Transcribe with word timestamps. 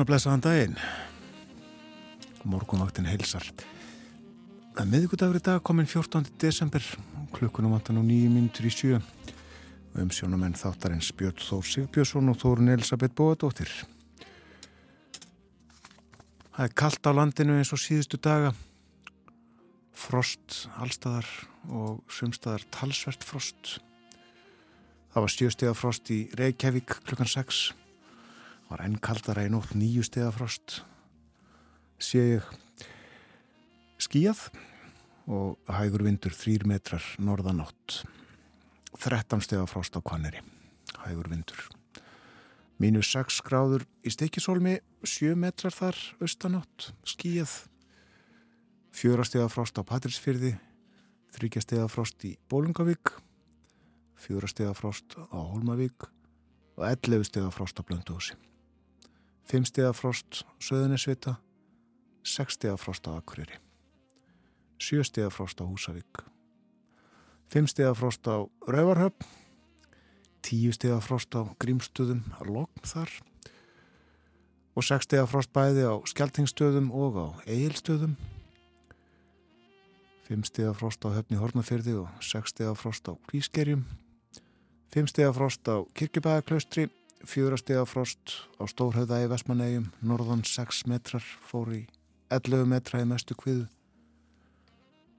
Að 0.00 0.06
blessaðan 0.08 0.40
daginn. 0.40 0.76
Morgunvaktin 2.48 3.04
heilsar. 3.04 3.44
Er 4.80 4.86
miðugudagur 4.88 5.36
í 5.36 5.42
dag, 5.44 5.58
komin 5.60 5.84
14. 5.84 6.30
desember, 6.40 6.80
klukkunum 7.36 7.74
vantan 7.74 7.98
á 8.00 8.02
nýjum 8.06 8.32
minntur 8.32 8.64
í 8.64 8.72
sjö. 8.72 9.00
Um 10.00 10.08
sjónumenn 10.08 10.56
þáttarins 10.56 11.10
Björn 11.18 11.42
Þór 11.44 11.68
Sigbjörnsson 11.68 12.32
og 12.32 12.38
Þórun 12.40 12.72
Elisabeth 12.72 13.12
Bóadóttir. 13.18 13.68
Það 16.54 16.64
er 16.64 16.72
kallt 16.80 17.04
á 17.04 17.12
landinu 17.18 17.58
eins 17.58 17.74
og 17.76 17.82
síðustu 17.82 18.16
daga. 18.24 18.54
Frost 19.92 20.62
allstaðar 20.80 21.28
og 21.68 22.00
sumstaðar 22.08 22.64
talsvert 22.72 23.28
frost. 23.28 23.76
Það 25.12 25.26
var 25.26 25.36
stjöstega 25.36 25.76
frost 25.76 26.08
í 26.14 26.22
Reykjavík 26.40 27.02
klukkan 27.04 27.28
6 27.28 27.79
var 28.70 28.84
enn 28.86 28.98
kaldara 29.02 29.44
í 29.46 29.50
nótt 29.50 29.74
nýju 29.74 30.04
stega 30.06 30.30
frost 30.34 30.80
sé 32.00 32.22
ég 32.36 32.46
skíjað 34.00 34.46
og 35.30 35.58
hægur 35.70 36.06
vindur 36.06 36.34
þrýr 36.34 36.64
metrar 36.66 37.04
norðanátt. 37.22 38.00
13 38.96 39.44
stega 39.44 39.66
frost 39.70 39.94
á 39.94 40.00
Kvanneri 40.02 40.40
hægur 41.04 41.28
vindur. 41.30 41.68
Mínus 42.80 43.10
6 43.12 43.42
gráður 43.44 43.84
í 44.06 44.10
Stikisólmi 44.14 44.78
7 45.04 45.36
metrar 45.36 45.74
þar 45.74 45.98
austanátt 46.24 46.90
skíjað 47.04 47.52
4 48.96 49.26
stega 49.28 49.48
frost 49.52 49.76
á 49.76 49.84
Patrísfyrði 49.84 50.54
3 51.36 51.62
stega 51.62 51.88
frost 51.92 52.24
í 52.24 52.34
Bólungavík 52.50 53.12
4 54.24 54.50
stega 54.50 54.72
frost 54.74 55.14
á 55.16 55.38
Holmavík 55.38 56.08
og 56.80 56.86
11 56.88 57.28
stega 57.28 57.52
frost 57.52 57.76
á 57.76 57.84
Blöndósi 57.84 58.38
5 59.50 59.66
stiga 59.66 59.90
frost 59.90 60.44
Söðunisvita 60.62 61.32
6 62.22 62.54
stiga 62.54 62.76
frost 62.78 63.08
á 63.10 63.18
Akureyri 63.18 63.56
7 64.78 65.02
stiga 65.08 65.30
frost 65.34 65.58
á 65.58 65.66
Húsavík 65.66 66.20
5 67.50 67.72
stiga 67.72 67.90
frost 67.98 68.22
á 68.30 68.46
Rauvarhöpp 68.70 69.24
10 70.46 70.76
stiga 70.78 71.00
frost 71.02 71.34
á 71.34 71.42
Grímstöðum 71.58 72.22
Logn 72.46 72.86
þar 72.86 73.10
og 74.78 74.86
6 74.86 75.08
stiga 75.08 75.26
frost 75.26 75.50
bæði 75.50 75.82
á 75.82 75.98
Skeltingstöðum 76.06 76.94
og 76.94 77.18
á 77.18 77.26
Egilstöðum 77.50 78.14
5 80.30 80.46
stiga 80.46 80.76
frost 80.78 81.02
á 81.02 81.10
Höfni 81.10 81.42
Hornafyrði 81.42 81.98
og 82.04 82.22
6 82.22 82.54
stiga 82.54 82.78
frost 82.78 83.10
á 83.10 83.18
Kvískerjum 83.26 83.82
5 84.94 85.10
stiga 85.10 85.34
frost 85.34 85.66
á 85.66 85.82
Kirkjubæðaklaustri 85.90 86.86
fjórastega 87.26 87.84
frost 87.88 88.36
á 88.56 88.64
Stórhauða 88.70 89.20
í 89.24 89.28
Vestmannegjum, 89.30 89.90
norðan 90.00 90.44
6 90.46 90.86
metrar 90.90 91.24
fór 91.24 91.72
í 91.76 91.82
11 92.30 92.68
metra 92.70 93.02
í 93.02 93.08
mestu 93.08 93.36
kviðu 93.36 93.66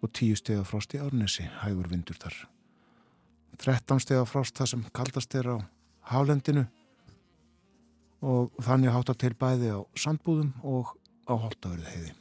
og 0.02 0.09
10 0.18 0.40
stega 0.40 0.64
frost 0.66 0.96
í 0.96 1.02
Árnesi, 1.02 1.46
hægur 1.62 1.90
vindur 1.92 2.18
þar. 2.18 2.36
13 3.62 4.02
stega 4.02 4.26
frost 4.26 4.58
það 4.58 4.72
sem 4.72 4.86
kaldast 4.96 5.36
er 5.38 5.52
á 5.53 5.58
Hálendinu 6.09 6.66
og 8.22 8.53
þannig 8.62 8.94
hátta 8.96 9.14
til 9.18 9.34
bæði 9.38 9.74
á 9.78 9.80
Sandbúðum 9.97 10.53
og 10.66 10.96
á 11.30 11.34
Holtavörðu 11.38 11.90
heiði. 11.94 12.14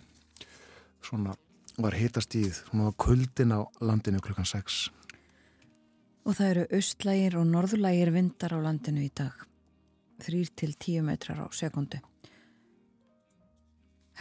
Svona 1.04 1.36
var 1.80 1.96
hitastíð, 1.96 2.64
svona 2.68 2.90
var 2.90 2.96
kuldin 3.00 3.56
á 3.56 3.60
landinu 3.80 4.20
klukkan 4.20 4.48
6. 4.48 4.90
Og 6.28 6.36
það 6.36 6.50
eru 6.50 6.66
austlægir 6.76 7.38
og 7.40 7.46
norðlægir 7.48 8.12
vindar 8.12 8.52
á 8.52 8.58
landinu 8.60 9.06
í 9.06 9.12
dag. 9.16 9.49
3-10 10.22 11.04
metrar 11.06 11.42
á 11.42 11.46
sekundu. 11.52 12.00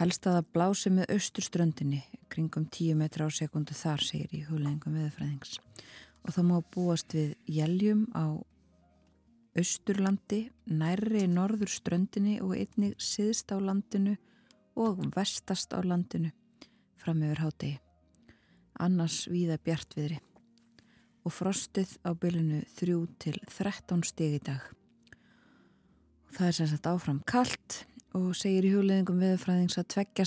Helst 0.00 0.26
að 0.26 0.38
það 0.38 0.52
blási 0.54 0.92
með 0.96 1.10
austurströndinni 1.16 2.02
kringum 2.32 2.68
10 2.72 2.96
metrar 2.96 3.28
á 3.28 3.36
sekundu 3.36 3.76
þar 3.76 4.04
segir 4.04 4.32
í 4.38 4.44
hugleggingum 4.48 4.96
viðfræðings 4.96 5.58
og 6.24 6.32
það 6.36 6.46
má 6.48 6.56
búast 6.72 7.14
við 7.16 7.34
jæljum 7.48 8.06
á 8.16 8.40
austurlandi, 9.58 10.50
nærri 10.66 11.26
norður 11.28 11.72
ströndinni 11.72 12.38
og 12.44 12.54
einnig 12.56 12.96
siðst 13.02 13.52
á 13.52 13.58
landinu 13.58 14.16
og 14.78 15.02
vestast 15.16 15.74
á 15.74 15.80
landinu 15.82 16.30
fram 17.00 17.22
yfir 17.26 17.42
hátegi. 17.44 17.78
Annars 18.80 19.26
viða 19.28 19.58
bjartviðri 19.60 20.20
og 21.26 21.34
frostið 21.34 21.98
á 22.06 22.16
bylunu 22.16 22.62
3 22.78 23.00
til 23.20 23.40
13 23.48 24.06
stig 24.08 24.38
í 24.38 24.44
dag. 24.44 24.79
Það 26.30 26.46
er 26.46 26.54
sérstaklega 26.56 26.96
áfram 26.96 27.22
kallt 27.26 27.76
og 28.14 28.34
segir 28.38 28.66
í 28.66 28.70
hugleðingum 28.74 29.18
viðfræðings 29.22 29.78
að 29.80 29.88
tveggja 29.94 30.26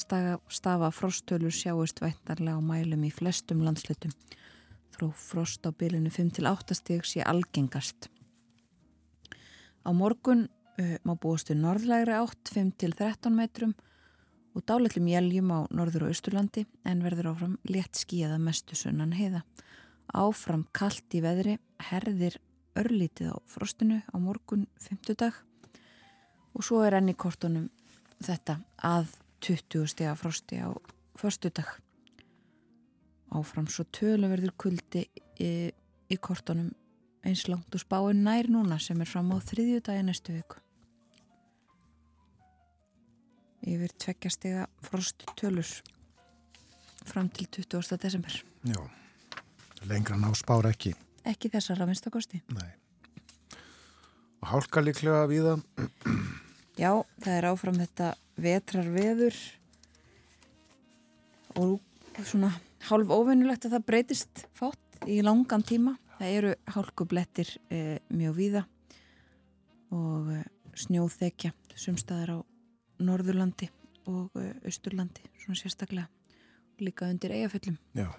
stafa 0.52 0.90
frosttölur 0.96 1.54
sjáist 1.56 2.02
vættarlega 2.04 2.60
á 2.60 2.64
mælum 2.64 3.06
í 3.08 3.12
flestum 3.12 3.64
landslutum. 3.64 4.12
Þró 4.96 5.10
frost 5.16 5.64
á 5.64 5.72
bylunu 5.72 6.12
5-8 6.12 6.76
steg 6.80 7.08
sé 7.08 7.24
algengast. 7.24 8.10
Á 9.84 9.90
morgun 9.96 10.46
uh, 10.80 10.98
má 11.08 11.16
búastu 11.16 11.56
norðlægri 11.56 12.16
átt 12.20 12.52
5-13 12.52 13.32
metrum 13.36 13.74
og 14.54 14.68
dálellum 14.68 15.08
jæljum 15.08 15.56
á 15.56 15.60
norður 15.72 16.08
og 16.08 16.14
austurlandi 16.14 16.66
en 16.88 17.04
verður 17.04 17.32
áfram 17.32 17.56
létt 17.68 18.04
skíða 18.04 18.38
mestu 18.44 18.76
sunnan 18.80 19.16
heiða. 19.16 19.44
Áfram 20.14 20.68
kallt 20.76 21.16
í 21.16 21.24
veðri, 21.24 21.58
herðir 21.80 22.38
örlítið 22.80 23.34
á 23.34 23.38
frostinu 23.50 24.04
á 24.04 24.16
morgun 24.20 24.68
50 24.84 25.20
dag 25.24 25.42
og 26.54 26.64
svo 26.64 26.84
er 26.86 27.00
enni 27.00 27.14
kortunum 27.14 27.70
þetta 28.24 28.60
að 28.78 29.16
20 29.44 29.88
stega 29.92 30.16
frosti 30.16 30.62
á 30.64 30.70
förstu 31.20 31.50
dag 31.50 31.70
áfram 33.34 33.68
svo 33.70 33.86
tölu 33.92 34.30
verður 34.32 34.54
kuldi 34.58 35.04
í, 35.42 35.52
í 36.10 36.18
kortunum 36.22 36.72
eins 37.24 37.48
langt 37.48 37.74
og 37.74 37.82
spáin 37.82 38.24
nær 38.26 38.50
núna 38.52 38.80
sem 38.82 39.00
er 39.02 39.10
fram 39.10 39.32
á 39.34 39.38
þriðju 39.40 39.82
dagi 39.88 40.04
næstu 40.06 40.36
viku. 40.36 40.60
Yfir 43.64 43.94
tveggjastega 43.96 44.68
frost 44.84 45.24
tölur 45.40 45.70
fram 47.08 47.30
til 47.32 47.48
20. 47.48 47.98
desember. 47.98 48.36
Já, 48.68 48.80
lengra 49.88 50.20
ná 50.20 50.30
spár 50.36 50.68
ekki. 50.68 50.94
Ekki 51.24 51.52
þessar 51.52 51.80
að 51.84 51.94
minnstakosti 51.94 52.42
Nei. 52.52 52.72
Og 54.44 54.50
hálka 54.52 54.84
líklega 54.84 55.24
við 55.32 55.48
það 55.48 56.42
Já, 56.74 57.04
það 57.22 57.36
er 57.38 57.46
áfram 57.52 57.76
þetta 57.78 58.14
vetrar 58.42 58.88
veður 58.90 59.36
og 61.62 62.24
svona 62.26 62.50
hálf 62.88 63.12
óvinnulegt 63.14 63.68
að 63.68 63.76
það 63.76 63.86
breytist 63.92 64.46
fátt 64.58 65.06
í 65.06 65.20
langan 65.26 65.62
tíma. 65.66 65.96
Það 66.18 66.34
eru 66.40 66.54
hálkublettir 66.74 67.52
e, 67.70 68.00
mjög 68.14 68.36
víða 68.40 68.64
og 69.94 70.32
e, 70.34 70.42
snjóþekja 70.82 71.54
sumstaðar 71.78 72.36
á 72.36 72.38
Norðurlandi 73.04 73.70
og 74.10 74.34
e, 74.42 74.50
Östurlandi, 74.70 75.26
svona 75.44 75.60
sérstaklega 75.60 76.10
líka 76.82 77.10
undir 77.10 77.36
eigaföllum. 77.38 77.78
Já. 77.94 78.10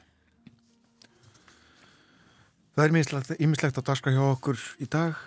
Það 2.74 2.84
er 2.84 2.94
ímislegt 3.46 3.78
að 3.78 3.88
daska 3.90 4.14
hjá 4.14 4.22
okkur 4.28 4.62
í 4.82 4.86
dag. 4.90 5.18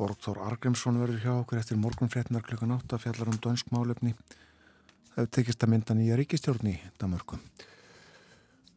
Borgþór 0.00 0.38
Argrimsson 0.46 0.96
verður 0.96 1.20
hjá 1.20 1.32
okkur 1.34 1.58
eftir 1.60 1.76
morgunfrétnar 1.76 2.44
klukkan 2.46 2.72
8 2.78 2.96
fjallar 3.02 3.28
um 3.28 3.36
dönsk 3.44 3.68
málefni. 3.74 4.14
Það 5.12 5.26
tekist 5.36 5.66
að 5.66 5.72
mynda 5.74 5.96
nýja 5.98 6.16
ríkistjórn 6.16 6.70
í 6.70 6.76
Damörku. 6.96 7.36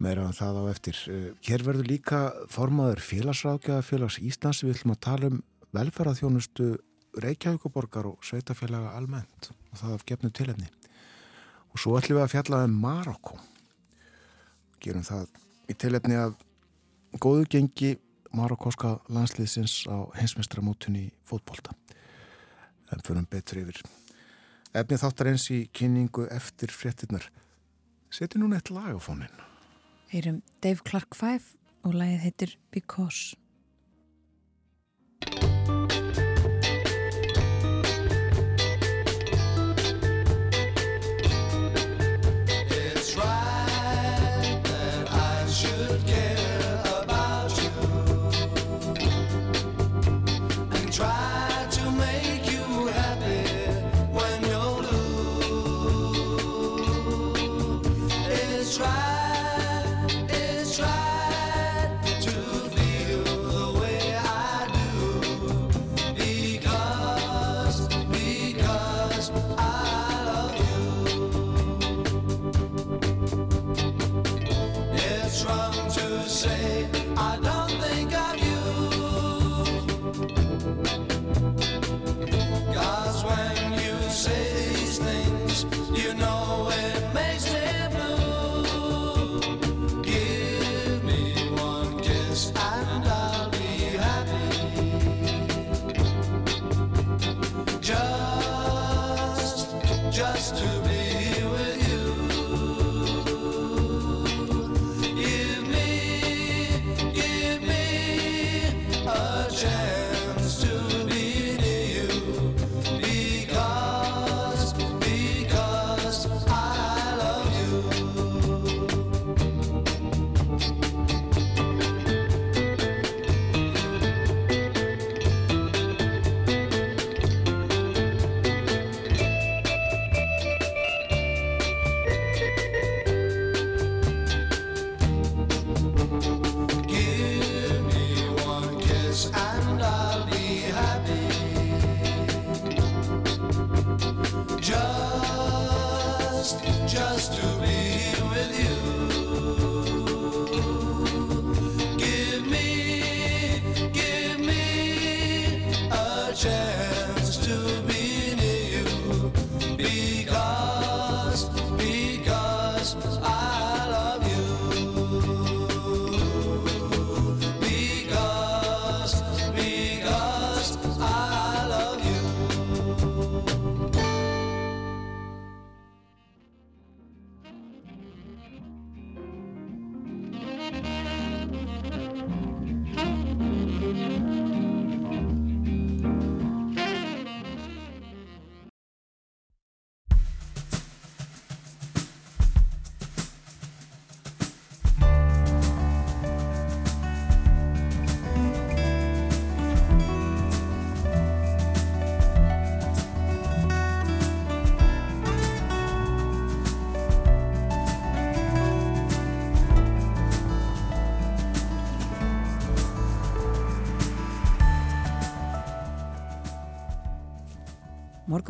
Meira 0.04 0.26
en 0.26 0.34
um 0.34 0.36
það 0.36 0.60
á 0.60 0.64
eftir. 0.74 1.00
Eh, 1.08 1.32
hér 1.48 1.64
verður 1.64 1.88
líka 1.88 2.20
formaður 2.52 3.00
félagsrákjaða 3.08 3.86
félags 3.88 4.20
Íslands. 4.20 4.64
Við 4.66 4.76
ætlum 4.76 4.96
að 4.98 5.04
tala 5.08 5.30
um 5.32 5.40
velferðarþjónustu 5.72 6.70
Reykjavíkuborgar 7.24 8.10
og 8.10 8.20
sveitafélaga 8.26 8.92
almennt 8.98 9.52
og 9.72 9.80
það 9.80 9.94
af 9.96 10.06
gefnu 10.10 10.32
tilefni. 10.34 10.68
Og 11.72 11.80
svo 11.80 11.96
ætlum 12.00 12.20
við 12.20 12.26
að 12.26 12.34
fjalla 12.36 12.64
um 12.68 12.80
Marokko. 12.84 13.40
Gerum 14.84 15.08
það 15.08 15.30
í 15.72 15.78
tilefni 15.80 16.20
af 16.20 16.36
góðu 17.16 17.48
gengi 17.48 17.96
marokkoska 18.34 18.98
landsliðsins 19.14 19.84
á 19.90 20.10
heimsmestramótunni 20.18 21.08
í 21.08 21.14
fótbolta. 21.26 21.76
En 22.92 23.02
fyrir 23.06 23.26
betur 23.30 23.64
yfir. 23.64 23.84
Efnið 24.74 25.04
þáttar 25.06 25.30
eins 25.30 25.48
í 25.54 25.64
kynningu 25.70 26.28
eftir 26.34 26.74
fréttinnar 26.74 27.30
seti 28.14 28.38
núna 28.42 28.60
eitt 28.60 28.70
lag 28.74 28.94
á 28.94 29.00
fónin 29.02 29.42
Heyrum 30.12 30.42
Dave 30.62 30.86
Clark 30.86 31.16
5 31.18 31.46
og 31.86 31.96
lagið 31.98 32.26
heitir 32.28 32.52
Because 32.74 33.38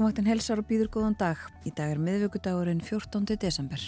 Morgumvaktin 0.04 0.28
helsar 0.28 0.60
og 0.60 0.66
býður 0.68 0.90
góðan 0.92 1.14
dag. 1.16 1.40
Í 1.64 1.72
dag 1.72 1.94
er 1.94 2.00
miðvöggudagurinn 2.04 2.82
14. 2.84 3.38
desember. 3.40 3.80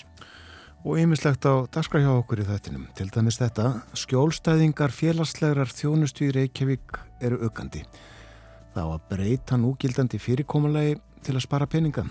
Og 0.87 1.01
ymmislegt 1.01 1.43
á 1.43 1.67
daskra 1.67 1.99
hjá 1.99 2.13
okkur 2.13 2.39
í 2.39 2.45
þettinum. 2.47 2.85
Til 2.95 3.09
dæmis 3.11 3.35
þetta, 3.41 3.81
skjólstæðingar 3.99 4.95
félagslegar 4.95 5.67
þjónustu 5.75 6.29
í 6.29 6.31
Reykjavík 6.37 7.01
eru 7.19 7.41
aukandi. 7.43 7.83
Það 8.71 8.87
á 8.87 8.91
að 8.95 9.03
breyta 9.11 9.59
núgildandi 9.59 10.21
fyrirkomulegi 10.23 10.95
til 11.27 11.35
að 11.35 11.43
spara 11.49 11.67
peninga. 11.67 12.07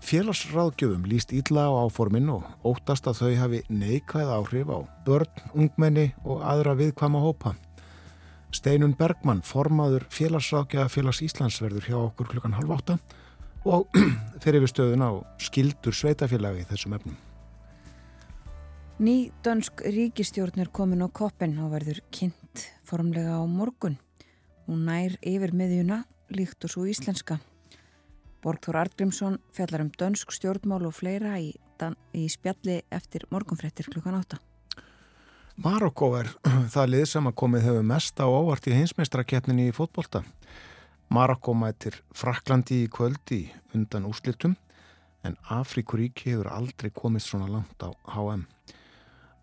Félagsráðgjöfum 0.00 1.04
líst 1.04 1.36
ídla 1.36 1.68
á 1.68 1.76
áforminn 1.76 2.32
og 2.32 2.48
óttast 2.64 3.04
að 3.04 3.20
þau 3.20 3.34
hafi 3.42 3.60
neikvæð 3.68 4.32
áhrif 4.38 4.72
á 4.72 4.80
börn, 5.04 5.44
ungmenni 5.52 6.14
og 6.24 6.40
aðra 6.40 6.72
viðkvama 6.80 7.20
hópa. 7.20 7.52
Steinun 8.50 8.96
Bergmann, 8.98 9.44
formaður 9.46 10.08
félagsrákja 10.10 10.88
félags 10.90 11.22
Íslandsverður 11.22 11.86
hjá 11.86 11.96
okkur 12.00 12.30
klukkan 12.32 12.56
halv 12.58 12.72
átta 12.74 12.96
og 13.64 13.86
fyrir 14.42 14.64
við 14.64 14.72
stöðun 14.72 15.04
á 15.06 15.10
skildur 15.38 15.94
sveitafélagi 15.94 16.66
þessum 16.70 16.96
efnum. 16.98 17.18
Ný 19.00 19.30
dönsk 19.46 19.80
ríkistjórn 19.86 20.60
er 20.60 20.68
komin 20.74 21.00
á 21.00 21.08
koppin 21.08 21.54
og 21.62 21.70
verður 21.72 22.02
kynnt 22.12 22.66
formlega 22.84 23.38
á 23.38 23.44
morgun. 23.48 23.96
Hún 24.66 24.84
nær 24.84 25.14
yfir 25.22 25.54
miðjuna 25.56 26.02
líkt 26.34 26.66
og 26.66 26.74
svo 26.74 26.84
íslenska. 26.90 27.38
Borgþór 28.44 28.82
Artgrímsson 28.82 29.38
fjallar 29.56 29.86
um 29.86 29.94
dönsk 29.94 30.34
stjórnmál 30.34 30.84
og 30.88 30.96
fleira 30.96 31.38
í, 31.38 31.54
í 32.12 32.28
spjalli 32.28 32.82
eftir 32.90 33.24
morgunfrettir 33.30 33.88
klukkan 33.92 34.18
átta. 34.20 34.42
Marokko 35.60 36.14
er 36.16 36.28
það 36.72 36.86
lið 36.88 37.02
sem 37.10 37.26
að 37.28 37.34
komið 37.36 37.66
hefur 37.66 37.82
mest 37.84 38.20
á 38.24 38.24
óvart 38.24 38.64
í 38.70 38.72
hinsmeistrakeppninni 38.72 39.66
í 39.68 39.74
fótbolta. 39.76 40.22
Marokko 41.12 41.52
mætir 41.52 41.98
Fraklandi 42.16 42.78
í 42.86 42.88
kvöldi 42.88 43.42
undan 43.76 44.06
úrslitum 44.08 44.54
en 45.20 45.36
Afrikuríki 45.52 46.32
hefur 46.32 46.48
aldrei 46.48 46.88
komið 46.96 47.26
svona 47.26 47.50
langt 47.52 47.84
á 47.84 47.92
HM. 48.14 48.46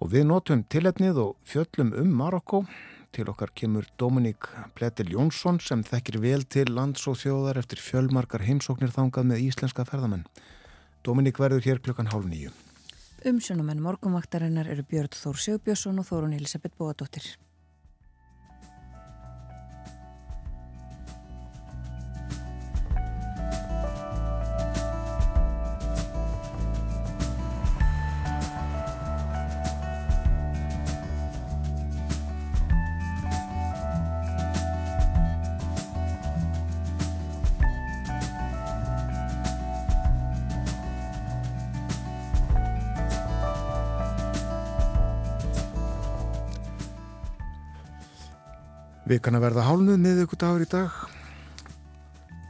Og 0.01 0.13
við 0.15 0.25
notum 0.31 0.65
tilhetnið 0.65 1.21
og 1.21 1.35
fjöllum 1.45 1.93
um 2.01 2.09
Marokko. 2.17 2.65
Til 3.13 3.29
okkar 3.29 3.53
kemur 3.53 3.85
Dominík 4.01 4.49
Pletil 4.73 5.13
Jónsson 5.13 5.61
sem 5.61 5.85
þekkir 5.85 6.17
vel 6.23 6.47
til 6.49 6.71
lands 6.73 7.05
og 7.05 7.21
þjóðar 7.21 7.61
eftir 7.61 7.81
fjölmarkar 7.81 8.41
heimsóknir 8.47 8.89
þangað 8.95 9.35
með 9.35 9.51
íslenska 9.51 9.85
ferðamenn. 9.85 10.25
Dominík 11.05 11.37
verður 11.37 11.69
hér 11.69 11.85
klukkan 11.85 12.09
hálf 12.09 12.25
nýju. 12.25 12.49
Umsjónumenn 13.27 13.81
morgumvaktarinnar 13.83 14.69
eru 14.71 14.85
Björn 14.87 15.11
Þór 15.11 15.39
Sjöbjörnsson 15.43 15.99
og 15.99 16.05
Þórun 16.07 16.35
Elisabeth 16.37 16.77
Bóadóttir. 16.79 17.25
Við 49.07 49.21
kannar 49.23 49.39
verða 49.39 49.63
hálnuð 49.63 50.01
með 50.03 50.17
ykkur 50.25 50.39
dagur 50.41 50.63
í 50.65 50.67
dag. 50.67 50.95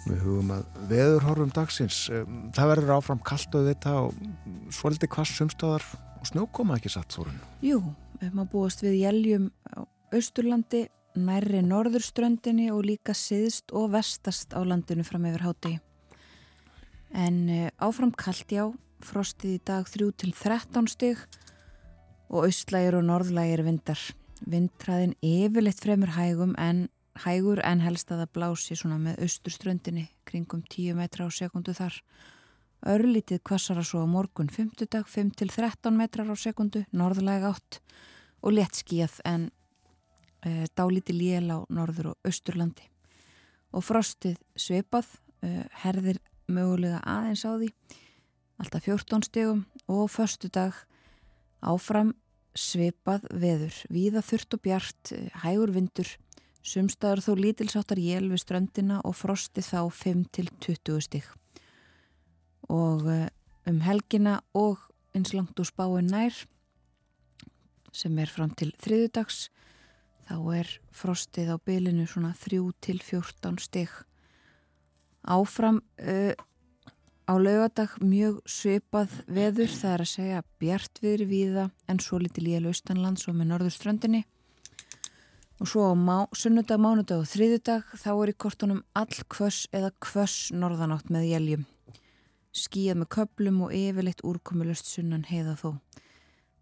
Við 0.08 0.22
hugum 0.24 0.54
að 0.56 0.64
veðurhorfum 0.90 1.52
dagsins. 1.54 2.00
Það 2.58 2.72
verður 2.72 2.94
áfram 2.96 3.22
kallt 3.22 3.58
og 3.60 3.68
þetta 3.68 3.94
og 4.08 4.18
svolítið 4.74 5.12
hvað 5.14 5.30
sumstöðar 5.36 5.86
og 6.18 6.26
snjókoma 6.32 6.80
ekki 6.80 6.90
satt 6.96 7.14
þórun. 7.14 7.38
Jú, 7.62 7.78
við 8.24 8.34
maður 8.34 8.52
búast 8.56 8.82
við 8.82 8.98
jæljum 9.04 9.48
á 9.70 9.86
Östurlandi, 10.18 10.88
nærri 11.14 11.62
Norðurströndinni 11.62 12.72
og 12.74 12.88
líka 12.90 13.14
siðst 13.14 13.70
og 13.78 13.92
vestast 13.94 14.58
á 14.58 14.62
landinu 14.66 15.06
fram 15.06 15.30
yfir 15.30 15.46
háti. 15.46 15.78
En 17.14 17.44
eh, 17.54 17.70
áfram 17.78 18.16
kallt 18.18 18.50
já, 18.50 18.66
frostið 19.06 19.60
í 19.60 19.66
dag 19.68 19.86
3 19.86 20.10
til 20.24 20.34
13 20.34 20.90
stygg 20.90 21.22
og 22.34 22.48
austlægir 22.48 22.98
og 22.98 23.06
norðlægir 23.12 23.62
vindar. 23.68 24.02
Vindræðin 24.46 25.16
yfirleitt 25.26 25.82
fremur 25.82 26.14
hægum 26.16 26.54
en 26.62 26.88
hægur 27.24 27.62
en 27.66 27.82
helst 27.82 28.12
að 28.12 28.24
það 28.24 28.34
blási 28.38 28.78
svona 28.78 28.98
með 29.02 29.22
austurströndinni 29.26 30.08
kringum 30.30 30.64
10 30.70 30.98
metra 31.00 31.26
á 31.26 31.30
sekundu 31.34 31.74
þar. 31.78 31.96
Örlítið 32.88 33.42
kvassara 33.48 33.84
svo 33.84 34.04
á 34.06 34.08
morgun 34.08 34.52
5. 34.54 34.86
dag 34.86 35.08
5 35.10 35.34
til 35.40 35.50
13 35.50 35.98
metrar 35.98 36.30
á 36.30 36.36
sekundu, 36.38 36.84
norðlega 36.94 37.50
átt 37.56 37.80
og 38.46 38.54
léttskíjað 38.54 39.18
en 39.26 39.50
uh, 40.46 40.66
dálíti 40.78 41.16
lél 41.18 41.50
á 41.50 41.58
norður 41.74 42.14
og 42.14 42.28
austurlandi 42.30 42.86
og 43.74 43.84
frostið 43.84 44.38
sveipað 44.56 45.10
uh, 45.42 45.66
herðir 45.82 46.22
mögulega 46.48 47.02
aðeins 47.02 47.44
á 47.44 47.58
því 47.58 47.72
alltaf 48.62 48.86
14 48.86 49.26
stegum 49.28 49.66
og 49.88 50.10
förstu 50.12 50.50
dag 50.54 50.74
áfram 51.62 52.14
sveipað 52.58 53.28
veður 53.32 53.76
víða 53.94 54.24
þurft 54.26 54.58
og 54.58 54.64
bjart, 54.66 55.12
hægur 55.44 55.74
vindur. 55.76 56.10
Sumstaður 56.68 57.24
þó 57.24 57.32
lítilsáttar 57.40 58.00
jél 58.02 58.26
við 58.28 58.42
ströndina 58.44 59.00
og 59.08 59.16
frostið 59.16 59.70
þá 59.70 59.82
5-20 60.02 61.04
steg 61.06 61.28
og 62.68 63.06
uh, 63.08 63.28
um 63.68 63.80
helgina 63.86 64.42
og 64.58 64.82
eins 65.16 65.34
langt 65.36 65.60
úr 65.60 65.68
spáin 65.70 66.12
nær 66.12 66.36
sem 67.96 68.18
er 68.20 68.32
fram 68.32 68.52
til 68.52 68.74
þriðudags 68.84 69.48
þá 70.28 70.36
er 70.58 70.74
frostið 70.92 71.54
á 71.56 71.58
bylinu 71.64 72.08
svona 72.10 72.34
3-14 72.36 73.62
stygg 73.64 73.96
áfram 75.24 75.80
uh, 76.04 76.34
á 77.28 77.34
laugadag 77.36 77.94
mjög 78.02 78.40
svipað 78.48 79.14
veður 79.28 79.72
það 79.74 79.94
er 79.94 80.04
að 80.04 80.12
segja 80.14 80.44
bjart 80.62 81.02
viðri 81.04 81.28
víða 81.30 81.70
en 81.92 82.02
svo 82.04 82.20
litið 82.24 82.48
líja 82.48 82.64
laustanlands 82.64 83.28
og 83.28 83.38
með 83.38 83.52
norðurströndinni 83.52 84.24
og 85.58 85.70
svo 85.72 85.88
á 85.92 85.94
má, 85.94 86.18
sunnudag, 86.32 86.80
mánudag 86.80 87.24
og 87.24 87.30
þriðudag 87.32 87.96
þá 88.00 88.12
er 88.16 88.32
í 88.32 88.38
kortunum 88.38 88.84
all 88.96 89.24
kvöss 89.28 89.68
eða 89.76 89.94
kvöss 90.04 90.52
norðanátt 90.56 91.12
með 91.14 91.32
jæljum 91.32 91.66
skíjað 92.58 93.02
með 93.02 93.12
köplum 93.18 93.64
og 93.68 93.74
yfirleitt 93.76 94.24
úrkomulust 94.26 94.90
sunnan 94.90 95.28
heiða 95.28 95.58
þó 95.60 95.70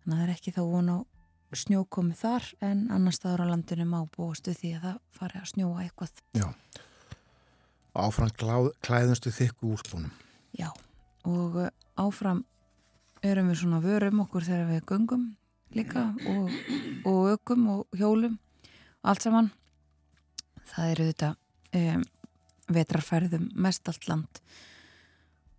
þannig 0.04 0.16
að 0.16 0.18
það 0.18 0.26
er 0.26 0.34
ekki 0.36 0.56
þá 0.56 0.64
vona 0.64 0.98
á 0.98 1.08
snjókomi 1.56 2.16
þar 2.18 2.48
en 2.66 2.86
annar 2.94 3.16
staður 3.16 3.46
á 3.48 3.52
landinu 3.54 3.88
má 3.88 4.00
búast 4.16 4.48
við 4.50 4.60
því 4.62 4.72
að 4.76 4.86
það 4.86 5.00
fari 5.20 5.40
að 5.40 5.50
snjóa 5.52 5.86
eitthvað. 5.86 6.22
Já, 6.36 6.48
áfram 8.06 8.32
klæðumstu 8.86 9.34
þykku 9.36 9.74
úrspunum. 9.76 10.14
Já, 10.56 10.70
og 11.28 11.58
uh, 11.60 11.72
áfram 12.00 12.46
erum 13.26 13.50
við 13.52 13.60
svona 13.60 13.82
vörum 13.84 14.22
okkur 14.24 14.46
þegar 14.46 14.70
við 14.70 14.86
gungum 14.88 15.26
líka 15.76 16.06
og, 16.32 16.52
og 17.10 17.20
ökum 17.34 17.68
og 17.74 17.98
hjólum 18.00 18.38
allt 19.04 19.26
saman. 19.26 19.52
Það 20.72 20.94
eru 20.94 21.10
þetta 21.10 21.34
um, 21.82 22.06
vetrarfærðum 22.72 23.50
mest 23.68 23.92
allt 23.92 24.08
land 24.08 24.42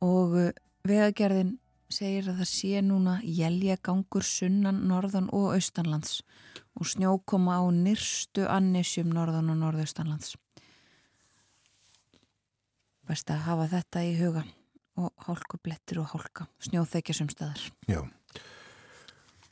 og 0.00 0.36
uh, 0.40 0.50
veðagerðin 0.88 1.56
segir 1.92 2.30
að 2.30 2.40
það 2.40 2.50
sé 2.50 2.82
núna 2.82 3.20
jælja 3.22 3.76
gangur 3.84 4.24
sunnan, 4.26 4.82
norðan 4.88 5.28
og 5.28 5.52
austanlands 5.54 6.22
og 6.76 6.88
snjókoma 6.88 7.60
á 7.60 7.64
nyrstu 7.68 8.48
annisjum 8.48 9.12
norðan 9.12 9.52
og 9.52 9.60
norðaustanlands. 9.60 10.34
Best 13.06 13.30
að 13.30 13.44
hafa 13.46 13.68
þetta 13.76 14.02
í 14.08 14.16
huga 14.18 14.42
og 14.96 15.12
hálkublettir 15.26 16.00
og 16.02 16.10
hálka, 16.14 16.48
snjóþekja 16.66 17.16
sem 17.18 17.30
staðar. 17.32 17.62
Já, 17.90 18.02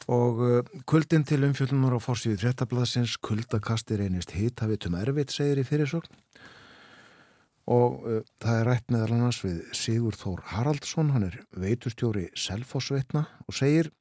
og 0.09 0.43
uh, 0.45 0.61
kuldin 0.89 1.25
til 1.25 1.45
umfjöldunar 1.47 1.97
á 1.97 2.01
fórsífið 2.03 2.43
fréttablasins, 2.45 3.17
kuldakastir 3.25 4.03
einist 4.05 4.35
hitt 4.37 4.61
hafið 4.61 4.85
tum 4.85 4.99
erfitt, 5.01 5.33
segir 5.33 5.63
í 5.63 5.67
fyrirsögn. 5.69 6.21
Og 7.73 8.05
uh, 8.05 8.21
það 8.45 8.61
er 8.61 8.69
rætt 8.69 8.93
meðal 8.93 9.17
annars 9.17 9.41
við 9.45 9.63
Sigur 9.77 10.17
Þór 10.21 10.45
Haraldsson, 10.53 11.15
hann 11.15 11.31
er 11.31 11.39
veitustjóri 11.57 12.29
Selfossveitna 12.37 13.25
og 13.49 13.57
segir 13.57 13.93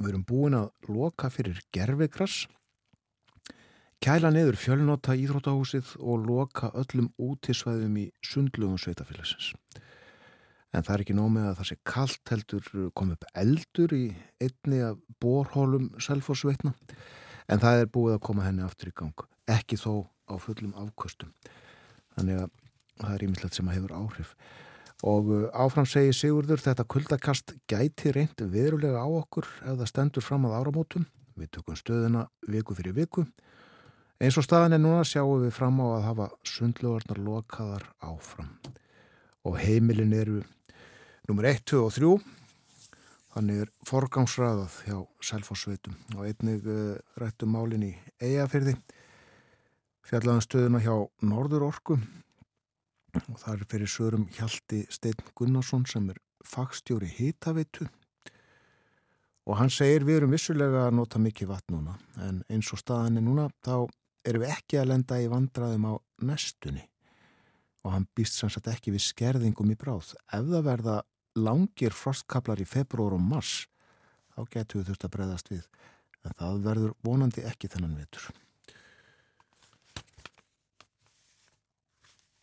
við 0.00 0.10
erum 0.10 0.26
búin 0.26 0.58
að 0.58 0.72
loka 0.90 1.30
fyrir 1.30 1.60
gerfigrass 1.74 2.48
kæla 4.04 4.32
neður 4.34 4.58
fjölnóta 4.58 5.14
íþrótahúsið 5.16 5.94
og 6.02 6.26
loka 6.26 6.72
öllum 6.76 7.12
útisvæðum 7.16 7.94
í 8.02 8.08
sundlugum 8.26 8.80
sveitafélagsins 8.80 9.52
en 10.74 10.82
það 10.82 10.94
er 10.94 11.04
ekki 11.04 11.16
nómið 11.16 11.48
að 11.48 11.58
það 11.60 11.68
sé 11.70 11.76
kallt 11.86 12.32
heldur 12.32 12.70
komið 12.98 13.16
upp 13.16 13.28
eldur 13.44 13.94
í 13.94 14.04
einni 14.42 14.80
af 14.84 14.98
borhólum 15.22 15.92
Selfossveitna. 16.02 16.74
En 17.48 17.60
það 17.62 17.84
er 17.84 17.92
búið 17.92 18.16
að 18.16 18.24
koma 18.26 18.46
henni 18.46 18.64
aftur 18.64 18.90
í 18.90 18.96
gang 18.96 19.26
ekki 19.50 19.76
þó 19.78 20.08
á 20.24 20.34
fullum 20.40 20.72
afkostum 20.80 21.32
þannig 22.16 22.44
að 22.44 22.52
það 23.00 23.14
er 23.14 23.24
ímislegt 23.26 23.58
sem 23.58 23.68
að 23.68 23.76
hefur 23.78 23.96
áhrif. 23.98 24.36
Og 25.04 25.30
uh, 25.34 25.46
áfram 25.52 25.86
segi 25.88 26.14
Sigurður 26.16 26.62
þetta 26.62 26.86
kuldakast 26.88 27.56
gæti 27.68 28.12
reynd 28.14 28.40
verulega 28.52 29.02
á 29.02 29.08
okkur 29.08 29.48
ef 29.64 29.80
það 29.80 29.90
stendur 29.90 30.24
fram 30.24 30.46
að 30.48 30.56
áramótum. 30.60 31.06
Við 31.34 31.50
tökum 31.56 31.76
stöðuna 31.76 32.28
viku 32.48 32.76
fyrir 32.78 32.94
viku. 32.96 33.26
Eins 34.22 34.38
og 34.38 34.46
staðan 34.46 34.76
er 34.76 34.80
núna 34.80 35.02
sjáum 35.04 35.42
við 35.42 35.52
fram 35.56 35.80
á 35.82 35.86
að 35.98 36.04
hafa 36.06 36.28
sundlugarnar 36.46 37.20
lokaðar 37.20 37.88
áfram. 38.06 38.52
Og 39.44 39.58
heimilin 39.60 40.14
eru 40.16 40.44
nummer 41.28 41.48
1, 41.48 41.64
2 41.70 41.84
og 41.84 41.94
3 41.94 42.10
þannig 43.34 43.64
er 43.64 43.70
forgangsraðað 43.88 44.74
hjá 44.86 44.98
selfosveitum 45.30 45.96
og 46.14 46.28
einnig 46.28 46.66
uh, 46.70 46.98
rættum 47.18 47.54
málin 47.56 47.88
í 47.88 47.94
eigafyrði 48.22 48.76
fjallaðan 50.04 50.44
stöðuna 50.44 50.82
hjá 50.84 50.94
Norður 51.24 51.68
Orku. 51.70 51.98
Og 53.14 53.36
það 53.40 53.52
er 53.54 53.66
fyrir 53.70 53.90
sörum 53.90 54.24
Hjalti 54.34 54.84
Steinn 54.92 55.34
Gunnarsson 55.38 55.84
sem 55.88 56.08
er 56.12 56.18
fagstjóri 56.44 57.08
hýtaveitu 57.08 57.86
og 59.44 59.58
hann 59.58 59.72
segir 59.72 60.06
við 60.06 60.22
erum 60.22 60.34
vissulega 60.34 60.86
að 60.88 60.96
nota 60.98 61.20
mikið 61.20 61.50
vatn 61.50 61.76
núna. 61.76 61.94
En 62.24 62.42
eins 62.48 62.70
og 62.72 62.80
staðan 62.80 63.20
er 63.20 63.24
núna 63.26 63.48
þá 63.64 63.86
erum 64.24 64.44
við 64.44 64.54
ekki 64.54 64.80
að 64.80 64.90
lenda 64.90 65.20
í 65.20 65.30
vandraðum 65.30 65.88
á 65.88 65.94
nestunni. 66.24 66.84
Og 67.84 67.92
hann 67.92 68.06
býst 68.16 68.38
sannsagt 68.40 68.70
ekki 68.72 68.94
við 68.94 69.04
skerðingum 69.04 69.72
í 69.74 69.76
bráð. 69.76 70.14
Ef 70.32 70.48
það 70.48 70.64
verða 70.64 70.96
langir 71.34 71.94
frostkablar 71.94 72.62
í 72.62 72.68
februar 72.68 73.16
og 73.16 73.22
mars 73.22 73.64
þá 74.34 74.40
getur 74.50 74.80
við 74.80 74.90
þurft 74.90 75.06
að 75.08 75.14
breyðast 75.16 75.52
við 75.52 75.66
en 76.24 76.38
það 76.38 76.64
verður 76.64 76.96
vonandi 77.04 77.44
ekki 77.44 77.70
þennan 77.70 77.98
vetur. 77.98 78.30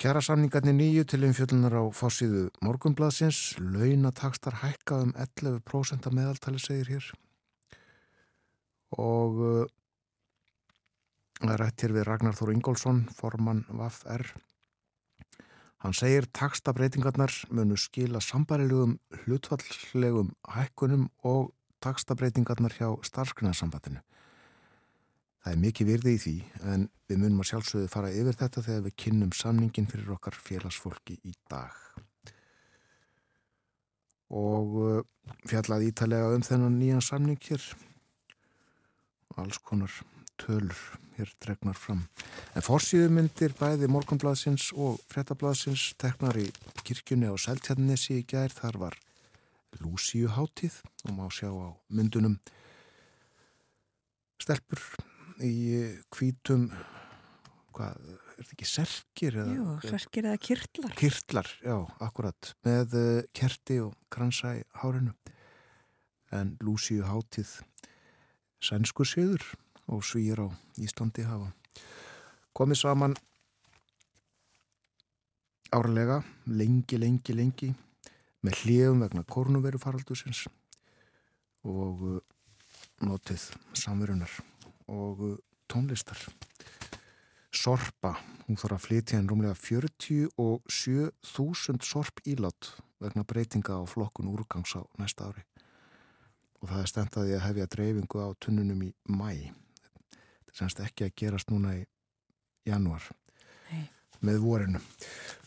Kjærasamningarnir 0.01 0.73
nýju 0.73 1.03
til 1.05 1.19
umfjöldunar 1.27 1.75
á 1.77 1.85
fórsíðu 1.93 2.47
morgumbladsins, 2.65 3.59
launatakstar 3.61 4.57
hækka 4.63 4.97
um 5.05 5.11
11% 5.13 6.07
að 6.09 6.15
meðaltali 6.17 6.61
segir 6.61 6.95
hér 6.95 7.09
og 8.97 9.37
uh, 9.45 9.67
það 11.37 11.53
er 11.53 11.61
rætt 11.61 11.85
hér 11.85 11.93
við 11.95 12.07
Ragnar 12.09 12.35
Þór 12.35 12.53
Ingólfsson, 12.55 13.03
formann 13.13 13.61
VAF-R. 13.69 14.25
Hann 15.81 15.95
segir 15.97 16.27
takstabreitingarnar 16.29 17.33
munu 17.49 17.77
skila 17.79 18.19
sambarilegum 18.21 18.99
hlutfallslegum 19.23 20.29
hækkunum 20.53 21.07
og 21.25 21.55
takstabreitingarnar 21.81 22.75
hjá 22.77 22.91
starfsgrunarsambandinu. 23.07 24.03
Það 25.41 25.55
er 25.55 25.61
mikið 25.63 25.89
virði 25.89 26.13
í 26.13 26.19
því 26.21 26.35
en 26.69 26.83
við 27.09 27.21
munum 27.23 27.41
að 27.41 27.49
sjálfsögðu 27.49 27.89
fara 27.89 28.13
yfir 28.13 28.37
þetta 28.37 28.61
þegar 28.67 28.83
við 28.85 28.97
kynnum 29.03 29.33
samningin 29.33 29.89
fyrir 29.89 30.13
okkar 30.13 30.37
félagsfólki 30.37 31.17
í 31.25 31.33
dag. 31.49 31.73
Og 34.29 34.77
uh, 34.85 35.01
fjallað 35.49 35.87
ítalega 35.89 36.29
um 36.35 36.45
þennan 36.45 36.77
nýjan 36.77 37.01
samning 37.01 37.41
hér. 37.49 37.65
Alls 39.41 39.57
konar 39.65 39.89
tölur 40.41 40.77
hér 41.17 41.31
dregnar 41.43 41.77
fram. 41.77 42.05
En 42.55 42.65
fórsíðumyndir 42.65 43.53
bæði 43.59 43.89
morgunbladsins 43.91 44.71
og 44.73 44.99
frettabladsins 45.11 45.91
teknar 46.01 46.39
í 46.41 46.47
kirkjunni 46.85 47.29
á 47.29 47.35
Seltjarnesi 47.39 48.21
í 48.21 48.25
gær. 48.27 48.53
Þar 48.53 48.79
var 48.85 48.97
Lúsíu 49.79 50.31
hátíð 50.35 50.81
og 51.07 51.13
má 51.15 51.27
sjá 51.31 51.49
á 51.51 51.69
myndunum 51.93 52.39
stelpur 54.41 54.81
í 55.41 55.53
kvítum 56.11 56.67
hvað, 57.71 57.97
er 58.35 58.43
þetta 58.43 58.55
ekki 58.57 58.67
serkir? 58.67 59.37
Eða, 59.43 59.55
Jú, 59.55 59.67
serkir 59.85 60.27
eða 60.27 60.41
kirtlar 60.43 60.95
Kirtlar, 60.99 61.51
já, 61.63 61.77
akkurat 62.03 62.53
með 62.67 62.97
uh, 62.99 63.09
kerti 63.37 63.79
og 63.85 63.95
kransa 64.11 64.57
í 64.59 64.63
hárinu 64.81 65.15
en 66.35 66.55
Lúsíu 66.63 67.05
Hátið 67.07 67.59
sænsku 68.63 69.07
siður 69.07 69.45
og 69.91 70.05
svíir 70.07 70.39
á 70.39 70.47
Íslandi 70.79 71.27
hafa 71.27 71.51
komið 72.57 72.81
saman 72.81 73.13
árlega 75.71 76.23
lengi, 76.47 76.97
lengi, 76.99 77.33
lengi 77.35 77.73
með 78.43 78.53
hljöfum 78.63 78.99
vegna 79.05 79.23
kornuveru 79.23 79.79
faraldusins 79.79 80.47
og 81.67 82.01
uh, 82.01 82.19
notið 83.05 83.41
samverunar 83.77 84.31
og 84.91 85.19
uh, 85.21 85.37
tónlistar. 85.71 86.17
Sorpa, 87.51 88.15
hún 88.47 88.57
þarf 88.59 88.75
að 88.77 88.85
flytja 88.85 89.19
en 89.19 89.29
rúmlega 89.29 89.55
47.000 89.59 91.85
sorp 91.85 92.19
ílátt 92.25 92.63
vegna 93.01 93.23
breytinga 93.27 93.73
á 93.79 93.81
flokkun 93.87 94.31
úrgangs 94.31 94.75
á 94.79 94.81
næsta 94.99 95.23
ári. 95.29 95.43
Og 96.61 96.65
það 96.69 96.81
er 96.81 96.89
stendaði 96.91 97.31
að 97.35 97.45
hefja 97.47 97.71
dreifingu 97.75 98.17
á 98.21 98.27
tunnunum 98.39 98.81
í 98.87 98.89
mæ. 99.09 99.31
Semst 100.55 100.79
ekki 100.83 101.07
að 101.07 101.15
gerast 101.21 101.51
núna 101.51 101.75
í 101.77 101.81
januar 102.67 103.03
Nei. 103.71 103.85
með 104.21 104.39
vorinu. 104.45 104.81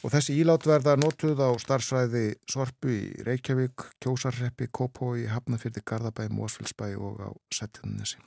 Og 0.02 0.12
þessi 0.14 0.36
ílát 0.40 0.66
verða 0.66 0.96
notuð 1.00 1.42
á 1.44 1.50
starfsvæði 1.60 2.24
Sorpu 2.50 2.92
í 2.92 3.02
Reykjavík, 3.26 3.86
Kjósarreppi, 4.02 4.68
Kópói, 4.72 5.26
Hafnafjörði, 5.30 5.84
Garðabæ, 5.86 6.28
Mósfellsbæ 6.32 6.94
og 6.96 7.20
á 7.22 7.30
Setjarnesi. 7.54 8.20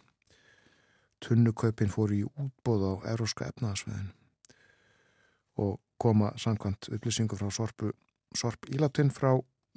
Tunnukaupin 1.23 1.89
fór 1.89 2.13
í 2.13 2.23
útbóð 2.27 2.85
á 2.85 2.93
Euróska 3.13 3.49
efnaðasveðinu 3.49 4.13
og 5.57 5.79
koma 5.97 6.29
samkvæmt 6.37 6.91
upplýsingu 6.93 7.37
frá 7.39 7.49
Sorpu, 7.49 7.89
Sorp 8.37 8.67
ílátinn 8.69 9.09
frá 9.09 9.31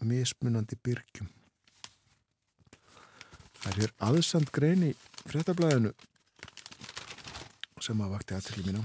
mismunandi 0.05 0.77
byrgjum. 0.85 1.31
Það 3.61 3.83
er 3.85 3.95
aðsend 4.05 4.53
grein 4.53 4.85
í 4.91 4.93
fréttablaðinu 5.29 5.95
sem 7.85 8.01
að 8.01 8.13
vakti 8.15 8.37
aðtilli 8.37 8.67
mín 8.67 8.81
á. 8.81 8.85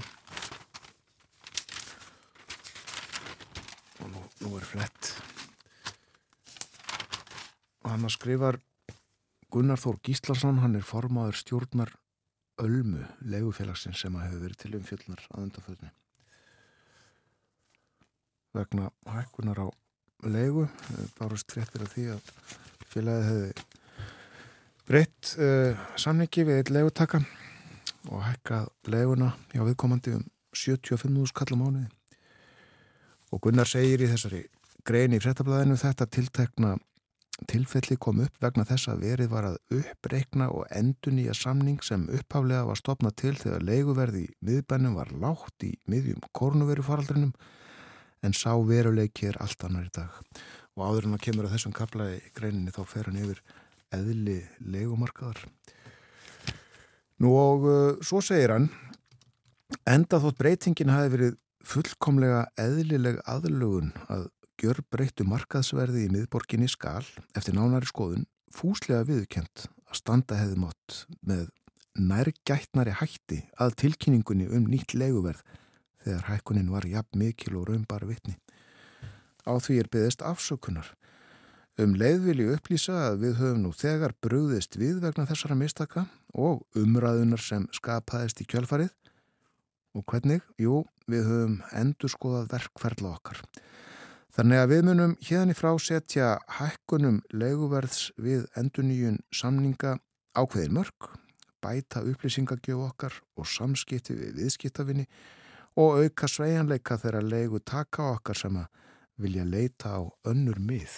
Og 4.04 4.08
nú, 4.12 4.22
nú 4.42 4.54
er 4.58 4.66
flett. 4.66 5.12
Og 7.84 7.92
hann 7.92 8.08
að 8.08 8.16
skrifar 8.16 8.58
Gunnar 9.52 9.80
Þór 9.80 10.00
Gíslason, 10.04 10.58
hann 10.64 10.76
er 10.78 10.84
formaður 10.84 11.38
stjórnar 11.38 11.94
Ölmu, 12.56 13.04
legufélagsins 13.28 14.00
sem 14.00 14.14
að 14.16 14.30
hefur 14.30 14.44
verið 14.46 14.60
til 14.62 14.76
umfjöldnar 14.78 15.24
að 15.28 15.42
undanföldni. 15.44 15.90
Vegna 18.56 18.88
hækkunar 19.12 19.60
á 19.60 19.68
legu, 20.24 20.64
bárust 21.18 21.52
fréttir 21.52 21.84
af 21.84 21.92
því 21.92 22.06
að 22.14 22.30
félagið 22.88 23.28
hefði 23.28 23.66
breytt 24.86 25.32
uh, 25.42 25.84
samningi 26.00 26.46
við 26.48 26.62
eitt 26.62 26.72
legutaka 26.72 27.20
og 28.10 28.24
hækkað 28.24 28.68
leguna 28.92 29.32
hjá 29.52 29.62
viðkomandi 29.66 30.16
um 30.18 30.26
75.000 30.56 31.36
kall 31.36 31.54
á 31.54 31.60
mánuði. 31.60 31.86
Og 33.34 33.42
Gunnar 33.42 33.68
segir 33.68 34.04
í 34.04 34.10
þessari 34.10 34.44
grein 34.86 35.16
í 35.16 35.20
frettablaðinu 35.22 35.76
þetta 35.80 36.06
tiltekna 36.06 36.76
tilfelli 37.50 37.98
kom 38.00 38.22
upp 38.24 38.38
vegna 38.40 38.64
þess 38.64 38.88
að 38.88 39.02
verið 39.04 39.32
var 39.32 39.48
að 39.50 39.58
uppreikna 39.76 40.46
og 40.48 40.64
endun 40.72 41.18
í 41.20 41.26
að 41.28 41.40
samning 41.42 41.82
sem 41.84 42.06
upphaflega 42.08 42.64
var 42.64 42.80
stopnað 42.80 43.16
til 43.20 43.34
þegar 43.36 43.66
leiguverði 43.66 44.22
í 44.24 44.32
miðbænum 44.46 44.96
var 44.96 45.12
lágt 45.20 45.66
í 45.66 45.74
miðjum 45.90 46.22
kornuverufaraldrinum 46.32 47.34
en 48.24 48.36
sá 48.36 48.54
veruleiki 48.56 49.28
er 49.28 49.40
allt 49.44 49.66
annar 49.68 49.90
í 49.90 49.92
dag. 49.92 50.16
Og 50.76 50.86
áður 50.88 51.10
en 51.10 51.18
að 51.18 51.24
kemur 51.28 51.48
að 51.48 51.56
þessum 51.56 51.76
kaplaði 51.76 52.22
greininni 52.36 52.72
þá 52.72 52.82
fer 52.88 53.10
hann 53.10 53.20
yfir 53.20 53.42
eðli 53.96 54.38
leigumarkaðar. 54.60 55.44
Nú 57.22 57.32
og 57.32 57.66
uh, 57.66 58.04
svo 58.04 58.20
segir 58.24 58.52
hann, 58.52 58.70
enda 59.88 60.20
þótt 60.20 60.40
breytingin 60.40 60.92
hafi 60.92 61.12
verið 61.14 61.36
fullkomlega 61.66 62.46
eðlileg 62.60 63.22
aðlugun 63.26 63.92
að 64.12 64.28
gjör 64.60 64.80
breyttu 64.92 65.26
markaðsverði 65.28 66.06
í 66.06 66.12
miðborginni 66.12 66.68
skal 66.70 67.04
eftir 67.36 67.56
nánari 67.56 67.88
skoðun 67.88 68.24
fúslega 68.54 69.04
viðkjönt 69.08 69.66
að 69.66 69.98
standa 69.98 70.38
hefði 70.38 70.60
mótt 70.62 71.00
með 71.26 71.48
nærgætnari 71.96 72.94
hætti 73.00 73.42
að 73.60 73.76
tilkynningunni 73.82 74.48
um 74.52 74.68
nýtt 74.70 74.94
leguverð 74.96 75.42
þegar 76.04 76.28
hækkunin 76.30 76.70
var 76.72 76.86
jafn 76.88 77.20
mikil 77.20 77.56
og 77.58 77.70
raunbar 77.70 78.06
vitni. 78.08 78.36
Á 79.46 79.56
því 79.62 79.80
er 79.80 79.90
byggðist 79.90 80.22
afsökunar. 80.26 80.92
Um 81.76 81.92
leið 81.92 82.22
vil 82.24 82.38
ég 82.40 82.54
upplýsa 82.56 82.94
að 83.10 83.18
við 83.20 83.32
höfum 83.36 83.58
nú 83.66 83.70
þegar 83.76 84.14
brúðist 84.24 84.78
við 84.80 85.02
vegna 85.02 85.26
þessara 85.28 85.58
mistaka 85.60 86.06
og 86.32 86.62
umræðunar 86.72 87.42
sem 87.44 87.66
skapaðist 87.76 88.40
í 88.40 88.46
kjölfarið. 88.48 88.94
Og 89.92 90.04
hvernig? 90.08 90.40
Jú, 90.56 90.86
við 91.04 91.28
höfum 91.28 91.58
endur 91.76 92.12
skoðað 92.12 92.54
verkferðla 92.54 93.10
okkar. 93.18 93.42
Þannig 94.32 94.62
að 94.62 94.72
við 94.72 94.80
munum 94.88 95.12
hérna 95.28 95.52
í 95.52 95.58
frá 95.58 95.68
setja 95.80 96.30
hækkunum 96.56 97.18
leiguverðs 97.36 98.08
við 98.16 98.48
enduníun 98.56 99.20
samninga 99.28 99.98
ákveðin 100.32 100.78
mörg, 100.78 101.10
bæta 101.60 102.00
upplýsingagjöf 102.08 102.86
okkar 102.88 103.20
og 103.36 103.52
samskipti 103.52 104.16
við 104.16 104.40
viðskiptafinni 104.40 105.04
og 105.76 106.00
auka 106.00 106.28
sveianleika 106.28 106.96
þegar 107.04 107.28
leigu 107.28 107.60
taka 107.60 108.14
okkar 108.14 108.44
sem 108.46 108.56
að 108.64 108.84
vilja 109.20 109.44
leita 109.44 109.96
á 109.96 110.00
önnur 110.28 110.56
mið. 110.56 110.96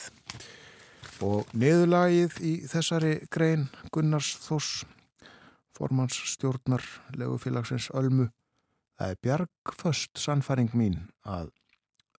Og 1.24 1.48
neðulagið 1.52 2.38
í 2.46 2.52
þessari 2.70 3.14
grein 3.32 3.66
Gunnars 3.94 4.36
Þós, 4.44 4.84
formans 5.74 6.16
stjórnar 6.32 6.84
legufélagsins 7.18 7.90
Ölmu, 7.98 8.28
það 8.98 9.14
er 9.14 9.22
bjargföst 9.26 10.18
sannfæring 10.18 10.74
mín 10.74 11.00
að 11.26 11.52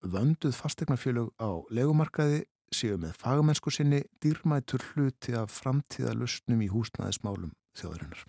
vönduð 0.00 0.56
fastegnafjölug 0.56 1.32
á 1.36 1.50
legumarkaði 1.72 2.44
séu 2.72 2.96
með 3.00 3.16
fagamennsku 3.20 3.72
sinni 3.74 4.00
dýrmætur 4.22 4.84
hluti 4.92 5.34
af 5.36 5.52
framtíðalustnum 5.52 6.62
í 6.64 6.70
húsnæðismálum 6.72 7.52
þjóðurinnar. 7.76 8.24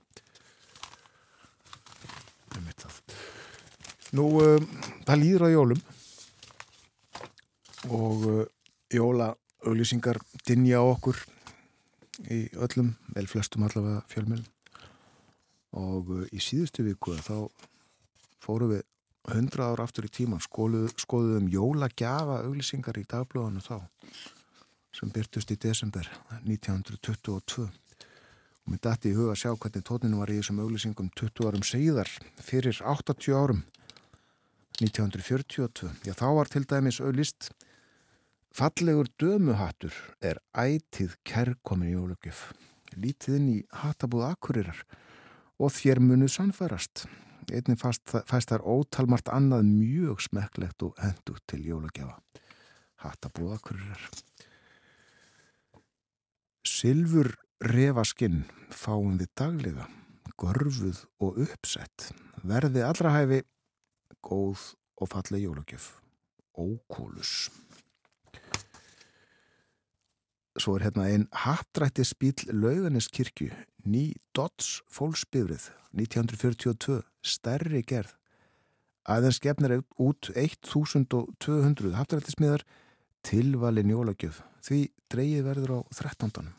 Nú, 4.11 4.25
um, 4.43 4.65
það 5.07 5.21
líður 5.21 5.45
á 5.47 5.49
jólum 5.53 5.81
og 7.95 8.25
uh, 8.27 8.41
jólaauglýsingar 9.61 10.17
dinja 10.47 10.81
okkur 10.81 11.17
í 12.29 12.47
öllum, 12.57 12.95
vel 13.13 13.27
flestum 13.29 13.63
allavega 13.65 14.01
fjölmjölum 14.09 14.47
og 15.77 16.09
uh, 16.11 16.23
í 16.33 16.41
síðustu 16.41 16.83
viku 16.83 17.13
þá 17.21 17.47
fóru 18.41 18.71
við 18.73 18.81
100 19.31 19.61
ára 19.61 19.85
aftur 19.85 20.07
í 20.07 20.11
tíman 20.11 20.41
skoðuðum 20.41 21.47
jólagjafa 21.53 22.41
auglýsingar 22.47 22.97
í 22.97 23.05
dagblóðanu 23.07 23.61
þá 23.61 23.77
sem 24.97 25.13
byrtust 25.13 25.53
í 25.53 25.59
desember 25.61 26.09
1922 26.41 27.69
og 27.69 28.73
mér 28.73 28.81
dætti 28.81 29.13
í 29.13 29.15
huga 29.15 29.35
að 29.35 29.43
sjá 29.43 29.53
hvernig 29.53 29.85
tóninu 29.87 30.19
var 30.19 30.33
í 30.33 30.39
þessum 30.41 30.63
auglýsingum 30.65 31.13
20 31.21 31.47
árum 31.47 31.65
síðar 31.65 32.09
fyrir 32.41 32.81
80 32.81 33.37
árum 33.37 33.61
1942 34.81 35.93
já 36.09 36.17
þá 36.17 36.27
var 36.33 36.49
til 36.49 36.65
dæmis 36.65 36.99
auglýst 36.99 37.53
fallegur 38.55 39.07
dömuhattur 39.21 39.95
er 40.21 40.41
ætið 40.57 41.17
kærkomin 41.27 41.91
í 41.91 41.95
jólagjöf 41.95 42.51
lítið 42.97 43.37
inn 43.39 43.49
í 43.55 43.57
hattabúð 43.83 44.27
akkurirar 44.33 44.85
og 45.61 45.71
þér 45.75 46.01
munuð 46.03 46.33
sannfærast 46.35 47.05
einnig 47.51 47.79
fæst 47.81 48.51
þar 48.51 48.63
ótalmart 48.63 49.29
annað 49.31 49.67
mjög 49.67 50.23
smekklegt 50.27 50.83
og 50.85 50.99
hendu 51.01 51.37
til 51.49 51.63
jólagjafa. 51.67 52.19
Hattabúða 53.01 53.57
hverjur. 53.65 54.03
Silfur 56.67 57.31
refaskinn 57.65 58.43
fáum 58.69 59.17
við 59.19 59.31
daglega, 59.37 59.87
gorfuð 60.37 61.03
og 61.21 61.41
uppsett, 61.47 62.11
verði 62.45 62.85
allra 62.85 63.15
hæfi 63.17 63.41
góð 64.21 64.71
og 65.01 65.11
falleg 65.11 65.47
jólagjöf. 65.47 65.95
Ókólus. 66.57 67.49
Svo 70.61 70.75
er 70.77 70.83
hérna 70.85 71.07
einn 71.09 71.23
hattrætti 71.33 72.03
spíl 72.05 72.43
lauganiskirkju, 72.53 73.47
ný 73.89 74.11
Dodds 74.35 74.83
fólksbyrðið, 74.93 75.63
1942, 75.97 76.99
stærri 77.25 77.81
gerð. 77.81 78.11
Aðeins 79.09 79.39
gefnir 79.41 79.79
út 79.97 80.29
1200 80.37 81.95
hattrættismiðar 81.97 82.65
tilvalin 83.25 83.89
jólagjöf, 83.89 84.43
því 84.61 84.83
dreyið 85.09 85.47
verður 85.47 85.73
á 85.73 85.79
13. 85.97 86.53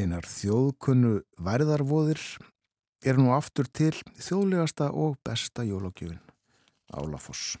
Einar 0.00 0.30
þjóðkunnu 0.32 1.12
værðarvoðir 1.36 2.24
er 3.04 3.20
nú 3.20 3.36
aftur 3.36 3.68
til 3.68 3.92
þjóðlegasta 4.16 4.88
og 4.96 5.20
besta 5.20 5.66
jólagjöfin, 5.68 6.24
Álafoss. 6.96 7.58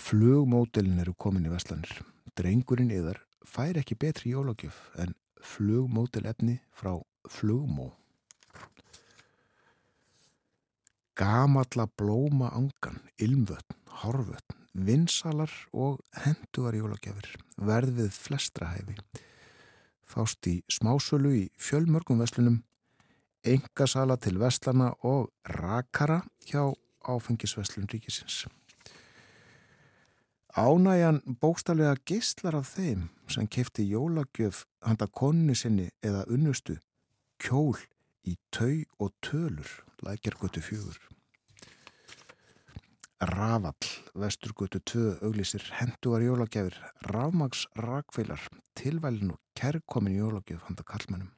Flugmódelin 0.00 1.04
eru 1.04 1.12
komin 1.12 1.44
í 1.44 1.52
Vestlanir 1.52 2.13
drengurinn 2.38 2.92
yðar 2.94 3.20
fær 3.44 3.78
ekki 3.80 3.96
betri 4.00 4.32
jólagjöf 4.32 4.78
en 5.00 5.14
flugmótelefni 5.44 6.58
frá 6.72 6.96
flugmó. 7.30 7.92
Gamalla 11.14 11.86
blóma 11.86 12.48
angan, 12.56 12.98
ilmvötn, 13.22 13.76
horvötn, 14.02 14.56
vinsalar 14.74 15.52
og 15.70 16.00
henduar 16.24 16.74
jólagjafir 16.74 17.28
verðið 17.54 18.10
flestra 18.16 18.72
hæfi. 18.72 18.96
Fást 20.04 20.46
í 20.50 20.56
smásölu 20.70 21.30
í 21.38 21.44
fjölmörgum 21.58 22.18
veslunum, 22.22 22.58
engasala 23.46 24.16
til 24.18 24.40
vestlana 24.42 24.90
og 25.06 25.30
rakara 25.46 26.22
hjá 26.48 26.72
áfengisveslun 27.04 27.86
ríkisins. 27.92 28.44
Ánæjan 30.54 31.16
bókstallega 31.42 31.96
geistlar 32.06 32.54
af 32.54 32.68
þeim 32.76 33.08
sem 33.26 33.48
kefti 33.50 33.82
jólagjöf 33.90 34.60
handa 34.86 35.08
konni 35.10 35.56
sinni 35.58 35.88
eða 35.98 36.20
unnustu, 36.30 36.76
kjól 37.42 37.80
í 38.22 38.36
tau 38.54 38.84
og 39.02 39.10
tölur, 39.18 39.72
lækjargötu 40.06 40.62
fjögur. 40.62 41.00
Rafall, 43.18 43.90
vesturgötu 44.14 44.78
2, 44.78 45.02
auglísir 45.26 45.66
hendugar 45.74 46.22
jólagjafir, 46.22 46.78
rafmags 47.10 47.66
rakveilar, 47.74 48.46
tilvælin 48.78 49.34
og 49.34 49.42
kærkomin 49.58 50.20
jólagjöf 50.20 50.68
handa 50.68 50.86
kallmennum. 50.86 51.34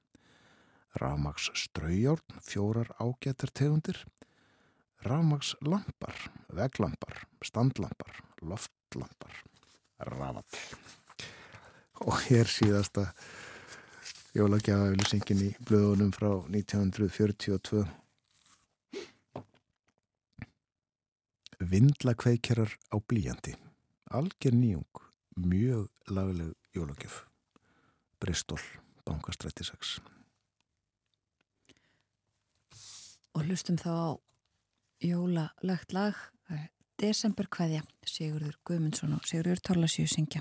Rafmags 1.01 1.49
ströyjórn, 1.57 2.37
fjórar 2.45 2.93
ágættar 3.01 3.49
tegundir, 3.49 4.05
rafmags 5.05 5.55
lampar, 5.61 6.17
veglampar, 6.53 7.27
standlampar, 7.45 8.23
loftlampar, 8.43 9.43
rafall. 9.99 10.63
Og 12.07 12.19
hér 12.29 12.49
síðasta 12.49 13.11
jólagjafaauðlýsingin 14.37 15.47
í 15.47 15.53
blöðunum 15.65 16.13
frá 16.13 16.29
1942 16.53 17.87
Vindlakveikjarar 21.57 22.75
á 22.93 22.97
blíjandi 23.01 23.55
Alger 24.13 24.53
nýjung 24.53 25.01
mjög 25.37 25.89
lagleg 26.09 26.53
jólagjöf. 26.77 27.25
Bristol, 28.21 28.61
bankastrætti 29.09 29.65
6 29.65 29.97
Og 33.37 33.45
hlustum 33.45 33.81
þá 33.81 33.89
á 33.89 34.09
jólalegt 35.03 35.93
lag. 35.93 36.17
Desember 36.97 37.45
kveðja 37.53 37.83
Sigurður 38.09 38.57
Guðmundsson 38.65 39.17
og 39.19 39.27
Sigurður 39.29 39.61
Torlasjö 39.61 40.07
syngja 40.09 40.41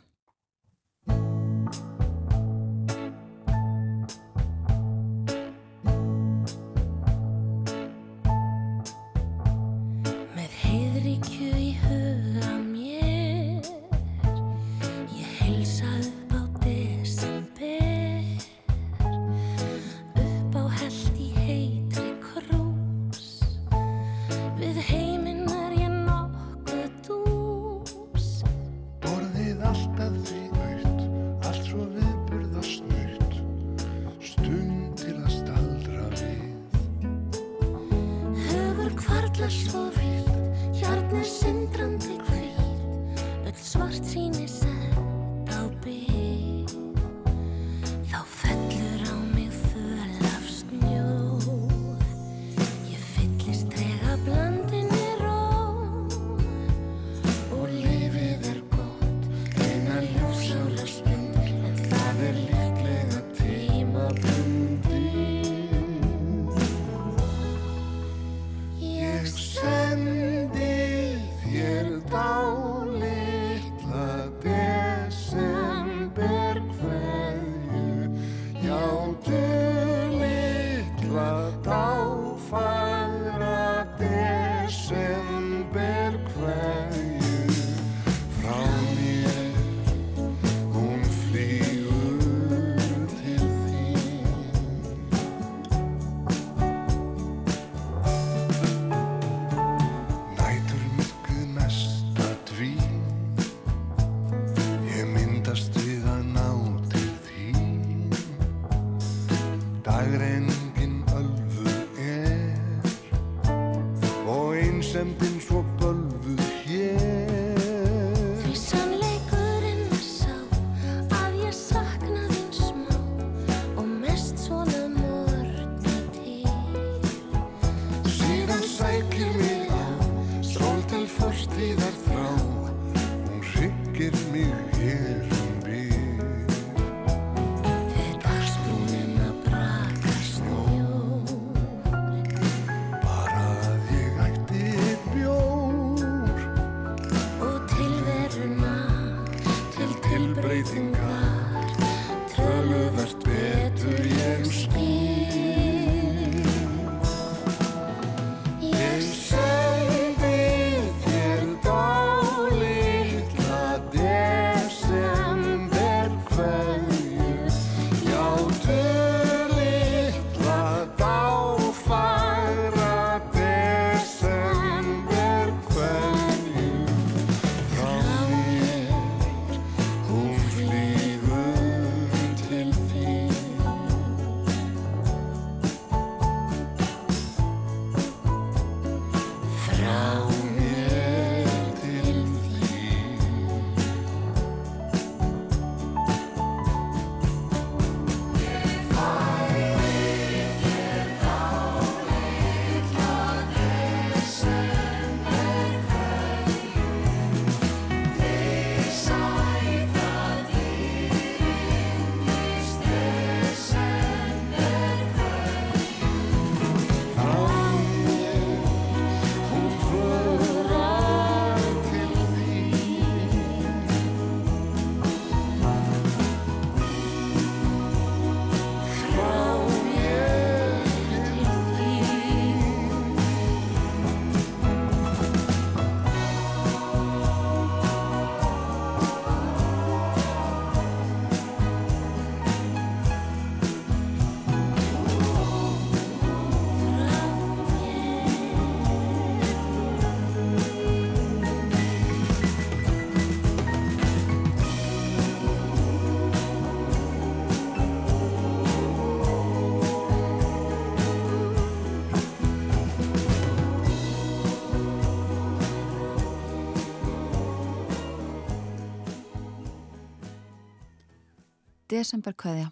desemberkvæðja 271.96 272.72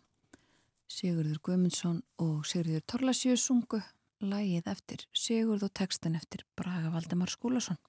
Sigurður 0.94 1.40
Guðmundsson 1.48 2.02
og 2.22 2.44
Sigurður 2.46 2.84
Torlasjö 2.92 3.36
sungu 3.40 3.80
lægið 4.24 4.70
eftir 4.72 5.06
Sigurð 5.16 5.68
og 5.68 5.74
textin 5.76 6.18
eftir 6.20 6.44
Braga 6.60 6.92
Valdemar 6.94 7.32
Skúlason. 7.32 7.80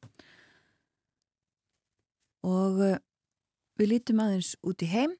Og 2.45 2.81
uh, 2.85 2.97
við 3.79 3.95
lítum 3.95 4.23
aðeins 4.25 4.55
út 4.67 4.83
í 4.85 4.91
heim. 4.91 5.15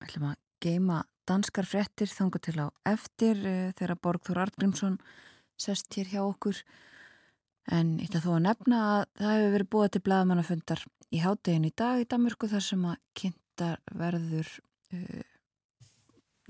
Við 0.00 0.06
ætlum 0.08 0.28
að 0.30 0.38
geima 0.64 1.00
danskar 1.28 1.68
frettir 1.68 2.10
þanga 2.10 2.40
til 2.42 2.56
á 2.62 2.66
eftir 2.92 3.42
uh, 3.42 3.72
þegar 3.78 3.98
Borgþór 4.04 4.44
Artgrímsson 4.46 4.98
sest 5.60 5.92
hér 5.98 6.14
hjá 6.14 6.22
okkur. 6.24 6.62
En 7.70 7.98
ég 8.00 8.08
ætla 8.08 8.24
þó 8.24 8.32
að 8.38 8.46
nefna 8.48 8.80
að 8.94 9.04
það 9.20 9.36
hefur 9.36 9.54
verið 9.56 9.70
búið 9.74 9.92
til 9.94 10.04
bladamannafundar 10.08 10.84
í 11.10 11.22
háttegin 11.22 11.68
í 11.68 11.74
dag 11.76 12.00
í 12.00 12.08
Danmörku 12.08 12.48
þar 12.50 12.64
sem 12.64 12.84
að 12.88 12.98
kynntar 13.18 13.80
verður 13.98 14.50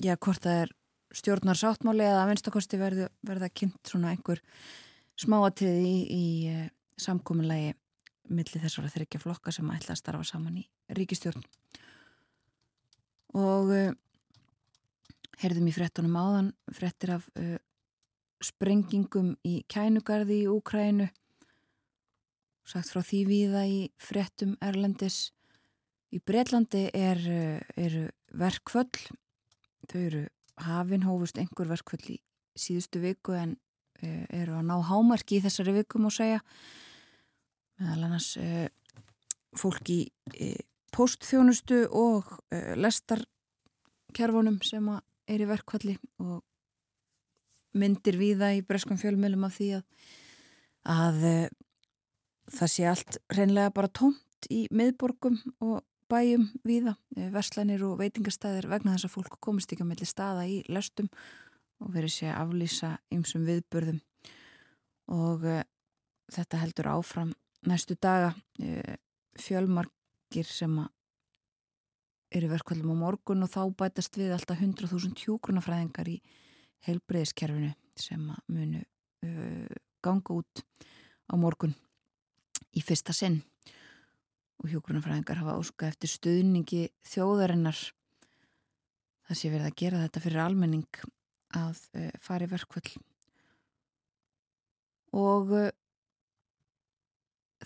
já, 0.01 0.15
hvort 0.17 0.43
það 0.45 0.63
er 0.65 0.75
stjórnar 1.15 1.59
sáttmáli 1.59 2.05
eða 2.07 2.25
að 2.25 2.31
vinstakosti 2.33 2.79
verður 2.81 3.11
verða 3.27 3.51
kynnt 3.53 3.81
svona 3.89 4.13
einhver 4.15 4.43
smáatrið 5.21 5.81
í, 5.85 5.97
í 6.07 6.27
uh, 6.51 6.67
samkominlægi 7.01 7.75
millir 8.31 8.63
þessara 8.63 8.93
þryggja 8.93 9.23
flokka 9.23 9.55
sem 9.55 9.71
ætla 9.75 9.97
að 9.97 10.01
starfa 10.01 10.29
saman 10.29 10.61
í 10.61 10.67
ríkistjórn 10.97 11.43
og 13.39 13.73
uh, 13.75 13.91
heyrðum 15.43 15.71
í 15.71 15.75
frettunum 15.75 16.21
áðan 16.21 16.53
frettir 16.77 17.17
af 17.17 17.27
uh, 17.35 17.59
sprengingum 18.41 19.35
í 19.45 19.61
kænugarði 19.69 20.45
í 20.45 20.51
Úkrænu 20.51 21.11
sagt 22.71 22.93
frá 22.93 23.03
því 23.03 23.25
viða 23.27 23.67
í 23.67 23.79
frettum 23.99 24.55
Erlendis. 24.63 25.33
Í 26.15 26.21
Breitlandi 26.23 26.85
er, 26.95 27.19
eru 27.75 28.05
verkföll. 28.37 28.91
Þau 29.91 30.01
eru 30.01 30.25
hafin 30.61 31.07
hófust 31.07 31.39
einhver 31.41 31.71
verkföll 31.71 32.17
í 32.17 32.19
síðustu 32.59 33.03
viku 33.03 33.35
en 33.39 33.57
uh, 34.03 34.25
eru 34.29 34.59
að 34.59 34.69
ná 34.69 34.77
hámarki 34.91 35.39
í 35.39 35.45
þessari 35.45 35.77
viku 35.81 36.03
má 36.03 36.11
segja. 36.15 36.43
Meðal 37.81 38.09
annars 38.09 38.33
uh, 38.41 38.69
fólk 39.59 39.93
í 39.93 40.03
uh, 40.35 40.61
postþjónustu 40.91 41.85
og 41.95 42.27
lestarkerfunum 42.51 44.57
sem 44.67 44.89
er 44.91 45.43
í 45.45 45.47
verkfalli 45.47 45.95
og 46.19 46.41
myndir 47.79 48.19
viða 48.19 48.49
í 48.57 48.65
breskum 48.67 48.99
fjölmjölum 48.99 49.45
af 49.47 49.55
því 49.55 49.69
að, 49.77 49.85
að 50.91 51.21
það 52.51 52.73
sé 52.75 52.89
allt 52.91 53.21
reynlega 53.31 53.71
bara 53.77 53.93
tómt 54.01 54.51
í 54.51 54.65
miðborgum 54.75 55.39
og 55.63 55.79
bæjum 56.11 56.49
viða, 56.67 56.97
verslanir 57.33 57.85
og 57.87 57.99
veitingastæðir 58.01 58.69
vegna 58.71 58.97
þess 58.97 59.09
að 59.09 59.15
fólk 59.15 59.39
komist 59.43 59.73
ekki 59.73 59.87
á 59.87 59.91
melli 59.91 60.09
staða 60.09 60.47
í 60.51 60.61
lestum 60.69 61.11
og 61.81 61.93
verið 61.95 62.15
sé 62.15 62.31
að 62.31 62.41
aflýsa 62.45 62.95
ymsum 63.15 63.47
viðbörðum 63.49 64.01
og 65.11 65.47
uh, 65.49 65.63
þetta 66.31 66.61
heldur 66.63 66.91
áfram 66.93 67.33
næstu 67.67 67.97
daga. 68.01 68.35
Uh, 68.61 68.97
fjölmarkir 69.41 70.49
sem 70.49 70.75
eru 72.31 72.51
verkvöldum 72.51 72.95
á 72.95 73.03
morgun 73.03 73.47
og 73.47 73.51
þá 73.51 73.63
bætast 73.79 74.19
við 74.19 74.35
alltaf 74.35 74.61
100.000 74.61 75.17
hjógrunafræðingar 75.25 76.11
í 76.11 76.19
heilbreyðiskerfinu 76.87 77.73
sem 77.99 78.27
munu 78.51 78.83
uh, 78.83 79.79
ganga 80.05 80.41
út 80.43 80.65
á 81.31 81.35
morgun 81.39 81.75
í 82.77 82.83
fyrsta 82.85 83.15
sinn 83.17 83.41
og 84.61 84.69
hjógrunafræðingar 84.69 85.41
hafa 85.41 85.57
óskað 85.61 85.95
eftir 85.95 86.13
stuðningi 86.13 86.83
þjóðarinnar. 87.09 87.79
Það 89.29 89.39
sé 89.41 89.53
verið 89.53 89.69
að 89.71 89.79
gera 89.81 90.03
þetta 90.05 90.23
fyrir 90.25 90.43
almenning 90.45 91.01
að 91.57 91.81
fara 92.23 92.47
í 92.47 92.51
verkvöld 92.51 92.93
og 95.17 95.51
uh, 95.59 95.71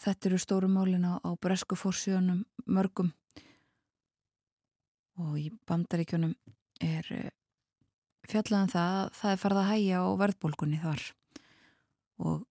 þetta 0.00 0.30
eru 0.30 0.40
stóru 0.40 0.70
málin 0.72 1.04
á, 1.04 1.20
á 1.20 1.30
bresku 1.37 1.76
fórsíðunum 1.76 2.44
mörgum. 2.64 3.12
Og 5.20 5.37
í 5.38 5.50
bandaríkjunum 5.68 6.33
er 6.80 7.11
uh, 7.12 7.28
fjallaðan 8.30 8.70
um 8.70 8.72
það 8.72 8.96
að 9.02 9.12
það 9.20 9.35
er 9.35 9.42
farið 9.42 9.62
að 9.62 9.70
hægja 9.72 10.00
á 10.00 10.09
verðbólkunni 10.22 10.80
þar 10.83 11.07
og 12.24 12.44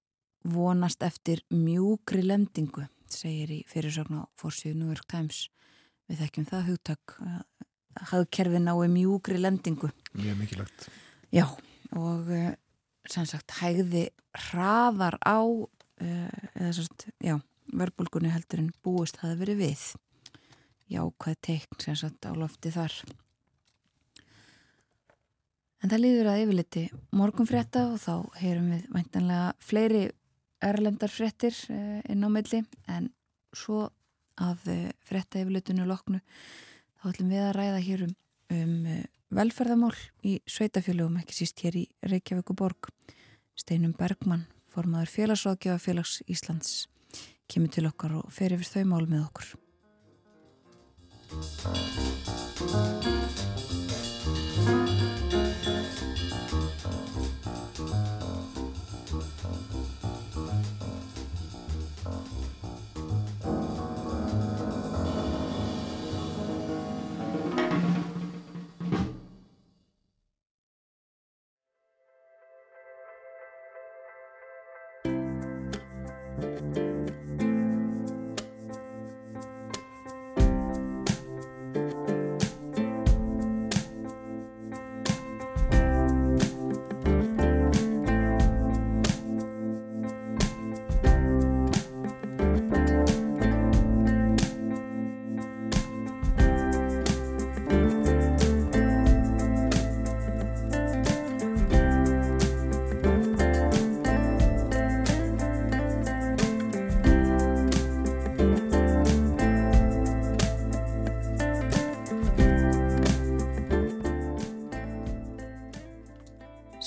vonast 0.54 1.04
eftir 1.08 1.42
mjúkri 1.50 2.22
lendingu 2.26 2.86
segir 3.12 3.52
í 3.52 3.60
fyrirsögn 3.70 4.22
á 4.22 4.24
fórsíðu 4.40 4.80
New 4.80 4.92
York 4.92 5.08
Times. 5.12 5.48
Við 6.10 6.24
þekkjum 6.24 6.50
það 6.50 6.68
hugtak 6.72 7.16
að 7.24 8.10
hafðkerfin 8.12 8.70
ái 8.72 8.90
mjúgri 8.92 9.40
lendingu. 9.40 9.90
Mjög 10.18 10.38
mikilvægt. 10.40 10.88
Já, 11.34 11.46
og 11.98 12.30
uh, 12.30 12.52
sem 13.10 13.26
sagt 13.30 13.58
hægði 13.60 14.08
hraðar 14.50 15.18
á 15.22 15.40
uh, 15.44 15.68
eða 16.54 16.72
sagt, 16.78 17.08
já, 17.24 17.38
verbulgunni 17.74 18.32
heldur 18.34 18.64
en 18.64 18.72
búist 18.86 19.20
hafi 19.22 19.40
verið 19.42 19.62
við. 19.64 19.84
Já, 20.92 21.02
hvað 21.06 21.38
teikn 21.46 21.82
sem 21.82 21.98
sagt 21.98 22.26
á 22.28 22.32
lofti 22.38 22.74
þar. 22.74 22.96
En 25.84 25.92
það 25.92 26.00
líður 26.00 26.30
að 26.32 26.42
yfirliti 26.46 26.84
morgunfrétta 27.12 27.88
og 27.92 27.98
þá 28.00 28.14
heyrum 28.40 28.70
við 28.72 28.84
væntanlega 28.94 29.48
fleiri 29.60 30.04
erlendar 30.64 31.12
frettir 31.12 31.56
eh, 31.70 32.02
inn 32.12 32.24
á 32.24 32.30
milli 32.32 32.64
en 32.92 33.10
svo 33.54 33.90
að 34.42 34.70
eh, 34.72 34.92
fretta 35.06 35.42
yfirleitinu 35.42 35.86
loknu 35.88 36.20
þá 37.02 37.10
ætlum 37.12 37.34
við 37.34 37.44
að 37.44 37.56
ræða 37.58 37.82
hér 37.88 38.06
um, 38.08 38.16
um 38.56 38.74
eh, 38.90 39.06
velferðamál 39.34 39.96
í 40.24 40.38
sveitafélögum, 40.50 41.20
ekki 41.22 41.36
síst 41.42 41.64
hér 41.66 41.76
í 41.84 41.86
Reykjavík 42.06 42.54
og 42.54 42.60
Borg. 42.60 42.90
Steinum 43.58 43.94
Bergmann, 43.98 44.48
formadur 44.70 45.10
félagsráðgjöfa 45.12 45.82
félags 45.82 46.22
Íslands, 46.30 46.88
kemur 47.50 47.74
til 47.74 47.90
okkar 47.90 48.12
og 48.22 48.32
fer 48.34 48.54
yfir 48.56 48.70
þau 48.70 48.84
mál 48.94 49.06
með 49.10 49.22
okkur. 49.28 49.48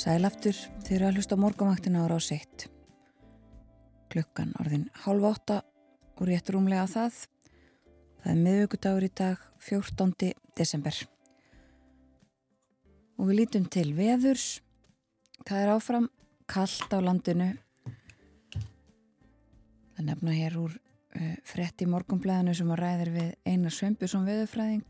Sælaftur 0.06 0.54
þeir 0.86 0.92
eru 1.00 1.06
að 1.08 1.16
hlusta 1.18 1.36
morgumvaktina 1.42 2.04
ára 2.04 2.14
á 2.14 2.22
seitt. 2.22 2.68
Klukkan 4.06 4.52
orðin 4.62 4.84
hálf 5.02 5.24
átta 5.32 5.56
og 6.14 6.28
rétt 6.28 6.52
rúmlega 6.54 6.84
það. 6.86 7.16
Það 8.20 8.28
er 8.30 8.44
miðvöggudagur 8.44 9.06
í 9.08 9.08
dag, 9.18 9.40
14. 9.66 10.28
desember. 10.54 11.00
Og 13.18 13.32
við 13.32 13.40
lítum 13.40 13.66
til 13.66 13.88
veðurs. 13.98 14.44
Það 15.42 15.64
er 15.64 15.72
áfram 15.74 16.06
kallt 16.54 16.94
á 16.94 17.02
landinu. 17.02 17.48
Það 19.96 20.06
nefna 20.12 20.36
hér 20.38 20.60
úr 20.62 20.78
uh, 20.78 21.34
fretti 21.42 21.90
morgumblæðinu 21.90 22.54
sem 22.54 22.70
að 22.70 22.84
ræðir 22.84 23.12
við 23.18 23.34
Einar 23.42 23.74
Sveinbjörnsson 23.74 24.30
veðurfræðing. 24.30 24.86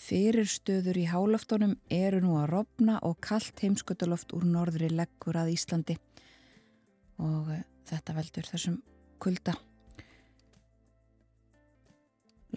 Fyrirstöður 0.00 0.96
í 0.96 1.06
hálaftónum 1.10 1.74
eru 1.92 2.22
nú 2.24 2.36
að 2.40 2.52
rofna 2.54 2.96
og 3.04 3.18
kallt 3.24 3.60
heimskötuloft 3.60 4.32
úr 4.32 4.46
norðri 4.48 4.88
leggur 4.88 5.36
að 5.36 5.52
Íslandi 5.52 5.98
og 7.20 7.50
eh, 7.52 7.66
þetta 7.90 8.14
veldur 8.16 8.48
þessum 8.48 8.78
kulda. 9.20 9.54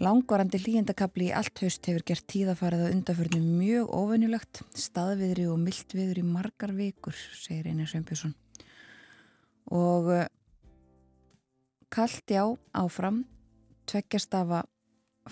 Langvarandi 0.00 0.58
hlýjendakabli 0.58 1.28
í 1.28 1.34
allt 1.36 1.60
haust 1.62 1.84
hefur 1.86 2.06
gert 2.08 2.26
tíðafarið 2.32 2.88
á 2.88 2.92
undarförnum 2.96 3.44
mjög 3.60 3.92
ofennulegt, 3.94 4.64
staðviðri 4.74 5.44
og 5.52 5.60
mildviður 5.62 6.18
í 6.18 6.24
margar 6.26 6.72
vikur, 6.74 7.14
segir 7.36 7.68
Einar 7.68 7.92
Sveinbjörnsson. 7.92 8.34
Og 9.70 10.10
eh, 10.16 10.26
kallt 11.92 12.24
já 12.24 12.48
áfram, 12.72 13.22
tveggjast 13.84 14.34
af 14.40 14.58
að 14.64 14.74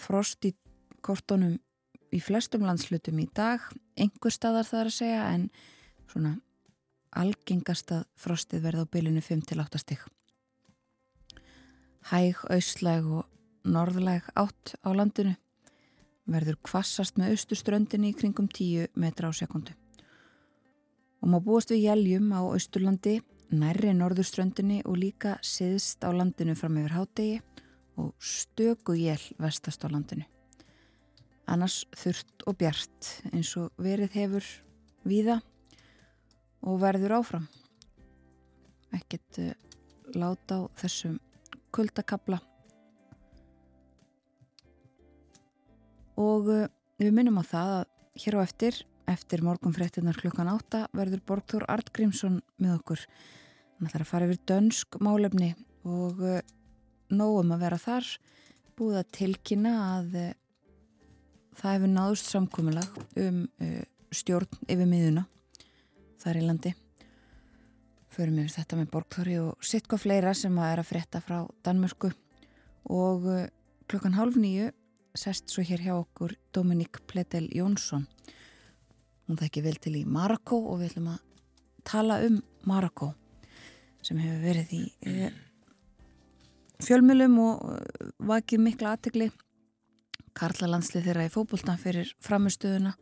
frost 0.05 0.45
í 0.45 0.55
kortunum 1.03 1.57
í 2.13 2.21
flestum 2.21 2.67
landslutum 2.69 3.21
í 3.23 3.29
dag, 3.35 3.65
einhver 3.97 4.35
staðar 4.35 4.69
það 4.69 4.81
er 4.81 4.91
að 4.91 4.97
segja, 4.99 5.23
en 5.33 5.47
svona 6.13 6.33
algengast 7.13 7.93
að 7.93 8.07
frostið 8.21 8.67
verða 8.67 8.87
á 8.89 8.93
bylunu 8.93 9.23
5-8 9.25 9.81
stygg. 9.83 10.05
Hæg, 12.11 12.41
auslæg 12.51 13.07
og 13.07 13.29
norðlæg 13.69 14.27
átt 14.35 14.75
á 14.83 14.91
landinu 14.91 15.37
verður 16.33 16.59
kvassast 16.67 17.19
með 17.19 17.37
austurströndinni 17.37 18.13
í 18.13 18.17
kringum 18.17 18.49
10 18.49 18.93
metra 18.99 19.31
á 19.31 19.33
sekundu. 19.35 19.75
Og 21.23 21.31
má 21.31 21.39
búast 21.43 21.71
við 21.71 21.87
jæljum 21.87 22.33
á 22.35 22.43
austurlandi, 22.43 23.21
nærri 23.53 23.93
norðurströndinni 23.95 24.83
og 24.89 24.99
líka 24.99 25.37
siðst 25.45 26.03
á 26.03 26.11
landinu 26.11 26.57
fram 26.59 26.81
yfir 26.81 26.97
hádegi 26.97 27.41
og 28.01 28.15
stöku 28.19 28.97
jél 28.97 29.23
vestast 29.39 29.85
á 29.85 29.89
landinu. 29.93 30.25
Annars 31.51 31.83
þurft 31.99 32.45
og 32.47 32.57
bjart 32.61 33.09
eins 33.33 33.51
og 33.59 33.73
verið 33.83 34.15
hefur 34.15 34.47
víða 35.09 35.41
og 36.63 36.79
verður 36.83 37.17
áfram. 37.19 37.49
Ekkert 38.95 39.41
uh, 39.43 39.53
láta 40.15 40.63
á 40.63 40.71
þessum 40.79 41.19
kuldakabla 41.75 42.39
og 46.21 46.51
uh, 46.53 46.67
við 47.01 47.15
minnum 47.17 47.41
á 47.41 47.45
það 47.49 47.75
að 47.81 47.85
hér 48.23 48.37
á 48.39 48.41
eftir, 48.45 48.79
eftir 49.11 49.43
morgunfréttinar 49.43 50.21
klukkan 50.21 50.51
átta 50.53 50.85
verður 50.95 51.25
Borgþór 51.27 51.67
Artgrímsson 51.73 52.43
með 52.63 52.77
okkur. 52.77 53.07
Hann 53.79 53.89
ætlar 53.89 54.05
að 54.05 54.13
fara 54.13 54.29
yfir 54.29 54.43
dönsk 54.53 55.01
málefni 55.03 55.55
og 55.89 56.23
uh, 56.23 56.39
nógum 57.11 57.57
að 57.57 57.67
vera 57.67 57.81
þar 57.81 58.13
búið 58.79 59.01
að 59.03 59.11
tilkynna 59.19 59.73
að 59.97 60.15
það 61.59 61.77
hefur 61.77 61.93
náðust 61.93 62.31
samkominlag 62.33 63.01
um 63.23 63.43
stjórn 64.13 64.61
yfir 64.69 64.89
miðuna 64.89 65.27
þar 66.23 66.39
í 66.39 66.45
landi. 66.47 66.75
Förum 68.13 68.39
við 68.43 68.53
þetta 68.55 68.79
með 68.79 68.91
Borgþóri 68.93 69.39
og 69.41 69.65
sitt 69.65 69.89
hvað 69.89 70.05
fleira 70.05 70.35
sem 70.37 70.59
að 70.61 70.73
er 70.75 70.83
að 70.83 70.91
frétta 70.91 71.23
frá 71.25 71.39
Danmörku 71.65 72.13
og 72.93 73.29
klukkan 73.89 74.17
hálf 74.19 74.37
nýju 74.41 74.71
sest 75.19 75.53
svo 75.53 75.65
hér 75.67 75.83
hjá 75.85 75.95
okkur 75.97 76.35
Dominík 76.55 77.03
Pletel 77.09 77.49
Jónsson 77.53 78.07
hún 79.29 79.39
þekki 79.41 79.65
vel 79.65 79.77
til 79.81 79.95
í 80.01 80.07
Marokko 80.09 80.59
og 80.73 80.81
við 80.81 80.93
ætlum 80.93 81.11
að 81.13 81.21
tala 81.89 82.19
um 82.27 82.39
Marokko 82.69 83.13
sem 84.03 84.19
hefur 84.23 84.43
verið 84.43 84.73
í 84.77 84.83
eh, 85.09 85.35
fjölmjölum 86.83 87.39
og 87.43 87.67
eh, 87.75 88.11
vakið 88.33 88.65
mikla 88.67 88.97
aðtegli 88.97 89.29
Karla 90.37 90.71
landslið 90.75 91.09
þeirra 91.09 91.27
í 91.29 91.33
fókbóltan 91.33 91.81
fyrir 91.81 92.15
framistöðuna 92.25 92.95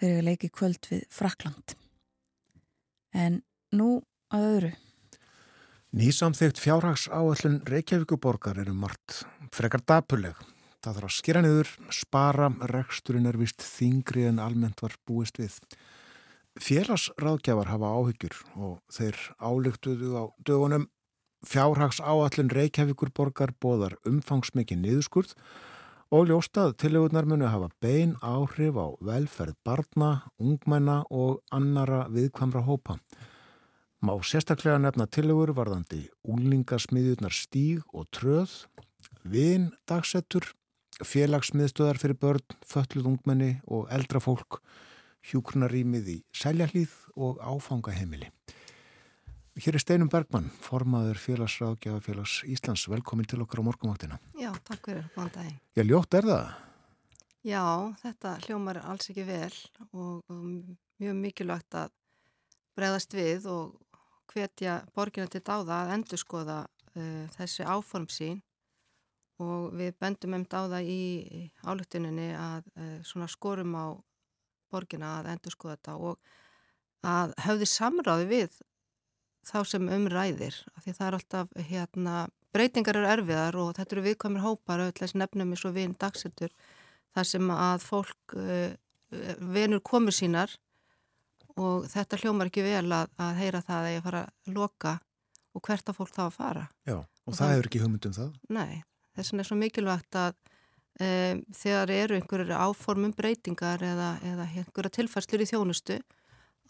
þeir 0.00 0.10
eru 0.10 0.26
leikið 0.30 0.54
kvöld 0.58 0.90
við 0.90 1.06
Frakland 1.12 1.76
en 3.16 3.40
nú 3.72 4.00
að 4.34 4.50
öðru 4.50 4.72
Nýsamþygt 5.96 6.58
fjárhags 6.60 7.06
áallun 7.08 7.62
Reykjavíkuborgar 7.64 8.58
eru 8.60 8.74
margt 8.76 9.22
frekar 9.54 9.80
dapuleg. 9.86 10.34
Það 10.84 10.98
þarf 10.98 11.06
að 11.08 11.14
skera 11.16 11.40
niður, 11.40 11.70
spara, 11.88 12.50
reksturinn 12.68 13.28
er 13.30 13.38
vist 13.40 13.64
þingri 13.64 14.26
en 14.28 14.42
almennt 14.42 14.82
var 14.84 14.92
búist 15.08 15.40
við. 15.40 15.56
Félagsráðgjafar 16.60 17.70
hafa 17.72 17.94
áhyggjur 17.96 18.36
og 18.60 18.74
þeir 18.92 19.22
álygtuðu 19.40 20.12
á 20.20 20.24
dögunum 20.44 20.84
fjárhags 21.46 22.00
áallun 22.02 22.50
Reykjavíkurborgar 22.50 23.54
bóðar 23.62 23.94
umfangsmikið 24.08 24.82
niðurskurð 24.82 25.34
og 26.14 26.28
ljóstað 26.30 26.74
tilögurnar 26.82 27.26
munu 27.26 27.48
hafa 27.50 27.70
bein 27.82 28.14
áhrif 28.22 28.76
á 28.78 28.86
velferð 29.02 29.56
barna, 29.66 30.26
ungmenna 30.38 31.04
og 31.10 31.42
annara 31.54 32.06
viðkvamra 32.10 32.62
hópa. 32.66 32.98
Má 34.02 34.12
sérstaklega 34.22 34.78
nefna 34.78 35.06
tillögur 35.06 35.54
varðandi 35.56 36.04
úlingasmiðjurnar 36.26 37.34
stíg 37.34 37.82
og 37.94 38.06
tröð, 38.14 38.52
vin 39.24 39.70
dagsettur, 39.88 40.50
félagsmiðstöðar 41.02 41.98
fyrir 42.00 42.18
börn, 42.20 42.44
fölluð 42.66 43.10
ungmenni 43.14 43.56
og 43.66 43.88
eldra 43.90 44.22
fólk, 44.22 44.60
hjúknarýmið 45.26 46.12
í 46.12 46.18
seljahlýð 46.36 46.94
og 47.16 47.42
áfangaheimili. 47.42 48.30
Hér 49.56 49.78
er 49.78 49.80
Steinum 49.80 50.10
Bergmann, 50.12 50.50
formaður 50.60 51.16
félagsráðgjafa 51.16 52.02
félags 52.04 52.32
Íslands. 52.44 52.82
Velkomin 52.92 53.24
til 53.24 53.38
okkar 53.40 53.62
á 53.64 53.64
morgumáttina. 53.64 54.18
Já, 54.36 54.50
takk 54.68 54.90
fyrir, 54.90 55.06
góðan 55.14 55.30
dag. 55.32 55.54
Já, 55.72 55.82
ljótt 55.88 56.16
er 56.18 56.28
það? 56.28 56.50
Já, 57.48 57.62
þetta 58.02 58.32
hljómar 58.44 58.80
alls 58.82 59.08
ekki 59.08 59.24
vel 59.24 59.56
og, 59.96 60.34
mjög 61.00 61.16
mikilvægt 61.22 61.78
að 61.80 61.96
bregðast 62.76 63.16
við 63.16 63.48
og 63.48 63.96
hvetja 64.34 64.76
borgina 64.92 65.32
til 65.32 65.40
dáða 65.40 65.80
að 65.86 65.94
endur 65.96 66.20
skoða 66.20 66.58
uh, 66.92 67.24
þessi 67.38 67.64
áform 67.64 68.10
sín 68.12 68.44
og 69.40 69.72
við 69.72 69.96
bendum 69.96 70.36
um 70.36 70.44
dáða 70.44 70.84
í 70.84 71.48
álugtuninni 71.64 72.28
að 72.36 72.68
uh, 72.76 73.00
svona 73.08 73.32
skorum 73.32 73.72
á 73.72 73.96
borgina 74.68 75.16
að 75.22 75.32
endur 75.32 75.56
skoða 75.56 75.80
þetta 75.80 75.98
og 76.12 76.32
að 77.08 77.38
höfði 77.48 77.72
samráði 77.72 78.32
við 78.36 78.64
þá 79.46 79.58
sem 79.70 79.88
umræðir 79.96 80.58
því 80.82 80.96
það 80.96 81.06
er 81.06 81.18
alltaf 81.18 81.54
hérna 81.68 82.16
breytingar 82.56 82.98
eru 82.98 83.10
erfiðar 83.10 83.58
og 83.60 83.72
þetta 83.76 83.96
eru 83.96 84.04
viðkvæmur 84.08 84.44
hópar 84.44 84.82
auðvitað 84.82 85.16
nefnum 85.22 85.54
eins 85.54 85.64
og 85.68 85.76
við 85.76 85.96
dagsettur 86.00 86.54
þar 87.16 87.28
sem 87.30 87.50
að 87.54 87.84
fólk 87.84 88.36
uh, 88.36 88.70
venur 89.54 89.82
komur 89.84 90.14
sínar 90.14 90.52
og 91.56 91.86
þetta 91.88 92.18
hljómar 92.20 92.50
ekki 92.50 92.64
vel 92.66 92.86
að, 92.92 93.12
að 93.22 93.38
heyra 93.40 93.62
það 93.64 93.84
að 93.84 93.94
ég 93.94 94.04
fara 94.04 94.24
að 94.26 94.56
loka 94.56 94.96
og 95.56 95.64
hvert 95.64 95.88
að 95.88 95.96
fólk 95.96 96.12
þá 96.12 96.24
að 96.26 96.34
fara. 96.34 96.64
Já, 96.84 96.98
og, 96.98 97.30
og 97.30 97.38
það, 97.38 97.52
hefur 97.54 97.68
ekki 97.70 97.80
hugmyndum 97.80 98.16
það? 98.16 98.34
Nei, 98.52 98.82
þess 99.16 99.32
vegna 99.32 99.44
er 99.44 99.48
svo 99.48 99.58
mikilvægt 99.60 100.18
að 100.20 100.34
e, 101.00 101.08
þegar 101.56 101.92
eru 101.94 102.18
einhverjur 102.18 102.52
áformum 102.66 103.14
breytingar 103.16 103.84
eða, 103.88 104.10
eða 104.26 104.48
einhverja 104.50 104.96
tilfærslur 104.98 105.46
í 105.46 105.48
þjónustu 105.48 105.98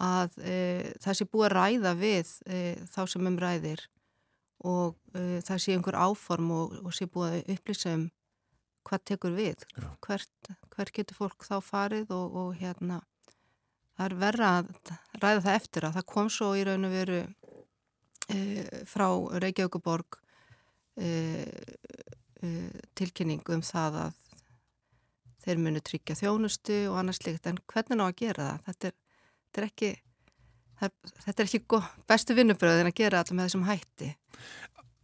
að 0.03 0.37
e, 0.45 0.57
það 1.03 1.19
sé 1.19 1.27
búið 1.31 1.47
að 1.49 1.55
ræða 1.57 1.93
við 2.01 2.33
e, 2.47 2.61
þá 2.93 3.01
sem 3.09 3.31
um 3.31 3.39
ræðir 3.41 3.87
og 4.67 4.97
e, 5.17 5.41
það 5.47 5.63
sé 5.63 5.77
einhver 5.77 5.99
áform 5.99 6.53
og, 6.57 6.77
og 6.85 6.97
sé 6.97 7.09
búið 7.09 7.39
að 7.39 7.53
upplýsa 7.57 7.97
um 7.97 8.07
hvað 8.87 9.05
tekur 9.11 9.35
við, 9.35 9.65
hvert, 10.05 10.51
hvert 10.75 10.93
getur 10.95 11.19
fólk 11.19 11.47
þá 11.47 11.57
farið 11.65 12.13
og, 12.15 12.37
og 12.39 12.53
hérna 12.61 13.01
það 13.97 14.07
er 14.07 14.17
verra 14.21 14.53
að 14.61 14.71
ræða 15.23 15.43
það 15.47 15.59
eftir 15.59 15.89
að 15.89 15.99
það 15.99 16.09
kom 16.13 16.31
svo 16.33 16.53
í 16.55 16.65
raun 16.69 16.87
og 16.87 16.95
veru 16.95 17.23
e, 18.31 18.39
frá 18.89 19.07
Reykjavíkuborg 19.43 20.21
e, 21.01 21.11
e, 22.45 22.53
tilkynning 22.99 23.43
um 23.57 23.65
það 23.65 24.01
að 24.05 24.23
þeir 25.47 25.63
munu 25.63 25.83
tryggja 25.85 26.19
þjónustu 26.19 26.79
og 26.91 27.01
annars 27.01 27.23
líkt 27.25 27.47
en 27.49 27.61
hvernig 27.71 28.01
ná 28.01 28.09
að 28.09 28.17
gera 28.23 28.51
það? 28.51 28.63
Þetta 28.67 28.91
er, 28.91 28.97
þetta 29.57 29.65
er 29.65 29.69
ekki 29.71 29.93
það, 30.77 30.97
þetta 31.25 31.43
er 31.43 31.49
ekki 31.49 31.83
bestu 32.13 32.37
vinnubröðin 32.37 32.93
að 32.93 32.99
gera 33.01 33.23
alltaf 33.23 33.39
með 33.39 33.49
þessum 33.49 33.69
hætti 33.71 34.13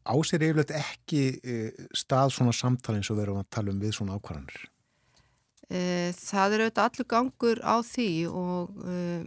Ásir 0.03 0.43
yfirleitt 0.43 0.73
ekki 0.75 1.23
e, 1.47 1.57
stað 1.95 2.33
svona 2.35 2.53
samtalið 2.59 3.01
eins 3.01 3.11
og 3.15 3.21
verðum 3.21 3.39
að 3.39 3.53
tala 3.55 3.71
um 3.71 3.81
við 3.81 3.93
svona 3.95 4.17
ákvarðanir 4.19 4.65
Eh, 5.73 6.11
það 6.19 6.57
er 6.57 6.63
auðvitað 6.67 6.89
allur 6.89 7.09
gangur 7.09 7.61
á 7.65 7.77
því 7.87 8.09
og 8.29 8.81
uh, 8.85 9.23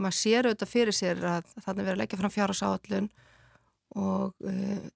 maður 0.00 0.16
sér 0.16 0.46
auðvitað 0.48 0.70
fyrir 0.70 0.96
sér 0.96 1.20
að 1.26 1.50
þannig 1.58 1.82
verður 1.82 1.96
að 1.96 2.00
leggja 2.00 2.18
fram 2.20 2.32
fjárhásáallun 2.32 3.08
og 4.00 4.46
uh, 4.48 4.86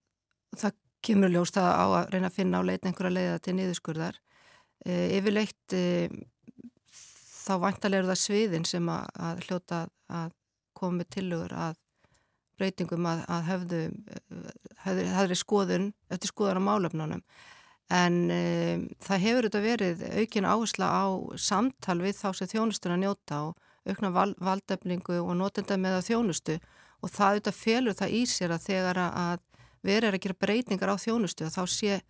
það 0.57 0.79
kemur 1.05 1.35
ljóst 1.35 1.61
að 1.61 1.69
á 1.69 1.87
að 1.99 2.15
reyna 2.15 2.31
að 2.31 2.39
finna 2.39 2.63
á 2.65 2.69
leitin 2.69 2.93
einhverja 2.93 3.17
leiða 3.19 3.43
til 3.45 3.57
niðurskurðar. 3.59 4.21
Uh, 4.87 5.07
yfirleitt 5.19 5.77
þá 7.41 7.53
vantarlega 7.65 8.03
eru 8.03 8.11
það 8.11 8.21
sviðin 8.25 8.67
sem 8.69 8.91
að, 8.93 9.07
að 9.29 9.47
hljóta 9.47 9.87
að 10.11 10.37
með 10.81 11.09
tilugur 11.13 11.53
að 11.53 11.75
breytingum 12.61 13.07
að, 13.09 13.23
að 13.29 13.43
höfðu, 13.51 13.81
höfðu, 14.85 15.07
höfðu 15.13 15.37
skoðun 15.37 15.89
eftir 16.13 16.31
skoðun 16.33 16.61
á 16.61 16.69
málefnunum. 16.69 17.23
En 17.91 18.17
um, 18.33 18.87
það 19.03 19.23
hefur 19.25 19.49
þetta 19.49 19.63
verið 19.65 20.05
aukin 20.23 20.49
áhersla 20.49 20.89
á 20.89 21.05
samtal 21.37 21.99
við 22.01 22.17
þá 22.21 22.29
sem 22.39 22.51
þjónustuna 22.53 22.97
njóta 23.01 23.43
og 23.49 23.91
aukna 23.91 24.13
val, 24.15 24.33
valdefningu 24.41 25.19
og 25.21 25.35
notenda 25.37 25.77
með 25.81 26.01
þjónustu. 26.09 26.59
Og 27.01 27.13
það 27.13 27.35
auðvitað 27.35 27.61
felur 27.61 27.99
það 28.01 28.17
í 28.17 28.23
sér 28.29 28.55
að 28.55 28.67
þegar 28.69 29.03
að 29.09 29.45
verður 29.85 30.17
að 30.17 30.25
gera 30.25 30.41
breytingar 30.45 30.93
á 30.93 30.97
þjónustu 31.01 31.49
þá 31.49 31.63
sé 31.69 32.01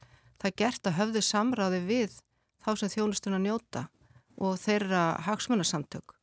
það 0.40 0.50
er 0.50 0.58
gert 0.58 0.88
að 0.88 0.98
höfðu 0.98 1.22
samráði 1.22 1.80
við 1.86 2.18
þá 2.60 2.70
sem 2.80 2.92
þjónustuna 2.96 3.38
njóta 3.42 3.86
og 4.40 4.56
þeirra 4.60 5.04
hagsmunarsamtök. 5.26 6.16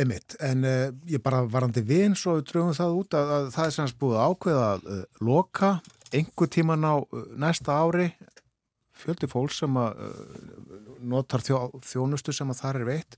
Emmitt, 0.00 0.36
en 0.38 0.66
uh, 0.66 0.88
ég 1.10 1.22
bara 1.22 1.42
varandi 1.50 1.82
vinn 1.82 2.14
svo 2.14 2.36
við 2.38 2.50
drögum 2.52 2.76
það 2.76 2.98
út 3.00 3.16
að, 3.18 3.32
að 3.36 3.48
það 3.56 3.66
er 3.66 3.74
semst 3.74 3.98
búið 3.98 4.20
ákveða 4.22 4.66
að 4.74 4.84
uh, 4.86 5.00
loka 5.26 5.70
einhver 6.14 6.50
tíman 6.50 6.86
á 6.86 6.94
uh, 7.02 7.24
næsta 7.34 7.74
ári 7.74 8.12
fjöldi 9.00 9.26
fólk 9.30 9.54
sem 9.56 9.78
að 9.80 9.96
notar 11.08 11.40
þjó, 11.40 11.70
þjónustu 11.88 12.34
sem 12.36 12.50
að 12.52 12.58
þar 12.60 12.78
er 12.82 12.86
veitt 12.90 13.16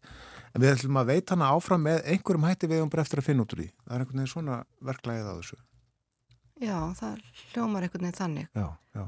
en 0.53 0.63
við 0.63 0.77
ætlum 0.77 1.01
að 1.01 1.11
veita 1.11 1.35
hana 1.35 1.51
áfram 1.57 1.83
með 1.87 2.05
einhverjum 2.13 2.47
hætti 2.47 2.71
við 2.71 2.85
um 2.85 2.93
bara 2.93 3.05
eftir 3.05 3.23
að 3.23 3.29
finna 3.29 3.45
út 3.45 3.55
úr 3.57 3.63
því. 3.65 3.69
Það 3.83 3.95
er 3.95 4.05
einhvern 4.05 4.21
veginn 4.21 4.33
svona 4.33 4.59
verklæðið 4.89 5.31
á 5.33 5.35
þessu. 5.41 5.59
Já, 6.63 6.77
það 7.01 7.17
hljómar 7.53 7.87
einhvern 7.87 8.07
veginn 8.07 8.21
þannig. 8.21 8.51
Já, 8.55 8.69
já. 8.95 9.07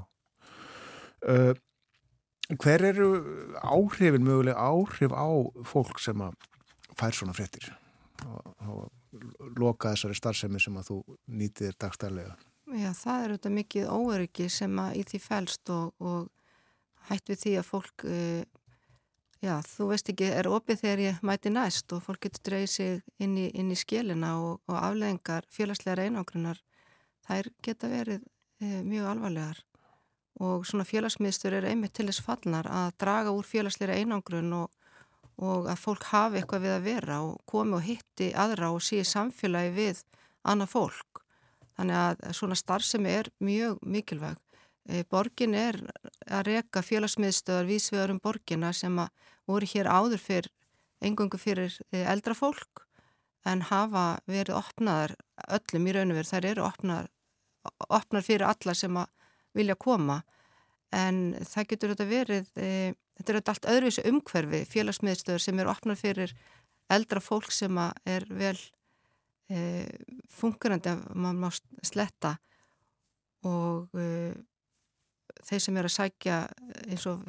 Hver 2.53 2.83
eru 2.85 3.09
áhrifin, 3.65 4.25
möguleg 4.25 4.57
áhrif 4.57 5.15
á 5.17 5.29
fólk 5.65 6.01
sem 6.03 6.21
að 6.21 6.35
fær 6.99 7.17
svona 7.17 7.35
fréttir 7.37 7.71
og, 8.29 8.91
loka 9.59 9.95
þessari 9.95 10.17
starfsemi 10.19 10.61
sem 10.61 10.77
að 10.77 10.91
þú 10.91 10.99
nýtir 11.39 11.77
dagstæðlega? 11.81 12.35
Já, 12.75 12.91
það 12.97 13.23
er 13.23 13.33
auðvitað 13.33 13.55
mikið 13.59 13.89
óöryggi 13.93 14.49
sem 14.51 14.79
að 14.83 14.99
í 14.99 15.05
því 15.09 15.21
fælst 15.23 15.73
og, 15.73 15.93
og 16.03 17.09
hætt 17.09 17.31
við 17.31 17.41
því 17.43 17.53
að 17.61 17.67
fólk 17.69 18.07
uh, 18.09 18.43
já, 19.45 19.55
þú 19.69 19.89
veist 19.93 20.11
ekki, 20.13 20.31
er 20.41 20.49
opið 20.51 20.81
þegar 20.83 21.05
ég 21.05 21.21
mæti 21.27 21.53
næst 21.55 21.95
og 21.95 22.03
fólk 22.05 22.25
getur 22.27 22.49
dreyið 22.51 22.71
sig 22.75 23.03
inn 23.23 23.37
í, 23.39 23.49
inn 23.55 23.71
í 23.73 23.79
skilina 23.79 24.35
og, 24.41 24.63
og 24.69 24.81
afleðingar 24.81 25.47
félagslegar 25.53 26.07
einangrunar 26.07 26.61
þær 27.29 27.53
geta 27.65 27.93
verið 27.93 28.25
uh, 28.25 28.81
mjög 28.83 29.13
alvarlegar 29.13 29.63
og 30.43 30.65
svona 30.67 30.87
félagsmiðstur 30.87 31.55
er 31.55 31.69
einmitt 31.71 31.95
til 31.95 32.09
þess 32.09 32.25
fallnar 32.25 32.67
að 32.67 32.95
draga 33.01 33.35
úr 33.35 33.47
félagsleira 33.47 33.99
einangrun 34.01 34.53
og, 34.57 34.71
og 35.39 35.69
að 35.71 35.83
fólk 35.83 36.09
hafi 36.11 36.41
eitthvað 36.41 36.65
við 36.67 36.75
að 36.75 36.89
vera 36.89 37.21
og 37.23 37.37
komi 37.51 37.79
og 37.79 37.85
hitti 37.87 38.33
aðra 38.35 38.73
og 38.75 38.83
síði 38.83 39.07
samfélagi 39.11 39.75
við 39.77 40.03
annað 40.43 40.73
fólk. 40.75 41.23
Þannig 41.75 42.01
að 42.01 42.25
svona 42.39 42.59
starfsemi 42.59 43.11
er 43.11 43.31
mjög 43.43 43.79
mikilvæg. 43.83 44.39
Eh, 44.85 45.05
borgin 45.11 45.55
er 45.57 45.79
að 46.29 46.51
reka 46.51 46.83
félagsmiðstöðar 46.85 47.71
vísvegar 47.71 48.13
um 48.13 48.21
borgina 48.23 48.73
sem 48.73 48.99
voru 49.47 49.67
hér 49.67 49.89
áður 49.89 50.21
fyrr 50.21 50.51
engungu 51.05 51.39
fyrir 51.41 51.73
eh, 51.93 52.05
eldra 52.11 52.35
fólk 52.37 52.85
en 53.49 53.65
hafa 53.69 54.21
verið 54.29 54.59
opnaðar 54.59 55.17
öllum 55.49 55.89
í 55.89 55.95
raun 55.95 56.13
og 56.13 56.19
verið. 56.19 56.33
Þær 56.33 56.49
eru 56.51 56.65
opnaðar, 56.67 57.11
opnaðar 57.89 58.27
fyrir 58.29 58.47
alla 58.49 58.75
sem 58.77 59.01
að 59.01 59.11
vilja 59.55 59.77
koma 59.81 60.21
en 60.95 61.35
það 61.43 61.69
getur 61.73 61.95
þetta 61.95 62.07
verið, 62.09 62.51
e, 62.57 62.95
þetta 63.19 63.33
er 63.33 63.41
allt 63.53 63.69
öðruvísu 63.73 64.05
umhverfi 64.11 64.63
félagsmiðstöður 64.71 65.43
sem 65.43 65.61
eru 65.63 65.73
opnað 65.73 66.03
fyrir 66.03 66.35
eldra 66.93 67.23
fólk 67.23 67.53
sem 67.55 67.79
er 67.81 68.27
vel 68.31 68.57
e, 69.51 69.87
fungerandi 70.31 70.93
að 70.93 71.07
maður 71.15 71.41
má 71.43 71.49
sletta 71.85 72.37
og 73.45 73.95
e, 73.99 74.35
þeir 75.45 75.65
sem 75.65 75.81
eru 75.81 75.91
að 75.91 75.97
sækja 75.99 76.41
eins 76.89 77.07
og 77.11 77.25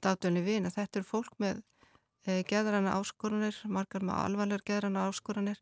dagdöðinni 0.00 0.44
vin 0.46 0.68
að 0.68 0.78
þetta 0.78 1.00
eru 1.00 1.08
fólk 1.08 1.34
með 1.42 1.60
e, 2.26 2.42
geðrana 2.48 2.96
áskoranir, 2.98 3.58
margar 3.68 4.04
með 4.06 4.22
alvarlegar 4.24 4.66
geðrana 4.66 5.08
áskoranir 5.10 5.60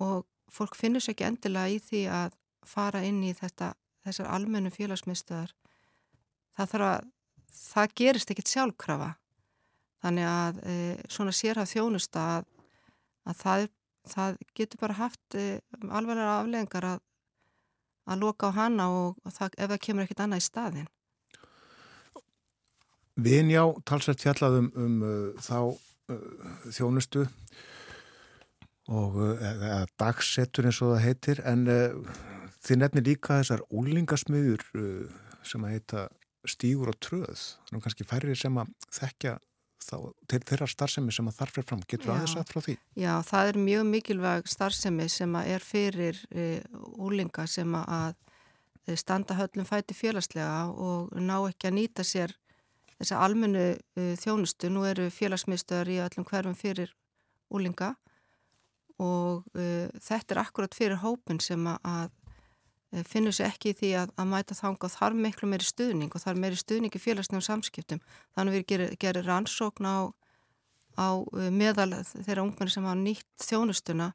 og 0.00 0.26
fólk 0.50 0.76
finnur 0.78 1.02
sér 1.02 1.14
ekki 1.14 1.28
endilega 1.28 1.74
í 1.74 1.80
því 1.82 2.04
að 2.14 2.36
fara 2.66 3.02
inn 3.06 3.22
í 3.24 3.32
þetta, 3.36 3.72
þessar 4.06 4.30
almennu 4.34 4.72
félagsmiðstöðar. 4.74 5.52
Það 6.56 6.72
þarf 6.72 6.86
að, 6.88 7.10
það 7.56 7.96
gerist 8.00 8.32
ekkit 8.32 8.52
sjálfkrafa. 8.52 9.10
Þannig 10.00 10.30
að 10.30 10.62
e, 10.64 10.76
svona 11.12 11.34
sérhaf 11.36 11.68
þjónusta 11.68 12.22
að, 12.36 12.48
að 13.28 13.42
það, 13.42 13.66
það 14.14 14.38
getur 14.56 14.80
bara 14.80 14.98
haft 15.02 15.36
e, 15.36 15.44
alvarlega 15.88 16.38
afleðingar 16.38 16.88
að, 16.94 17.02
að 18.08 18.24
loka 18.24 18.48
á 18.48 18.56
hana 18.56 18.88
og, 18.94 19.20
og 19.24 19.36
það, 19.36 19.58
ef 19.58 19.72
það 19.74 19.84
kemur 19.86 20.06
ekkit 20.06 20.24
annað 20.24 20.42
í 20.42 20.46
staðin. 20.48 20.88
Vinjá 23.20 23.62
talsveit 23.84 24.22
fjallaðum 24.22 24.70
um 24.80 25.00
uh, 25.04 25.42
þá 25.44 25.56
uh, 25.68 26.20
þjónustu 26.72 27.26
og 28.90 29.18
uh, 29.20 29.82
dagsettur 30.00 30.70
eins 30.70 30.80
og 30.80 30.94
það 30.94 31.04
heitir 31.04 31.42
en 31.44 31.66
þið 32.64 32.80
nefnir 32.82 33.06
líka 33.06 33.40
þessar 33.40 33.62
úlingasmiður 33.70 34.64
uh, 34.78 35.20
sem 35.46 35.64
að 35.64 35.76
heita 35.76 36.08
stígur 36.48 36.92
og 36.92 36.98
tröð 37.04 37.46
þannig 37.68 37.84
kannski 37.84 38.08
færri 38.08 38.36
sem 38.38 38.58
að 38.60 38.72
þekkja 38.96 39.36
þá, 39.84 39.96
til 40.28 40.40
þeirra 40.48 40.68
starfsemi 40.70 41.12
sem 41.12 41.28
að 41.28 41.38
þarf 41.40 41.56
fyrir 41.56 41.68
fram 41.68 41.84
getur 41.88 42.14
aðeins 42.14 42.36
að 42.40 42.52
frá 42.52 42.64
því? 42.64 42.76
Já, 42.96 43.12
það 43.28 43.50
er 43.50 43.58
mjög 43.68 43.86
mikilvæg 43.90 44.48
starfsemi 44.48 45.08
sem 45.12 45.36
að 45.36 45.50
er 45.54 45.64
fyrir 45.64 46.20
úlinga 46.96 47.46
sem 47.48 47.76
að 47.80 48.16
standa 48.96 49.36
höllum 49.36 49.68
fæti 49.68 49.94
félagslega 49.94 50.70
og 50.72 51.12
ná 51.20 51.36
ekki 51.42 51.68
að 51.68 51.76
nýta 51.76 52.06
sér 52.06 52.32
þessa 53.00 53.20
almennu 53.24 53.66
uh, 53.72 54.14
þjónustu. 54.20 54.70
Nú 54.72 54.84
eru 54.88 55.08
félagsmiðstöðar 55.14 55.90
í 55.90 55.98
öllum 56.04 56.26
hverfum 56.28 56.56
fyrir 56.58 56.92
úlinga 57.50 57.94
og 59.00 59.46
uh, 59.56 59.88
þetta 59.96 60.36
er 60.36 60.42
akkurat 60.44 60.76
fyrir 60.76 61.00
hópin 61.00 61.40
sem 61.42 61.64
að, 61.70 61.78
að 61.88 62.10
uh, 62.10 62.16
finnur 63.06 63.34
sér 63.34 63.50
ekki 63.50 63.70
í 63.72 63.76
því 63.78 63.90
að, 64.00 64.14
að 64.18 64.30
mæta 64.32 64.56
þanga 64.58 64.88
og 64.88 64.94
þarf 64.94 65.20
miklu 65.26 65.50
meiri 65.50 65.66
stuðning 65.66 66.14
og 66.14 66.22
þarf 66.24 66.40
meiri 66.42 66.58
stuðning 66.58 66.96
í 66.96 67.02
félagsnefnum 67.02 67.44
samskiptum. 67.46 68.00
Þannig 68.34 68.56
við 68.56 68.64
gerum 68.72 68.96
geri 69.04 69.22
rannsókn 69.26 69.86
á, 69.86 69.98
á 70.98 71.08
uh, 71.22 71.50
meðal 71.54 71.92
þeirra 72.10 72.46
ungmenni 72.46 72.74
sem 72.74 72.88
hafa 72.88 72.98
nýtt 72.98 73.46
þjónustuna 73.46 74.10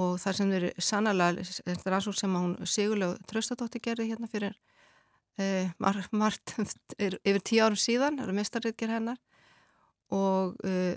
og 0.00 0.14
það 0.22 0.38
sem 0.38 0.52
er 0.56 0.68
sannlega 0.80 1.88
rannsókn 1.90 2.20
sem 2.20 2.36
hún 2.38 2.54
Sigurlega 2.64 3.18
Tröstadóttir 3.28 3.82
gerði 3.84 4.12
hérna 4.12 4.30
fyrir 4.30 4.54
e, 5.40 5.68
margt 6.12 6.54
yfir 6.98 7.42
tíu 7.44 7.64
árum 7.64 7.78
síðan, 7.78 8.18
það 8.18 8.28
eru 8.28 8.36
mestarriðger 8.38 8.94
hennar 8.94 9.20
og 10.12 10.56
e, 10.64 10.94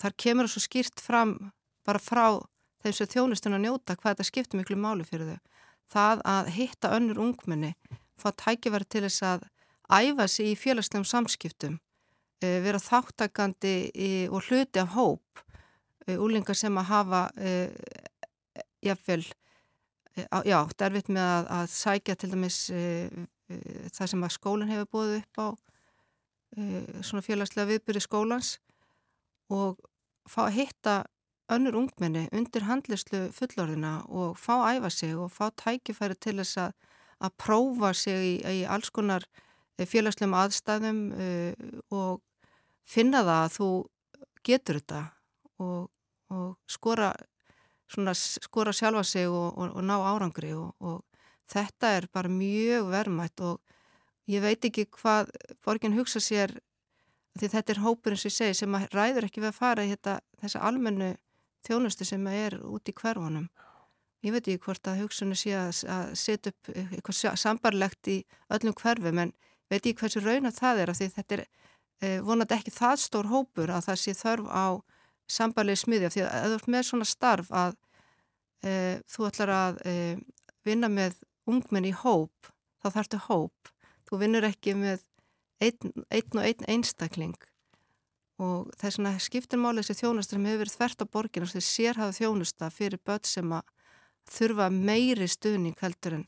þar 0.00 0.16
kemur 0.18 0.48
það 0.48 0.54
svo 0.54 0.64
skýrt 0.66 1.02
fram 1.02 1.34
bara 1.86 2.02
frá 2.02 2.38
þeim 2.84 2.96
sem 2.96 3.10
þjónustun 3.14 3.56
að 3.58 3.64
njóta 3.66 3.96
hvað 3.96 4.14
þetta 4.14 4.28
skiptir 4.28 4.60
miklu 4.60 4.78
máli 4.80 5.06
fyrir 5.06 5.34
þau. 5.34 5.40
Það 5.90 6.22
að 6.32 6.50
hitta 6.54 6.92
önnur 6.96 7.18
ungmenni, 7.24 7.74
fá 8.20 8.30
tækifæri 8.30 8.86
til 8.86 9.04
þess 9.06 9.24
að 9.26 9.46
æfa 9.90 10.28
sig 10.30 10.52
í 10.52 10.58
félagslegum 10.58 11.06
samskiptum, 11.08 11.80
e, 12.42 12.60
vera 12.62 12.78
þáttakandi 12.78 13.74
í, 13.90 14.10
og 14.30 14.46
hluti 14.46 14.82
af 14.82 14.94
hóp, 14.94 15.44
úlingar 16.10 16.56
sem 16.58 16.74
að 16.78 16.88
hafa 16.90 17.18
jáfnvel, 18.82 19.20
já, 20.48 20.56
derfitt 20.80 21.10
með 21.12 21.26
að, 21.26 21.50
að 21.54 21.68
sækja 21.74 22.16
til 22.18 22.30
dæmis 22.32 22.56
Eh, 23.50 23.86
það 23.90 24.12
sem 24.12 24.26
að 24.26 24.34
skólinn 24.36 24.70
hefur 24.70 24.90
bóðið 24.94 25.16
upp 25.20 25.40
á 25.42 25.48
eh, 26.56 27.00
svona 27.02 27.24
félagslega 27.24 27.70
viðbyrði 27.72 28.02
skólans 28.04 28.50
og 29.50 29.80
fá 30.30 30.44
að 30.46 30.58
hitta 30.60 30.96
önnur 31.50 31.76
ungmenni 31.82 32.26
undir 32.36 32.66
handlislu 32.68 33.26
fullorðina 33.34 34.00
og 34.08 34.38
fá 34.38 34.54
æfa 34.72 34.90
sig 34.90 35.14
og 35.16 35.32
fá 35.34 35.50
tækifæri 35.62 36.16
til 36.20 36.36
þess 36.40 36.58
að, 36.66 36.74
að 37.20 37.36
prófa 37.44 37.92
sig 37.94 38.26
í, 38.26 38.34
í 38.60 38.64
alls 38.64 38.90
konar 38.90 39.26
eh, 39.78 39.86
félagslegum 39.86 40.36
aðstæðum 40.38 41.00
uh, 41.12 41.52
og 41.90 42.20
finna 42.86 43.24
það 43.26 43.42
að 43.44 43.56
þú 43.56 43.70
getur 44.46 44.80
þetta 44.80 45.02
og, 45.60 45.90
og 46.32 46.48
skora, 46.70 47.12
svona, 47.90 48.14
skora 48.16 48.74
sjálfa 48.74 49.04
sig 49.04 49.28
og, 49.28 49.58
og, 49.58 49.76
og 49.76 49.84
ná 49.84 49.96
árangri 49.98 50.54
og 50.56 51.02
þetta 51.50 51.94
er 51.98 52.08
bara 52.12 52.30
mjög 52.32 52.90
verðmætt 52.90 53.42
og 53.44 53.60
ég 54.30 54.42
veit 54.44 54.64
ekki 54.64 54.86
hvað 54.94 55.32
borginn 55.64 55.96
hugsa 55.98 56.22
sér 56.22 56.54
því 57.38 57.50
þetta 57.52 57.74
er 57.74 57.82
hópurinn 57.84 58.20
sem 58.20 58.30
ég 58.30 58.36
segi 58.36 58.58
sem 58.60 58.78
ræður 58.94 59.26
ekki 59.28 59.42
við 59.42 59.50
að 59.52 59.58
fara 59.58 59.86
í 59.86 59.92
þetta, 59.92 60.18
þessa 60.42 60.62
almennu 60.66 61.10
þjónustu 61.66 62.06
sem 62.08 62.26
er 62.32 62.58
út 62.64 62.88
í 62.88 62.94
hverfunum 62.96 63.48
ég 64.24 64.34
veit 64.34 64.44
ekki 64.44 64.64
hvort 64.66 64.88
að 64.90 65.04
hugsunni 65.04 65.38
sé 65.38 65.54
að, 65.56 65.82
að 65.88 66.12
setja 66.20 66.52
upp 66.52 66.72
eitthvað 66.74 67.38
sambarlegt 67.40 68.10
í 68.12 68.18
öllum 68.52 68.76
hverfum 68.76 69.22
en 69.24 69.32
veit 69.70 69.80
ekki 69.80 69.96
hversu 70.02 70.22
raun 70.24 70.48
að 70.50 70.58
það 70.58 70.82
er 70.82 70.92
að 70.92 71.00
því 71.00 71.08
þetta 71.16 71.36
er 71.36 71.44
eh, 71.44 72.18
vonandi 72.26 72.56
ekki 72.56 72.74
það 72.74 72.96
stór 73.04 73.30
hópur 73.30 73.72
að 73.72 73.86
það 73.88 74.02
sé 74.02 74.16
þörf 74.18 74.50
á 74.50 74.66
sambarlegi 75.30 75.84
smiðja 75.84 76.12
því 76.12 76.26
að 76.26 76.46
þú 76.48 76.58
ert 76.58 76.70
með 76.74 76.86
svona 76.88 77.08
starf 77.08 77.52
að 77.54 77.76
eh, 78.66 78.96
þú 79.08 79.28
ætlar 79.30 79.54
að 79.56 79.82
eh, 79.88 80.16
vinna 80.66 80.90
með 80.92 81.20
ungmenn 81.48 81.88
í 81.88 81.94
hóp, 81.96 82.50
þá 82.82 82.90
þarftu 82.96 83.20
hóp. 83.28 83.70
Þú 84.08 84.20
vinnur 84.20 84.46
ekki 84.48 84.74
með 84.76 85.06
einn, 85.62 85.94
einn 86.10 86.40
og 86.40 86.44
einn 86.44 86.68
einstakling 86.74 87.38
og 88.40 88.70
það 88.78 88.88
er 88.88 88.94
svona 88.96 89.12
skiptirmáli 89.20 89.84
þessi 89.84 90.00
þjónustar 90.00 90.38
sem 90.38 90.48
hefur 90.48 90.62
verið 90.62 90.76
þvert 90.78 91.04
á 91.04 91.06
borginu 91.12 91.46
og 91.46 91.52
þessi 91.52 91.74
sérhafa 91.74 92.16
þjónusta 92.16 92.70
fyrir 92.72 93.02
börn 93.04 93.28
sem 93.28 93.52
að 93.52 93.74
þurfa 94.30 94.68
meiri 94.72 95.28
stuðning 95.28 95.76
heldur 95.82 96.20
en, 96.20 96.26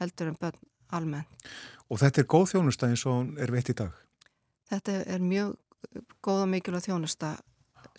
heldur 0.00 0.32
en 0.32 0.38
börn 0.40 0.60
almennt. 0.92 1.50
Og 1.92 2.00
þetta 2.00 2.22
er 2.22 2.30
góð 2.30 2.48
þjónusta 2.54 2.88
eins 2.88 3.04
og 3.08 3.18
hún 3.18 3.34
er 3.42 3.52
veitt 3.52 3.72
í 3.72 3.76
dag? 3.76 3.92
Þetta 4.72 4.98
er 5.14 5.24
mjög 5.24 5.56
góð 6.24 6.44
og 6.46 6.50
mikilvæg 6.52 6.86
þjónusta 6.86 7.34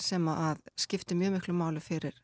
sem 0.01 0.27
að 0.31 0.63
skipti 0.79 1.17
mjög 1.17 1.37
miklu 1.37 1.55
máli 1.57 1.81
fyrir, 1.83 2.15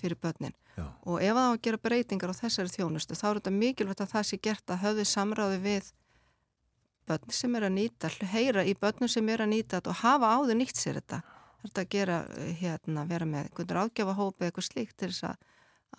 fyrir 0.00 0.18
börnin. 0.18 0.56
Já. 0.74 0.86
Og 1.04 1.20
ef 1.22 1.36
það 1.36 1.46
á 1.46 1.52
að 1.52 1.62
gera 1.66 1.82
breytingar 1.84 2.32
á 2.32 2.40
þessari 2.40 2.72
þjónustu 2.72 3.18
þá 3.18 3.26
er 3.28 3.40
þetta 3.40 3.54
mikilvægt 3.58 4.02
að 4.02 4.14
það 4.14 4.28
sé 4.28 4.38
gert 4.42 4.72
að 4.72 4.82
höfðu 4.86 5.04
samráði 5.06 5.58
við 5.62 5.90
börn 7.08 7.34
sem 7.34 7.54
er 7.58 7.66
að 7.66 7.74
nýta, 7.76 8.10
heyra 8.32 8.64
í 8.66 8.74
börnum 8.78 9.10
sem 9.10 9.28
er 9.32 9.44
að 9.44 9.52
nýta 9.52 9.78
þetta 9.78 9.92
og 9.92 10.00
hafa 10.02 10.32
áður 10.36 10.58
nýtt 10.60 10.78
sér 10.78 11.00
þetta. 11.00 11.22
Þetta 11.62 11.84
gera, 11.94 12.18
hérna, 12.58 13.04
vera 13.06 13.26
með 13.28 13.46
einhvern 13.46 13.74
ráðgjafahópi 13.76 14.42
eða 14.42 14.50
eitthvað 14.50 14.66
slíkt 14.66 14.96
til 14.98 15.10
þess 15.12 15.26
að, 15.28 15.36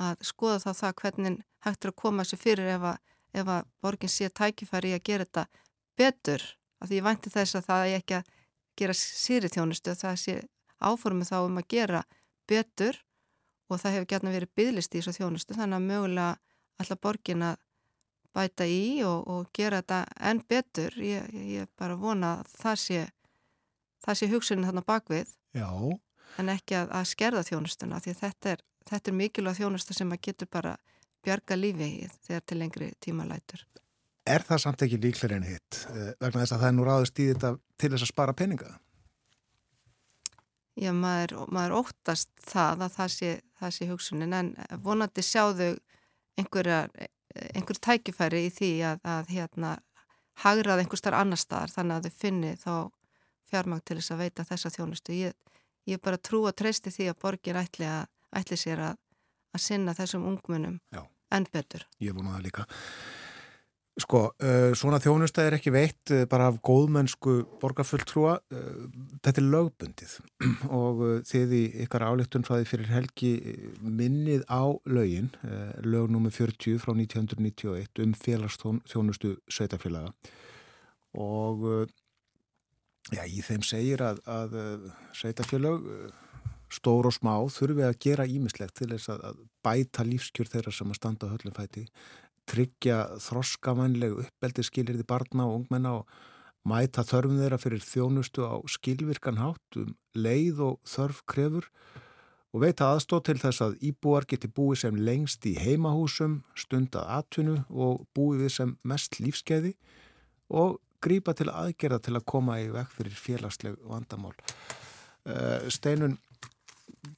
að 0.07 0.25
skoða 0.27 0.59
þá 0.63 0.71
það 0.81 0.95
hvernig 1.01 1.37
hægt 1.63 1.85
er 1.85 1.93
að 1.93 1.99
koma 2.03 2.25
sér 2.27 2.41
fyrir 2.41 2.71
ef 2.73 2.87
að, 2.89 2.97
ef 3.39 3.51
að 3.55 3.69
borgin 3.85 4.11
sé 4.11 4.29
tækifæri 4.29 4.91
að 4.97 5.05
gera 5.07 5.27
þetta 5.27 5.45
betur. 5.99 6.43
Af 6.83 6.89
því 6.89 6.99
ég 6.99 7.07
vænti 7.07 7.31
þess 7.31 7.59
að 7.59 7.69
það 7.69 7.85
er 7.87 8.01
ekki 8.01 8.17
að 8.19 8.33
gera 8.81 8.97
sýri 8.97 9.51
þjónustu, 9.53 9.95
það 9.95 10.19
sé 10.19 10.37
áformið 10.83 11.31
þá 11.31 11.37
um 11.45 11.59
að 11.61 11.69
gera 11.71 12.03
betur 12.49 12.99
og 13.71 13.79
það 13.79 13.95
hefur 13.97 14.09
gætna 14.11 14.33
verið 14.33 14.55
bygglist 14.57 14.95
í 14.95 14.99
þessu 15.01 15.15
þjónustu 15.19 15.57
þannig 15.57 15.79
að 15.79 15.87
mögulega 15.87 16.31
alltaf 16.81 17.01
borgin 17.03 17.45
að 17.47 17.61
bæta 18.33 18.65
í 18.69 19.03
og, 19.07 19.27
og 19.29 19.51
gera 19.55 19.81
þetta 19.81 19.99
enn 20.29 20.41
betur 20.49 20.95
ég, 21.01 21.27
ég 21.33 21.69
bara 21.79 21.97
vona 21.99 22.39
að 22.39 22.55
það 22.57 22.79
sé 22.83 23.03
það 24.03 24.19
sé 24.19 24.29
hugsunin 24.31 24.67
þarna 24.67 24.85
bakvið 24.87 25.35
Já. 25.55 25.69
en 26.41 26.53
ekki 26.53 26.79
að, 26.79 26.95
að 26.97 27.11
skerða 27.11 27.45
þjónustuna 27.49 28.01
því 28.03 28.15
þetta 28.19 28.55
er, 28.55 28.65
þetta 28.89 29.11
er 29.11 29.19
mikilvæg 29.19 29.59
þjónusta 29.61 29.97
sem 29.97 30.15
að 30.15 30.23
getur 30.29 30.51
bara 30.51 30.77
bjarga 31.23 31.57
lífi 31.59 32.09
þegar 32.25 32.47
til 32.47 32.59
lengri 32.59 32.91
tíma 33.03 33.27
lætur 33.29 33.63
Er 34.23 34.39
það 34.47 34.61
samt 34.63 34.83
ekki 34.85 35.01
líklar 35.03 35.35
en 35.35 35.43
hitt 35.43 35.81
eh, 35.91 36.13
vegna 36.21 36.43
þess 36.43 36.55
að 36.55 36.61
það 36.61 36.69
er 36.69 36.75
nú 36.77 36.83
ráðist 36.87 37.19
í 37.19 37.27
þetta 37.33 37.49
til 37.75 37.89
þess 37.91 38.05
að 38.05 38.11
spara 38.13 38.35
peninga? 38.39 38.69
Já, 40.79 40.89
maður, 40.95 41.35
maður 41.53 41.75
óttast 41.83 42.31
það 42.41 42.85
að 42.87 42.93
það 42.95 43.09
sé, 43.13 43.31
það 43.59 43.73
sé 43.75 43.87
hugsunin 43.91 44.37
en 44.37 44.53
vonandi 44.81 45.25
sjáðu 45.25 45.67
einhverjar, 46.39 46.89
einhver 47.53 47.79
tækifæri 47.81 48.45
í 48.47 48.51
því 48.53 48.71
að, 48.89 48.99
að 49.03 49.31
hérna 49.33 49.71
hagrað 50.43 50.83
einhver 50.83 50.99
starf 50.99 51.19
annar 51.19 51.41
staðar 51.41 51.73
þannig 51.73 51.95
að 51.95 52.07
þau 52.07 52.19
finni 52.23 52.53
þá 52.59 52.73
fjármang 53.49 53.83
til 53.85 53.97
þess 53.99 54.13
að 54.13 54.21
veita 54.23 54.45
þessa 54.49 54.71
þjónustu. 54.73 55.17
Ég, 55.17 55.57
ég 55.89 56.01
bara 56.01 56.21
trú 56.21 56.43
að 56.49 56.57
treysti 56.63 56.93
því 56.93 57.09
að 57.11 57.19
borgin 57.21 57.59
ætli, 57.59 57.89
að, 57.89 58.07
ætli 58.39 58.59
sér 58.59 58.85
að, 58.89 59.01
að 59.53 59.65
sinna 59.67 59.97
þessum 59.97 60.25
ungmunum 60.31 60.79
enn 61.33 61.49
betur. 61.53 61.85
Ég 62.01 62.15
vona 62.17 62.37
það 62.37 62.47
líka. 62.47 62.67
Sko, 64.01 64.23
uh, 64.41 64.71
svona 64.73 64.97
þjónusta 64.97 65.43
er 65.45 65.53
ekki 65.59 65.69
veitt 65.73 66.09
uh, 66.15 66.23
bara 66.29 66.47
af 66.49 66.55
góðmennsku 66.65 67.35
borgarfulltrúa. 67.61 68.39
Uh, 68.49 68.87
þetta 69.21 69.41
er 69.43 69.49
lögbundið 69.53 70.15
og 70.81 71.03
þið 71.29 71.53
í 71.59 71.61
ykkar 71.85 72.07
álíktun 72.09 72.45
frá 72.47 72.55
því 72.55 72.69
fyrir 72.71 72.89
helgi 72.89 73.33
minnið 73.85 74.47
á 74.49 74.65
lögin, 74.89 75.29
lög 75.85 76.09
nr. 76.09 76.33
40 76.33 76.81
frá 76.81 76.95
1991 76.95 78.01
um 78.01 78.17
félagsþjónustu 78.17 79.35
sveitafélaga 79.45 80.09
og 81.13 81.85
já, 83.13 83.21
í 83.29 83.45
þeim 83.45 83.61
segir 83.61 84.01
að, 84.01 84.23
að 84.25 84.57
sveitafélag 85.13 85.85
stór 86.73 87.07
og 87.09 87.13
smá 87.13 87.35
þurfi 87.53 87.85
að 87.85 87.99
gera 88.01 88.25
ímislegt 88.29 88.75
til 88.79 88.89
þess 88.93 89.11
að 89.13 89.41
bæta 89.65 90.05
lífskjör 90.07 90.49
þeirra 90.49 90.73
sem 90.73 90.89
að 90.89 90.99
standa 90.99 91.29
höllum 91.31 91.55
fæti 91.55 91.85
tryggja 92.49 92.99
þroskavanleg 93.23 94.15
uppbeldi 94.25 94.65
skilirði 94.67 95.05
barna 95.07 95.47
og 95.47 95.61
ungmenna 95.61 95.97
og 96.01 96.15
mæta 96.67 97.03
þörfum 97.07 97.41
þeirra 97.41 97.59
fyrir 97.59 97.83
þjónustu 97.83 98.47
á 98.47 98.55
skilvirkan 98.71 99.41
hátt 99.41 99.79
um 99.79 99.93
leið 100.15 100.61
og 100.67 100.79
þörf 100.87 101.23
krefur 101.27 101.67
og 102.53 102.61
veita 102.61 102.91
aðstóð 102.93 103.23
til 103.27 103.37
þess 103.41 103.63
að 103.65 103.75
íbúar 103.89 104.27
geti 104.29 104.47
búið 104.47 104.83
sem 104.83 104.97
lengst 105.01 105.45
í 105.49 105.55
heimahúsum, 105.57 106.41
stundað 106.55 107.09
atvinnu 107.17 107.57
og 107.69 108.05
búið 108.15 108.45
við 108.45 108.55
sem 108.57 108.75
mest 108.85 109.17
lífskeiði 109.19 109.73
og 110.53 110.77
grýpa 111.03 111.33
til 111.35 111.49
aðgerða 111.51 111.99
til 112.05 112.15
að 112.15 112.27
koma 112.29 112.59
í 112.61 112.69
vekk 112.71 112.93
fyrir 112.99 113.17
félagsleg 113.17 113.79
vandamál. 113.89 114.35
Uh, 115.23 115.65
Steinun, 115.71 116.17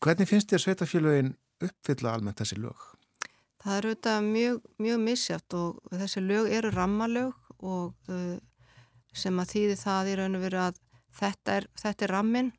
hvernig 0.02 0.30
finnst 0.30 0.54
þér 0.54 0.64
sveitafélagin 0.64 1.34
uppfylla 1.66 2.16
almennt 2.16 2.42
þessi 2.42 2.58
lög? 2.62 2.95
Það 3.66 3.78
eru 3.80 3.92
auðvitað 3.92 4.26
mjög, 4.30 4.58
mjög 4.78 5.00
misjátt 5.02 5.54
og 5.58 5.78
þessi 5.90 6.22
lög 6.22 6.52
eru 6.54 6.70
rammalög 6.70 7.64
og 7.66 8.12
uh, 8.14 8.36
sem 9.16 9.40
að 9.42 9.54
þýði 9.56 9.78
það 9.80 10.10
í 10.12 10.18
raun 10.20 10.38
og 10.38 10.44
veru 10.44 10.60
að 10.62 10.78
þetta 11.18 11.56
er, 11.56 11.66
þetta 11.82 12.06
er 12.06 12.14
rammin 12.14 12.52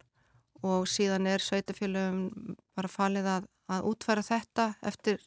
og 0.67 0.89
síðan 0.91 1.29
er 1.31 1.45
sveitafélögum 1.45 2.57
bara 2.75 2.91
falið 2.91 3.29
að, 3.37 3.47
að 3.71 3.87
útfæra 3.93 4.25
þetta 4.27 4.65
eftir, 4.91 5.23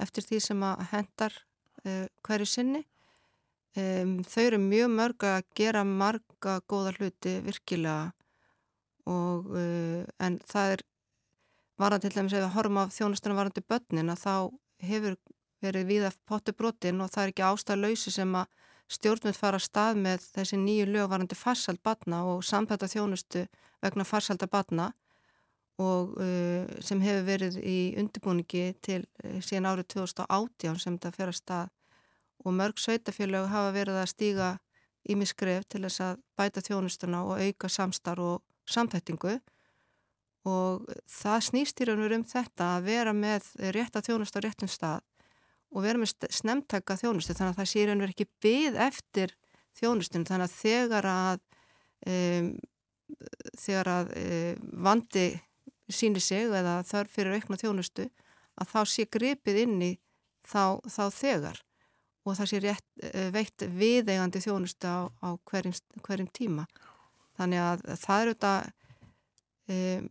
eftir 0.00 0.24
því 0.24 0.40
sem 0.46 0.64
að 0.64 0.86
hendar 0.94 1.36
uh, 1.84 2.06
hverju 2.24 2.48
sinni. 2.48 2.82
Um, 3.76 4.16
þau 4.24 4.40
eru 4.46 4.62
mjög 4.62 4.88
mörg 4.94 5.28
að 5.28 5.44
gera 5.60 5.84
marga 5.84 6.56
góða 6.64 6.94
hluti 6.96 7.36
virkilega 7.44 8.08
og 9.10 9.52
uh, 9.52 10.00
en 10.16 10.40
það 10.48 10.78
er 10.78 10.86
varðan 11.80 12.08
til 12.08 12.14
dæmis 12.16 12.34
ef 12.34 12.46
við 12.46 12.56
horfum 12.56 12.80
á 12.80 12.84
þjónustunum 12.96 13.38
varðandi 13.38 13.68
börnin 13.68 14.16
að 14.16 14.24
þá 14.24 14.34
hefur 14.84 15.16
verið 15.60 15.86
viða 15.88 16.10
pottubrotin 16.28 17.00
og 17.04 17.10
það 17.12 17.22
er 17.22 17.32
ekki 17.34 17.46
ástæðlausi 17.46 18.12
sem 18.14 18.36
að 18.38 18.48
stjórnvöld 18.90 19.36
fara 19.38 19.60
að 19.60 19.66
stað 19.68 20.00
með 20.02 20.24
þessi 20.34 20.58
nýju 20.58 20.86
lögvarandi 20.90 21.36
farsald 21.38 21.82
batna 21.84 22.24
og 22.26 22.42
samtæta 22.46 22.88
þjónustu 22.90 23.44
vegna 23.84 24.06
farsalda 24.08 24.48
batna 24.50 24.90
og 25.80 26.16
uh, 26.20 26.66
sem 26.84 27.00
hefur 27.00 27.26
verið 27.28 27.60
í 27.64 27.78
undirbúningi 28.00 28.64
til 28.84 29.04
uh, 29.24 29.38
síðan 29.44 29.70
árið 29.70 29.92
2018 29.94 30.80
sem 30.82 30.98
þetta 30.98 31.14
fer 31.14 31.32
að 31.32 31.38
stað. 31.38 31.70
Og 32.44 32.56
mörg 32.56 32.80
sveitafélög 32.80 33.48
hafa 33.52 33.72
verið 33.76 34.00
að 34.00 34.10
stíga 34.12 34.50
ímiskref 35.08 35.66
til 35.68 35.82
þess 35.84 36.02
að 36.04 36.20
bæta 36.36 36.64
þjónustuna 36.64 37.22
og 37.28 37.40
auka 37.40 37.68
samstar 37.72 38.20
og 38.20 38.42
samtættingu 38.68 39.38
og 40.48 40.88
það 41.10 41.46
snýst 41.50 41.80
í 41.82 41.86
raun 41.88 42.00
og 42.00 42.06
veru 42.06 42.18
um 42.20 42.26
þetta 42.30 42.68
að 42.76 42.86
vera 42.88 43.12
með 43.16 43.50
rétt 43.76 43.96
að 43.98 44.08
þjónust 44.08 44.38
á 44.38 44.40
réttum 44.40 44.70
stað 44.72 45.04
og 45.70 45.84
vera 45.84 46.00
með 46.00 46.26
snemtaka 46.32 46.96
þjónustu. 46.98 47.36
Þannig 47.36 47.52
að 47.52 47.60
það 47.60 47.70
sé 47.70 47.80
í 47.82 47.86
raun 47.86 48.00
og 48.00 48.06
veru 48.06 48.14
ekki 48.16 48.28
byð 48.42 48.78
eftir 48.88 49.34
þjónustun 49.78 50.26
þannig 50.28 50.48
að 50.48 50.56
þegar 50.56 51.08
að 51.10 51.42
um, 52.10 52.50
þegar 53.58 53.92
að 53.94 54.12
um, 54.20 54.68
vandi 54.88 55.26
síni 55.90 56.22
sig 56.22 56.46
eða 56.46 56.80
þarf 56.86 57.16
fyrir 57.16 57.36
aukna 57.38 57.58
þjónustu 57.60 58.06
að 58.60 58.70
þá 58.72 58.80
sé 58.92 59.06
gripið 59.10 59.64
inn 59.64 59.82
í 59.82 59.90
þá, 60.46 60.80
þá 60.86 61.04
þegar. 61.14 61.60
Og 62.28 62.36
það 62.36 62.50
sé 62.50 62.60
rétt, 62.64 62.86
uh, 63.08 63.28
veitt 63.34 63.66
viðeigandi 63.76 64.42
þjónustu 64.44 64.88
á, 64.88 64.98
á 65.08 65.28
hverjum, 65.50 65.76
hverjum 66.06 66.30
tíma. 66.36 66.66
Þannig 67.38 67.62
að 67.64 67.84
það 68.02 68.24
eru 68.24 68.34
þetta 68.34 68.54
um, 69.76 70.08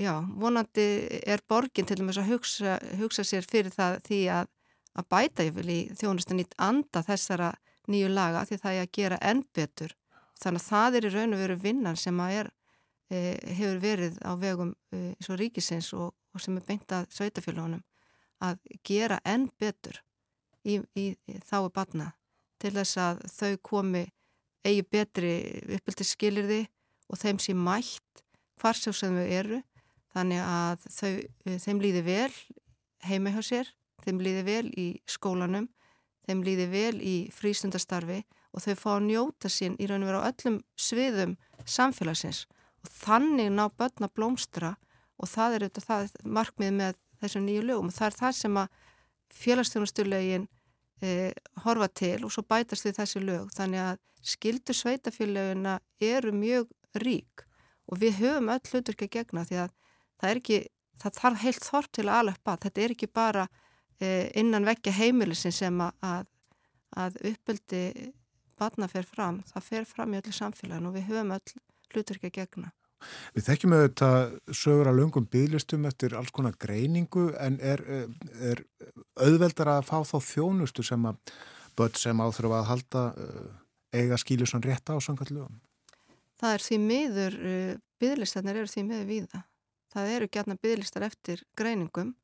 já, 0.00 0.14
vonandi 0.40 0.86
er 1.26 1.42
borgin 1.48 1.86
til 1.86 1.98
dæmis 2.00 2.18
að 2.20 2.32
hugsa, 2.32 2.76
hugsa 3.00 3.24
sér 3.26 3.46
fyrir 3.48 3.74
það 3.74 3.98
því 4.08 4.20
að, 4.34 4.50
að 4.98 5.08
bæta 5.14 5.48
vil 5.56 5.68
í 5.72 5.80
þjónustan 5.98 6.40
nýtt 6.40 6.54
anda 6.58 7.02
þessara 7.06 7.52
nýju 7.88 8.10
laga 8.12 8.44
því 8.48 8.60
það 8.62 8.78
er 8.78 8.86
að 8.86 8.94
gera 8.98 9.18
enn 9.24 9.44
betur. 9.56 9.94
Þannig 10.38 10.62
að 10.62 10.68
það 10.68 10.96
er 10.98 11.06
í 11.08 11.12
raun 11.14 11.34
og 11.34 11.42
veru 11.42 11.58
vinnan 11.62 11.98
sem 11.98 12.20
að 12.22 12.34
er, 12.40 12.50
e, 13.10 13.18
hefur 13.58 13.80
verið 13.82 14.18
á 14.22 14.32
vegum 14.38 14.74
e, 14.92 15.14
og 15.28 15.40
ríkisins 15.40 15.92
og, 15.96 16.12
og 16.34 16.44
sem 16.44 16.58
er 16.58 16.66
beint 16.68 16.94
að 16.94 17.08
sveitafélagunum 17.16 17.82
að 18.44 18.60
gera 18.86 19.18
enn 19.26 19.48
betur 19.58 19.98
í, 20.62 20.78
í, 20.94 21.10
í 21.14 21.40
þáu 21.48 21.72
batna 21.74 22.12
til 22.62 22.74
þess 22.76 23.00
að 23.02 23.24
þau 23.32 23.52
komi 23.70 24.04
eigi 24.66 24.84
betri 24.90 25.32
uppbyldi 25.78 26.06
skilirði 26.06 26.60
og 27.08 27.20
þeim 27.20 27.40
sé 27.42 27.54
mætt 27.56 28.22
hvarsjá 28.60 28.92
sem 28.94 29.16
þau 29.16 29.26
eru 29.26 29.62
þannig 30.14 30.42
að 30.42 30.86
þau, 30.92 31.12
eh, 31.46 31.58
þeim 31.62 31.82
líði 31.82 32.02
vel 32.06 32.32
heima 33.06 33.32
hjá 33.34 33.42
sér, 33.44 33.72
þeim 34.04 34.20
líði 34.24 34.44
vel 34.46 34.66
í 34.72 34.88
skólanum, 35.08 35.68
þeim 36.26 36.42
líði 36.44 36.66
vel 36.72 36.96
í 37.00 37.16
frístundastarfi 37.34 38.22
og 38.52 38.64
þau 38.64 38.74
fá 38.74 38.90
að 38.96 39.06
njóta 39.08 39.50
sín 39.52 39.76
í 39.78 39.88
raun 39.88 40.04
og 40.04 40.10
vera 40.10 40.22
á 40.24 40.28
öllum 40.30 40.60
sviðum 40.76 41.36
samfélagsins. 41.64 42.46
Og 42.84 42.90
þannig 42.94 43.50
ná 43.52 43.68
börna 43.68 44.08
blómstra 44.08 44.76
og 45.18 45.28
það 45.28 45.54
er 45.54 45.66
þetta 45.66 45.84
það, 45.86 46.12
markmið 46.24 46.76
með 46.78 47.00
þessum 47.20 47.46
nýju 47.46 47.64
lögum. 47.66 47.90
Og 47.90 47.96
það 47.96 48.06
er 48.06 48.18
það 48.18 48.36
sem 48.38 48.60
að 48.62 48.68
félagsstjónasturlegin 49.38 50.46
eh, 51.02 51.32
horfa 51.64 51.88
til 52.00 52.24
og 52.24 52.32
svo 52.32 52.44
bætast 52.48 52.86
við 52.86 52.98
þessi 53.00 53.22
lög. 53.24 53.50
Þannig 53.54 53.84
að 53.84 54.00
skildur 54.22 54.78
sveitafélagina 54.78 55.78
eru 56.00 56.32
mjög 56.34 56.72
rík 57.02 57.47
og 57.88 58.00
við 58.02 58.20
höfum 58.22 58.50
öll 58.52 58.72
hluturki 58.72 59.08
að 59.08 59.14
gegna 59.18 59.44
því 59.48 59.60
að 59.64 59.74
það 60.18 60.30
er 60.30 60.40
ekki, 60.42 60.58
það 61.02 61.20
þarf 61.20 61.42
heilt 61.44 61.68
þorp 61.68 61.92
til 61.92 62.06
að 62.06 62.18
alveg 62.20 62.40
bað, 62.44 62.62
þetta 62.66 62.84
er 62.84 62.94
ekki 62.94 63.10
bara 63.20 63.44
eh, 64.00 64.26
innan 64.38 64.68
vekja 64.68 64.94
heimilisin 64.98 65.54
sem 65.54 65.84
að, 65.84 66.26
að, 66.96 67.20
uppöldi 67.32 67.84
barna 68.58 68.88
fer 68.90 69.06
fram, 69.06 69.42
það 69.52 69.68
fer 69.70 69.86
fram 69.86 70.14
í 70.14 70.20
öllu 70.20 70.34
samfélaginu 70.34 70.90
og 70.90 70.98
við 70.98 71.08
höfum 71.12 71.36
öll 71.36 71.56
hlutverki 71.94 72.30
að 72.30 72.36
gegna. 72.40 72.72
Við 73.36 73.44
þekkjum 73.46 73.74
auðvitað 73.76 74.32
sögur 74.58 74.88
að 74.90 74.96
löngum 74.98 75.28
bygglistum 75.30 75.84
eftir 75.86 76.16
alls 76.18 76.32
konar 76.34 76.56
greiningu 76.58 77.28
en 77.38 77.60
er, 77.62 77.84
er 78.42 78.64
auðveldar 79.22 79.70
að 79.76 79.86
fá 79.86 80.00
þá 80.02 80.16
þjónustu 80.32 80.82
sem 80.82 81.06
að 81.06 81.20
börn 81.78 81.94
sem 81.94 82.24
áþurfa 82.24 82.58
að 82.58 82.68
halda 82.72 83.04
uh, 83.14 83.44
eiga 83.94 84.18
skílu 84.18 84.48
sann 84.50 84.64
rétt 84.66 84.90
á 84.90 84.98
sannkvæmlega? 84.98 85.46
Það 86.38 86.54
er 86.54 86.64
því 86.64 86.78
miður, 86.84 87.36
uh, 87.38 87.74
bygglistarnir 87.98 88.60
eru 88.60 88.70
því 88.70 88.84
miður 88.86 89.08
víða. 89.08 89.42
Það 89.92 90.14
eru 90.14 90.30
gætna 90.30 90.56
bygglistar 90.62 91.06
eftir 91.08 91.42
greiningum 91.58 92.14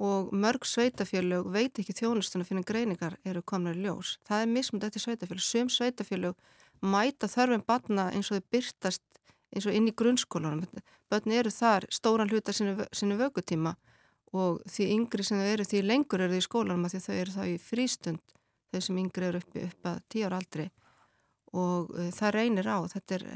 og 0.00 0.30
mörg 0.32 0.64
sveitafjölög 0.64 1.50
veit 1.52 1.78
ekki 1.80 1.96
þjónustuna 1.96 2.46
fyrir 2.48 2.64
greiningar 2.68 3.18
eru 3.24 3.42
komnar 3.42 3.76
ljós. 3.76 4.16
Það 4.28 4.44
er 4.44 4.52
mismund 4.54 4.86
eftir 4.86 5.04
sveitafjölög. 5.04 5.44
Sum 5.44 5.68
sveitafjölög 5.72 6.36
mæta 6.80 7.28
þörfum 7.28 7.64
barna 7.66 8.08
eins 8.14 8.30
og 8.30 8.40
þau 8.40 8.50
byrtast 8.56 9.02
eins 9.50 9.66
og 9.66 9.76
inn 9.76 9.90
í 9.90 9.94
grunnskólanum. 9.96 10.82
Bönni 11.10 11.40
eru 11.40 11.50
þar 11.52 11.88
stóran 11.92 12.30
hluta 12.30 12.54
sinu, 12.54 12.76
sinu 12.92 13.18
vökutíma 13.18 13.74
og 14.32 14.60
því 14.70 14.90
yngri 14.94 15.26
sem 15.26 15.40
þau 15.40 15.48
eru 15.52 15.66
því 15.66 15.82
lengur 15.84 16.22
eru 16.22 16.36
þau 16.36 16.42
í 16.42 16.46
skólanum 16.46 16.86
að 16.86 16.94
því 16.94 17.00
þau 17.06 17.14
eru 17.16 17.34
þá 17.34 17.42
í 17.50 17.56
frístund 17.64 18.36
þau 18.70 18.82
sem 18.86 19.00
yngri 19.02 19.26
eru 19.26 19.40
upp, 19.42 19.56
upp 19.58 19.90
að 19.90 20.02
tíu 20.12 20.28
ára 20.28 20.38
aldri 20.38 20.68
og 21.56 21.90
uh, 21.94 22.10
það 22.14 22.34
reynir 22.36 22.70
á 22.70 22.78
þetta 22.92 23.18
er, 23.18 23.26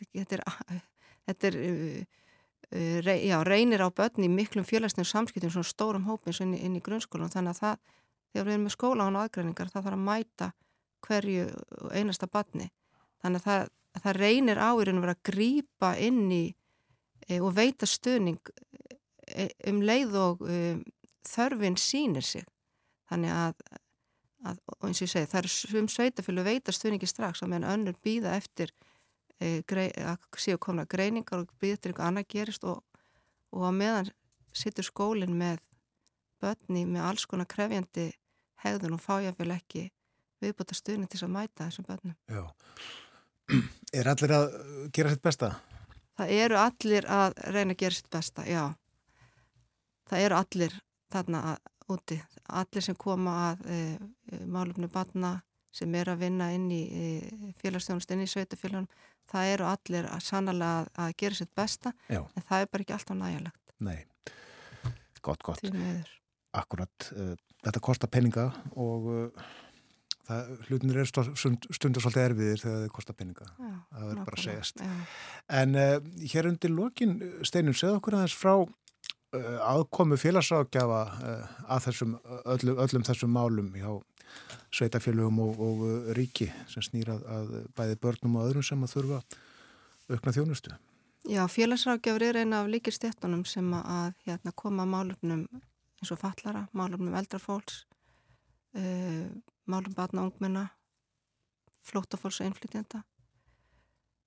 þetta 0.00 0.38
er, 0.38 0.44
þetta 1.28 1.50
er 1.50 1.58
uh, 1.60 3.14
já, 3.24 3.38
reynir 3.46 3.84
á 3.84 3.88
börni 3.88 4.28
í 4.28 4.32
miklum 4.32 4.66
félagsnefn 4.68 5.10
samskiptum 5.10 5.52
svona 5.54 5.68
stórum 5.68 6.08
hópin 6.08 6.36
inn, 6.44 6.58
inn 6.58 6.76
í 6.78 6.82
grunnskólanum. 6.84 7.32
Þannig 7.32 7.54
að 7.54 7.62
það, 7.62 7.94
þegar 8.32 8.48
við 8.48 8.56
erum 8.56 8.68
með 8.68 8.76
skóla 8.76 9.08
án 9.08 9.22
aðgræningar 9.22 9.72
það 9.72 9.88
þarf 9.88 9.98
að 9.98 10.06
mæta 10.10 10.52
hverju 11.04 11.48
einasta 11.92 12.28
barni. 12.32 12.70
Þannig 13.22 13.42
að 13.42 13.48
það 13.48 13.72
að 13.94 14.04
það 14.04 14.18
reynir 14.20 14.60
á 14.60 14.70
í 14.74 14.86
raun 14.86 14.98
og 14.98 15.06
vera 15.06 15.14
að 15.16 15.24
grýpa 15.30 15.92
inn 16.02 16.26
í 16.34 16.44
e, 17.28 17.38
og 17.38 17.54
veita 17.56 17.88
stöning 17.88 18.40
e, 19.28 19.48
um 19.70 19.80
leið 19.84 20.18
og 20.18 20.44
um, 20.48 20.82
þörfin 21.28 21.78
sínir 21.80 22.26
sig. 22.26 22.46
Þannig 23.10 23.34
að, 23.36 23.62
að 24.44 24.60
eins 24.84 25.00
og 25.00 25.06
ég 25.06 25.12
segi 25.12 25.30
það 25.30 25.40
er 25.40 25.50
svum 25.52 25.88
sveitafjölu 25.90 26.44
veita 26.46 26.74
stöningi 26.74 27.08
strax 27.08 27.44
á 27.44 27.46
meðan 27.46 27.70
önnur 27.72 27.96
býða 28.04 28.34
eftir 28.38 28.72
e, 29.40 29.62
grei, 29.68 29.88
að 29.96 30.20
séu 30.40 30.58
komna 30.60 30.84
greiningar 30.84 31.44
og 31.44 31.52
býða 31.60 31.78
eftir 31.78 31.92
eitthvað 31.92 32.10
annað 32.10 32.28
gerist 32.34 32.66
og, 32.68 32.82
og 33.54 33.66
að 33.68 33.78
meðan 33.80 34.12
sittur 34.54 34.86
skólinn 34.86 35.36
með 35.38 35.64
börni 36.42 36.84
með 36.86 37.08
alls 37.08 37.26
konar 37.26 37.48
krefjandi 37.50 38.10
hegðun 38.64 38.98
og 38.98 39.04
fájafjölu 39.04 39.56
ekki 39.56 39.88
viðbúta 40.44 40.76
stöning 40.76 41.08
til 41.10 41.24
að 41.24 41.34
mæta 41.38 41.68
þessum 41.68 41.88
börnum 41.88 42.16
Já 42.28 42.44
Er 43.94 44.08
allir 44.10 44.32
að 44.34 44.54
gera 44.94 45.12
sitt 45.12 45.22
besta? 45.22 45.52
Það 46.18 46.32
eru 46.38 46.58
allir 46.58 47.06
að 47.10 47.36
reyna 47.54 47.74
að 47.74 47.80
gera 47.82 47.96
sitt 47.96 48.10
besta, 48.10 48.44
já. 48.46 48.64
Það 50.10 50.24
eru 50.26 50.38
allir 50.38 50.74
þarna 51.14 51.42
úti, 51.92 52.18
allir 52.56 52.84
sem 52.84 52.96
koma 52.98 53.34
að 53.50 53.66
e, 53.68 53.80
e 54.32 54.38
málumni 54.50 54.88
batna 54.92 55.36
sem 55.74 55.94
er 55.98 56.12
að 56.12 56.22
vinna 56.22 56.50
inn 56.54 56.68
í 56.72 56.82
e, 56.86 57.08
félagsstjónust, 57.60 58.12
inn 58.14 58.24
í 58.24 58.30
sveitafélagunum, 58.30 58.88
það 59.30 59.50
eru 59.56 59.68
allir 59.68 60.08
að 60.10 60.22
sannlega 60.28 60.70
að, 60.80 60.92
að 61.04 61.16
gera 61.22 61.40
sitt 61.40 61.52
besta, 61.56 61.92
já. 62.08 62.20
en 62.22 62.46
það 62.46 62.64
er 62.64 62.70
bara 62.72 62.86
ekki 62.86 62.96
alltaf 62.96 63.18
nægilegt. 63.18 63.74
Nei, 63.84 63.98
gott, 65.24 65.44
gott. 65.44 65.66
Akkurat, 66.54 67.10
uh, 67.18 67.34
þetta 67.66 67.84
kostar 67.90 68.12
peninga 68.14 68.48
og... 68.76 69.12
Það, 70.24 70.52
hlutinir 70.70 71.02
er 71.02 71.08
stundur 71.12 72.00
svolítið 72.00 72.22
erfiðir 72.22 72.60
þegar 72.62 72.78
þau 72.86 72.92
kostar 72.96 73.16
peninga 73.18 73.44
já, 73.44 73.72
það 73.90 74.04
verður 74.06 74.20
bara 74.24 74.38
að 74.38 74.40
segjast 74.40 74.78
já. 74.80 74.92
en 75.58 75.76
uh, 75.76 76.06
hér 76.32 76.48
undir 76.48 76.72
lokin 76.72 77.12
Steinun, 77.44 77.76
segð 77.76 77.98
okkur 77.98 78.16
aðeins 78.16 78.36
frá 78.40 78.54
uh, 79.34 79.58
aðkomu 79.68 80.18
félagsákjafa 80.20 81.02
uh, 81.12 81.52
að 81.76 81.86
þessum, 81.88 82.16
öllum, 82.54 82.80
öllum 82.86 83.06
þessum 83.06 83.34
málum 83.34 83.70
hjá 83.76 83.90
sveitafélagum 84.74 85.38
og, 85.44 85.60
og 85.62 86.10
ríki 86.18 86.48
sem 86.70 86.82
snýrað 86.82 87.22
að 87.30 87.54
bæði 87.76 88.00
börnum 88.02 88.40
og 88.40 88.48
öðrum 88.48 88.66
sem 88.66 88.82
að 88.82 88.96
þurfa 88.96 89.22
aukna 90.10 90.34
þjónustu. 90.34 90.74
Já, 91.30 91.44
félagsrákjafur 91.48 92.26
er 92.26 92.42
eina 92.42 92.60
af 92.64 92.68
líkir 92.68 92.92
stéttunum 92.92 93.46
sem 93.48 93.70
að 93.78 94.12
hérna, 94.26 94.52
koma 94.52 94.84
málumnum 94.84 95.46
eins 96.00 96.12
og 96.12 96.20
fallara, 96.20 96.66
málumnum 96.76 97.14
eldrafólks 97.16 97.84
uh, 98.76 99.28
málum 99.66 99.94
batna 99.96 100.26
ungmenna, 100.26 100.66
flótafólks 101.84 102.40
og 102.40 102.48
einflýtjanda, 102.48 103.02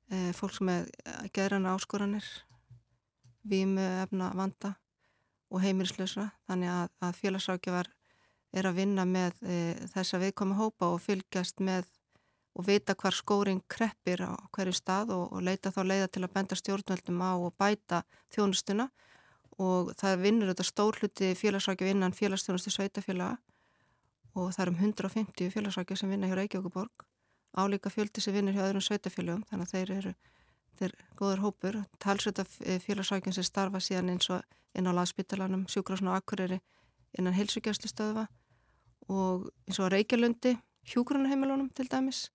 e, 0.10 0.32
fólk 0.38 0.60
með 0.66 0.90
gerðrana 1.34 1.76
áskoranir, 1.78 2.26
vímu 3.48 3.84
efna 4.04 4.32
vanda 4.38 4.76
og 5.52 5.62
heimilislösra. 5.64 6.30
Þannig 6.50 6.74
að, 6.74 6.90
að 7.08 7.20
félagsákjafar 7.22 7.92
er 8.58 8.68
að 8.70 8.80
vinna 8.82 9.06
með 9.08 9.40
e, 9.44 9.60
þessa 9.94 10.20
viðkomi 10.22 10.58
hópa 10.58 10.92
og 10.94 11.02
fylgjast 11.04 11.64
með 11.64 11.88
og 12.58 12.66
vita 12.66 12.96
hvar 12.98 13.14
skóring 13.14 13.62
kreppir 13.70 14.24
á 14.26 14.34
hverju 14.56 14.74
stað 14.74 15.12
og, 15.14 15.28
og 15.30 15.44
leita 15.46 15.70
þá 15.74 15.82
leiða 15.86 16.08
til 16.10 16.24
að 16.26 16.34
benda 16.34 16.58
stjórnveldum 16.58 17.20
á 17.22 17.32
og 17.38 17.54
bæta 17.60 18.02
þjónustuna 18.34 18.88
og 19.62 19.92
það 19.98 20.24
vinnur 20.24 20.50
þetta 20.52 20.66
stór 20.66 20.98
hluti 21.02 21.34
félagsvækja 21.38 21.92
innan 21.94 22.16
félagsþjónustu 22.18 22.74
sveitafélaga 22.74 23.38
og 24.38 24.50
það 24.56 24.64
er 24.64 24.72
um 24.72 24.80
150 24.82 25.54
félagsvækja 25.54 26.00
sem 26.02 26.10
vinna 26.14 26.30
hjá 26.30 26.38
Reykjavíkuborg 26.40 27.06
álíka 27.58 27.94
fjöldi 27.94 28.22
sem 28.22 28.34
vinna 28.34 28.54
hjá 28.54 28.66
öðrum 28.66 28.86
sveitafélagum 28.86 29.46
þannig 29.50 29.70
að 29.70 29.74
þeir 29.76 29.94
eru 29.98 30.16
þeir 30.80 30.94
góður 31.18 31.44
hópur, 31.44 31.78
talsveit 32.04 32.40
af 32.44 32.58
eh, 32.64 32.80
félagsvækjum 32.84 33.36
sem 33.36 33.46
starfa 33.46 33.82
síðan 33.84 34.14
eins 34.14 34.30
og 34.34 34.44
inn 34.78 34.90
á 34.90 34.94
laðspítalanum, 34.94 35.66
sjúkrasn 35.72 36.10
og 36.12 36.18
akkuriri 36.20 36.60
innan 37.18 37.36
heilsugjastlu 37.38 37.90
stöðva 37.90 38.28
og 39.10 39.48
eins 39.68 39.80
og 39.80 39.92
Reykjalundi 39.94 40.58
hjúgrunarheimilunum 40.92 41.70
til 41.76 41.90
dæmis. 41.92 42.28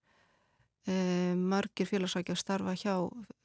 E, 0.88 1.34
margir 1.38 1.86
félagsvækja 1.86 2.34
starfa 2.36 2.74
hjá 2.74 2.97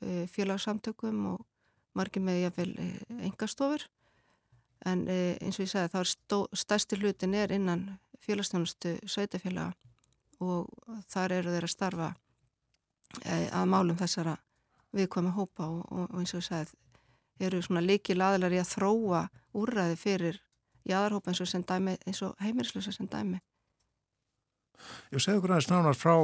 e, 0.01 0.25
félagssamtökum 0.31 1.25
og 1.33 1.45
margir 1.93 2.23
með 2.25 2.47
jáfnvel 2.47 2.73
e, 2.81 2.87
engastofur 3.27 3.85
en 4.85 5.03
eins 5.09 5.59
og 5.59 5.65
ég 5.65 5.69
sagði 5.69 5.91
þá 5.93 5.99
er 6.01 6.57
stærsti 6.57 6.97
hlutin 6.97 7.35
er 7.37 7.53
innan 7.53 7.85
félagstjónustu 8.25 8.95
sveitafélaga 9.05 9.73
og 10.41 10.69
þar 11.09 11.37
eru 11.39 11.53
þeir 11.53 11.67
að 11.67 11.73
starfa 11.73 12.09
að 13.25 13.69
málum 13.69 13.97
þessara 13.97 14.35
viðkvæmi 14.95 15.33
hópa 15.35 15.67
og, 15.67 15.83
og, 15.91 16.05
og 16.11 16.21
eins 16.21 16.33
og 16.35 16.41
ég 16.41 16.47
sagði 16.47 17.47
eru 17.47 17.61
svona 17.61 17.83
líkil 17.85 18.17
aðlar 18.23 18.55
í 18.55 18.61
að 18.61 18.71
þróa 18.71 19.27
úrræði 19.57 19.97
fyrir 20.01 20.39
jáðarhópa 20.87 21.33
eins 21.33 21.43
og, 21.43 21.73
eins 21.77 22.23
og 22.25 22.33
heimirislösa 22.41 22.93
sem 22.95 23.09
dæmi. 23.11 23.41
Ég 25.13 25.21
segði 25.21 25.41
okkur 25.41 25.53
aðeins 25.55 25.69
nánar 25.69 25.97
frá, 25.97 26.15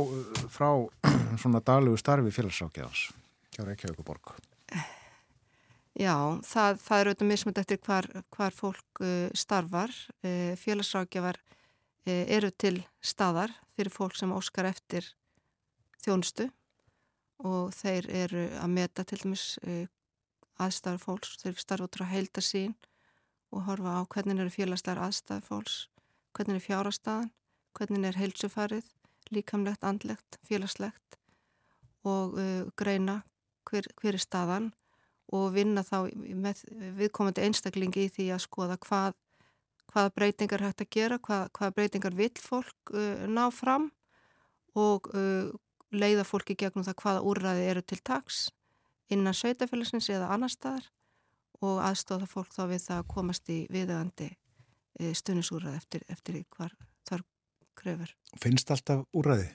frá 0.53 0.70
svona 1.41 1.61
daglegu 1.66 1.99
starfi 2.01 2.34
félagsákjæðans 2.34 3.07
hjá 3.53 3.64
Reykjavíkuborg 3.68 4.36
Já, 5.93 6.16
það, 6.41 6.80
það 6.82 6.99
er 6.99 7.07
auðvitað 7.07 7.28
mismund 7.30 7.59
eftir 7.61 7.78
hvar, 7.86 8.07
hvar 8.34 8.55
fólk 8.57 9.01
uh, 9.05 9.28
starfar. 9.38 9.91
Uh, 10.26 10.55
félagsrákjafar 10.57 11.38
Eh, 12.03 12.26
eru 12.36 12.49
til 12.51 12.82
staðar 12.99 13.53
fyrir 13.78 13.93
fólk 13.93 14.18
sem 14.20 14.32
óskar 14.36 14.68
eftir 14.68 15.05
þjónustu 16.03 16.49
og 17.40 17.74
þeir 17.76 18.10
eru 18.24 18.44
að 18.60 18.74
meta 18.74 19.06
til 19.08 19.20
dæmis 19.24 19.46
eh, 19.64 19.88
aðstæðar 20.62 21.02
fólks, 21.02 21.38
þeir 21.42 21.58
starfa 21.62 21.88
út 21.88 22.00
á 22.04 22.14
heildasín 22.14 22.76
og 23.54 23.66
horfa 23.68 23.98
á 23.98 24.02
hvernig 24.06 24.40
eru 24.40 24.54
félagslegar 24.54 25.02
aðstæðar 25.08 25.48
fólks, 25.48 25.78
hvernig 26.34 26.60
er 26.60 26.68
fjárastæðan, 26.68 27.34
hvernig 27.74 28.08
er 28.10 28.20
heilsufarið, 28.22 28.88
líkamlegt, 29.34 29.84
andlegt, 29.84 30.40
félagslegt 30.46 31.20
og 32.04 32.38
uh, 32.38 32.70
greina 32.78 33.22
hver, 33.70 33.88
hver 33.98 34.18
er 34.18 34.22
staðan 34.22 34.72
og 35.34 35.54
vinna 35.56 35.82
þá 35.88 36.12
með 36.14 36.66
viðkomandi 37.00 37.46
einstaklingi 37.46 38.06
í 38.06 38.12
því 38.12 38.26
að 38.36 38.44
skoða 38.44 38.78
hvað 38.84 39.16
hvaða 39.94 40.14
breytingar 40.18 40.64
hægt 40.66 40.84
að 40.84 40.92
gera, 40.94 41.20
hvað, 41.22 41.44
hvaða 41.54 41.76
breytingar 41.78 42.16
vill 42.18 42.34
fólk 42.42 42.94
uh, 42.94 43.26
ná 43.30 43.46
fram 43.54 43.92
og 44.80 45.10
uh, 45.14 45.54
leiða 45.96 46.26
fólki 46.28 46.56
gegnum 46.60 46.86
það 46.86 47.00
hvaða 47.02 47.24
úrræði 47.30 47.66
eru 47.72 47.82
til 47.86 48.00
taks 48.04 48.46
innan 49.14 49.36
sveitafélagsins 49.38 50.10
eða 50.14 50.32
annar 50.34 50.52
staðar 50.52 50.89
og 51.64 51.82
aðstóða 51.84 52.28
fólk 52.30 52.54
þá 52.56 52.64
við 52.72 52.86
það 52.88 53.02
að 53.02 53.12
komast 53.14 53.52
í 53.52 53.60
viðögandi 53.72 54.30
uh, 54.32 55.12
stunisúrræði 55.16 55.80
eftir, 55.80 56.06
eftir 56.12 56.39
hvar 56.56 56.74
þar 57.08 57.26
krefur. 57.80 58.16
Finnst 58.41 58.72
alltaf 58.74 59.06
úrræði? 59.16 59.50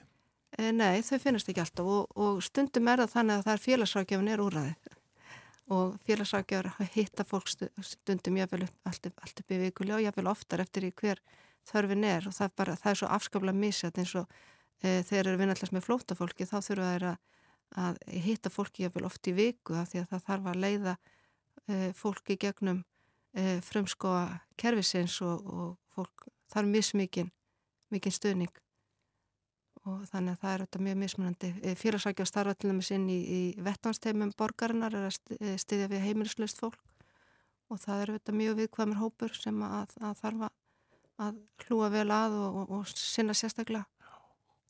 E, 0.57 0.71
nei, 0.75 1.01
þau 1.05 1.19
finnast 1.21 1.49
ekki 1.51 1.63
alltaf 1.63 1.89
og, 1.89 2.15
og 2.19 2.39
stundum 2.43 2.89
er 2.89 3.03
það 3.03 3.13
þannig 3.15 3.35
að 3.37 3.43
það 3.45 3.53
er 3.53 3.65
félagsrákjafin 3.65 4.31
er 4.33 4.43
úrræði 4.43 4.95
og 5.75 5.97
félagsrækjar 6.07 6.71
hitta 6.95 7.25
fólk 7.27 7.51
stundum 7.85 8.39
jáfnvel 8.39 8.65
allt, 8.89 9.11
upp 9.11 9.53
í 9.53 9.61
vikulega 9.65 9.99
og 9.99 10.07
jáfnvel 10.07 10.31
oftar 10.33 10.65
eftir 10.65 10.89
hver 10.89 11.21
þörfin 11.69 12.07
er 12.07 12.25
og 12.25 12.33
það 12.33 12.47
er, 12.47 12.55
bara, 12.57 12.77
það 12.79 12.91
er 12.91 13.01
svo 13.01 13.11
afskaplega 13.13 13.61
misjætt 13.61 14.01
eins 14.01 14.15
og 14.17 14.39
e, 14.83 15.01
þegar 15.07 15.31
eru 15.31 15.41
vinnallast 15.41 15.75
með 15.75 15.87
flótafólki 15.87 16.47
þá 16.49 16.57
þurfa 16.59 16.91
þeir 16.93 17.07
að, 17.09 17.99
hitta 18.25 18.49
fólki 18.49 18.85
jáfnvel 18.85 19.05
oft 19.05 19.27
í 19.29 19.35
viku 19.37 19.75
af 19.77 19.91
því 19.91 20.01
að 20.01 20.07
það 20.13 20.23
þarf 20.27 20.47
að 20.49 20.63
leiða 20.63 20.95
e, 21.69 21.75
fólki 21.97 22.37
gegnum 22.41 22.79
e, 23.37 23.59
frumskoa 23.65 24.23
kervisins 24.57 25.19
og, 25.21 25.45
og 25.45 25.75
fólk 25.93 26.25
þarf 26.49 26.71
mismikinn 26.71 27.29
mikinn 27.93 28.13
stuðning 28.13 28.57
og 29.87 30.03
þannig 30.09 30.35
að 30.35 30.41
það 30.41 30.53
er 30.53 30.63
þetta 30.65 30.81
mjög 30.85 30.97
mismunandi. 31.01 31.49
Félagsækja 31.79 32.25
starfa 32.27 32.55
til 32.57 32.69
dæmis 32.69 32.91
inn 32.93 33.07
í, 33.09 33.19
í 33.19 33.41
vettánsteimum 33.63 34.33
borgarinnar 34.37 34.95
er 34.97 35.07
að 35.07 35.59
styðja 35.61 35.89
við 35.93 36.03
heimilislaust 36.05 36.59
fólk 36.61 36.81
og 37.69 37.79
það 37.81 38.03
eru 38.03 38.17
þetta 38.17 38.35
mjög 38.35 38.57
viðkvæmur 38.59 38.99
hópur 38.99 39.35
sem 39.37 39.61
að, 39.65 39.95
að 40.01 40.17
þarf 40.23 40.49
að 41.19 41.39
hlúa 41.65 41.89
vel 41.93 42.07
að 42.15 42.37
og, 42.39 42.59
og, 42.61 42.75
og 42.79 42.91
sinna 42.91 43.35
sérstaklega. 43.37 43.85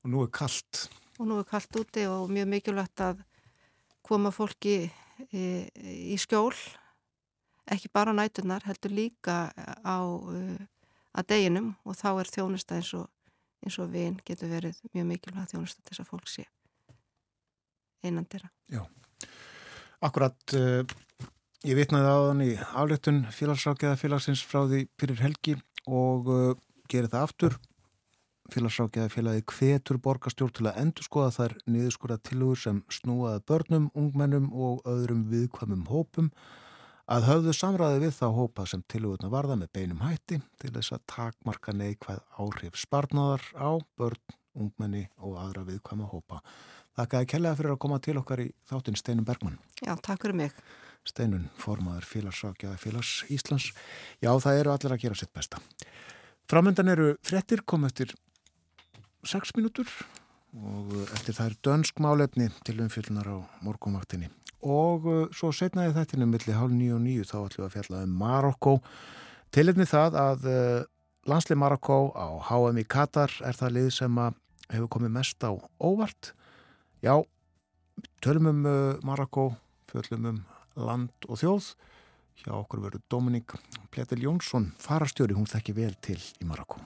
Og 0.04 0.14
nú 0.14 0.24
er 0.24 0.32
kallt. 0.32 0.88
Og 1.20 1.28
nú 1.28 1.40
er 1.42 1.48
kallt 1.48 1.76
úti 1.80 2.06
og 2.08 2.32
mjög 2.32 2.48
mikilvægt 2.54 3.04
að 3.04 3.24
koma 4.06 4.32
fólki 4.34 4.78
í, 5.36 5.46
í 6.14 6.18
skjól, 6.20 6.56
ekki 7.70 7.92
bara 7.94 8.16
á 8.16 8.18
nætunar, 8.18 8.64
heldur 8.66 8.96
líka 8.96 9.50
á 9.84 10.00
að 11.14 11.28
deginum 11.34 11.74
og 11.86 11.98
þá 11.98 12.10
er 12.14 12.32
þjónusta 12.32 12.78
eins 12.80 12.94
og, 12.98 13.10
eins 13.66 13.78
og 13.82 13.92
vinn 13.94 14.18
getur 14.26 14.52
verið 14.52 14.80
mjög 14.94 15.10
mikilvægt 15.12 15.54
þjónusta 15.54 15.84
til 15.84 15.92
þess 15.92 16.04
að 16.06 16.12
fólk 16.14 16.32
sé 16.32 16.48
einan 18.06 18.28
dyrra. 18.32 18.50
Já, 18.72 18.84
akkurat 20.06 20.56
uh, 20.56 20.84
ég 21.68 21.80
vitnaði 21.80 22.14
á 22.14 22.18
þann 22.30 22.46
í 22.46 22.52
afléttun 22.56 23.24
félagsrákjaða 23.36 24.00
félagsins 24.00 24.44
frá 24.48 24.64
því 24.70 24.86
fyrir 25.02 25.24
helgi 25.26 25.58
og 25.90 26.32
uh, 26.32 26.54
gerir 26.92 27.12
það 27.12 27.26
aftur 27.28 27.60
félagsrákjaða 28.54 29.12
félagi 29.14 29.44
hvetur 29.54 30.00
borgastjórn 30.04 30.56
til 30.56 30.66
að 30.70 30.80
endur 30.82 31.06
skoða 31.06 31.30
þær 31.36 31.54
niðurskora 31.70 32.18
tilugur 32.24 32.60
sem 32.60 32.82
snúaði 32.92 33.44
börnum, 33.50 33.86
ungmennum 33.98 34.50
og 34.54 34.82
öðrum 34.90 35.26
viðkvæmum 35.32 35.86
hópum 35.90 36.32
að 37.10 37.26
höfðu 37.30 37.54
samræði 37.58 38.04
við 38.04 38.14
þá 38.20 38.26
hópa 38.38 38.66
sem 38.70 38.84
tilugurna 38.92 39.32
varða 39.34 39.58
með 39.62 39.72
beinum 39.78 40.04
hætti 40.06 40.42
til 40.62 40.74
þess 40.76 40.94
að 40.98 41.06
takmarka 41.14 41.74
neikvæð 41.74 42.22
áhrif 42.38 42.78
spartnaðar 42.78 43.48
á 43.58 43.70
börn, 43.98 44.36
ungmenni 44.54 45.08
og 45.18 45.40
aðra 45.42 45.66
viðkvæma 45.70 46.12
hópa. 46.12 46.44
Þakkaði 47.00 47.32
kellega 47.32 47.58
fyrir 47.58 47.74
að 47.74 47.82
koma 47.86 48.00
til 48.04 48.18
okkar 48.20 48.44
í 48.44 48.52
þáttinn 48.70 49.00
Steinun 49.00 49.26
Bergmann. 49.26 49.60
Já, 49.82 49.96
takk 49.96 50.26
fyrir 50.26 50.38
mig. 50.38 50.56
Steinun, 51.08 51.48
formaður 51.58 52.06
félagsrákjaði 52.10 52.82
félags 52.82 53.14
Íslands. 53.32 53.70
Já, 54.22 54.34
það 54.36 54.62
eru 54.62 54.74
allir 54.74 54.96
að 54.96 55.06
gera 55.06 55.18
sitt 55.18 55.32
besta. 55.34 55.62
Framöndan 56.50 56.90
eru 56.90 57.12
frettir 57.26 57.62
komið 57.62 57.92
eftir 57.92 58.14
6 59.28 59.56
mínútur 59.58 59.90
og 60.58 60.94
eftir 61.14 61.36
það 61.38 61.52
er 61.52 61.58
dönsk 61.68 62.00
málefni 62.02 62.50
til 62.66 62.80
umfylgnar 62.82 63.28
á 63.30 63.38
morgumvaktinni 63.66 64.30
og 64.66 65.08
uh, 65.08 65.26
svo 65.36 65.52
setnaði 65.56 65.96
þetta 65.96 66.26
millir 66.26 66.58
hálf 66.58 66.74
nýju 66.76 66.98
og 66.98 67.04
nýju 67.04 67.28
þá 67.30 67.38
ætlum 67.40 67.64
við 67.64 67.68
að 67.68 67.76
fjalla 67.78 68.04
um 68.04 68.16
Marokko 68.20 68.76
tilitni 69.56 69.88
það 69.90 70.18
að 70.20 70.48
uh, 70.50 70.82
landslið 71.30 71.62
Marokko 71.64 72.00
á 72.16 72.28
HM 72.50 72.82
í 72.82 72.86
Katar 72.88 73.34
er 73.46 73.56
það 73.56 73.76
lið 73.78 73.90
sem 73.96 74.22
hefur 74.70 74.92
komið 74.92 75.16
mest 75.16 75.44
á 75.46 75.52
óvart. 75.82 76.34
Já, 77.02 77.16
tölum 78.22 78.52
um 78.52 78.66
uh, 78.66 79.00
Marokko 79.06 79.52
fjöllum 79.92 80.30
um 80.34 80.44
land 80.76 81.28
og 81.28 81.42
þjóð. 81.42 81.74
Hjá 82.40 82.54
okkur 82.56 82.86
verður 82.86 83.04
Dominík 83.12 83.58
Pletil 83.92 84.24
Jónsson 84.24 84.72
farastjóri, 84.80 85.36
hún 85.36 85.50
þekki 85.50 85.76
vel 85.76 85.92
til 86.00 86.22
í 86.40 86.48
Marokko 86.48 86.80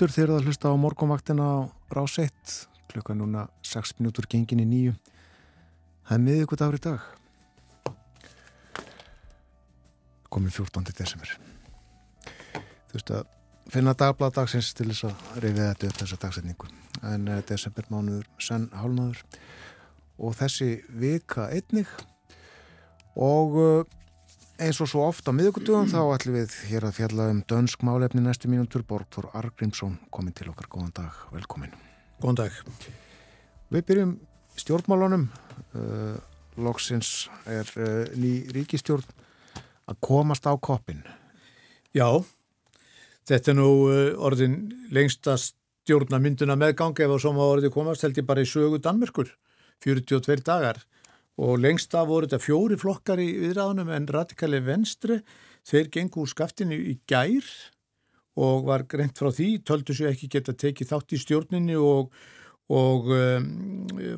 aftur 0.00 0.14
þegar 0.16 0.30
það 0.32 0.46
hlusta 0.48 0.70
á 0.72 0.80
morgunvaktina 0.80 1.44
á 1.44 1.56
rás 1.92 2.14
1 2.16 2.32
klukka 2.88 3.12
núna 3.12 3.42
6 3.60 3.98
minútur 3.98 4.24
gengin 4.24 4.62
í 4.62 4.64
nýju 4.64 4.94
það 6.08 6.14
er 6.14 6.22
miðugut 6.24 6.62
ár 6.64 6.72
í 6.72 6.80
dag. 6.80 7.02
Komin 10.32 10.54
14. 10.56 10.88
desember. 10.96 11.34
Þú 12.88 12.96
veist 12.96 13.12
að 13.12 13.28
finna 13.74 13.92
dagblad 13.92 14.38
dagsins 14.38 14.72
til 14.72 14.88
þess 14.88 15.10
að 15.10 15.44
reyfið 15.44 15.68
þetta 15.68 15.90
upp 15.90 16.00
þessa 16.00 16.20
dagsetningu. 16.24 16.72
En 17.12 17.28
uh, 17.28 17.44
desember 17.44 17.92
mánuður 17.92 18.24
senn 18.40 18.70
hálnaður 18.72 19.20
og 20.16 20.38
þessi 20.40 20.70
vika 20.88 21.50
einnig. 21.52 21.92
Og 23.20 23.60
uh, 23.60 23.84
Eins 24.60 24.76
og 24.84 24.90
svo 24.90 25.06
ofta 25.08 25.32
miðugutugum 25.32 25.86
þá 25.88 26.00
ætlum 26.12 26.34
við 26.36 26.54
hér 26.68 26.84
að 26.84 26.98
fjalla 26.98 27.30
um 27.32 27.38
dönsk 27.48 27.80
málefni 27.86 28.20
næstu 28.20 28.50
mínútur. 28.52 28.82
Borgþór 28.84 29.30
Argrímsson 29.38 29.94
komin 30.12 30.34
til 30.36 30.50
okkar. 30.50 30.68
Góðan 30.68 30.90
dag, 30.98 31.22
velkomin. 31.32 31.72
Góðan 32.20 32.42
dag. 32.42 32.58
Við 33.72 33.86
byrjum 33.88 34.12
stjórnmálunum. 34.60 35.24
Uh, 35.72 36.18
Lóksins 36.60 37.30
er 37.48 37.72
uh, 37.80 38.12
ný 38.20 38.50
ríkistjórn 38.52 39.08
að 39.88 40.00
komast 40.04 40.44
á 40.44 40.52
koppin. 40.60 41.00
Já, 41.96 42.20
þetta 43.32 43.54
er 43.54 43.58
nú 43.62 43.70
uh, 43.88 44.12
orðin 44.20 44.60
lengsta 44.92 45.38
stjórnamynduna 45.40 46.58
meðgang 46.60 47.00
ef 47.00 47.16
á 47.16 47.18
soma 47.22 47.48
orði 47.48 47.72
komast 47.72 48.04
held 48.04 48.20
ég 48.20 48.28
bara 48.28 48.44
í 48.44 48.52
sögu 48.52 48.76
Danmörkur. 48.84 49.32
42 49.80 50.44
dagar 50.44 50.84
og 51.40 51.60
lengst 51.62 51.94
af 51.94 52.08
voru 52.10 52.26
þetta 52.26 52.42
fjóri 52.42 52.78
flokkar 52.80 53.20
í 53.22 53.28
viðræðunum 53.44 53.92
en 53.94 54.08
radikali 54.10 54.60
venstri 54.64 55.20
þeir 55.68 55.92
gengur 55.94 56.24
úr 56.24 56.32
skaftinu 56.32 56.76
í 56.76 56.96
gær 57.08 57.46
og 58.40 58.66
var 58.68 58.86
greint 58.88 59.18
frá 59.18 59.30
því, 59.34 59.60
töldu 59.66 59.94
sér 59.96 60.12
ekki 60.12 60.30
geta 60.32 60.54
tekið 60.56 60.92
þátt 60.92 61.14
í 61.16 61.20
stjórninni 61.20 61.76
og, 61.76 62.12
og 62.72 63.10
um, 63.14 63.48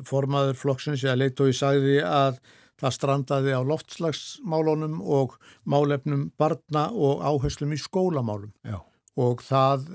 formaður 0.07 0.59
flokksins 0.59 1.03
eða 1.03 1.19
leitói 1.23 1.51
sagði 1.57 1.99
að 2.05 2.39
það 2.81 2.95
strandaði 2.97 3.53
á 3.55 3.61
loftslagsmálunum 3.67 5.01
og 5.01 5.37
málefnum 5.69 6.29
barna 6.39 6.89
og 6.91 7.21
áherslum 7.23 7.75
í 7.75 7.79
skólamálum 7.81 8.51
Já. 8.65 8.79
og 9.19 9.43
það 9.45 9.87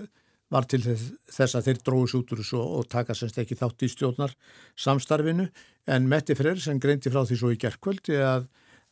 var 0.49 0.65
til 0.65 0.81
þess 0.81 1.57
að 1.59 1.67
þeir 1.67 1.81
dróðs 1.85 2.15
út 2.17 2.31
úr 2.33 2.41
þessu 2.41 2.61
og 2.63 2.87
taka 2.89 3.17
semst 3.17 3.41
ekki 3.41 3.59
þátt 3.59 3.85
í 3.85 3.91
stjórnar 3.93 4.33
samstarfinu 4.81 5.49
en 5.89 6.09
Metti 6.11 6.37
Freyr 6.39 6.61
sem 6.63 6.81
greinti 6.83 7.13
frá 7.13 7.23
því 7.25 7.39
svo 7.41 7.53
í 7.55 7.59
gerðkvöldi 7.61 8.19
að, 8.23 8.47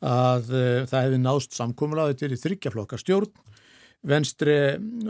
að 0.05 0.51
uh, 0.53 0.83
það 0.89 1.07
hefði 1.07 1.23
nást 1.23 1.57
samkómula 1.57 2.09
þetta 2.11 2.27
er 2.27 2.37
í 2.37 2.41
þryggjaflokka 2.43 3.01
stjórn 3.03 3.33
venstri, 4.07 4.59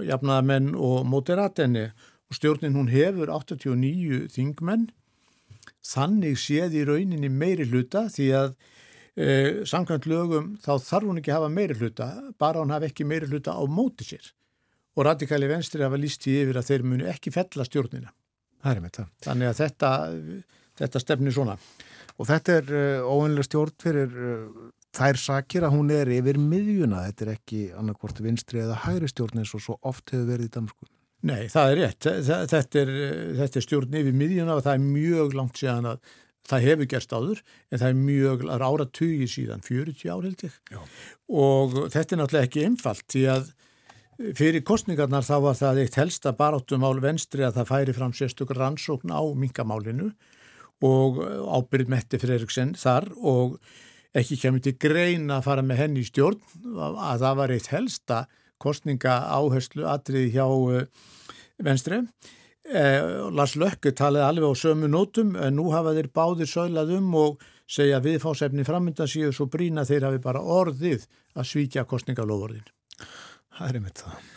jafnaðamenn 0.06 0.70
og 0.78 1.02
moderatenni 1.10 1.88
og 1.90 2.38
stjórnin 2.38 2.78
hún 2.78 2.88
hefur 2.90 3.32
89 3.34 4.26
þingmenn 4.32 4.88
þannig 5.86 6.38
séð 6.40 6.78
í 6.80 6.86
rauninni 6.88 7.30
meiri 7.30 7.66
hluta 7.68 8.06
því 8.12 8.30
að 8.40 8.56
uh, 8.56 9.62
samkvæmt 9.68 10.08
lögum 10.10 10.54
þá 10.62 10.72
þarf 10.78 11.10
hún 11.10 11.20
ekki 11.22 11.34
að 11.34 11.40
hafa 11.40 11.52
meiri 11.58 11.78
hluta 11.78 12.10
bara 12.40 12.62
hún 12.62 12.74
hafi 12.74 12.90
ekki 12.90 13.06
meiri 13.08 13.30
hluta 13.30 13.54
á 13.54 13.62
móti 13.70 14.08
sér 14.08 14.32
og 14.96 15.04
radikali 15.04 15.48
venstri 15.50 15.84
hafa 15.84 15.98
líst 16.00 16.24
í 16.30 16.38
yfir 16.40 16.58
að 16.60 16.70
þeir 16.70 16.84
munu 16.88 17.08
ekki 17.10 17.32
fella 17.34 17.66
stjórnina. 17.68 18.12
Það 18.64 18.72
er 18.72 18.82
með 18.82 18.94
það. 18.96 19.10
Þannig 19.26 19.50
að 19.50 19.58
þetta, 19.60 19.90
þetta 20.78 21.02
stefnir 21.02 21.36
svona. 21.36 21.56
Og 22.16 22.28
þetta 22.30 22.58
er 22.60 22.72
uh, 22.72 23.06
óvinnilega 23.12 23.48
stjórn 23.48 23.74
fyrir 23.82 24.12
uh, 24.16 24.66
þær 24.96 25.20
sakir 25.20 25.66
að 25.66 25.74
hún 25.76 25.94
er 25.94 26.10
yfir 26.16 26.40
miðjuna. 26.40 27.06
Þetta 27.10 27.26
er 27.26 27.32
ekki 27.36 27.62
annarkvort 27.76 28.20
vinstri 28.24 28.62
eða 28.64 28.78
hægri 28.86 29.10
stjórn 29.12 29.42
eins 29.42 29.54
og 29.56 29.64
svo 29.64 29.80
oft 29.86 30.14
hefur 30.14 30.30
verið 30.32 30.48
í 30.48 30.54
Damersku. 30.56 30.88
Nei, 31.26 31.48
það 31.50 31.72
er 31.72 31.82
rétt. 31.82 32.06
Þetta 32.28 32.80
er, 32.82 32.94
þetta 33.40 33.60
er 33.60 33.64
stjórn 33.64 33.98
yfir 34.00 34.16
miðjuna 34.16 34.56
og 34.56 34.64
það 34.66 34.78
er 34.78 34.86
mjög 34.86 35.36
langt 35.36 35.60
síðan 35.60 35.90
að 35.94 36.14
það 36.46 36.66
hefur 36.68 36.88
gerst 36.92 37.14
áður 37.14 37.42
en 37.42 37.80
það 37.80 37.88
er 37.88 38.00
mjög 38.00 38.44
ára 38.54 38.86
tugi 38.94 39.28
síðan, 39.30 39.64
40 39.66 40.12
ár 40.12 40.26
held 40.28 40.44
ég. 40.46 40.58
Já. 40.70 40.80
Og 41.42 41.78
þetta 41.94 42.06
er 42.06 42.20
náttúrulega 42.20 42.48
ekki 42.48 42.66
einfalt 42.68 43.06
því 43.10 43.24
að 43.32 43.48
fyrir 44.36 44.64
kostningarnar 44.64 45.26
þá 45.26 45.36
var 45.44 45.58
það 45.58 45.82
eitt 45.82 45.98
helsta 46.00 46.32
baráttumál 46.36 46.96
venstri 47.02 47.44
að 47.44 47.58
það 47.58 47.70
færi 47.72 47.96
fram 47.96 48.14
sérstökur 48.16 48.60
rannsókn 48.62 49.12
á 49.12 49.20
mingamálinu 49.36 50.12
og 50.84 51.20
ábyrð 51.56 51.92
Metti 51.92 52.20
Freiriksen 52.20 52.74
þar 52.76 53.08
og 53.16 53.56
ekki 54.16 54.38
kemur 54.40 54.64
til 54.64 54.76
grein 54.80 55.30
að 55.32 55.46
fara 55.48 55.64
með 55.64 55.82
henni 55.82 56.02
í 56.04 56.08
stjórn 56.08 56.40
að 56.76 57.22
það 57.24 57.38
var 57.40 57.54
eitt 57.54 57.70
helsta 57.72 58.24
kostninga 58.62 59.16
áherslu 59.36 59.84
atrið 59.88 60.30
hjá 60.36 60.46
eh, 60.76 60.86
venstri. 61.62 62.00
Eh, 62.66 63.02
Lars 63.36 63.56
Lökke 63.60 63.92
talaði 63.96 64.26
alveg 64.26 64.56
á 64.56 64.62
sömu 64.62 64.88
nótum 64.90 65.34
en 65.38 65.58
nú 65.58 65.68
hafa 65.74 65.94
þeir 65.96 66.08
báðir 66.16 66.50
söglað 66.50 66.96
um 66.96 67.12
og 67.20 67.44
segja 67.68 68.00
viðfásefni 68.02 68.64
framönda 68.66 69.08
síðu 69.10 69.34
svo 69.34 69.48
brína 69.50 69.84
þeir 69.86 70.08
hafi 70.08 70.22
bara 70.24 70.40
orðið 70.40 71.04
að 71.36 71.50
svíkja 71.50 71.84
kostningalofurðin. 71.88 72.66
Það 73.56 73.68
er 73.68 73.78
einmitt 73.80 74.02
það. 74.02 74.32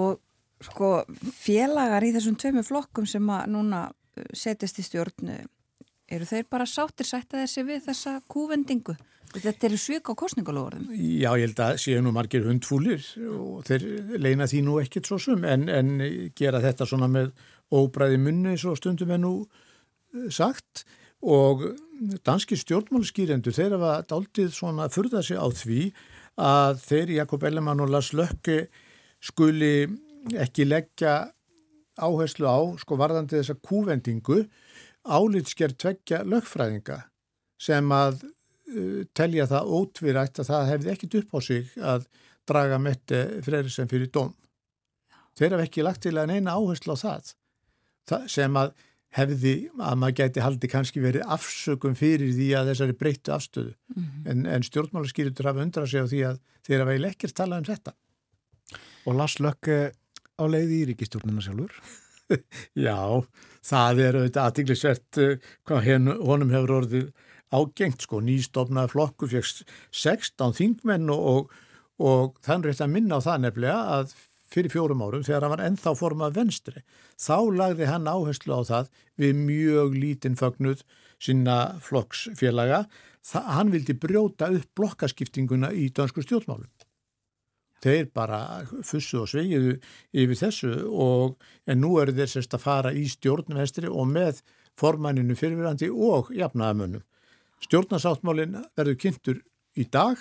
Og 0.00 0.66
sko 0.66 0.90
félagar 1.34 2.04
í 2.04 2.12
þessum 2.16 2.36
tveimu 2.40 2.64
flokkum 2.66 3.08
sem 3.08 3.32
að 3.32 3.48
núna 3.54 3.86
eh, 4.18 4.26
setjast 4.34 4.82
í 4.82 4.86
stjórnu 4.86 5.40
eru 6.10 6.26
þeir 6.28 6.46
bara 6.50 6.66
sáttir 6.68 7.08
sætta 7.08 7.40
þessi 7.40 7.64
við 7.68 7.86
þessa 7.88 8.18
kúvendingu? 8.30 8.96
Þetta 9.30 9.68
eru 9.68 9.76
svik 9.78 10.08
á 10.10 10.14
kostningalóðum. 10.18 10.88
Já, 10.90 11.30
ég 11.38 11.44
held 11.44 11.60
að 11.62 11.76
séu 11.84 12.00
nú 12.02 12.10
margir 12.14 12.48
hundfúlir 12.48 13.04
og 13.30 13.62
þeir 13.68 13.84
leina 14.18 14.48
því 14.50 14.64
nú 14.66 14.80
ekkit 14.82 15.06
svo 15.06 15.20
sum 15.22 15.46
en, 15.46 15.68
en 15.70 15.92
gera 16.34 16.62
þetta 16.64 16.88
svona 16.90 17.06
með 17.10 17.30
óbræði 17.70 18.18
munni 18.18 18.56
svo 18.58 18.74
stundum 18.78 19.14
en 19.14 19.22
nú 19.22 19.34
eh, 19.44 20.26
sagt 20.34 20.82
og 21.20 21.62
danski 22.26 22.58
stjórnmálskýrendur 22.58 23.54
þeir 23.54 23.76
hafa 23.76 23.92
daldið 24.10 24.50
svona 24.56 24.88
að 24.88 24.96
furða 24.96 25.22
sig 25.22 25.38
á 25.38 25.46
því 25.46 25.82
að 26.40 26.80
þeir 26.88 27.12
Jakob 27.20 27.44
Ellemann 27.46 27.84
og 27.84 27.92
Lars 27.92 28.10
Lökke 28.16 28.64
skuli 29.22 29.84
ekki 30.40 30.66
leggja 30.66 31.30
áherslu 32.00 32.48
á 32.48 32.58
sko 32.80 32.98
varðandi 32.98 33.38
þessa 33.38 33.58
kúvendingu 33.60 34.42
álitsker 35.04 35.74
tveggja 35.76 36.22
lögfræðinga 36.28 36.98
sem 37.60 37.92
að 37.94 38.24
uh, 38.24 39.00
telja 39.16 39.48
það 39.50 39.72
ótvirætt 39.78 40.42
að 40.42 40.52
það 40.52 40.70
hefði 40.74 40.92
ekkit 40.94 41.16
upp 41.22 41.34
á 41.36 41.38
sig 41.44 41.72
að 41.78 42.06
draga 42.50 42.78
metti 42.82 43.24
freyri 43.44 43.72
sem 43.72 43.88
fyrir 43.88 44.10
dóm. 44.12 44.32
Þeir 45.38 45.56
hafa 45.56 45.66
ekki 45.68 45.84
lagt 45.86 46.02
til 46.04 46.16
að 46.18 46.32
neina 46.32 46.56
áherslu 46.58 46.96
á 46.96 47.02
það, 47.04 47.34
það 48.10 48.24
sem 48.34 48.56
að 48.60 48.72
hefði 49.16 49.54
að 49.82 49.96
maður 49.98 50.16
gæti 50.20 50.42
haldi 50.44 50.68
kannski 50.70 51.02
verið 51.02 51.24
afsökum 51.34 51.96
fyrir 51.98 52.30
því 52.34 52.50
að 52.58 52.70
þessari 52.70 52.96
breyttu 52.98 53.32
afstöðu 53.34 53.72
mm 53.72 54.02
-hmm. 54.04 54.28
en, 54.30 54.44
en 54.46 54.66
stjórnmálaskýrutur 54.66 55.48
hafa 55.50 55.64
undrað 55.64 55.90
sig 55.90 56.04
á 56.04 56.06
því 56.12 56.20
að 56.28 56.36
þeir 56.66 56.80
hafa 56.80 56.92
eiginlega 56.92 57.16
ekkert 57.16 57.36
talað 57.40 57.58
um 57.58 57.68
þetta. 57.70 57.92
Og 59.06 59.16
Lars 59.18 59.36
Lökke 59.40 59.78
á 60.38 60.44
leiði 60.46 60.76
í 60.82 60.86
ríkistjórnuna 60.92 61.42
sjálfur? 61.42 61.74
Já, 62.86 62.98
það 63.66 64.02
er 64.04 64.18
auðvitað 64.20 64.46
aðtinglisvert 64.46 65.20
uh, 65.22 65.50
hvað 65.68 65.90
honum 66.26 66.54
hefur 66.54 66.76
orðið 66.80 67.10
ágengt 67.50 68.06
sko, 68.06 68.20
nýstofnaði 68.22 68.92
flokku 68.92 69.28
fjöxt 69.30 69.64
16 69.90 70.54
þingmenn 70.58 71.10
og, 71.14 71.50
og, 71.98 72.36
þannig 72.46 72.70
rétt 72.70 72.84
að 72.86 72.92
minna 72.94 73.18
á 73.18 73.26
það 73.26 73.44
nefnilega 73.44 73.96
að 73.98 74.14
fyrir 74.50 74.72
fjórum 74.72 75.02
árum 75.04 75.26
þegar 75.26 75.46
hann 75.46 75.54
var 75.54 75.64
ennþá 75.66 75.94
formað 75.98 76.36
venstri 76.38 76.82
þá 77.18 77.36
lagði 77.58 77.90
hann 77.90 78.10
áherslu 78.10 78.58
á 78.58 78.62
það 78.66 78.90
við 79.20 79.44
mjög 79.44 79.96
lítinn 79.98 80.38
fögnuð 80.38 80.82
sína 81.20 81.56
flokksfélaga. 81.84 82.86
Það, 83.26 83.48
hann 83.52 83.72
vildi 83.74 83.94
brjóta 84.00 84.48
upp 84.54 84.70
blokkaskiptinguna 84.78 85.74
í 85.76 85.90
dönsku 85.92 86.24
stjórnmálum 86.24 86.70
þeir 87.80 88.10
bara 88.14 88.40
fussu 88.86 89.22
og 89.22 89.30
sveigiðu 89.32 89.76
yfir 90.12 90.40
þessu 90.42 90.72
og 90.90 91.36
en 91.66 91.80
nú 91.80 91.94
eru 92.02 92.14
þeir 92.16 92.34
sérst 92.34 92.56
að 92.56 92.66
fara 92.66 92.92
í 92.96 93.06
stjórnvestri 93.08 93.88
og 93.90 94.10
með 94.10 94.42
formanninu 94.80 95.36
fyrirverandi 95.36 95.90
og 95.90 96.32
jafnaðamönnum 96.36 97.06
Stjórnarsáttmálinn 97.60 98.56
verður 98.78 98.96
kynntur 99.00 99.40
í 99.76 99.84
dag 99.92 100.20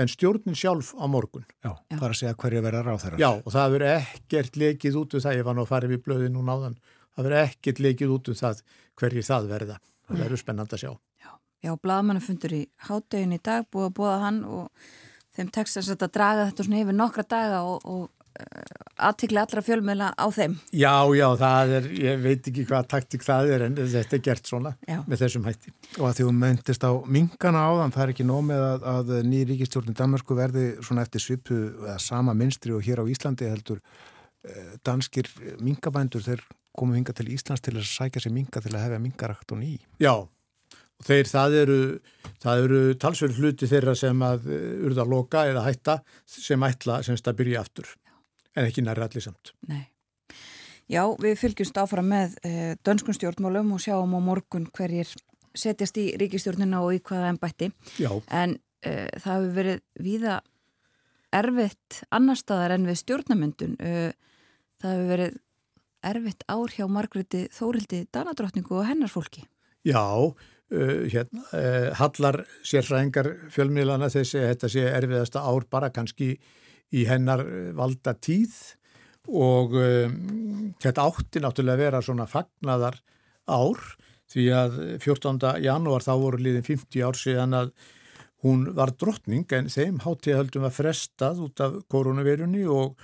en 0.00 0.10
stjórnin 0.10 0.56
sjálf 0.58 0.94
á 0.96 1.04
morgun. 1.06 1.44
Já, 1.62 1.76
Já. 1.76 1.98
það 1.98 2.04
er 2.06 2.14
að 2.14 2.20
segja 2.20 2.36
hverju 2.40 2.62
verður 2.64 2.88
á 2.90 2.96
þeirra. 3.02 3.18
Já, 3.20 3.30
og 3.36 3.54
það 3.54 3.74
verður 3.74 3.92
ekkert 3.92 4.56
lekið 4.62 4.98
út 4.98 5.14
úr 5.14 5.24
það, 5.24 5.36
ég 5.38 5.46
var 5.46 5.56
nú 5.56 5.64
að 5.64 5.70
fara 5.70 5.90
við 5.92 6.02
blöðin 6.06 6.38
og 6.40 6.46
náðan, 6.48 6.78
það 7.14 7.28
verður 7.28 7.42
ekkert 7.44 7.82
lekið 7.84 8.14
út 8.16 8.30
úr 8.32 8.38
það 8.40 8.62
hverju 9.00 9.26
það 9.28 9.50
verða. 9.52 9.78
Það 10.08 10.22
verður 10.24 10.42
spennand 10.42 10.74
að 10.74 10.82
sjá. 10.82 10.90
Já, 11.22 11.30
Já 11.68 11.72
blaðmannu 11.84 12.24
fundur 12.24 12.56
í 12.56 12.62
háttegin 12.88 13.36
í 13.36 13.40
dag, 13.44 13.68
búið 13.70 13.90
að 13.90 13.96
búa 14.00 14.16
hann 14.24 14.40
og 14.48 14.88
þeim 15.36 15.50
tekst 15.54 15.80
að 15.82 16.06
draga 16.08 16.48
þetta 16.50 16.66
svona 16.66 16.82
yfir 16.84 16.98
nokkra 16.98 17.26
daga 17.28 17.62
og, 17.68 17.84
og 17.84 18.24
Eh, 18.34 18.78
aðtikli 19.06 19.38
allra 19.38 19.62
fjölmjöla 19.62 20.08
á 20.18 20.26
þeim 20.34 20.56
Já, 20.74 21.06
já, 21.14 21.26
það 21.38 21.72
er, 21.76 21.84
ég 22.02 22.22
veit 22.22 22.48
ekki 22.50 22.64
hvað 22.66 22.88
taktik 22.90 23.22
það 23.22 23.50
er 23.54 23.64
en 23.68 23.76
þetta 23.78 24.16
er 24.16 24.22
gert 24.26 24.50
svona 24.50 24.72
já. 24.88 24.96
með 25.06 25.20
þessum 25.20 25.46
hætti. 25.46 25.70
Og 26.00 26.08
að 26.08 26.16
því 26.16 26.26
þú 26.26 26.32
myndist 26.40 26.86
á 26.86 26.92
mingana 27.06 27.62
áðan, 27.68 27.94
það 27.94 28.04
er 28.04 28.12
ekki 28.14 28.26
nómið 28.26 28.64
að, 28.66 28.88
að 28.94 29.12
ný 29.30 29.44
ríkistjórnum 29.52 29.98
Danmarku 30.00 30.38
verði 30.38 30.64
svona 30.82 31.06
eftir 31.06 31.22
svipu 31.22 31.60
eða 31.84 31.96
sama 32.02 32.34
minstri 32.34 32.74
og 32.74 32.82
hér 32.82 33.04
á 33.06 33.10
Íslandi 33.14 33.52
heldur 33.52 33.78
eh, 33.78 34.74
danskir 34.82 35.30
mingabændur 35.62 36.26
þeir 36.26 36.42
komu 36.74 36.98
hinga 36.98 37.14
til 37.14 37.30
Íslands 37.36 37.62
til 37.62 37.76
að 37.78 37.86
sækja 37.86 38.24
sér 38.24 38.34
minga 38.34 38.58
til 38.64 38.74
að 38.74 38.88
hefja 38.88 39.02
mingarakt 39.04 39.54
og 39.54 39.62
ný. 39.62 39.76
Já, 40.02 40.26
og 41.00 41.08
þeir, 41.08 41.28
það 41.30 41.58
eru, 41.62 41.80
eru 42.54 42.80
talsverð 43.00 43.40
hluti 43.42 43.68
þeirra 43.70 43.96
sem 43.98 44.22
að 44.24 44.48
eh, 44.52 44.70
urða 44.86 45.06
loka 45.08 45.44
eða 45.50 45.66
hætta 45.66 45.98
sem 46.26 46.66
ætla 46.66 47.02
semst 47.06 47.28
að 47.28 47.40
byrja 47.42 47.64
aftur 47.64 47.90
en 48.54 48.68
ekki 48.68 48.84
næri 48.84 49.04
allir 49.04 49.24
samt. 49.24 49.52
Nei. 49.68 49.84
Já, 50.90 51.02
við 51.20 51.38
fylgjumst 51.40 51.78
áfram 51.80 52.10
með 52.12 52.34
uh, 52.44 52.74
dönskun 52.84 53.16
stjórnmálum 53.16 53.72
og 53.74 53.80
sjáum 53.80 54.12
á 54.14 54.20
morgun 54.20 54.66
hverjir 54.74 55.08
setjast 55.56 55.96
í 56.00 56.10
ríkistjórnina 56.20 56.82
og 56.84 56.98
í 56.98 57.00
hvaða 57.00 57.30
ennbætti. 57.32 57.70
Já. 58.02 58.10
En 58.28 58.58
uh, 58.58 59.08
það 59.16 59.30
hefur 59.30 59.54
verið 59.58 59.80
víða 60.04 60.36
erfitt 61.34 62.02
annar 62.14 62.38
staðar 62.38 62.76
en 62.76 62.86
við 62.90 63.00
stjórnamyndun. 63.00 63.78
Uh, 63.80 64.12
það 64.82 64.94
hefur 64.94 65.10
verið 65.14 65.40
erfitt 66.04 66.44
ár 66.52 66.76
hjá 66.76 66.84
Margreði 66.92 67.46
Þórildi 67.54 68.04
Danadrottningu 68.12 68.76
og 68.76 68.88
hennar 68.90 69.12
fólki. 69.12 69.46
Já, 69.88 70.04
hérna, 70.72 71.42
hallar 72.00 72.40
sérfræðingar 72.66 73.28
fjölmiðlana 73.52 74.08
þessi 74.10 74.40
að 74.40 74.46
þetta 74.52 74.70
sé 74.72 74.84
erfiðasta 74.88 75.42
ár 75.44 75.66
bara 75.70 75.90
kannski 75.94 76.32
í 76.94 77.04
hennar 77.08 77.42
eh, 77.44 77.70
valda 77.76 78.14
tíð 78.22 78.54
og 79.24 79.76
um, 79.80 80.16
þetta 80.82 81.06
átti 81.08 81.40
náttúrulega 81.40 81.78
að 81.78 81.84
vera 81.86 82.02
svona 82.04 82.26
fagnadar 82.28 82.98
ár 83.48 83.80
því 84.34 84.44
að 84.56 84.78
14. 85.04 85.38
janúar 85.64 86.04
þá 86.04 86.12
voru 86.20 86.40
liðin 86.42 86.66
50 86.66 87.06
ár 87.06 87.18
síðan 87.18 87.56
að 87.56 87.72
hún 88.44 88.66
var 88.76 88.92
drottning 89.00 89.48
en 89.56 89.70
þeim 89.72 90.02
hátíðahöldum 90.04 90.66
var 90.66 90.74
frestað 90.76 91.40
út 91.46 91.62
af 91.64 91.78
koronavirunni 91.92 92.66
og, 92.68 92.98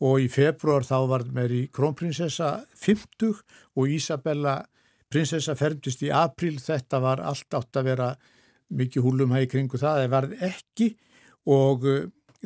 og 0.00 0.24
í 0.24 0.30
februar 0.32 0.86
þá 0.88 0.96
var 1.10 1.26
meðri 1.36 1.66
krónprinsessa 1.76 2.62
50 2.80 3.42
og 3.76 3.92
Isabella 3.92 4.62
prinsessa 5.10 5.56
ferndist 5.58 6.02
í 6.06 6.12
april 6.14 6.56
þetta 6.62 7.00
var 7.02 7.22
allt 7.26 7.58
átt 7.58 7.80
að 7.80 7.90
vera 7.90 8.08
mikið 8.70 9.06
húlumhægi 9.06 9.50
kringu 9.50 9.78
það, 9.80 10.04
það 10.04 10.12
var 10.14 10.28
ekki 10.46 10.90
og 11.50 11.86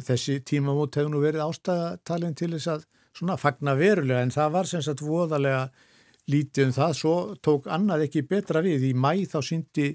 þessi 0.01 0.41
tímamót 0.47 0.97
hefur 0.97 1.13
nú 1.13 1.21
verið 1.23 1.45
ástæðatalinn 1.45 2.37
til 2.39 2.55
þess 2.57 2.71
að 2.73 2.87
svona 3.15 3.37
fagna 3.39 3.75
verulega 3.79 4.25
en 4.25 4.33
það 4.35 4.55
var 4.57 4.71
sem 4.71 4.83
sagt 4.83 5.05
voðalega 5.05 5.69
lítið 6.31 6.71
um 6.71 6.75
það, 6.75 6.93
svo 6.99 7.15
tók 7.45 7.69
annað 7.71 8.07
ekki 8.07 8.25
betra 8.29 8.63
við. 8.65 8.89
Í 8.89 8.93
mæ 8.97 9.27
þá 9.29 9.39
síndi 9.45 9.89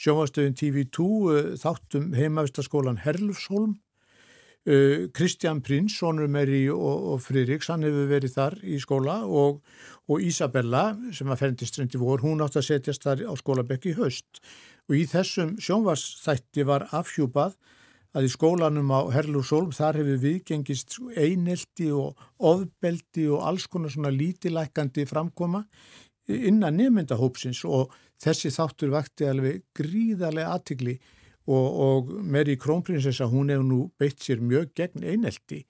sjónvastöðun 0.00 0.56
TV2 0.58 1.04
uh, 1.04 1.50
þáttum 1.60 2.14
heimavistaskólan 2.16 3.02
Herlufsholm 3.04 3.76
uh, 3.76 3.83
Kristján 4.64 5.60
Prins, 5.60 5.92
sonur 5.98 6.30
Meri 6.32 6.62
og, 6.72 7.08
og 7.12 7.18
Friðriks, 7.20 7.68
hann 7.68 7.84
hefur 7.84 8.06
verið 8.08 8.32
þar 8.32 8.54
í 8.64 8.78
skóla 8.80 9.18
og, 9.28 9.58
og 10.08 10.24
Isabella 10.24 10.86
sem 11.12 11.28
að 11.28 11.42
ferndist 11.42 11.76
reyndi 11.76 12.00
vor, 12.00 12.24
hún 12.24 12.40
átt 12.44 12.56
að 12.56 12.70
setjast 12.70 13.04
þar 13.04 13.26
á 13.28 13.32
skólabekki 13.36 13.92
í 13.92 13.98
haust. 13.98 14.40
Og 14.88 14.96
í 14.96 15.04
þessum 15.08 15.54
sjónvastætti 15.60 16.64
var 16.64 16.86
afhjúpað 16.96 17.58
að 18.14 18.28
í 18.28 18.32
skólanum 18.32 18.92
á 18.94 19.00
Herlúsólm 19.12 19.72
þar 19.74 19.98
hefur 20.00 20.22
viðgengist 20.22 20.96
einelti 21.12 21.90
og 21.92 22.20
ofbeldi 22.38 23.26
og 23.34 23.44
alls 23.48 23.66
konar 23.68 23.92
svona 23.92 24.12
lítilækandi 24.14 25.04
framkoma 25.10 25.64
innan 26.30 26.78
nefndahópsins 26.78 27.64
og 27.68 27.92
þessi 28.22 28.52
þáttur 28.54 28.94
vakti 28.94 29.26
alveg 29.28 29.64
gríðarlega 29.76 30.54
aðtigli 30.54 30.94
og, 31.46 31.66
og 31.86 32.12
Mary 32.24 32.56
Krónprinsessa 32.60 33.28
hún 33.30 33.52
hefur 33.52 33.68
nú 33.68 33.80
beitt 34.00 34.22
sér 34.24 34.42
mjög 34.42 34.72
gegn 34.76 35.04
einelti 35.04 35.64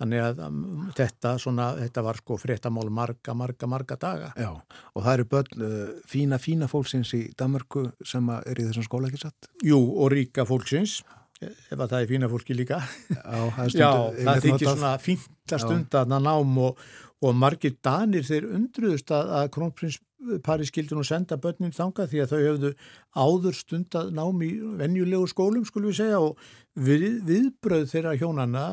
Þannig 0.00 0.22
að 0.24 0.38
um, 0.46 0.60
þetta, 0.96 1.34
svona, 1.42 1.66
þetta 1.76 2.02
var 2.06 2.18
sko 2.22 2.38
fréttamál 2.40 2.88
marga, 2.94 3.34
marga, 3.36 3.68
marga 3.68 3.98
daga. 4.00 4.30
Já, 4.40 4.48
og 4.96 5.04
það 5.04 5.12
eru 5.12 5.26
börn 5.34 5.64
uh, 5.66 5.90
fína, 6.08 6.38
fína 6.40 6.68
fólksins 6.72 7.12
í 7.18 7.26
Danmarku 7.36 7.84
sem 8.00 8.30
er 8.38 8.62
í 8.62 8.64
þessum 8.70 8.86
skóla 8.86 9.10
ekki 9.10 9.20
satt? 9.26 9.50
Jú, 9.66 9.76
og 9.76 10.08
ríka 10.14 10.46
fólksins, 10.48 11.02
ef 11.40 11.76
að 11.76 11.86
það 11.86 12.00
er 12.00 12.08
fína 12.10 12.28
fólki 12.30 12.56
líka. 12.56 12.80
Já, 13.14 13.38
það, 13.56 13.76
Já, 13.76 13.90
það 14.18 14.42
þykir 14.46 14.66
svona 14.68 14.92
fínt 15.00 15.54
að 15.54 15.62
stunda 15.64 16.02
að 16.04 16.14
nám 16.26 16.58
og, 16.66 16.84
og 17.24 17.36
margir 17.36 17.76
danir 17.84 18.26
þeir 18.28 18.48
undruðust 18.50 19.12
að, 19.16 19.32
að 19.38 19.50
krónprinspari 19.56 20.68
skildi 20.68 20.98
nú 20.98 21.04
senda 21.06 21.40
börnin 21.40 21.74
þanga 21.76 22.06
því 22.10 22.22
að 22.24 22.34
þau 22.34 22.40
hefðu 22.40 22.72
áður 23.16 23.58
stundað 23.58 24.12
nám 24.16 24.44
í 24.44 24.50
venjulegu 24.80 25.30
skólum, 25.32 25.66
skulum 25.68 25.92
við 25.92 26.00
segja, 26.02 26.20
og 26.20 26.38
við, 26.76 27.08
viðbröð 27.28 27.88
þeirra 27.94 28.16
hjónana, 28.20 28.66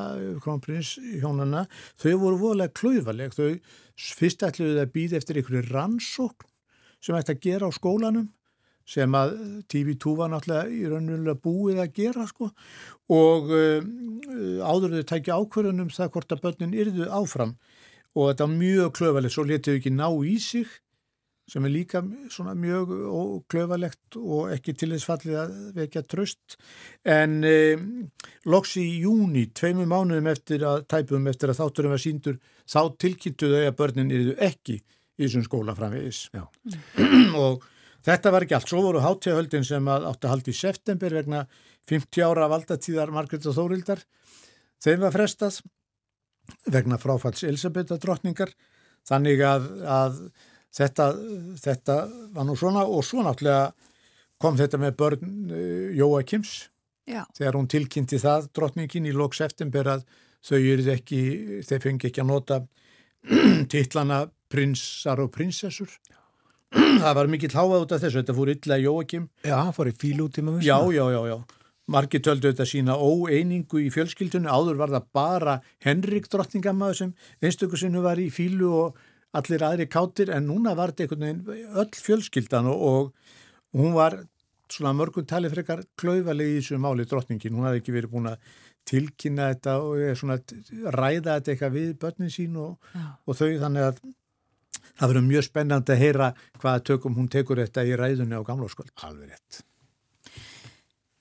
krónprins 0.43 0.97
hjónana, 1.21 1.65
þau 1.99 2.13
voru 2.25 2.41
voðalega 2.43 2.75
klöðvaleg. 2.81 3.35
Þau 3.37 3.57
fyrst 4.19 4.43
ætluðu 4.45 4.83
að 4.83 4.93
býða 4.93 5.21
eftir 5.21 5.39
einhverju 5.39 5.69
rannsókn 5.71 6.51
sem 7.03 7.15
ætti 7.15 7.35
að 7.35 7.43
gera 7.45 7.69
á 7.69 7.71
skólanum 7.71 8.27
sem 8.87 9.15
að 9.19 9.35
TV2 9.71 10.15
var 10.15 10.31
náttúrulega 10.31 10.71
í 10.71 10.81
raunulega 10.87 11.41
búið 11.43 11.81
að 11.83 11.93
gera 11.99 12.27
sko. 12.29 12.49
Og 13.13 13.53
um, 13.57 13.93
áður 14.63 14.97
þau 14.97 15.07
tækja 15.11 15.39
ákvörðunum 15.41 15.93
það 15.93 16.11
hvort 16.15 16.35
að 16.35 16.43
börnin 16.45 16.75
yrðu 16.77 17.07
áfram. 17.11 17.55
Og 18.15 18.31
þetta 18.31 18.47
var 18.47 18.59
mjög 18.63 18.91
klöfalegt, 18.97 19.35
svo 19.35 19.47
letið 19.47 19.79
ekki 19.79 19.93
ná 19.93 20.07
í 20.25 20.37
sig 20.41 20.69
sem 21.47 21.63
er 21.63 21.71
líka 21.71 22.01
mjög 22.03 22.89
klöfalegt 23.47 24.17
og 24.19 24.49
ekki 24.51 24.73
til 24.75 24.89
þess 24.91 25.07
fallið 25.07 25.37
að 25.39 25.53
vekja 25.77 26.03
tröst 26.03 26.57
en 27.07 27.37
um, 27.47 27.85
loks 28.51 28.75
í 28.81 28.83
júni, 29.05 29.45
tveimu 29.55 29.87
mánuðum 29.87 30.27
eftir 30.33 30.65
að 30.67 30.83
tæpum 30.91 31.29
eftir 31.31 31.53
að 31.53 31.61
þátturum 31.61 31.95
var 31.95 32.03
síndur 32.03 32.41
þá 32.67 32.81
tilkynntuðu 32.99 33.61
þau 33.61 33.69
að 33.69 33.79
börnin 33.79 34.13
yrðu 34.17 34.35
ekki 34.49 34.75
í 34.81 35.23
þessum 35.23 35.47
skóla 35.47 35.75
framvegis. 35.77 36.25
Og 37.45 37.63
þetta 38.05 38.33
var 38.33 38.45
ekki 38.45 38.57
allt, 38.57 38.69
svo 38.69 38.83
voru 38.85 39.01
hátíðahöldin 39.03 39.65
sem 39.67 39.89
átti 39.89 40.27
að 40.27 40.33
haldi 40.33 40.53
í 40.53 40.59
september 40.59 41.17
vegna 41.17 41.45
50 41.87 42.23
ára 42.27 42.49
valdatíðar 42.51 43.13
Margret 43.15 43.47
og 43.47 43.55
Þórildar 43.57 44.03
þeim 44.83 45.03
var 45.05 45.15
frestað 45.15 45.61
vegna 46.71 46.99
fráfalls 46.99 47.43
Elisabetta 47.47 47.97
drottningar. 48.01 48.53
Þannig 49.07 49.41
að, 49.45 49.67
að 49.87 50.21
þetta, 50.75 51.09
þetta 51.61 51.97
var 52.35 52.47
nú 52.47 52.55
svona 52.59 52.85
og 52.87 53.05
svo 53.07 53.23
náttúrulega 53.23 53.71
kom 54.41 54.57
þetta 54.59 54.79
með 54.81 54.97
börn 54.99 55.29
uh, 55.49 55.91
Jóa 55.97 56.23
Kims 56.27 56.67
Já. 57.07 57.23
þegar 57.37 57.57
hún 57.57 57.69
tilkynnti 57.71 58.19
það 58.21 58.49
drottningin 58.55 59.07
í 59.07 59.15
loks 59.15 59.41
eftir 59.41 59.71
að 59.87 60.03
þau 60.45 60.59
eru 60.59 60.91
ekki, 60.93 61.21
þeir 61.65 61.83
fengi 61.83 62.09
ekki 62.11 62.23
að 62.23 62.29
nota 62.29 62.59
titlana 63.71 64.25
prinsar 64.51 65.23
og 65.23 65.31
prinsessur 65.33 65.95
það 67.03 67.13
var 67.19 67.29
mikill 67.31 67.53
háað 67.53 67.83
út 67.85 67.93
af 67.95 68.03
þessu, 68.03 68.21
þetta 68.21 68.37
fór 68.37 68.51
illa 68.53 68.79
Jóakim. 68.81 69.29
Já, 69.47 69.55
hann 69.59 69.75
fór 69.75 69.91
í 69.91 69.95
fíl 69.95 70.19
út 70.25 70.39
í 70.39 70.45
maður 70.45 70.67
Já, 70.67 70.77
já, 70.93 71.05
já, 71.15 71.21
já. 71.31 71.37
Marki 71.87 72.19
töldu 72.19 72.49
þetta 72.51 72.65
sína 72.67 72.97
óeiningu 72.99 73.79
í 73.79 73.91
fjölskyldunni, 73.95 74.51
áður 74.51 74.81
var 74.81 74.91
það 74.91 75.05
bara 75.15 75.53
Henrik 75.85 76.27
drottningamæður 76.33 76.97
sem 76.99 77.13
einstöku 77.39 77.79
sinu 77.79 78.01
var 78.03 78.19
í 78.19 78.27
fílu 78.33 78.73
og 78.75 78.97
allir 79.37 79.63
aðri 79.63 79.87
kátir 79.87 80.33
en 80.35 80.49
núna 80.49 80.75
var 80.75 80.91
þetta 80.91 81.05
einhvern 81.05 81.23
veginn 81.23 81.77
öll 81.79 82.01
fjölskyldan 82.03 82.67
og, 82.73 82.83
og 83.71 83.79
hún 83.79 83.95
var 83.95 84.19
svona 84.71 84.91
mörgum 84.99 85.23
tali 85.27 85.47
frekar 85.51 85.85
klauvalegi 85.99 86.57
í 86.57 86.61
þessu 86.61 86.79
máli 86.83 87.07
drottningin, 87.07 87.55
hún 87.55 87.67
hafði 87.69 87.81
ekki 87.83 87.95
verið 87.95 88.13
búin 88.17 88.31
að 88.33 88.53
tilkynna 88.87 89.49
þetta 89.53 89.77
og 89.83 90.19
svona 90.19 90.37
ræða 90.95 91.37
þetta 91.37 91.53
eitthvað 91.53 91.75
við 91.75 91.93
börnin 92.03 92.33
sín 92.33 92.59
og, 92.59 92.89
og 93.23 93.39
þau 93.39 93.49
þannig 93.63 93.87
að 93.87 94.01
það 94.97 95.11
verður 95.11 95.27
mjög 95.27 95.45
spennandi 95.47 95.93
að 95.93 96.01
heyra 96.03 96.31
hvaða 96.61 96.83
tökum 96.89 97.17
hún 97.17 97.29
tekur 97.31 97.61
þetta 97.61 97.85
í 97.85 97.95
ræðunni 97.99 98.39
á 98.39 98.47
gamláskvöld. 98.47 98.93
Alveg 99.05 99.33
rétt. 99.33 99.61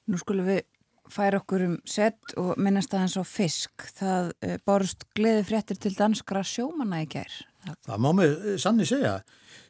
Nú 0.06 0.20
skulum 0.20 0.48
við 0.48 0.64
færa 1.12 1.40
okkur 1.40 1.64
um 1.66 1.76
sett 1.86 2.34
og 2.40 2.56
minnast 2.62 2.94
aðeins 2.94 3.16
á 3.18 3.24
fisk. 3.26 3.86
Það 3.98 4.32
uh, 4.32 4.56
bárust 4.66 5.06
gleði 5.16 5.44
fréttir 5.46 5.80
til 5.82 5.94
danskra 5.96 6.42
sjómanna 6.46 7.02
í 7.04 7.08
gær. 7.10 7.32
Það, 7.66 7.78
það 7.88 8.04
má 8.04 8.10
með 8.20 8.36
sanni 8.62 8.88
segja. 8.88 9.16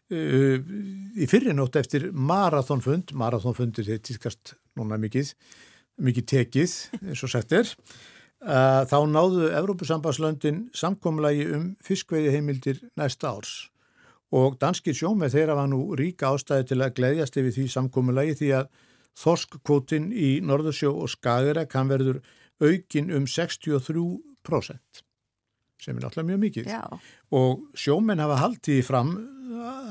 Uh, 0.07 0.59
í 1.19 1.29
fyrirnótt 1.29 1.79
eftir 1.81 2.11
marathónfund, 2.13 3.15
marathónfundir 3.19 3.89
er 3.97 4.03
tískast 4.05 4.55
núna 4.79 5.01
mikið, 5.03 5.33
mikið 6.05 6.29
tekið 6.33 6.77
eins 7.03 7.25
og 7.25 7.33
sagt 7.33 7.55
er, 7.57 7.73
uh, 8.45 8.85
þá 8.89 8.99
náðu 9.11 9.49
Evrópusambandslöndin 9.51 10.67
samkomlagi 10.77 11.49
um 11.57 11.73
fiskveiði 11.85 12.37
heimildir 12.37 12.85
næsta 13.01 13.33
árs 13.33 13.57
og 14.37 14.59
danskir 14.61 14.97
sjómið 14.97 15.37
þeirra 15.37 15.57
var 15.59 15.71
nú 15.73 15.81
ríka 15.99 16.33
ástæði 16.35 16.69
til 16.71 16.81
að 16.83 16.95
gleyðjast 16.99 17.39
yfir 17.41 17.55
því 17.57 17.67
samkomulagi 17.73 18.37
því 18.41 18.51
að 18.59 18.69
þorskkvotin 19.17 20.11
í 20.13 20.31
Norðursjó 20.45 20.93
og 20.93 21.11
Skagerek 21.13 21.73
hann 21.77 21.93
verður 21.93 22.21
aukin 22.61 23.13
um 23.17 23.27
63% 23.29 25.03
sem 25.87 25.97
er 25.97 26.03
náttúrulega 26.03 26.31
mjög 26.31 26.41
mikið. 26.41 26.69
Já. 26.73 26.85
og 27.37 27.67
sjómenn 27.77 28.23
hafa 28.23 28.39
haldið 28.41 28.81
fram 28.87 29.11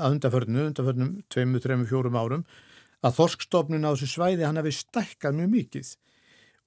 að 0.02 0.16
undarförnu, 0.16 0.66
undarförnum 0.70 1.12
2-3-4 1.32 2.12
árum 2.20 2.46
að 3.06 3.18
þorskstofnun 3.20 3.86
á 3.86 3.94
þessu 3.94 4.10
svæði 4.16 4.48
hann 4.48 4.60
hafi 4.60 4.74
stækkað 4.76 5.38
mjög 5.40 5.52
mikið. 5.54 5.92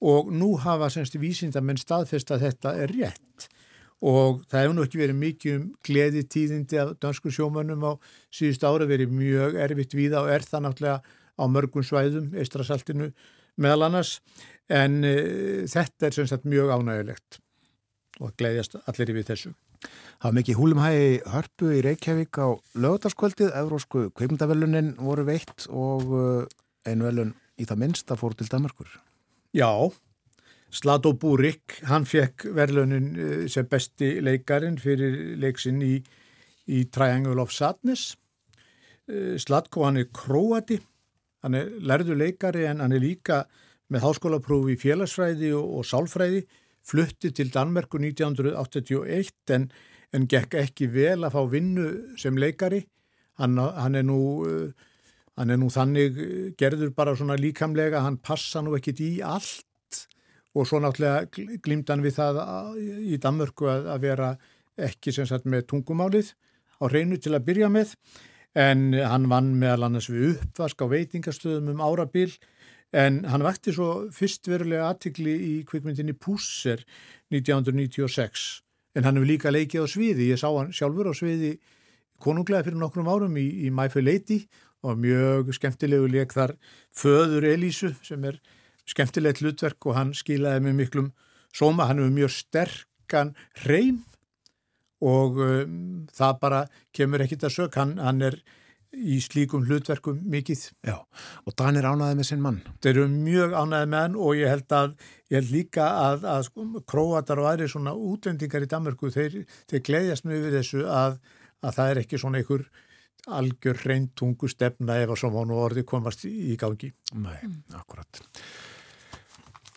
Og 0.09 0.31
nú 0.31 0.53
hafa 0.63 0.89
semst 0.95 1.19
vísindamenn 1.19 1.81
staðfest 1.81 2.31
að 2.31 2.45
þetta 2.47 2.75
er 2.79 2.95
rétt 2.95 3.49
og 3.99 4.45
það 4.47 4.63
hefur 4.63 4.77
nú 4.77 4.85
ekki 4.87 5.01
verið 5.01 5.19
mikið 5.19 5.57
um 5.57 5.65
gleði 5.87 6.23
tíðindi 6.31 6.79
af 6.83 6.93
dansku 7.03 7.33
sjómönnum 7.35 7.83
á 7.83 7.93
síðust 8.31 8.67
ára 8.67 8.87
verið 8.87 9.15
mjög 9.15 9.59
erfitt 9.59 9.97
víða 9.99 10.23
og 10.23 10.31
er 10.35 10.47
það 10.47 10.65
náttúrulega 10.67 11.17
á 11.39 11.45
mörgum 11.51 11.87
svæðum, 11.87 12.31
eistrasaltinu 12.39 13.13
meðal 13.59 13.89
annars, 13.89 14.19
en 14.71 15.03
e, 15.07 15.15
þetta 15.71 16.09
er 16.09 16.15
sem 16.15 16.29
sagt 16.31 16.47
mjög 16.47 16.71
ánægilegt 16.75 17.41
og 18.23 18.35
gleðjast 18.39 18.79
allir 18.87 19.13
yfir 19.15 19.27
þessu. 19.33 19.55
Það 20.19 20.27
var 20.27 20.37
mikið 20.39 20.59
húlumhægi 20.59 21.11
hörpu 21.31 21.69
í 21.77 21.83
Reykjavík 21.87 22.39
á 22.43 22.49
lögutaskvöldið, 22.75 23.53
Evrósku 23.61 24.09
kveimdavelunin 24.19 24.97
voru 24.99 25.27
veitt 25.29 25.69
og 25.71 26.11
einu 26.87 27.07
velun 27.07 27.35
í 27.59 27.67
það 27.67 27.83
minnst 27.85 28.11
að 28.11 28.23
fóru 28.23 28.39
til 28.39 28.51
Danmarkur. 28.51 28.91
Já, 29.55 29.71
Slató 30.69 31.15
Búrik, 31.17 31.79
hann 31.89 32.05
fekk 32.05 32.51
verðlunin 32.53 33.47
sem 33.49 33.67
besti 33.69 34.19
leikarin 34.21 34.77
fyrir 34.81 35.37
leiksinn 35.41 35.81
í, 35.81 35.95
í 36.69 36.83
Triangle 36.93 37.41
of 37.41 37.55
Sadness. 37.57 38.17
Slatko 39.41 39.87
hann 39.87 39.97
er 40.03 40.11
króati, 40.13 40.77
hann 41.41 41.57
er 41.57 41.71
lærðu 41.81 42.19
leikari 42.21 42.67
en 42.69 42.83
hann 42.85 42.93
er 42.93 43.01
líka 43.01 43.47
með 43.89 44.05
háskólaprófi 44.05 44.75
í 44.75 44.81
félagsfræði 44.83 45.55
og, 45.57 45.71
og 45.79 45.87
sálfræði, 45.89 46.43
flutti 46.85 47.31
til 47.33 47.49
Danmerku 47.53 47.97
1981 48.03 49.55
en, 49.57 49.65
en 50.13 50.27
gekk 50.29 50.59
ekki 50.61 50.91
vel 50.93 51.23
að 51.25 51.33
fá 51.39 51.41
vinnu 51.49 51.89
sem 52.21 52.37
leikari. 52.37 52.83
Hann, 53.41 53.57
hann, 53.57 53.97
er 53.97 54.05
nú, 54.05 54.21
hann 55.39 55.55
er 55.55 55.61
nú 55.63 55.71
þannig 55.73 56.21
gerður 56.61 56.93
bara 56.93 57.17
svona 57.17 57.39
líkamlega, 57.41 58.03
hann 58.05 58.21
passa 58.21 58.61
nú 58.61 58.77
ekkit 58.77 59.01
í 59.05 59.11
allt 59.25 59.65
og 60.59 60.67
svo 60.67 60.81
náttúrulega 60.83 61.59
glýmdan 61.63 62.03
við 62.03 62.19
það 62.19 62.41
í 63.07 63.19
Danmörku 63.23 63.69
að, 63.71 63.89
að 63.95 64.07
vera 64.07 64.31
ekki 64.89 65.15
sem 65.15 65.27
sagt 65.29 65.47
með 65.47 65.69
tungumálið 65.73 66.33
á 66.83 66.85
hreinu 66.91 67.19
til 67.23 67.35
að 67.37 67.47
byrja 67.49 67.71
með. 67.73 67.95
En 68.59 68.91
hann 68.97 69.29
vann 69.31 69.53
meðal 69.61 69.87
annars 69.87 70.09
við 70.11 70.33
uppvask 70.35 70.81
á 70.83 70.87
veitingastöðum 70.91 71.75
um 71.75 71.83
árabil. 71.85 72.31
En 72.91 73.21
hann 73.29 73.45
vakti 73.45 73.75
svo 73.77 74.09
fyrst 74.15 74.49
verulega 74.49 74.89
aðtikli 74.89 75.35
í 75.35 75.53
kvikmyndinni 75.69 76.17
Pusser 76.17 76.83
1996 77.31 78.63
en 78.97 79.05
hann 79.07 79.19
hefur 79.19 79.29
líka 79.29 79.53
leikið 79.53 79.85
á 79.85 79.87
sviði, 79.87 80.31
ég 80.33 80.41
sá 80.41 80.49
hann 80.49 80.73
sjálfur 80.75 81.11
á 81.11 81.15
sviði 81.15 81.59
konunglega 82.23 82.67
fyrir 82.67 82.81
nokkrum 82.81 83.11
árum 83.11 83.37
í, 83.39 83.47
í 83.67 83.71
My 83.71 83.87
Fair 83.93 84.07
Lady 84.07 84.41
og 84.87 84.99
mjög 84.99 85.53
skemmtilegu 85.55 86.09
leik 86.11 86.35
þar. 86.35 86.55
Föður 86.95 87.47
Elísu 87.47 87.93
sem 88.07 88.25
er 88.27 88.41
skemmtilegt 88.89 89.43
hlutverk 89.43 89.89
og 89.89 89.99
hann 89.99 90.15
skilaði 90.17 90.65
með 90.67 90.79
miklum 90.83 91.11
sóma, 91.55 91.89
hann 91.89 92.01
hefur 92.03 92.15
mjög 92.15 92.35
sterkan 92.35 93.35
hreim 93.65 94.05
og 95.05 95.39
um, 95.43 96.07
það 96.15 96.39
bara 96.43 96.63
kemur 96.97 97.23
ekkit 97.23 97.47
að 97.47 97.55
sök, 97.55 97.77
hann, 97.79 97.99
hann 98.03 98.25
er 98.27 98.41
í 98.89 99.19
slíkum 99.21 99.67
hlutverkum 99.69 100.21
mikið. 100.33 100.63
Já, 100.87 100.97
og 101.45 101.57
Danir 101.61 101.87
ánaði 101.87 102.19
með 102.19 102.29
sinn 102.31 102.43
mann. 102.43 102.63
Þeir 102.83 102.95
eru 102.95 103.07
mjög 103.13 103.55
ánaði 103.55 103.91
með 103.93 104.05
hann 104.05 104.17
og 104.17 104.39
ég 104.39 104.53
held, 104.53 104.75
að, 104.75 104.95
ég 105.29 105.39
held 105.39 105.53
líka 105.55 105.89
að, 106.09 106.27
að 106.33 106.47
sko, 106.49 106.67
króatar 106.89 107.43
og 107.43 107.51
aðri 107.51 107.69
svona 107.71 107.95
útlendingar 107.95 108.65
í 108.65 108.71
Danmarku, 108.73 109.13
þeir, 109.15 109.43
þeir 109.71 109.85
gleyðjast 109.91 110.29
mjög 110.29 110.47
við 110.47 110.59
þessu 110.59 110.85
að, 110.89 111.19
að 111.63 111.79
það 111.79 111.93
er 111.93 112.03
ekki 112.03 112.23
svona 112.23 112.41
einhver 112.41 112.67
algjör 113.39 113.83
reyntungu 113.85 114.49
stefna 114.49 114.97
ef 115.03 115.13
að 115.13 115.21
svona 115.21 115.61
orði 115.61 115.85
komast 115.89 116.25
í 116.29 116.57
gangi. 116.61 116.91
Nei, 117.21 117.37
akkurat. 117.77 118.23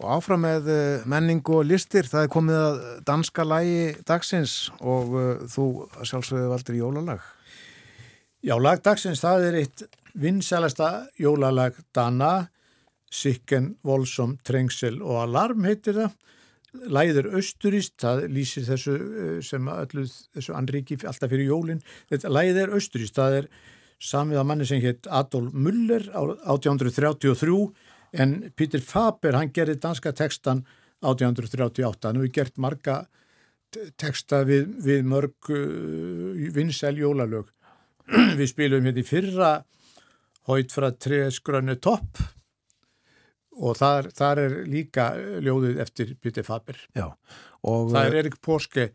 Og 0.02 0.08
áfram 0.16 0.42
með 0.42 0.70
uh, 0.74 1.04
menning 1.10 1.44
og 1.54 1.68
listir, 1.70 2.08
það 2.10 2.24
er 2.26 2.32
komið 2.34 2.58
að 2.58 2.80
danska 3.06 3.44
lægi 3.46 3.82
dagsins 4.08 4.56
og 4.82 5.12
uh, 5.14 5.44
þú 5.52 5.66
sjálfsögðu 6.02 6.48
valdur 6.50 6.80
jólalag. 6.80 7.28
Já, 8.42 8.56
lag 8.58 8.82
dagsins, 8.82 9.22
það 9.22 9.46
er 9.52 9.60
eitt 9.60 9.84
vinsælasta 10.18 10.90
jólalag 11.22 11.78
Dana, 11.94 12.50
Sikken, 13.12 13.76
Volsom, 13.86 14.40
Trengsel 14.48 14.98
og 15.04 15.22
Alarm 15.28 15.68
heitir 15.70 16.00
það. 16.00 16.18
Læðir 16.72 17.28
austurist, 17.36 17.98
það 18.02 18.24
lýsir 18.32 18.64
þessu 18.64 18.96
sem 19.44 19.66
öllu 19.68 20.06
þessu 20.08 20.56
anriki 20.56 20.96
alltaf 21.04 21.30
fyrir 21.30 21.52
jólinn. 21.52 21.82
Þetta 22.10 22.32
læðir 22.32 22.74
austurist, 22.78 23.20
það 23.20 23.42
er 23.42 23.50
samið 24.02 24.42
að 24.42 24.48
manni 24.50 24.68
sem 24.70 24.82
hétt 24.82 25.10
Adolf 25.12 25.54
Müller 25.54 26.08
á 26.16 26.24
1833 26.56 27.68
en 28.12 28.52
Pítur 28.56 28.84
Faber 28.84 29.38
hann 29.40 29.54
gerði 29.56 29.80
danska 29.82 30.14
tekstan 30.16 30.66
1838. 31.02 32.08
Hann 32.08 32.22
hefur 32.22 32.36
gert 32.36 32.62
marga 32.62 33.02
teksta 34.00 34.44
við, 34.48 34.68
við 34.84 35.06
mörg 35.08 35.52
uh, 35.54 36.48
vinsæl 36.56 36.98
jólalög. 37.00 37.52
við 38.40 38.48
spilum 38.52 38.88
hérna 38.88 39.02
í 39.02 39.08
fyrra 39.08 39.52
hóit 40.50 40.74
frá 40.74 40.90
Tresgrönu 40.92 41.78
topp 41.80 42.20
og 43.62 43.78
þar, 43.78 44.10
þar 44.16 44.42
er 44.42 44.58
líka 44.68 45.12
ljóðið 45.44 45.80
eftir 45.84 46.16
Pítur 46.20 46.46
Faber. 46.48 46.80
Já. 46.98 47.12
Það 47.62 48.02
er 48.02 48.18
Erik 48.24 48.40
Porske 48.42 48.90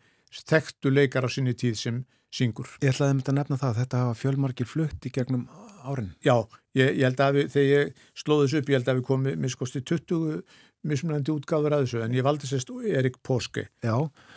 tekstu 0.49 0.91
leikar 0.91 1.25
á 1.25 1.31
sinni 1.31 1.55
tíð 1.57 1.77
sem 1.81 2.01
syngur. 2.35 2.69
Ég 2.83 2.93
ætlaði 2.93 3.23
að 3.23 3.37
nefna 3.39 3.61
það 3.61 3.71
að 3.71 3.81
þetta 3.83 4.03
hafa 4.03 4.19
fjölmarkir 4.21 4.69
flutt 4.69 5.07
í 5.07 5.13
gegnum 5.15 5.47
árin. 5.87 6.11
Já, 6.25 6.43
ég, 6.77 6.95
ég 7.01 7.05
held 7.09 7.23
að 7.25 7.41
við, 7.41 7.51
þegar 7.55 7.69
ég 7.73 8.07
slóði 8.23 8.47
þessu 8.47 8.61
upp, 8.61 8.71
ég 8.73 8.81
held 8.81 8.91
að 8.93 8.99
við 9.01 9.07
komum 9.11 9.45
miskosti 9.45 9.83
20 9.93 10.41
mismunandi 10.87 11.35
útgáður 11.35 11.77
að 11.77 11.85
þessu, 11.87 12.01
en 12.07 12.17
ég 12.17 12.27
valdi 12.27 12.49
sérst 12.49 12.73
Erik 12.87 13.21
Póske. 13.27 13.67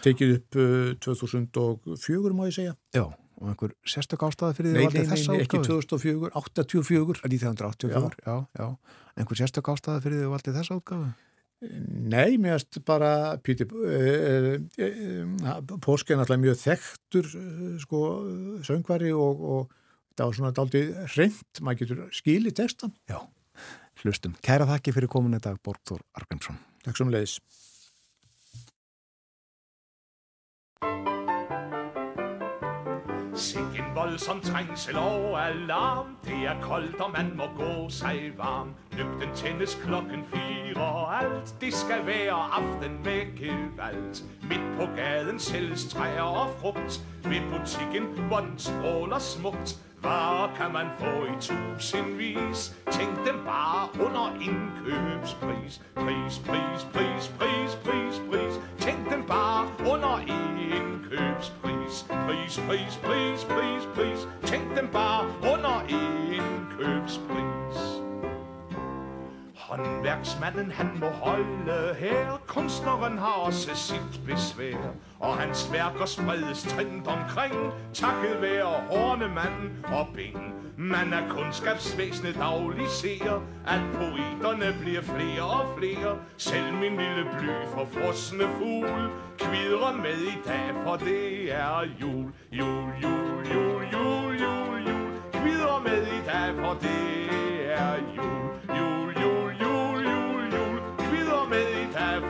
Tekið 0.06 0.36
upp 0.40 0.60
uh, 0.60 0.92
2004, 1.06 2.34
má 2.34 2.46
ég 2.50 2.56
segja. 2.56 2.76
Já, 2.96 3.06
og 3.40 3.54
einhver 3.54 3.76
sérstök 3.88 4.26
ástæða 4.26 4.58
fyrir 4.58 4.74
því 4.74 4.82
að 4.82 4.88
valdi 4.88 5.06
þessa 5.14 5.36
útgáður? 5.36 5.38
Nei, 5.38 5.46
ekki 5.46 5.64
2004, 5.70 6.34
84. 6.42 7.24
1984, 7.30 8.22
já, 8.26 8.36
já. 8.36 8.38
já. 8.64 9.02
Einhver 9.20 9.42
sérstök 9.44 9.74
ástæða 9.76 10.06
fyrir 10.06 10.22
því 10.22 10.30
að 10.30 10.38
valdi 10.38 10.56
þessa 10.58 10.80
útgáður? 10.80 11.18
Nei, 11.60 12.38
mér 12.40 12.56
erst 12.56 12.78
bara 12.88 13.36
Píti 13.44 13.66
eh, 13.68 14.62
eh, 14.80 14.86
eh, 14.86 15.58
Póski 15.84 16.16
er 16.16 16.22
náttúrulega 16.22 16.44
mjög 16.46 16.62
þekktur 16.62 17.28
sko 17.84 18.04
söngvari 18.64 19.12
og, 19.12 19.42
og 19.44 19.74
það 20.20 20.32
var 20.32 20.40
svona 20.40 20.56
daldið 20.56 20.92
hreint, 21.14 21.62
maður 21.64 21.84
getur 21.84 22.04
skilið 22.16 22.58
textan. 22.60 22.94
Já, 23.10 23.22
hlustum. 24.04 24.36
Kæra 24.44 24.68
þakki 24.70 24.96
fyrir 24.98 25.12
kominu 25.12 25.40
dag, 25.44 25.60
Borgþór 25.64 26.04
Argrímsson. 26.20 26.60
Takk 26.84 27.00
som 27.00 27.12
leiðis. 27.14 27.40
Sikke 33.40 33.80
en 33.80 33.92
voldsom 33.96 34.42
trængsel 34.44 34.98
og 35.00 35.38
alarm 35.40 36.18
Det 36.26 36.42
er 36.50 36.58
koldt, 36.62 37.00
og 37.00 37.12
man 37.14 37.30
må 37.38 37.48
gå 37.56 37.90
sig 37.90 38.34
varm 38.38 38.74
Lygten 38.92 39.32
tændes 39.36 39.78
klokken 39.84 40.26
fire 40.34 40.84
og 40.84 41.18
alt 41.18 41.56
Det 41.62 41.74
skal 41.74 42.06
være 42.06 42.36
aften 42.36 43.00
med 43.04 43.38
gevalt 43.40 44.24
Midt 44.50 44.66
på 44.80 44.90
gaden 44.96 45.40
sælges 45.40 45.86
træer 45.94 46.22
og 46.22 46.50
frugt 46.60 47.02
Ved 47.24 47.42
butikken, 47.52 48.28
hvor 48.28 48.40
den 48.40 48.60
stråler 48.60 49.20
smukt 49.20 49.80
Varer 50.04 50.56
kan 50.56 50.74
man 50.74 50.88
få 51.00 51.26
i 51.26 51.32
tusindvis? 51.42 52.76
Tænk 52.92 53.18
dem 53.28 53.46
bare 53.46 53.88
under 54.06 54.34
indkøbspris. 54.42 55.82
Pris, 55.96 56.42
pris, 56.46 56.88
pris, 56.94 57.32
pris, 57.40 57.76
pris, 57.84 58.22
pris. 58.32 58.60
Tænk 58.80 59.10
dem 59.10 59.24
bare 59.28 59.68
under 59.92 60.20
indkøbspris. 60.20 62.06
Pris, 62.10 62.60
pris, 62.68 63.00
pris, 63.04 63.46
pris, 63.46 63.88
pris. 63.96 64.28
Tænk 64.44 64.78
dem 64.78 64.88
bare 64.88 65.26
under 65.54 65.82
indkøbspris. 65.90 68.09
Håndværksmanden 69.60 70.72
han 70.72 70.90
må 71.00 71.10
holde 71.10 71.96
her. 72.00 72.42
Kunstneren 72.48 73.18
har 73.18 73.34
også 73.34 73.76
sit 73.76 74.26
besvær 74.26 74.78
Og 75.20 75.38
hans 75.38 75.74
værker 75.74 76.06
spredes 76.06 76.64
trindt 76.64 77.08
omkring. 77.08 77.54
Takket 77.94 78.42
være 78.42 78.66
hornemanden 78.90 79.86
og 79.86 80.08
ben. 80.16 80.54
Man 80.78 81.14
er 81.14 81.30
kunskabsvæsenet 81.30 82.36
daglig 82.36 82.88
ser 82.90 83.34
At 83.68 83.82
poeterne 83.94 84.76
bliver 84.82 85.02
flere 85.02 85.44
og 85.44 85.78
flere. 85.78 86.18
Selv 86.38 86.74
min 86.74 86.98
lille 86.98 87.24
bly 87.40 87.50
for 87.74 87.86
frosne 87.86 88.44
fugl 88.58 89.10
Kvidrer 89.40 89.98
med 89.98 90.18
i 90.18 90.38
dag, 90.46 90.84
for 90.84 90.96
det 90.96 91.54
er 91.54 91.86
jul 92.02 92.34
Jul, 92.52 92.92
jul, 93.04 93.46
jul, 93.54 93.84
jul, 93.94 94.42
jul, 94.42 94.88
jul. 94.88 95.10
Kvidrer 95.34 95.82
med 95.84 96.08
i 96.08 96.22
dag, 96.26 96.56
for 96.56 96.74
det 96.82 97.10
er 97.72 97.96
Jul, 98.18 98.49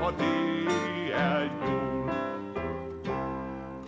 for 0.09 0.17
det 0.17 1.13
er 1.13 1.41
jul. 1.41 2.11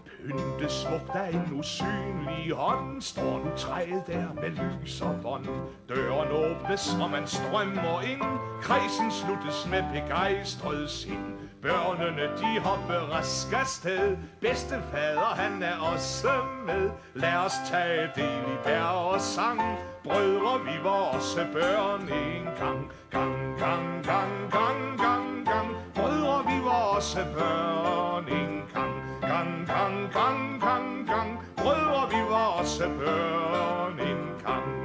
Pynte 0.06 0.69
smukt 0.69 1.15
af 1.15 1.30
en 1.34 1.60
usynlig 1.60 2.52
hånd 2.56 3.02
Står 3.02 3.41
træet 3.57 4.03
der 4.07 4.34
med 4.34 4.49
lys 4.49 5.02
og 5.02 5.15
bånd. 5.23 5.45
Døren 5.89 6.31
åbnes, 6.31 6.98
og 7.02 7.10
man 7.10 7.27
strømmer 7.27 8.02
ind. 8.02 8.22
Kredsen 8.61 9.11
sluttes 9.11 9.68
med 9.72 9.84
begejstret 9.93 10.89
sind. 10.89 11.34
Børnene 11.61 12.22
de 12.22 12.60
hopper 12.60 13.14
rask 13.14 13.53
afsted 13.53 14.18
Bedstefader 14.41 15.35
han 15.35 15.64
er 15.64 15.77
også 15.93 16.31
med. 16.65 16.89
Lad 17.14 17.35
os 17.35 17.53
tage 17.72 18.10
del 18.15 18.43
i 18.53 18.69
deres 18.69 19.23
sang. 19.23 19.61
Brødre 20.03 20.64
vi 20.65 20.84
var 20.84 21.15
også 21.15 21.45
børn 21.53 22.02
en 22.02 22.45
gang. 22.60 22.91
Gang, 23.11 23.57
gang, 23.60 24.03
gang, 24.03 24.52
gang, 24.52 24.98
gang, 24.98 25.45
gang. 25.45 25.69
Brødre 25.95 26.44
vi 26.45 26.64
var 26.65 26.95
også 26.95 27.26
børn 27.38 28.28
en 28.28 28.64
gang. 28.73 28.94
Gang, 29.22 29.68
gang, 29.68 30.11
gang, 30.14 30.61
gang, 30.61 31.07
gang. 31.07 31.40
Brødre 31.57 32.10
vi 32.10 32.22
var 32.30 32.45
også 32.60 32.90
børn 32.99 33.99
en 33.99 34.44
gang. 34.45 34.80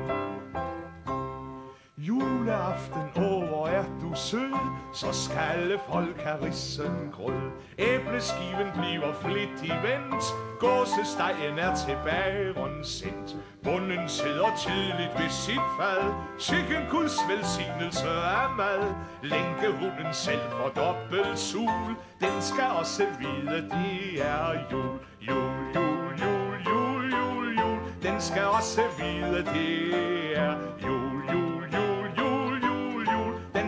Juleaften, 2.08 3.02
åh, 3.16 3.42
hvor 3.48 3.66
er 3.66 3.84
du 4.02 4.12
sød, 4.14 4.52
så 4.92 5.06
skal 5.12 5.38
alle 5.38 5.78
folk 5.90 6.20
have 6.22 6.46
rissen 6.46 7.10
grød. 7.12 7.50
Æbleskiven 7.78 8.68
bliver 8.74 9.12
flittig 9.12 9.74
vendt, 9.86 10.24
gåsestegen 10.60 11.58
er 11.58 11.74
tilbage 11.74 12.54
sendt. 12.86 13.36
Bunden 13.64 14.08
sidder 14.08 14.50
tidligt 14.58 15.12
ved 15.18 15.30
sit 15.30 15.66
fad, 15.78 16.02
sikken 16.38 16.82
guds 16.90 17.16
velsignelse 17.28 18.08
af 18.08 18.50
mad. 18.56 18.94
Lænkehunden 19.22 20.12
selv 20.12 20.40
får 20.50 20.68
dobbelt 20.68 21.38
sul, 21.38 21.90
den 22.20 22.42
skal 22.42 22.70
også 22.80 23.04
vide, 23.18 23.56
det 23.56 24.26
er 24.26 24.52
jul. 24.72 24.98
Jul, 25.28 25.54
jul, 25.74 26.20
jul, 26.22 26.54
jul, 26.66 27.12
jul, 27.12 27.58
jul, 27.58 27.78
den 28.02 28.20
skal 28.20 28.44
også 28.44 28.82
vide, 28.98 29.44
det 29.54 30.38
er 30.38 30.54
jul, 30.82 31.22
jul, 31.32 31.45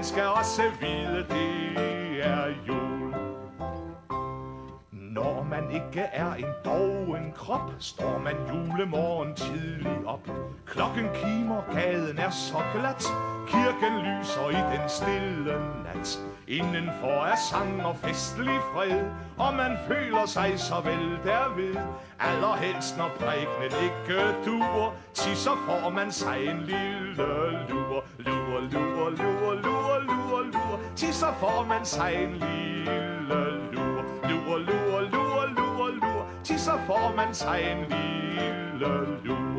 skal 0.09 0.27
også 0.27 0.63
vide, 0.81 1.27
det 1.29 2.27
er 2.27 2.47
jul. 2.69 3.15
Når 4.93 5.47
man 5.51 5.71
ikke 5.71 6.01
er 6.01 6.35
en 6.35 6.53
doven 6.65 7.33
krop, 7.37 7.73
står 7.79 8.19
man 8.19 8.35
julemorgen 8.49 9.35
tidlig 9.35 10.07
op. 10.07 10.31
Klokken 10.67 11.07
kimer, 11.15 11.63
gaden 11.75 12.19
er 12.19 12.31
så 12.31 12.59
glat, 12.75 13.05
kirken 13.49 13.99
lyser 13.99 14.49
i 14.51 14.77
den 14.77 14.89
stille 14.89 15.55
nat. 15.85 16.21
Indenfor 16.49 17.25
er 17.25 17.37
sang 17.51 17.87
og 17.87 17.97
festlig 17.97 18.61
fred, 18.73 19.05
og 19.39 19.55
man 19.55 19.77
føler 19.89 20.27
sig 20.27 20.61
så 20.61 20.75
vel 20.85 21.19
derved. 21.25 21.77
Allerhelst 22.21 22.99
når 22.99 23.11
præknet 23.19 23.75
ikke 23.83 24.21
duer, 24.47 24.91
til 25.15 25.37
så 25.37 25.51
får 25.67 25.91
man 25.91 26.13
sig 26.13 26.47
en 26.47 26.61
lille 26.61 27.27
lur. 27.69 28.05
Lur, 28.19 28.61
lur, 28.61 29.11
lur, 29.11 29.55
lur, 29.55 29.99
lur, 30.01 30.43
lur, 30.43 30.81
til 30.97 31.15
så 31.15 31.27
får 31.41 31.65
man 31.69 31.85
sig 31.85 32.15
en 32.15 32.33
lille 32.33 33.41
lur. 33.73 34.03
Lur, 34.29 34.59
lur, 34.59 35.01
lur, 35.01 35.47
lur, 35.57 35.89
lur, 35.91 36.27
til 36.45 36.61
så 36.61 36.79
får 36.87 37.15
man 37.17 37.35
sig 37.35 37.61
en 37.71 37.79
lille 37.79 39.19
lur. 39.25 39.58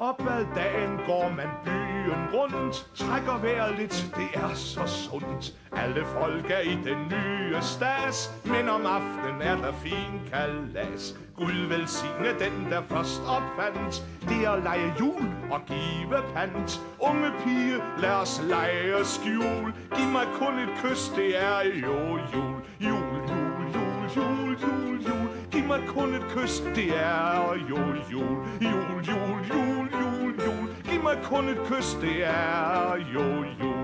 Opad 0.00 0.46
dagen 0.54 0.98
går 1.06 1.28
man 1.36 1.48
byen 1.64 2.34
rundt 2.34 2.90
Trækker 2.94 3.38
vejret 3.38 3.78
lidt, 3.78 4.10
det 4.16 4.40
er 4.40 4.54
så 4.54 4.86
sundt. 4.86 5.54
Alle 5.72 6.04
folk 6.04 6.50
er 6.50 6.60
i 6.60 6.74
den 6.84 6.98
nye 7.10 7.62
stas. 7.62 8.32
Men 8.44 8.68
om 8.68 8.86
aftenen 8.86 9.42
er 9.42 9.56
der 9.56 9.72
fin 9.72 10.20
kalas. 10.32 11.16
Gud 11.36 11.66
velsigne 11.68 12.30
den, 12.38 12.70
der 12.70 12.82
først 12.82 13.22
opfandt. 13.36 14.04
Det 14.28 14.46
at 14.46 14.62
lege 14.62 14.92
jul 15.00 15.24
og 15.50 15.60
give 15.66 16.22
pant. 16.34 16.80
Unge 17.00 17.30
pige, 17.44 17.76
lad 17.98 18.12
os 18.12 18.42
lege 18.48 19.04
skjul. 19.04 19.72
Giv 19.96 20.08
mig 20.12 20.26
kun 20.38 20.58
et 20.58 20.72
kys, 20.82 21.08
det 21.16 21.42
er 21.42 21.60
jo 21.84 22.18
jul. 22.34 22.60
Jul, 22.80 23.10
jul, 23.28 23.60
jul, 23.74 24.10
jul, 24.16 24.56
jul, 24.62 25.02
jul. 25.08 25.39
Giv 25.60 25.68
mig 25.68 25.80
kun 25.88 26.14
et 26.14 26.22
kys, 26.22 26.60
det 26.60 26.88
er 26.88 27.36
jo 27.36 27.54
jul 27.68 27.98
Jul, 28.12 28.36
jul, 28.60 29.04
jul, 29.08 29.88
jul, 29.92 30.34
jul 30.44 30.68
Giv 30.84 31.02
mig 31.02 31.18
kun 31.24 31.48
et 31.48 31.58
kys, 31.68 31.94
det 32.00 32.24
er 32.24 32.96
jo 33.14 33.44
jul 33.62 33.80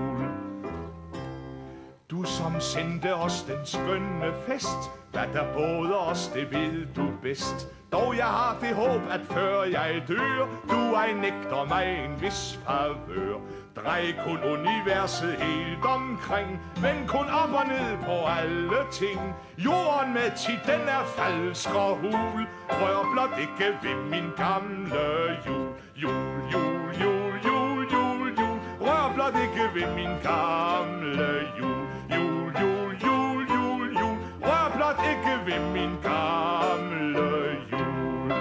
du 2.11 2.23
som 2.23 2.59
sendte 2.59 3.15
os 3.15 3.43
den 3.43 3.65
skønne 3.65 4.33
fest 4.47 4.91
Hvad 5.11 5.27
der 5.33 5.53
både 5.53 5.99
os, 5.99 6.27
det 6.27 6.51
ved 6.51 6.85
du 6.95 7.11
bedst. 7.21 7.67
Dog 7.91 8.17
jeg 8.17 8.25
har 8.25 8.57
det 8.61 8.75
håb, 8.75 9.01
at 9.11 9.21
før 9.21 9.63
jeg 9.63 10.03
dør 10.07 10.47
Du 10.69 10.93
ej 10.95 11.13
nægter 11.13 11.65
mig 11.69 12.05
en 12.05 12.21
vis 12.21 12.59
favør. 12.65 13.37
Drej 13.83 14.15
kun 14.25 14.39
universet 14.43 15.33
helt 15.41 15.85
omkring 15.85 16.61
Men 16.81 17.07
kun 17.07 17.27
op 17.41 17.53
og 17.53 17.65
ned 17.67 17.97
på 18.05 18.15
alle 18.37 18.81
ting. 18.91 19.19
Jorden 19.57 20.13
med 20.13 20.31
tit, 20.37 20.61
den 20.65 20.81
er 20.97 21.03
falsk 21.17 21.69
og 21.75 21.95
hul. 21.97 22.41
Rør 22.69 23.01
blot 23.13 23.39
ikke 23.39 23.77
ved 23.83 23.95
min 24.11 24.29
gamle 24.37 25.05
jul. 25.47 25.69
Jul, 25.95 26.33
jul, 26.53 26.89
jul, 27.01 27.33
jul, 27.45 27.87
jul, 27.93 28.27
jul. 28.39 28.57
Rør 28.81 29.13
blot 29.15 29.35
ikke 29.45 29.65
ved 29.75 29.95
min 29.95 30.13
gamle 30.29 31.29
jul. 31.59 31.81
Jul, 32.13 32.51
jul, 32.61 32.91
jul, 33.05 33.39
jul, 33.53 33.89
jul. 33.99 34.17
Rør 34.47 34.65
blot 34.75 34.99
ikke 35.11 35.33
ved 35.47 35.61
min 35.73 35.93
gamle 36.01 37.29
jul. 37.71 38.31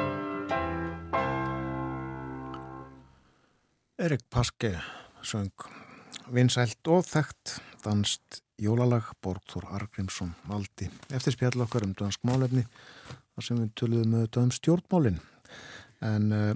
Erik 3.98 4.20
Paske 4.30 4.80
söng 5.27 5.66
vinsælt 6.32 6.90
og 6.90 7.05
þekkt 7.07 7.57
danst 7.85 8.40
jólalag 8.62 9.09
Borgþór 9.23 9.66
Argrímsson 9.77 10.32
valdi 10.48 10.89
eftir 11.15 11.35
spjall 11.35 11.65
okkar 11.66 11.85
um 11.86 11.94
dansk 11.98 12.23
málefni 12.27 12.65
þar 13.35 13.48
sem 13.48 13.61
við 13.61 13.73
töluðum 13.77 14.15
með 14.15 14.39
um 14.40 14.53
stjórnmálin. 14.55 15.19
En 16.07 16.32
uh, 16.32 16.53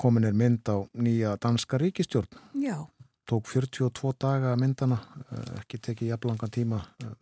komin 0.00 0.26
er 0.28 0.36
mynd 0.36 0.68
á 0.68 0.76
nýja 0.98 1.36
danska 1.40 1.78
ríkistjórn 1.80 2.28
Já, 2.60 2.76
tók 3.28 3.48
42 3.48 4.12
daga 4.20 4.56
myndana 4.60 4.98
uh, 4.98 5.60
ekki 5.60 5.80
tekið 5.88 6.12
jafnlangan 6.12 6.52
tíma 6.52 6.82
uh, 7.04 7.14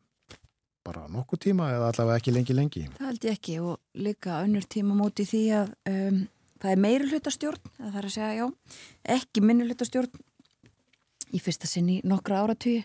bara 0.87 1.07
nokkuð 1.11 1.43
tíma 1.49 1.73
eða 1.75 1.91
allavega 1.91 2.23
ekki 2.23 2.35
lengi 2.35 2.57
lengi? 2.57 2.87
Það 2.99 3.11
held 3.11 3.29
ég 3.29 3.39
ekki 3.39 3.59
og 3.63 4.03
líka 4.07 4.41
önnur 4.45 4.67
tíma 4.71 4.97
móti 4.99 5.27
því 5.27 5.43
að 5.61 5.75
um, 5.91 6.23
það 6.63 6.73
er 6.73 6.83
meiri 6.87 7.11
hlutastjórn, 7.11 7.75
það 7.79 7.99
þarf 7.99 8.11
að 8.11 8.17
segja 8.17 8.33
já, 8.39 8.47
ekki 9.17 9.43
minni 9.45 9.67
hlutastjórn 9.67 10.25
í 11.35 11.41
fyrsta 11.43 11.69
sinni 11.71 12.01
nokkra 12.07 12.43
áratugji 12.45 12.85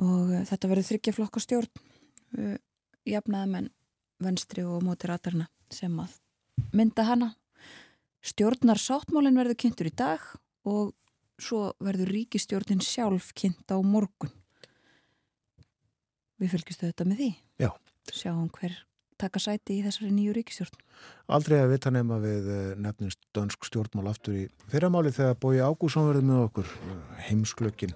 og 0.00 0.30
uh, 0.32 0.42
þetta 0.48 0.70
verður 0.70 0.88
þryggja 0.90 1.16
flokka 1.16 1.42
stjórn 1.42 1.70
uh, 2.38 2.56
jafnaði 3.08 3.50
menn 3.52 3.72
venstri 4.24 4.64
og 4.64 4.84
móti 4.86 5.10
ratarna 5.10 5.48
sem 5.72 5.94
að 6.00 6.16
mynda 6.74 7.04
hana. 7.08 7.32
Stjórnar 8.24 8.80
sáttmálinn 8.80 9.36
verður 9.36 9.58
kynntur 9.60 9.90
í 9.90 9.94
dag 9.94 10.22
og 10.64 10.94
svo 11.40 11.74
verður 11.82 12.12
ríkistjórnin 12.14 12.82
sjálf 12.84 13.32
kynnt 13.36 13.68
á 13.68 13.76
morgun. 13.84 14.32
Við 16.40 16.54
fylgjustu 16.54 16.88
þetta 16.88 17.06
með 17.08 17.20
því. 17.20 17.30
Já. 17.64 17.70
sjáum 18.12 18.48
hver 18.54 18.78
taka 19.20 19.42
sæti 19.42 19.78
í 19.78 19.84
þessari 19.86 20.12
nýju 20.14 20.34
ríkistjórn 20.36 20.80
Aldrei 21.34 21.56
að 21.62 21.70
vita 21.72 21.92
nema 21.94 22.18
við 22.20 22.48
eh, 22.52 22.72
nefnumst 22.80 23.20
dönsk 23.36 23.64
stjórnmál 23.68 24.10
aftur 24.10 24.36
í 24.36 24.44
fyrramáli 24.72 25.12
þegar 25.14 25.38
Bói 25.40 25.62
Ágússon 25.64 26.08
verði 26.10 26.26
með 26.28 26.42
okkur 26.48 26.68
eh, 26.68 26.98
heimsklökin 27.30 27.94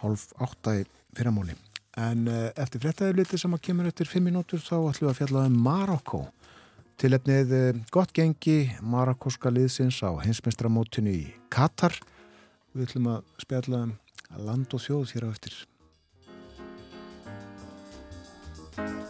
hálf 0.00 0.28
átta 0.44 0.76
í 0.78 0.84
fyrramáli. 1.16 1.56
En 1.98 2.28
eh, 2.30 2.50
eftir 2.60 2.84
fréttaðið 2.84 3.22
litið 3.22 3.42
sem 3.42 3.56
að 3.56 3.64
kemur 3.68 3.88
eftir 3.90 4.10
fimm 4.10 4.28
minútur 4.28 4.62
þá 4.62 4.76
ætlum 4.76 5.08
við 5.08 5.14
að 5.14 5.18
fjalla 5.22 5.46
um 5.48 5.58
Marokko. 5.64 6.22
Tilefnið 7.00 7.56
eh, 7.56 7.82
gott 7.94 8.12
gengi 8.14 8.58
Marokkoska 8.84 9.52
liðsins 9.54 10.02
á 10.04 10.12
heimsmeistramótinu 10.20 11.16
í 11.16 11.26
Katar. 11.54 11.96
Við 12.76 12.90
ætlum 12.90 13.12
að 13.16 13.36
spjalla 13.40 13.84
um 13.88 13.98
land 14.44 14.76
og 14.76 14.84
þjóð 14.84 15.14
hér 15.16 15.30
á 15.30 15.32
eftir. 15.32 15.62
Sæl 18.78 19.07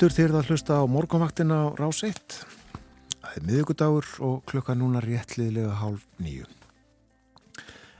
aftur 0.00 0.14
þegar 0.16 0.32
það 0.32 0.46
hlusta 0.48 0.76
á 0.80 0.84
morgunvaktina 0.88 1.56
á 1.60 1.66
rás 1.76 1.98
1. 2.08 2.36
Það 3.20 3.34
er 3.36 3.42
miðugudagur 3.44 4.06
og 4.24 4.38
klukka 4.48 4.72
núna 4.72 5.02
réttliðlega 5.04 5.74
hálf 5.76 6.06
nýju. 6.16 6.46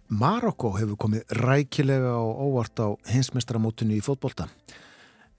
Marokko 0.09 0.71
hefur 0.79 0.97
komið 0.97 1.35
rækilega 1.43 2.15
og 2.17 2.41
óvart 2.47 2.81
á 2.81 2.89
hinsmestramótinu 3.05 3.99
í 3.99 4.01
fótbolta. 4.01 4.49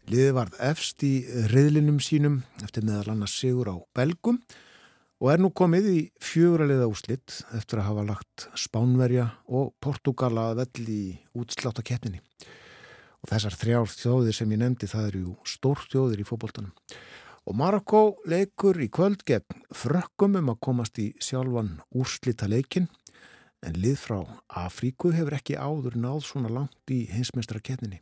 Liðið 0.06 0.38
varð 0.38 0.62
efst 0.70 1.02
í 1.02 1.26
riðlinum 1.50 1.98
sínum 1.98 2.44
eftir 2.62 2.86
meðal 2.86 3.16
annars 3.16 3.40
sigur 3.42 3.74
á 3.74 3.82
Belgum 3.98 4.38
og 5.18 5.34
er 5.34 5.42
nú 5.42 5.50
komið 5.50 5.90
í 5.90 6.00
fjöguraliða 6.22 6.92
úslitt 6.94 7.42
eftir 7.58 7.82
að 7.82 7.90
hafa 7.90 8.06
lagt 8.12 8.52
Spánverja 8.54 9.32
og 9.50 9.74
Portugala 9.82 10.52
að 10.52 10.62
vell 10.62 10.94
í 10.94 11.04
útslátt 11.34 11.82
á 11.82 11.90
keppninni. 11.90 12.22
Og 13.22 13.30
þessar 13.30 13.58
þrjár 13.62 13.92
þjóðir 13.94 14.38
sem 14.38 14.54
ég 14.56 14.62
nefndi 14.62 14.90
það 14.90 15.10
eru 15.12 15.36
stór 15.46 15.84
þjóðir 15.92 16.24
í 16.24 16.28
fótboltanum. 16.28 16.74
Og 17.50 17.58
Marokko 17.58 18.02
leikur 18.30 18.78
í 18.82 18.90
kvöld 18.94 19.24
gegn 19.26 19.64
frökkum 19.74 20.38
um 20.38 20.52
að 20.54 20.62
komast 20.62 21.00
í 21.02 21.12
sjálfan 21.22 21.80
úrslita 21.98 22.50
leikin 22.50 22.90
en 23.66 23.78
lið 23.78 23.98
frá 24.02 24.20
Afríku 24.62 25.12
hefur 25.14 25.38
ekki 25.38 25.58
áður 25.58 25.98
náð 26.02 26.22
svona 26.26 26.52
langt 26.54 26.94
í 26.94 27.04
hinsmestra 27.10 27.62
ketninni. 27.62 28.02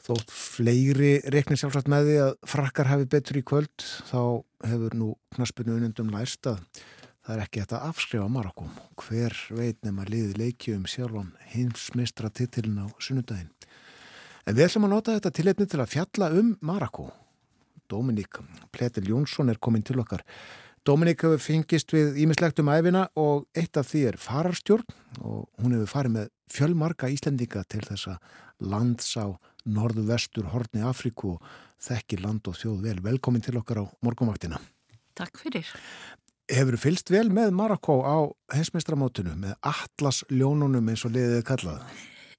Þótt 0.00 0.30
fleiri 0.32 1.18
reiknir 1.30 1.60
sjálfsagt 1.60 1.90
með 1.90 2.06
því 2.08 2.16
að 2.24 2.30
frakkar 2.48 2.88
hafi 2.88 3.08
betur 3.10 3.40
í 3.40 3.44
kvöld 3.46 3.84
þá 4.08 4.22
hefur 4.70 4.96
nú 4.96 5.10
knaspinu 5.34 5.76
unundum 5.76 6.12
læst 6.14 6.46
að 6.50 6.62
það 7.26 7.36
er 7.36 7.42
ekki 7.44 7.62
þetta 7.62 7.82
afskrifa 7.88 8.28
Marokko. 8.32 8.66
Hver 9.00 9.36
veit 9.56 9.80
nema 9.86 10.06
liði 10.08 10.36
leiki 10.38 10.74
um 10.76 10.86
sjálfan 10.88 11.32
hinsmestra 11.52 12.30
titilin 12.32 12.80
á 12.82 12.86
sunnudaginn. 12.98 13.50
En 14.46 14.56
við 14.56 14.66
ætlum 14.66 14.88
að 14.88 14.94
nota 14.94 15.16
þetta 15.18 15.34
tilhefni 15.36 15.68
til 15.68 15.82
að 15.82 15.92
fjalla 15.94 16.30
um 16.40 16.54
Marokko. 16.64 17.10
Dominík 17.90 18.40
Pletil 18.72 19.10
Jónsson 19.10 19.50
er 19.50 19.60
komin 19.60 19.84
til 19.84 20.00
okkar. 20.00 20.24
Dominík 20.86 21.26
hefur 21.26 21.42
fengist 21.44 21.92
við 21.92 22.22
ímislegt 22.22 22.62
um 22.62 22.70
æfina 22.72 23.08
og 23.20 23.44
eitt 23.52 23.76
af 23.76 23.90
því 23.90 24.04
er 24.08 24.16
fararstjórn 24.20 24.86
og 25.20 25.48
hún 25.60 25.74
hefur 25.76 25.90
farið 25.92 26.14
með 26.14 26.30
fjölmarka 26.50 27.10
Íslendinga 27.12 27.66
til 27.68 27.82
þessa 27.84 28.16
lands 28.64 29.12
á 29.20 29.28
norðu 29.68 30.06
vestur 30.08 30.48
horni 30.54 30.80
Afríku 30.86 31.34
og 31.36 31.50
þekkir 31.84 32.24
land 32.24 32.48
og 32.48 32.56
þjóð 32.56 32.84
vel. 32.86 32.98
Velkomin 33.04 33.44
til 33.44 33.58
okkar 33.60 33.84
á 33.84 33.92
morgunvaktina. 34.00 34.60
Takk 35.20 35.42
fyrir. 35.42 35.68
Hefur 36.50 36.74
þú 36.76 36.80
fylst 36.82 37.10
vel 37.14 37.28
með 37.30 37.52
Marokko 37.54 38.00
á 38.02 38.16
heimsmeistramótinu 38.56 39.36
með 39.38 39.54
Atlas 39.70 40.22
ljónunum 40.34 40.88
eins 40.90 41.04
og 41.06 41.12
liðið 41.14 41.44
kallað? 41.46 41.82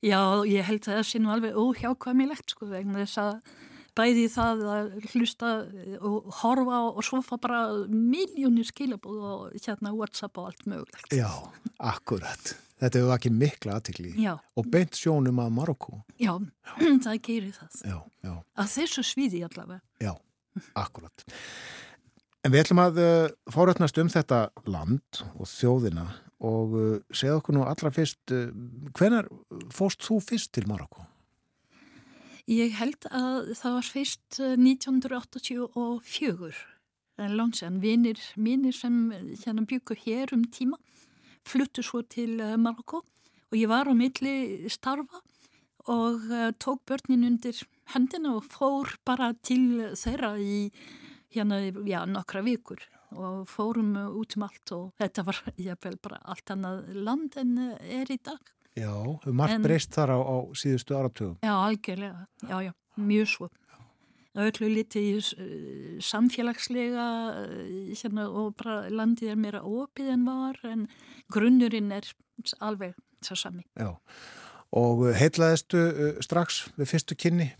Já, 0.03 0.19
ég 0.49 0.65
held 0.67 0.87
að 0.89 0.97
það 0.97 1.05
sé 1.11 1.21
nú 1.21 1.29
alveg 1.31 1.59
óhjákvæmilegt 1.61 2.55
sko 2.55 2.67
vegna 2.71 3.03
þess 3.05 3.19
að 3.21 3.53
bæði 3.95 4.25
það 4.33 4.61
að 4.73 4.89
hlusta 5.11 5.51
og 6.07 6.27
horfa 6.41 6.79
og 6.89 6.99
svo 7.05 7.19
fá 7.23 7.35
bara 7.43 7.61
miljónir 7.91 8.67
skilabóð 8.67 9.21
og 9.29 9.55
hérna 9.61 9.91
Whatsapp 9.95 10.39
og 10.41 10.49
allt 10.51 10.65
mögulegt. 10.71 11.11
Já, 11.15 11.29
akkurat. 11.79 12.53
Þetta 12.81 12.97
hefur 13.03 13.13
ekki 13.13 13.31
mikla 13.35 13.75
aðtikli 13.77 14.11
Já, 14.17 14.33
og 14.57 14.69
beint 14.73 14.97
sjónum 14.97 15.37
að 15.43 15.51
Marokko. 15.59 15.99
já, 16.17 16.33
það 17.05 17.19
gerir 17.27 17.53
það. 17.59 17.79
Já, 17.85 17.97
já, 18.25 18.33
Að 18.57 18.71
þessu 18.75 19.03
sviði 19.05 19.43
allavega. 19.45 19.81
já, 20.01 20.13
akkurat. 20.81 21.27
En 22.41 22.53
við 22.53 22.63
ætlum 22.63 22.81
að 22.81 22.99
uh, 23.01 23.29
fóröfnast 23.53 23.99
um 24.01 24.09
þetta 24.09 24.47
land 24.65 25.21
og 25.37 25.45
þjóðina 25.45 26.07
og 26.41 26.73
uh, 26.73 26.97
segja 27.13 27.37
okkur 27.37 27.59
nú 27.59 27.67
allra 27.69 27.93
fyrst, 27.93 28.23
uh, 28.33 28.49
hvenar 28.97 29.29
fóst 29.69 30.01
þú 30.07 30.17
fyrst 30.25 30.49
til 30.57 30.65
Marokko? 30.69 31.05
Ég 32.49 32.73
held 32.79 33.05
að 33.13 33.51
það 33.59 33.75
var 33.77 33.85
fyrst 33.85 34.39
eh, 34.41 34.55
1984 34.57 36.57
en 37.21 37.35
lónsan 37.37 37.77
vinir 37.83 38.17
mínir 38.35 38.73
sem 38.73 39.11
eh, 39.13 39.37
hérna 39.43 39.65
byggu 39.69 39.93
hér 40.01 40.33
um 40.33 40.43
tíma 40.49 40.77
fluttu 41.45 41.83
svo 41.85 42.01
til 42.01 42.39
eh, 42.41 42.57
Marokko 42.57 43.03
og 43.05 43.55
ég 43.55 43.69
var 43.69 43.85
á 43.87 43.93
milli 43.93 44.65
starfa 44.69 45.21
og 45.89 46.21
tók 46.61 46.85
börnin 46.85 47.25
undir 47.25 47.57
hendina 47.93 48.35
og 48.37 48.45
fór 48.45 48.87
bara 49.05 49.33
til 49.41 49.93
þeirra 49.97 50.37
í 50.37 50.69
hérna, 51.35 51.61
já, 51.87 52.01
nokkra 52.09 52.43
vikur 52.45 52.81
og 53.11 53.47
fórum 53.51 53.93
út 54.15 54.37
um 54.37 54.45
allt 54.47 54.73
og 54.75 54.91
þetta 55.01 55.25
var, 55.27 55.39
vel 55.85 55.97
bara 56.03 56.19
allt 56.31 56.53
annað 56.53 56.91
land 56.95 57.37
en 57.41 57.55
uh, 57.59 57.71
er 57.81 58.11
í 58.11 58.19
dag. 58.23 58.51
Já, 58.77 58.93
hefur 58.93 59.35
margt 59.35 59.63
breyst 59.65 59.95
þar 59.95 60.15
á, 60.15 60.19
á 60.23 60.35
síðustu 60.55 60.95
áratugum. 60.95 61.39
Já, 61.43 61.53
algjörlega, 61.57 62.27
já, 62.47 62.57
já, 62.69 62.71
mjög 62.95 63.33
svo. 63.33 63.49
Það 64.31 64.47
öllu 64.47 64.69
liti 64.71 65.01
í 65.09 65.15
uh, 65.19 65.97
samfélagslega 66.07 67.07
uh, 67.35 67.55
hérna, 67.91 68.29
og 68.29 68.53
bara 68.61 68.85
landið 68.91 69.33
er 69.33 69.41
meira 69.43 69.63
opið 69.67 70.13
en 70.15 70.27
var 70.27 70.61
en 70.67 70.85
grunnurinn 71.31 71.91
er 71.95 72.07
alveg 72.63 72.95
svo 73.21 73.35
sami. 73.37 73.67
Já, 73.75 73.91
og 74.71 75.03
heitlaðistu 75.19 75.83
strax 76.23 76.63
við 76.77 76.93
fyrstu 76.93 77.19
kynni? 77.19 77.51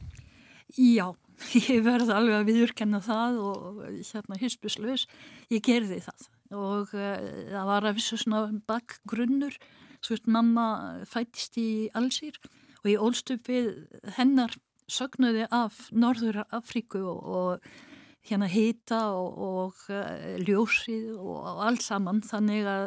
Já, 0.80 1.12
ég 1.72 1.84
verði 1.86 2.16
alveg 2.16 2.40
að 2.40 2.50
viðurkenna 2.52 3.02
það 3.06 3.40
og 3.46 3.84
hérna 4.00 4.40
hispuslaus, 4.42 5.08
ég 5.52 5.64
gerði 5.66 6.02
það 6.06 6.28
og 6.52 6.92
uh, 6.98 7.14
það 7.52 7.70
var 7.70 7.88
að 7.88 8.00
vissu 8.00 8.20
svona 8.20 8.42
bakgrunnur, 8.68 9.56
svo 10.02 10.16
veist 10.16 10.28
mamma 10.32 10.66
fættist 11.08 11.56
í 11.62 11.70
Alsýr 11.98 12.40
og 12.82 12.90
ég 12.92 13.06
ólst 13.06 13.32
upp 13.34 13.48
við 13.52 13.72
hennar 14.18 14.58
sögnuði 14.92 15.48
af 15.54 15.88
Norður 15.96 16.44
Afríku 16.52 17.00
og, 17.08 17.22
og 17.24 18.28
hérna 18.28 18.50
hita 18.52 19.00
og, 19.16 19.38
og 19.38 19.86
uh, 19.94 20.36
ljósið 20.44 21.14
og, 21.16 21.38
og 21.40 21.64
allt 21.70 21.86
saman 21.86 22.22
þannig 22.26 22.68
að 22.70 22.86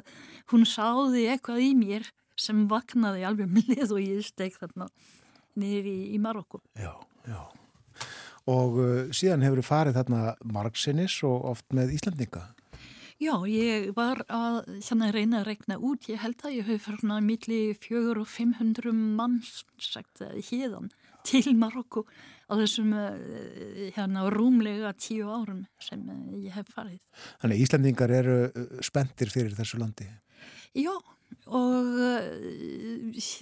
hún 0.52 0.68
sáði 0.68 1.26
eitthvað 1.32 1.64
í 1.64 1.72
mér 1.78 2.12
sem 2.38 2.64
vaknaði 2.70 3.24
alveg 3.26 3.50
með 3.50 3.94
og 3.94 4.00
ég 4.02 4.24
steg 4.26 4.56
þarna 4.58 4.88
niður 5.58 5.90
í, 5.90 5.98
í 6.14 6.18
Marokko. 6.22 6.60
Já, 6.78 6.92
já. 7.28 7.40
Og 8.50 8.76
uh, 8.76 8.90
síðan 9.16 9.44
hefur 9.46 9.64
farið 9.64 9.98
þarna 10.00 10.34
margsinnis 10.44 11.16
og 11.24 11.46
oft 11.54 11.66
með 11.72 11.94
Íslandinga. 11.96 12.48
Já, 13.22 13.38
ég 13.46 13.92
var 13.94 14.24
að 14.26 14.64
hérna, 14.82 15.08
reyna 15.14 15.40
að 15.40 15.48
regna 15.52 15.78
út. 15.78 16.08
Ég 16.10 16.20
held 16.20 16.42
að 16.42 16.56
ég 16.58 16.68
hef 16.68 16.88
fyrir 16.88 17.22
milli 17.22 17.60
fjögur 17.78 18.24
og 18.24 18.28
500 18.28 18.92
manns 18.92 19.62
sagt 19.78 20.18
það 20.18 20.40
hérðan 20.50 20.90
til 21.24 21.54
Marokko 21.56 22.04
á 22.50 22.52
þessum 22.58 22.90
eh, 22.98 23.92
hérna 23.94 24.26
rúmlega 24.34 24.92
tíu 24.98 25.30
árum 25.30 25.62
sem 25.80 26.02
eh, 26.10 26.50
ég 26.50 26.58
hef 26.58 26.68
farið. 26.74 27.00
Þannig 27.40 27.64
Íslandingar 27.64 28.12
eru 28.12 28.36
uh, 28.50 28.76
spenntir 28.84 29.32
fyrir 29.32 29.54
þessu 29.56 29.80
landi. 29.80 30.10
Já, 30.74 30.92
og 31.46 31.96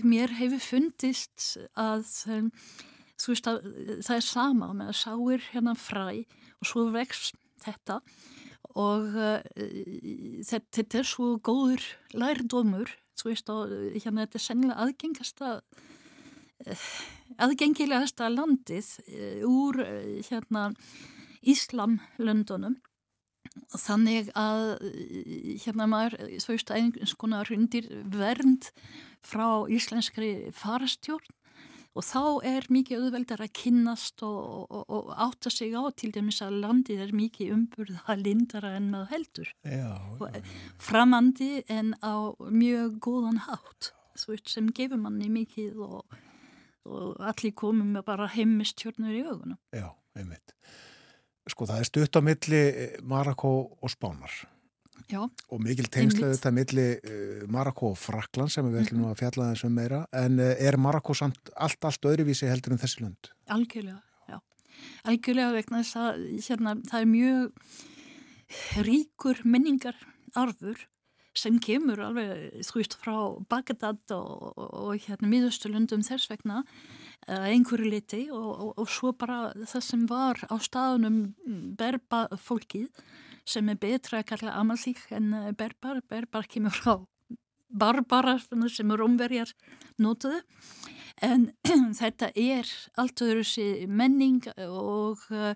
mér 0.05 0.37
hefur 0.37 0.62
fundist 0.62 1.57
að 1.73 2.05
þú 3.23 3.35
veist 3.35 3.49
að 3.51 3.59
það 4.03 4.16
er 4.16 4.27
sama 4.27 4.70
með 4.74 4.93
að 4.93 4.99
sáir 5.01 5.47
hérna 5.53 5.77
fræ 5.78 6.07
og 6.23 6.69
svo 6.69 6.86
vex 6.94 7.31
þetta 7.62 8.01
og 8.73 9.16
uh, 9.20 9.40
þetta, 10.49 11.03
er 11.03 11.07
svo 11.07 11.36
góður 11.44 11.85
lærdómur, 12.16 12.94
þú 13.20 13.31
veist 13.31 13.51
að 13.53 13.74
hérna 13.99 14.24
þetta 14.24 14.39
er 14.39 14.47
sennilega 14.47 14.86
aðgengasta 14.86 15.51
uh, 15.61 16.86
aðgengilegasta 17.43 18.31
landið 18.32 18.94
úr 19.49 19.82
hérna 20.28 20.70
Íslamlöndunum. 21.43 22.77
Þannig 23.74 24.31
að 24.39 24.78
eh, 24.86 25.57
hérna 25.65 25.89
maður, 25.90 26.15
þú 26.40 26.55
veist, 26.55 26.70
einhvers 26.73 27.15
konar 27.19 27.51
undir 27.53 27.89
vernd 28.15 28.70
frá 29.27 29.66
íslenskri 29.69 30.53
farastjórn 30.57 31.35
og 31.93 32.05
þá 32.06 32.23
er 32.48 32.66
mikið 32.73 33.05
auðveldar 33.05 33.43
að 33.44 33.52
kynnast 33.59 34.23
og, 34.24 34.69
og, 34.73 34.85
og 34.89 35.10
átta 35.27 35.52
sig 35.52 35.74
á 35.77 35.82
til 35.97 36.12
dæmis 36.14 36.40
að 36.44 36.60
landið 36.62 37.02
er 37.06 37.14
mikið 37.16 37.55
umburða 37.56 38.16
lindara 38.20 38.74
en 38.78 38.90
maður 38.94 39.12
heldur. 39.12 39.51
Já, 39.69 39.90
og 40.19 40.39
framandi 40.81 41.51
en 41.73 41.93
á 42.01 42.32
mjög 42.48 42.97
góðan 43.05 43.43
hátt. 43.48 43.93
Sem 44.16 44.69
gefur 44.77 45.01
manni 45.01 45.28
mikið 45.32 45.82
og, 45.85 46.16
og 46.89 47.20
allir 47.32 47.55
komum 47.56 47.97
bara 48.06 48.28
heimistjórnur 48.32 49.12
í 49.16 49.24
augunum. 49.28 49.60
Já, 49.73 49.89
einmitt. 50.16 50.56
Sko 51.51 51.66
það 51.66 51.82
er 51.82 51.89
stutt 51.89 52.16
á 52.16 52.20
milli 52.23 52.60
eh, 52.70 52.98
Marokko 53.02 53.55
og 53.82 53.90
Spánar 53.90 54.32
Já, 55.11 55.23
og 55.23 55.62
mikil 55.62 55.89
Einmitt. 55.89 56.20
þetta 56.20 56.53
milli 56.55 56.87
uh, 56.99 57.43
Marokko 57.53 57.93
og 57.93 57.99
Frakland 58.01 58.53
sem 58.53 58.66
við 58.69 58.85
ætlum 58.85 59.03
nú 59.05 59.11
að 59.11 59.23
fjalla 59.23 59.51
þessum 59.53 59.74
meira 59.77 60.05
en 60.16 60.39
uh, 60.43 60.53
er 60.55 60.79
Marokko 60.81 61.16
samt 61.19 61.53
allt, 61.57 61.81
allt 61.89 62.11
öðruvísi 62.12 62.51
heldur 62.51 62.77
en 62.77 62.83
þessi 62.83 63.05
lönd? 63.05 63.33
Algjörlega, 63.53 64.01
já. 64.31 64.39
Algjörlega 65.11 65.57
vegna 65.59 65.83
þess 65.83 66.01
að 66.03 66.24
hérna, 66.49 66.77
það 66.91 67.01
er 67.01 67.12
mjög 67.16 68.87
ríkur 68.89 69.45
minningar 69.49 69.99
arfur 70.39 70.89
sem 71.37 71.57
kemur 71.65 72.01
alveg, 72.05 72.59
veist, 72.74 72.99
frá 73.01 73.15
Bagdad 73.49 74.12
og, 74.12 74.53
og, 74.53 74.66
og 74.83 75.07
hérna 75.07 75.31
miðausturlundum 75.31 76.05
þess 76.05 76.29
vegna 76.29 76.61
að 77.31 77.47
einhverju 77.55 77.89
liti 77.89 78.23
og, 78.35 78.51
og, 78.51 78.73
og 78.83 78.91
svo 78.91 79.12
bara 79.16 79.53
það 79.69 79.85
sem 79.87 80.07
var 80.11 80.43
á 80.51 80.57
staðunum 80.61 81.20
berba 81.79 82.27
fólkið 82.37 82.91
sem 83.48 83.69
er 83.69 83.81
betra 83.81 84.20
að 84.20 84.28
kalla 84.32 84.59
amalík 84.60 85.01
en 85.10 85.32
eh, 85.35 85.51
berbar, 85.56 86.02
berbar 86.09 86.47
kemur 86.51 86.74
frá 86.74 87.01
barbara 87.73 88.36
sem 88.69 88.93
rómverjar 88.93 89.52
notuðu. 90.02 90.43
En 91.23 91.51
þetta 92.01 92.31
er 92.36 92.69
allt 93.01 93.24
öðru 93.24 93.44
sér 93.47 93.89
menning 93.89 94.44
og 94.66 95.24
uh, 95.32 95.52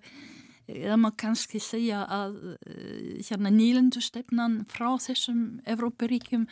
það 0.67 0.99
má 1.01 1.11
kannski 1.19 1.61
segja 1.63 2.03
að 2.09 2.37
uh, 2.55 3.17
hérna 3.21 3.53
nýlendustefnan 3.53 4.63
frá 4.71 4.95
þessum 5.01 5.61
Evrópuríkjum 5.69 6.47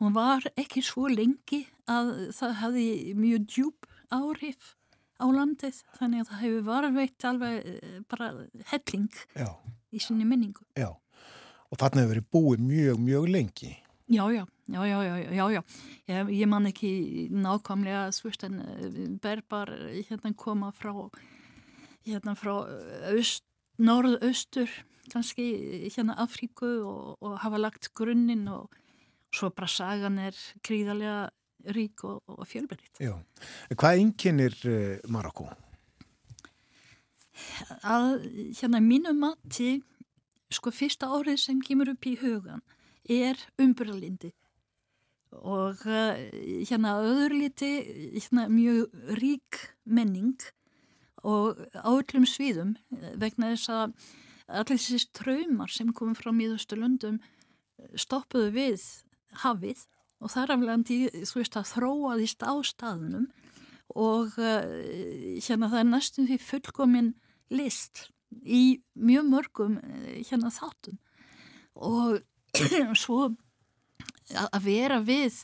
hún 0.00 0.16
var 0.16 0.46
ekki 0.58 0.82
svo 0.84 1.08
lengi 1.12 1.64
að 1.90 2.30
það 2.36 2.58
hafi 2.62 2.90
mjög 3.18 3.48
djúb 3.50 3.90
áhrif 4.10 4.74
á 5.20 5.26
landið 5.28 5.82
þannig 5.98 6.22
að 6.24 6.30
það 6.32 6.42
hefur 6.44 6.64
varveitt 6.70 7.26
alveg 7.30 7.68
uh, 7.74 8.00
bara 8.10 8.30
helling 8.72 9.20
Já, 9.36 9.50
í 9.92 10.00
sinni 10.02 10.26
menningu. 10.28 10.64
já. 10.74 10.90
Og 11.70 11.78
þarna 11.78 12.02
hefur 12.02 12.14
verið 12.16 12.28
búið 12.34 12.62
mjög, 12.66 12.96
mjög 12.98 13.28
lengi. 13.30 13.70
Já, 14.10 14.24
já, 14.34 14.42
já, 14.66 14.80
já, 14.90 15.02
já, 15.30 15.44
já. 15.54 15.60
Ég, 16.10 16.30
ég 16.40 16.48
man 16.50 16.66
ekki 16.66 17.28
nákvæmlega 17.30 18.08
svist 18.16 18.42
en 18.48 18.56
eh, 18.64 18.96
berbar 19.22 19.70
hérna 20.08 20.32
koma 20.34 20.72
frá 20.74 20.90
hérna 22.08 22.34
frá 22.34 22.56
öst, 23.12 23.44
norðaustur 23.78 24.70
kannski 25.12 25.46
hérna 25.94 26.16
Afríku 26.18 26.72
og, 26.86 27.16
og 27.22 27.38
hafa 27.44 27.60
lagt 27.62 27.92
grunninn 27.94 28.48
og 28.50 28.74
svo 29.30 29.52
bara 29.54 29.70
sagan 29.70 30.18
er 30.18 30.34
gríðarlega 30.66 31.30
rík 31.74 32.04
og, 32.08 32.20
og 32.26 32.46
fjölberitt. 32.48 33.00
Hvað 33.74 34.00
einkennir 34.02 34.56
uh, 34.68 34.96
Marokko? 35.12 35.48
Að 37.86 38.26
hérna 38.58 38.82
mínu 38.84 39.14
mati 39.16 39.78
sko 40.52 40.72
fyrsta 40.74 41.08
árið 41.08 41.40
sem 41.44 41.60
kemur 41.64 41.92
upp 41.94 42.06
í 42.08 42.16
hugan 42.20 42.62
er 43.10 43.38
umburðalindi 43.60 44.32
og 45.40 45.84
uh, 45.86 46.16
hérna 46.66 46.96
öðru 47.06 47.44
liti 47.44 47.70
hérna, 48.16 48.48
mjög 48.50 48.90
rík 49.20 49.60
menning 49.84 50.40
og 51.22 51.60
á 51.76 51.90
öllum 51.92 52.24
sviðum 52.24 52.74
eh, 52.96 53.12
vegna 53.20 53.52
þess 53.52 53.70
að 53.74 53.92
allir 54.50 54.80
þessi 54.80 55.00
ströymar 55.04 55.70
sem 55.70 55.92
komum 55.92 56.16
frá 56.16 56.32
miðausturlöndum 56.34 57.20
stoppuðu 57.98 58.50
við 58.56 58.86
hafið 59.44 59.84
og 60.20 60.32
þar 60.32 60.54
af 60.54 60.64
landi 60.68 61.00
þú 61.24 61.40
veist 61.40 61.58
að 61.58 61.70
þróaðist 61.74 62.44
á 62.44 62.52
staðunum 62.66 63.28
og 63.98 64.36
uh, 64.38 64.64
hérna 65.42 65.70
það 65.72 65.82
er 65.82 65.88
næstum 65.88 66.28
því 66.28 66.40
fullkomin 66.46 67.12
list 67.50 68.08
í 68.46 68.80
mjög 68.94 69.26
mörgum 69.26 69.78
eh, 69.82 70.20
hérna 70.28 70.52
þáttum. 70.54 71.00
Og 71.74 72.20
svo 73.02 73.32
að 74.30 74.62
vera 74.62 75.00
við 75.02 75.42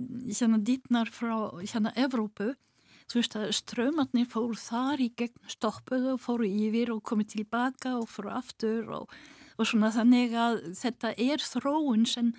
hérna 0.00 0.60
dýtnar 0.64 1.10
frá 1.12 1.52
hérna 1.60 1.92
Evrópu 2.00 2.54
þú 3.10 3.18
veist 3.18 3.36
að 3.36 3.50
strömatni 3.58 4.24
fóru 4.28 4.56
þar 4.56 5.02
í 5.04 5.10
gegn 5.18 5.50
stoppuðu 5.50 6.16
fóru 6.20 6.48
yfir 6.48 6.94
og 6.94 7.02
komið 7.04 7.34
tilbaka 7.36 7.98
og 7.98 8.08
fóru 8.08 8.32
aftur 8.32 8.88
og, 8.96 9.12
og 9.58 9.68
svona 9.68 9.92
þannig 9.92 10.32
að 10.38 10.62
þetta 10.80 11.12
er 11.20 11.44
þróun 11.44 12.06
sem 12.08 12.32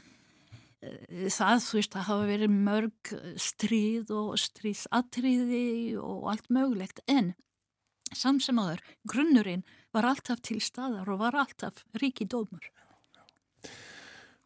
það 1.31 1.63
þú 1.67 1.79
veist 1.79 1.95
að 1.95 2.07
hafa 2.09 2.27
verið 2.27 2.57
mörg 2.69 3.13
stríð 3.39 4.11
og 4.17 4.35
stríðsatriði 4.41 5.65
og 6.01 6.29
allt 6.33 6.49
mögulegt. 6.53 7.03
En 7.07 7.33
samt 8.13 8.45
sem 8.45 8.59
aður 8.59 8.83
grunnurinn 9.09 9.65
var 9.93 10.05
alltaf 10.09 10.41
til 10.45 10.59
staðar 10.61 11.09
og 11.09 11.21
var 11.23 11.37
alltaf 11.43 11.85
ríkidómur 12.01 12.69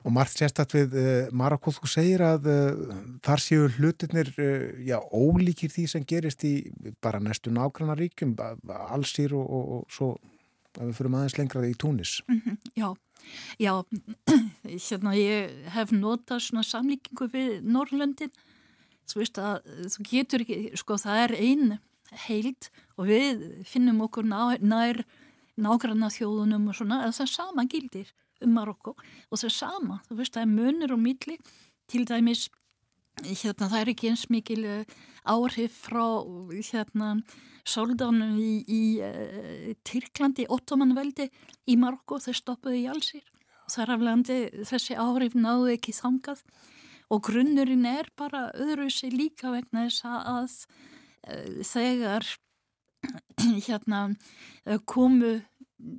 Og 0.05 0.13
margt 0.15 0.39
sérstatt 0.39 0.71
við 0.71 0.93
uh, 0.95 1.07
Marokko, 1.35 1.73
þú 1.75 1.89
segir 1.91 2.21
að 2.23 2.45
uh, 2.47 2.91
þar 3.25 3.41
séu 3.43 3.65
hlutirnir 3.75 4.29
uh, 4.39 4.67
já, 4.87 4.95
ólíkir 5.11 5.73
því 5.73 5.83
sem 5.91 6.05
gerist 6.07 6.45
í 6.47 6.53
bara 7.03 7.19
næstu 7.19 7.51
nágrannar 7.51 7.99
ríkjum, 7.99 8.35
allsýr 8.69 9.35
og, 9.35 9.43
og, 9.43 9.73
og 9.79 9.91
svo 9.91 10.13
að 10.77 10.91
við 10.91 10.99
fyrir 10.99 11.17
aðeins 11.17 11.37
lengra 11.39 11.65
í 11.67 11.75
Túnis. 11.75 12.13
Mm 12.29 12.41
-hmm, 12.45 12.57
já, 12.77 12.87
já, 13.61 13.73
hérna 14.87 15.15
ég 15.17 15.55
hef 15.75 15.93
notað 15.95 16.43
svona 16.47 16.65
samlíkingu 16.67 17.29
við 17.33 17.65
Norrlöndin, 17.65 18.33
þú 19.07 19.21
veist 19.21 19.39
að 19.41 19.69
þú 19.93 20.07
getur 20.11 20.45
ekki, 20.45 20.59
sko 20.79 20.99
það 21.01 21.23
er 21.25 21.35
einn 21.39 21.77
heild 22.27 22.69
og 22.95 23.09
við 23.09 23.43
finnum 23.67 24.03
okkur 24.07 24.27
nær, 24.27 24.61
nær 24.61 25.03
nágrannar 25.57 26.13
þjóðunum 26.13 26.69
og 26.69 26.77
svona, 26.77 27.01
það 27.09 27.25
er 27.25 27.33
sama 27.33 27.65
gildir 27.69 28.13
um 28.45 28.53
Marokko 28.53 28.93
og 28.93 29.39
það 29.39 29.49
er 29.49 29.55
sama, 29.55 30.01
þú 30.07 30.19
veist 30.19 30.37
það 30.37 30.45
er 30.45 30.53
munur 30.53 30.93
og 30.95 31.01
milli 31.01 31.37
til 31.89 32.05
dæmis 32.07 32.47
hérna 33.25 33.69
það 33.71 33.79
er 33.79 33.91
ekki 33.91 34.09
eins 34.11 34.25
mikil 34.29 34.63
uh, 34.67 34.97
áhrif 35.27 35.73
frá 35.87 36.05
hérna 36.69 37.15
soldanum 37.67 38.37
í, 38.39 38.63
í 38.63 38.81
uh, 39.03 39.73
Tyrklandi, 39.87 40.47
Ottomanveldi 40.49 41.29
í 41.67 41.77
Marokko, 41.79 42.19
þau 42.21 42.33
stoppuði 42.37 42.83
í 42.85 42.89
allsýr 42.91 43.25
þar 43.67 43.97
af 43.97 44.03
landi 44.05 44.37
þessi 44.63 44.95
áhrif 44.95 45.33
náðu 45.35 45.73
ekki 45.73 45.91
þangað. 45.91 46.43
Og 47.11 47.23
grunnurinn 47.23 47.87
er 47.87 48.07
bara 48.19 48.47
öðru 48.55 48.87
sér 48.91 49.15
líka 49.15 49.51
vegna 49.51 49.87
þess 49.87 50.05
að 50.07 50.55
uh, 51.27 51.63
þegar 51.67 52.27
hérna 53.67 54.07
komu 54.89 55.37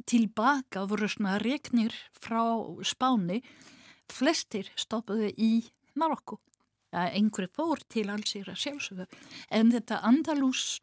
tilbaka 0.09 0.83
voru 0.91 1.09
svona 1.09 1.37
reknir 1.41 1.95
frá 2.19 2.43
Spáni 2.83 3.43
flestir 4.11 4.73
stoppuðu 4.77 5.31
í 5.37 5.53
Marokko 5.99 6.41
einhverju 6.93 7.51
fór 7.57 7.83
til 7.93 8.09
allsýra 8.13 8.57
sjálfsögðu 8.59 9.09
en 9.51 9.73
þetta 9.75 10.03
Andalús 10.09 10.79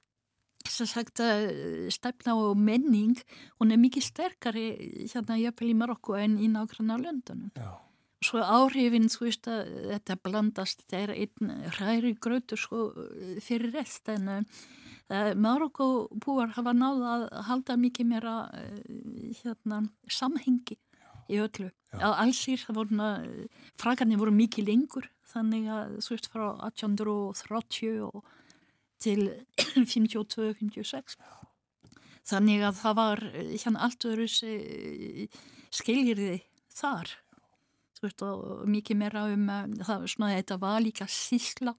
stefna 0.65 2.33
og 2.33 2.57
menning 2.57 3.19
hún 3.59 3.73
er 3.73 3.81
mikið 3.81 4.07
sterkari 4.07 4.67
hérna 5.11 5.37
jöfnvel 5.37 5.73
í 5.73 5.77
Marokko 5.77 6.15
en 6.17 6.39
í 6.41 6.49
nákvæmna 6.49 6.97
löndunum 7.01 7.51
Já. 7.53 7.77
svo 8.25 8.41
áhrifin 8.41 9.05
þú 9.13 9.27
veist 9.27 9.45
þetta 9.45 10.17
blandast 10.23 10.81
þetta 10.85 11.03
er 11.03 11.13
einn 11.19 11.53
hræri 11.77 12.15
grötu 12.17 12.57
sko 12.57 12.89
fyrir 13.45 13.75
rest 13.77 14.09
en 14.09 14.49
Eh, 15.05 15.35
Marokko 15.37 16.07
búar 16.17 16.49
hafa 16.55 16.73
náða 16.73 17.09
að 17.13 17.25
halda 17.45 17.75
mikið 17.77 18.07
meira 18.09 18.35
eh, 18.57 19.35
hérna, 19.43 19.83
samhengi 20.09 20.79
í 21.29 21.37
öllu. 21.41 21.69
Já. 21.93 22.09
Allsýr, 22.09 22.63
fragarnir 23.77 24.17
voru 24.17 24.33
mikið 24.33 24.71
lengur 24.71 25.05
þannig 25.31 25.69
að 25.71 25.95
þú 26.05 26.15
veist 26.15 26.29
frá 26.31 26.45
1830 26.69 28.01
og 28.07 28.23
til 29.05 29.19
52-56 29.93 31.17
þannig 32.25 32.63
að 32.65 32.79
það 32.79 32.97
var 32.99 33.23
hérna 33.35 33.83
allt 33.85 34.07
öðru 34.09 34.27
skiljirði 35.75 36.39
þar. 36.75 37.11
Þú 37.95 38.05
veist 38.07 38.23
og 38.25 38.63
mikið 38.69 38.97
meira 38.99 39.27
um 39.31 39.45
það, 39.79 40.07
svona, 40.11 40.31
þetta 40.39 40.57
var 40.61 40.79
líka 40.83 41.07
sísla 41.09 41.75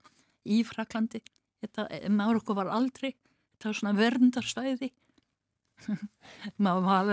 í 0.47 0.63
Fraklandi 0.67 1.23
Marokko 2.13 2.55
var 2.55 2.71
aldrei 2.71 3.15
það 3.59 3.69
var 3.71 3.79
svona 3.81 3.97
verndarsvæði. 3.97 4.91
Maður 6.63 6.87
var 6.87 7.11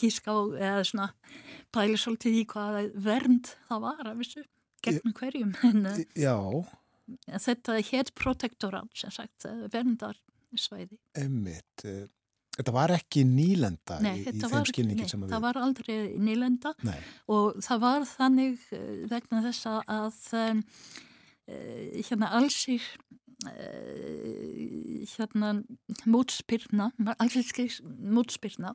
gíska 0.00 0.34
á 0.34 0.40
eða 0.58 0.82
svona 0.88 1.08
pæli 1.72 1.96
svolítið 2.00 2.40
í 2.42 2.42
hvaða 2.50 2.82
vernd 3.06 3.54
það 3.68 3.84
var 3.86 4.10
af 4.10 4.18
þessu 4.20 4.44
gegnum 4.84 5.14
hverjum 5.18 5.52
en, 5.68 5.84
Já. 6.18 6.36
Þetta 7.28 7.76
hétt 7.90 8.12
protektorat 8.16 8.90
sem 8.96 9.12
sagt 9.12 9.46
verndarsvæði. 9.72 10.98
Emmitt 11.18 11.86
Þetta 12.52 12.72
var 12.74 12.92
ekki 12.92 13.22
nýlenda 13.24 13.96
nei, 14.04 14.18
í, 14.20 14.26
í 14.28 14.40
þeim 14.42 14.66
skilningin 14.68 15.08
sem 15.08 15.22
að 15.22 15.24
við... 15.24 15.30
Nei, 15.30 15.32
það 15.32 15.44
var 15.46 15.58
aldrei 15.62 15.94
nýlenda 16.20 16.72
nei. 16.84 16.98
og 17.32 17.62
það 17.64 17.80
var 17.86 18.04
þannig 18.10 18.66
vegna 19.08 19.40
þess 19.46 19.70
að 19.72 20.18
um, 20.36 20.60
hérna 21.96 22.28
allsir 22.36 22.84
Eh, 23.42 25.02
hérna 25.16 25.56
mótspyrna, 26.06 26.92
alveg 27.18 27.80
mótspyrna 28.14 28.70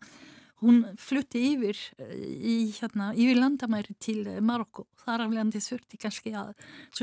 hún 0.63 0.83
flutti 0.99 1.43
yfir 1.53 1.79
eh, 2.01 2.13
í, 2.17 2.55
hérna, 2.79 3.11
yfir 3.13 3.39
landamæri 3.39 3.97
til 4.03 4.23
Marokko. 4.41 4.87
Þar 5.05 5.27
af 5.27 5.35
landi 5.37 5.63
þurfti 5.63 6.01
kannski 6.01 6.35
að, 6.35 6.53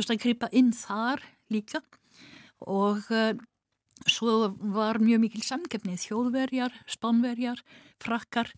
að 0.04 0.20
gripa 0.22 0.50
inn 0.52 0.72
þar 0.76 1.22
líka. 1.52 1.80
Og 2.64 3.00
uh, 3.12 3.32
svo 4.08 4.54
var 4.74 5.00
mjög 5.02 5.24
mikil 5.24 5.42
samgefni 5.44 5.96
þjóðverjar, 6.00 6.74
spánverjar, 6.90 7.60
frakkar 8.02 8.52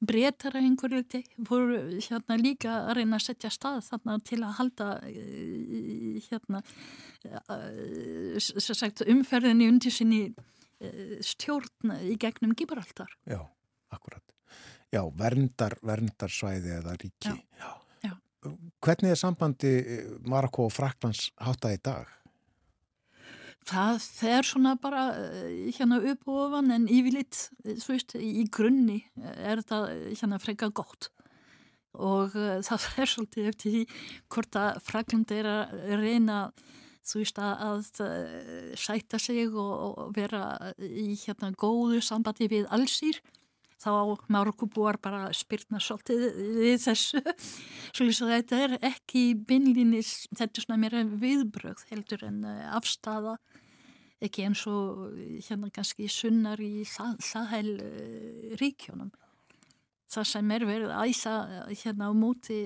breytar 0.00 0.56
að 0.56 0.66
einhverju 0.66 1.00
liti 1.00 1.20
voru 1.48 1.78
hérna 2.00 2.36
líka 2.40 2.72
að 2.86 2.94
reyna 3.00 3.18
að 3.18 3.26
setja 3.26 3.50
stað 3.52 3.82
þarna 3.90 4.16
til 4.24 4.38
að 4.40 4.54
halda 4.58 4.88
eh, 5.10 6.20
hérna 6.28 6.62
eh, 7.28 8.38
sagt, 8.40 9.04
umferðinni 9.04 9.68
undir 9.68 9.94
sinni 9.94 10.22
eh, 10.80 11.18
stjórn 11.24 11.96
í 12.08 12.16
gegnum 12.20 12.56
Gibraltar. 12.56 13.12
Já, 13.28 13.42
akkurat. 13.90 14.24
Já, 14.90 15.04
verndar, 15.14 15.76
verndarsvæði 15.86 16.72
eða 16.80 16.96
ríki. 16.98 17.34
Já, 17.60 17.70
já. 18.06 18.14
Hvernig 18.82 19.12
er 19.12 19.20
sambandi 19.20 19.74
Marokko 20.26 20.66
og 20.66 20.74
Fraklands 20.74 21.28
háttað 21.38 21.76
í 21.76 21.82
dag? 21.90 22.16
það 23.68 24.02
fer 24.02 24.46
svona 24.46 24.74
bara 24.80 25.06
eh, 25.20 25.70
hérna 25.76 26.00
upp 26.12 26.28
og 26.28 26.42
ofan 26.46 26.72
en 26.74 26.88
yfirleitt, 26.90 27.48
eh, 27.64 27.78
þú 27.80 27.94
veist, 27.94 28.14
í 28.16 28.44
grunni 28.52 29.00
er 29.20 29.62
það 29.66 29.88
hérna 30.16 30.40
freka 30.42 30.70
gott 30.72 31.10
og 31.90 32.36
það 32.36 32.84
fer 32.86 33.10
svolítið 33.10 33.50
eftir 33.50 33.74
því 33.74 33.82
hvort 34.30 34.60
að 34.60 34.82
Frakland 34.86 35.34
er 35.34 35.48
að 35.50 35.74
reyna 36.00 36.38
þú 37.10 37.22
veist 37.22 37.40
að, 37.42 37.64
að 37.66 38.78
sætta 38.78 39.18
sig 39.18 39.50
og, 39.50 39.72
og 40.06 40.14
vera 40.14 40.72
í 40.78 41.16
hérna 41.18 41.50
góðu 41.58 42.02
sambandi 42.04 42.46
við 42.52 42.68
allsýr 42.70 43.18
þá 43.80 43.90
Marokubúar 44.32 44.98
bara 45.02 45.30
spyrna 45.36 45.80
svolítið 45.80 46.26
við 46.60 46.76
þessu 46.84 47.22
svo 47.96 48.28
þetta 48.28 48.60
er 48.66 48.76
ekki 48.92 49.24
bynlinis, 49.48 50.28
þetta 50.36 50.60
er 50.60 50.66
svona 50.66 50.80
mér 50.82 51.00
viðbröð 51.20 51.86
heldur 51.92 52.26
en 52.28 52.44
afstafa 52.76 53.38
ekki 54.24 54.44
eins 54.46 54.62
og 54.68 55.16
hérna 55.46 55.70
kannski 55.72 56.08
sunnar 56.12 56.60
í 56.60 56.84
Sahel 56.88 57.72
uh, 57.80 58.56
ríkjónum. 58.60 59.10
Það 60.10 60.26
sem 60.32 60.52
er 60.56 60.66
verið 60.66 60.92
að 60.92 61.12
æsa 61.12 61.34
hérna 61.70 62.10
á 62.10 62.12
móti 62.18 62.58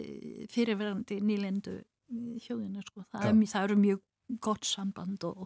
fyrirverandi 0.52 1.20
nýlendu 1.20 1.76
hjóðinu 2.46 2.82
sko. 2.86 3.04
Það, 3.12 3.28
er, 3.28 3.40
það 3.52 3.66
eru 3.68 3.78
mjög 3.82 4.02
gott 4.42 4.64
samband 4.66 5.26
og 5.28 5.44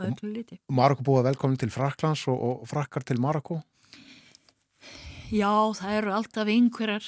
öllu 0.00 0.32
liti. 0.34 0.58
Marokko 0.74 1.06
búið 1.06 1.28
velkomin 1.30 1.60
til 1.60 1.70
Fraklands 1.72 2.26
og, 2.30 2.40
og 2.40 2.66
frakkar 2.70 3.06
til 3.06 3.20
Marokko? 3.22 3.60
Já, 5.30 5.54
það 5.78 5.96
eru 6.00 6.12
alltaf 6.16 6.50
einhverjar 6.50 7.06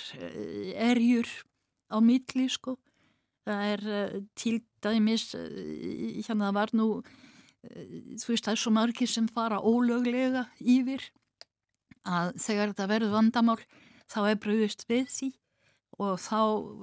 erjur 0.91 1.29
á 1.91 1.99
milli 1.99 2.47
sko. 2.53 2.77
Það 3.43 3.63
er 3.73 3.83
til 4.39 4.61
dæmis, 4.85 5.33
hérna 5.35 6.49
það 6.49 6.57
var 6.61 6.75
nú 6.79 6.89
Eh, 7.63 8.01
þú 8.19 8.33
veist 8.33 8.49
það 8.49 8.57
er 8.57 8.61
svo 8.61 8.73
margir 8.75 9.11
sem 9.11 9.29
fara 9.31 9.61
ólöglega 9.63 10.49
yfir 10.59 11.05
að 12.03 12.35
þegar 12.43 12.73
þetta 12.73 12.89
verður 12.91 13.15
vandamál 13.15 13.61
þá 14.11 14.19
er 14.25 14.41
bröðist 14.43 14.87
við 14.91 15.07
því 15.15 15.29
og 16.03 16.17
þá 16.19 16.41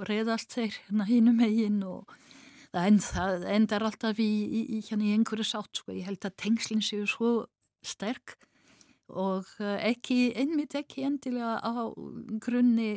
reyðast 0.08 0.56
þeir 0.56 0.78
hérna 0.78 1.08
hínum 1.10 1.42
eigin 1.44 1.82
og 1.84 2.14
það, 2.72 3.02
það 3.10 3.48
endar 3.58 3.88
alltaf 3.90 4.22
í, 4.24 4.30
í, 4.30 4.62
í, 4.78 4.80
hérna 4.88 5.10
í 5.10 5.16
einhverju 5.18 5.50
sátt 5.50 5.82
sko. 5.82 5.92
ég 5.98 6.08
held 6.08 6.24
að 6.24 6.38
tengslinn 6.46 6.86
séu 6.86 7.04
svo 7.10 7.34
sterk 7.84 8.38
og 9.10 9.50
ekki, 9.60 10.34
einmitt 10.38 10.76
ekki 10.78 11.06
endilega 11.08 11.58
á 11.62 11.90
grunni 12.44 12.92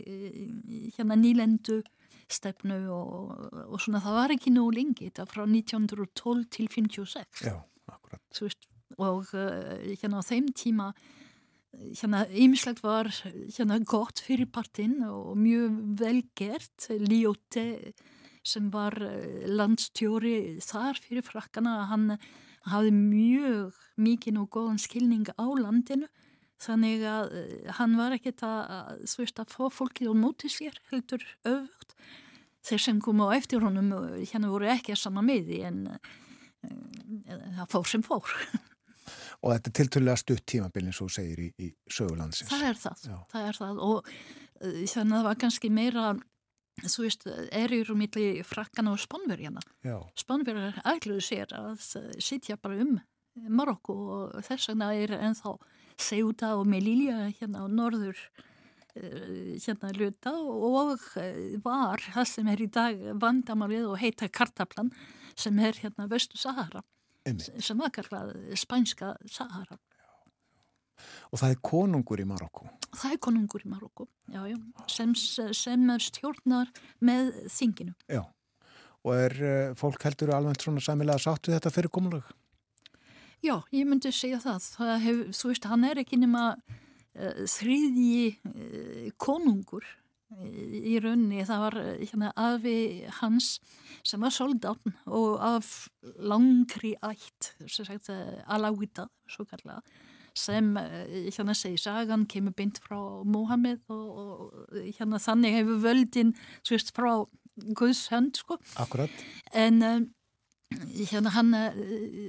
hérna 0.96 1.16
nýlendu 1.18 1.80
stefnu 2.32 2.78
og, 2.92 3.32
og 3.68 3.80
svona 3.82 4.00
það 4.04 4.18
var 4.18 4.34
ekki 4.36 4.52
nú 4.54 4.68
lengi, 4.72 5.08
þetta 5.10 5.26
frá 5.28 5.44
1912 5.46 6.46
til 6.52 6.68
56 6.72 7.46
Já, 7.48 7.56
akkurat. 7.92 8.22
Veist, 8.40 8.68
og 9.00 9.32
hérna 9.32 10.20
á 10.20 10.24
þeim 10.24 10.52
tíma 10.56 10.92
hérna 11.72 12.24
ymslegt 12.28 12.82
var 12.84 13.08
hérna 13.08 13.78
gott 13.88 14.20
fyrir 14.20 14.50
partinn 14.52 15.00
og 15.08 15.36
mjög 15.40 15.78
velgert 16.00 16.88
Ljóti 17.00 17.66
sem 18.44 18.68
var 18.74 18.96
landstjóri 19.48 20.58
þar 20.64 20.98
fyrir 21.00 21.24
frakkana 21.24 21.86
hann 21.92 22.16
hafði 22.70 22.92
mjög 22.96 23.78
mikinn 24.00 24.40
og 24.42 24.50
góðan 24.54 24.80
skilning 24.82 25.28
á 25.34 25.46
landinu 25.46 26.08
þannig 26.62 27.02
að 27.08 27.32
hann 27.78 27.96
var 27.98 28.14
ekkert 28.14 28.44
að, 28.46 29.06
veist, 29.18 29.40
að 29.42 29.50
fá 29.50 29.64
fólkið 29.72 30.12
á 30.12 30.14
móti 30.14 30.50
sér 30.52 30.76
heldur 30.92 31.24
öfugt 31.42 31.96
þeir 32.62 32.84
sem 32.84 33.00
komu 33.02 33.26
á 33.26 33.34
eftir 33.34 33.64
honum 33.64 33.90
hérna 34.22 34.52
voru 34.52 34.70
ekki 34.70 34.94
að 34.94 35.02
sama 35.02 35.24
miði 35.26 35.64
en 35.66 35.80
það 36.62 37.66
fór 37.72 37.90
sem 37.90 38.06
fór 38.06 38.36
Og 39.42 39.50
þetta 39.50 39.70
er 39.70 39.74
tilturlega 39.74 40.20
stutt 40.20 40.44
tímabilin 40.46 40.94
svo 40.94 41.08
segir 41.10 41.40
í, 41.42 41.48
í 41.58 41.68
sögulandsins. 41.90 42.46
Það 42.46 42.66
er 42.68 42.76
það, 42.78 43.06
Já. 43.08 43.16
það 43.32 43.46
er 43.48 43.58
það 43.58 43.80
og 43.82 44.10
þannig 44.62 45.00
að 45.00 45.16
það 45.16 45.26
var 45.26 45.40
kannski 45.42 45.70
meira 45.74 46.04
þú 46.80 47.06
veist, 47.06 47.26
erjur 47.52 47.94
milli 47.98 48.42
frakkana 48.46 48.94
og 48.94 49.00
spánverjana. 49.02 49.60
Spánverjar 50.18 50.80
ætluðu 50.94 51.24
sér 51.24 51.52
að 51.58 51.82
sitja 52.22 52.56
bara 52.56 52.80
um 52.84 53.00
Marokko 53.48 53.94
og 53.96 54.40
þess 54.44 54.68
vegna 54.72 54.92
er 54.94 55.14
ennþá 55.16 55.56
Ceuta 56.00 56.54
og 56.58 56.66
Melilla 56.68 57.30
hérna 57.32 57.64
á 57.64 57.66
norður 57.68 58.18
hérna 58.92 59.92
luta 59.96 60.34
og 60.36 60.98
var 61.64 62.02
það 62.12 62.26
sem 62.28 62.48
er 62.52 62.60
í 62.60 62.68
dag 62.68 62.98
vandamálið 63.20 63.86
og 63.88 64.00
heita 64.02 64.28
Kartaplan 64.28 64.90
sem 65.32 65.56
er 65.64 65.78
hérna 65.80 66.08
Vestu 66.10 66.36
Sahara 66.36 66.82
Einmitt. 67.24 67.48
sem 67.64 67.78
var 67.78 67.92
kallað 67.94 68.34
spænska 68.58 69.14
Sahara 69.24 69.78
Og 71.32 71.40
það 71.40 71.54
er 71.54 71.60
konungur 71.64 72.20
í 72.20 72.26
Marokko? 72.28 72.68
Það 72.92 73.14
er 73.14 73.20
konungur 73.24 73.64
í 73.64 73.70
Marokko, 73.72 74.06
já, 74.28 74.42
já, 74.50 74.58
sem, 74.90 75.14
sem 75.16 75.92
stjórnar 76.04 76.68
með 77.00 77.32
þinginu. 77.52 77.94
Já, 78.12 78.20
og 79.00 79.16
er 79.16 79.36
uh, 79.40 79.72
fólk 79.78 80.04
heldur 80.04 80.34
alveg 80.36 80.60
svona 80.60 80.84
samilega 80.84 81.32
við 81.48 81.56
þetta 81.56 81.72
fyrirkomulag? 81.72 82.28
Já, 83.42 83.56
ég 83.74 83.88
myndi 83.88 84.12
segja 84.14 84.42
það. 84.42 84.68
það 84.76 84.92
hef, 85.06 85.24
þú 85.38 85.50
veist, 85.50 85.70
hann 85.72 85.88
er 85.88 86.02
ekki 86.04 86.20
nema 86.20 86.44
uh, 86.52 87.42
þriðji 87.56 88.28
uh, 88.52 89.08
konungur 89.16 89.88
í 90.32 90.94
raunni. 91.02 91.42
Það 91.48 91.64
var 91.64 91.80
hérna, 91.80 92.30
afi 92.40 92.76
hans 93.20 93.54
sem 94.04 94.22
var 94.22 94.32
soldán 94.32 94.94
og 95.04 95.40
af 95.44 95.72
langri 96.20 96.94
ætt, 97.04 97.54
sem 97.66 97.88
sagt, 97.88 98.08
alávita, 98.48 99.08
svo 99.28 99.48
kallaða 99.48 99.82
sem 100.38 100.72
hérna 100.76 101.54
segi 101.56 101.78
sagan 101.80 102.26
kemur 102.26 102.54
beint 102.56 102.80
frá 102.82 102.98
Mohamed 103.24 103.82
og, 103.92 104.08
og 104.22 104.80
hérna 104.96 105.20
þannig 105.22 105.58
hefur 105.58 105.84
völdin 105.84 106.34
svist 106.64 106.94
frá 106.96 107.24
Guðs 107.76 108.06
hönd 108.08 108.38
sko. 108.40 108.56
Akkurat. 108.80 109.12
En 109.52 109.82
uh, 109.84 109.98
hérna 111.10 111.34
hann, 111.34 111.52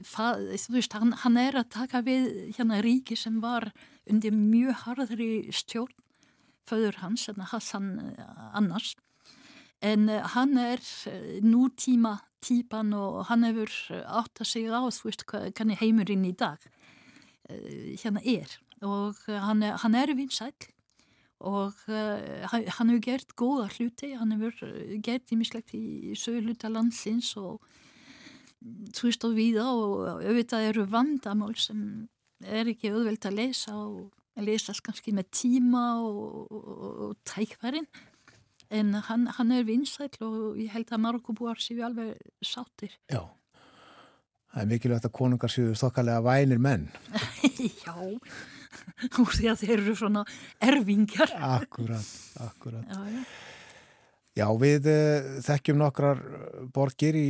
fa, 0.04 0.34
veist, 0.74 0.94
hann 0.98 1.14
hann 1.24 1.40
er 1.40 1.56
að 1.62 1.70
taka 1.78 2.02
við 2.04 2.28
hérna 2.58 2.82
ríki 2.84 3.16
sem 3.16 3.40
var 3.44 3.70
undir 4.10 4.36
mjög 4.36 4.84
harðri 4.84 5.30
stjórn 5.56 5.96
föður 6.68 7.00
hans, 7.04 7.28
hérna 7.28 7.48
Hassan 7.52 7.88
annars. 8.56 8.96
En 9.84 10.08
hann 10.08 10.58
er 10.60 10.80
nútíma 11.44 12.18
típan 12.44 12.94
og 12.96 13.26
hann 13.30 13.44
hefur 13.48 13.72
átt 14.04 14.44
að 14.44 14.50
segja 14.50 14.80
á 14.80 14.84
þú 14.88 15.10
veist 15.10 15.26
hvernig 15.28 15.80
heimurinn 15.80 16.28
í 16.28 16.34
dag 16.36 16.64
hérna 17.50 18.22
er. 18.24 18.60
Og 18.84 19.20
hann 19.28 19.64
er, 19.64 19.78
hann 19.84 19.96
er 19.96 20.14
vinsæl 20.18 20.54
og 21.44 21.76
uh, 21.92 22.44
hann 22.48 22.90
hefur 22.90 23.02
gert 23.04 23.36
góða 23.40 23.68
hluti, 23.74 24.14
hann 24.16 24.32
hefur 24.32 24.56
gert 25.04 25.32
ímislegt 25.36 25.74
í 25.76 26.16
sögluta 26.20 26.72
landsins 26.72 27.34
og 27.40 27.64
þú 28.96 29.10
veist 29.10 29.28
og 29.28 29.36
viða 29.36 29.68
og 29.76 29.96
auðvitað 30.24 30.70
eru 30.70 30.86
vandamál 30.88 31.56
sem 31.60 32.08
er 32.44 32.72
ekki 32.72 32.94
auðvelt 32.94 33.28
að 33.28 33.40
lesa 33.42 33.76
og 33.76 34.14
lesast 34.40 34.84
kannski 34.86 35.12
með 35.14 35.30
tíma 35.36 35.84
og, 36.00 36.48
og, 36.48 36.66
og 37.10 37.14
tækverðin 37.28 37.90
en 38.74 38.96
hann, 39.10 39.28
hann 39.36 39.52
er 39.54 39.68
vinsæl 39.68 40.10
og 40.24 40.56
ég 40.58 40.72
held 40.74 40.96
að 40.96 41.04
Marokkobúar 41.04 41.60
séu 41.62 41.84
alveg 41.86 42.16
sáttir. 42.42 42.96
Já 43.12 43.28
Það 44.54 44.62
er 44.62 44.70
mikilvægt 44.70 45.08
að 45.08 45.14
konungar 45.18 45.50
séu 45.50 45.72
þokkalega 45.78 46.22
vænir 46.22 46.60
menn. 46.62 46.84
Já, 47.86 47.96
úr 49.18 49.32
því 49.34 49.50
að 49.50 49.64
þeir 49.64 49.74
eru 49.80 49.96
svona 49.98 50.22
erfingjar. 50.62 51.34
Akkurat, 51.48 52.12
akkurat. 52.44 52.86
Já, 52.86 53.02
já. 53.16 53.24
já 54.38 54.46
við 54.62 54.90
uh, 54.94 55.32
þekkjum 55.48 55.82
nokkrar 55.82 56.22
borgir 56.76 57.18
í 57.18 57.28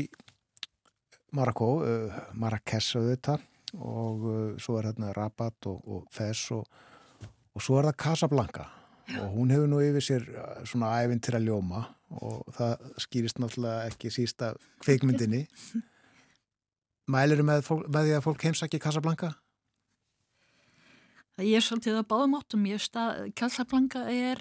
Marokko, 1.34 1.70
uh, 1.88 2.20
Marrakes 2.36 2.92
auðvitað 3.00 3.48
og 3.80 4.28
uh, 4.28 4.42
svo 4.62 4.78
er 4.82 4.92
hérna 4.92 5.16
Rabat 5.16 5.72
og, 5.72 5.80
og 5.88 6.04
Fes 6.14 6.44
og, 6.54 6.68
og 7.56 7.64
svo 7.64 7.80
er 7.80 7.88
það 7.90 8.00
Casablanca 8.04 8.68
og 9.22 9.32
hún 9.34 9.52
hefur 9.52 9.72
nú 9.72 9.80
yfir 9.84 10.04
sér 10.04 10.28
svona 10.68 10.92
æfinn 11.04 11.24
til 11.24 11.36
að 11.40 11.48
ljóma 11.50 11.88
og 12.20 12.44
það 12.56 12.86
skýrist 13.08 13.40
náttúrulega 13.42 13.90
ekki 13.90 14.12
sísta 14.14 14.54
kveikmyndinni. 14.84 15.48
Mæliru 17.12 17.44
með, 17.44 17.66
með 17.92 18.06
því 18.08 18.14
að 18.18 18.26
fólk 18.28 18.46
heimsækja 18.48 18.80
Casablanca? 18.84 19.34
Ég 21.42 21.58
er 21.58 21.66
svolítið 21.66 21.98
að 21.98 22.08
báðum 22.12 22.38
áttum. 22.38 22.66
Ég 22.70 22.78
veist 22.78 22.98
að 23.00 23.24
Casablanca 23.40 24.06
er, 24.14 24.40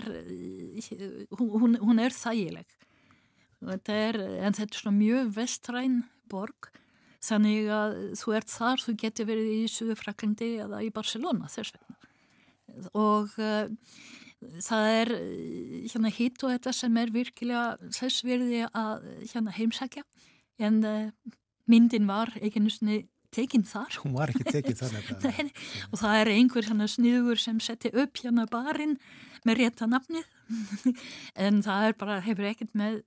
hún, 1.39 1.78
hún 1.80 2.02
er 2.02 2.12
þægileg. 2.12 2.76
Þetta 3.62 3.97
er, 3.97 4.18
en 4.44 4.56
þetta 4.59 4.68
er 4.68 4.82
svona 4.82 4.98
mjög 4.98 5.32
vestræn 5.39 5.98
borg. 6.30 6.68
Þannig 7.22 7.68
að 7.72 7.98
þú 8.18 8.34
ert 8.36 8.51
þar, 8.51 8.82
þú 8.82 8.97
getur 8.98 9.28
verið 9.28 9.51
í 9.55 9.60
Suðufraklandi 9.70 10.51
eða 10.64 10.82
í 10.82 10.90
Barcelona 10.94 11.51
þess 11.51 11.76
vegna. 11.76 11.98
Og 12.98 13.36
uh, 13.39 13.70
það 14.66 14.89
er 14.90 15.12
hérna 15.93 16.12
hitt 16.12 16.43
og 16.43 16.52
þetta 16.55 16.74
sem 16.76 16.98
er 16.98 17.14
virkilega 17.14 17.93
þess 17.94 18.26
verði 18.26 18.64
að 18.68 19.06
hérna 19.32 19.55
heimsækja. 19.55 20.05
En 20.62 20.82
uh, 20.84 21.36
myndin 21.70 22.09
var 22.10 22.32
ekki 22.40 22.62
nýstinni 22.62 23.02
tekinn 23.32 23.64
þar. 23.66 24.01
Hún 24.02 24.16
var 24.16 24.32
ekki 24.32 24.47
tekinn 24.48 24.78
þar 24.78 24.94
nefnilega. 24.97 25.47
og 25.90 26.02
það 26.02 26.18
er 26.20 26.32
einhver 26.34 26.68
sniður 26.90 27.40
sem 27.40 27.60
setti 27.64 27.93
upp 27.93 28.20
hérna 28.20 28.48
barinn 28.51 28.98
með 29.48 29.62
rétta 29.62 29.89
nafnið 29.90 30.28
en 31.47 31.62
það 31.64 31.89
er 31.89 31.97
bara, 31.98 32.20
hefur 32.24 32.51
ekkert 32.51 32.76
með 32.78 33.01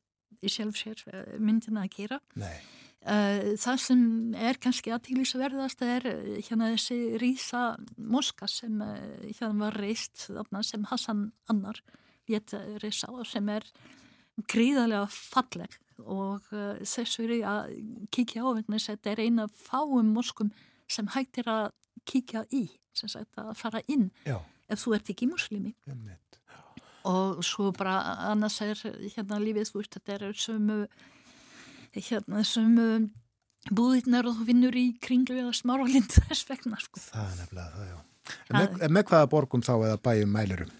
í 0.45 0.51
sjálfsér 0.51 1.05
myndina 1.39 1.85
að 1.85 1.93
gera. 1.99 2.19
Nei. 2.37 2.57
Það 3.05 3.75
sem 3.83 3.99
er 4.41 4.57
kannski 4.57 4.89
aðtílisverðast 4.95 5.83
er 5.85 6.07
hérna 6.47 6.71
þessi 6.71 7.19
rísa 7.21 7.75
moska 8.01 8.49
sem 8.49 8.79
hérna 8.81 9.67
var 9.67 9.77
reist 9.77 10.25
sem 10.25 10.87
Hassan 10.89 11.27
Annar 11.53 11.83
létt 12.25 12.55
reisa 12.81 13.11
og 13.13 13.27
sem 13.29 13.45
er 13.53 13.67
gríðarlega 14.49 15.05
falleg 15.13 15.77
og 16.03 16.47
uh, 16.51 16.75
þess 16.83 17.19
verið 17.21 17.45
að 17.49 17.73
kíkja 18.13 18.43
á 18.43 18.49
vegna 18.57 18.77
þess 18.77 18.91
að 18.91 18.97
þetta 18.97 19.13
er 19.13 19.23
eina 19.25 19.47
fáum 19.55 20.13
moskum 20.15 20.51
sem 20.91 21.07
hættir 21.15 21.49
að 21.49 21.71
kíkja 22.05 22.45
í, 22.53 22.67
sem 22.93 23.09
sagt 23.11 23.39
að 23.41 23.53
fara 23.57 23.81
inn 23.91 24.09
Já. 24.27 24.37
ef 24.69 24.83
þú 24.83 24.95
ert 24.97 25.11
ekki 25.13 25.29
muslimi 25.31 25.73
og 27.05 27.43
svo 27.45 27.71
bara 27.75 27.99
annars 28.31 28.59
er 28.65 28.79
hérna 29.15 29.39
lífið 29.41 29.69
þú 29.71 29.81
veist 29.81 29.97
þetta 29.97 30.17
er 30.17 30.39
sömu 30.41 30.79
hérna 31.95 32.41
sömu 32.45 32.89
búðirnar 33.73 34.27
og 34.29 34.39
þú 34.39 34.49
vinnur 34.49 34.75
í 34.77 34.87
kringlu 35.01 35.39
eða 35.41 35.53
smáralind 35.57 36.11
þess 36.27 36.45
vegna 36.49 36.77
sko. 36.81 37.01
Það 37.01 37.31
er 37.31 37.39
nefnilega 37.41 37.71
það, 37.77 37.87
já 37.93 38.01
En 38.49 38.57
með, 38.57 38.85
með 38.89 39.07
hvaða 39.11 39.29
borgum 39.29 39.63
þá 39.65 39.73
eða 39.75 39.97
bæjum 40.05 40.31
mælurum? 40.33 40.71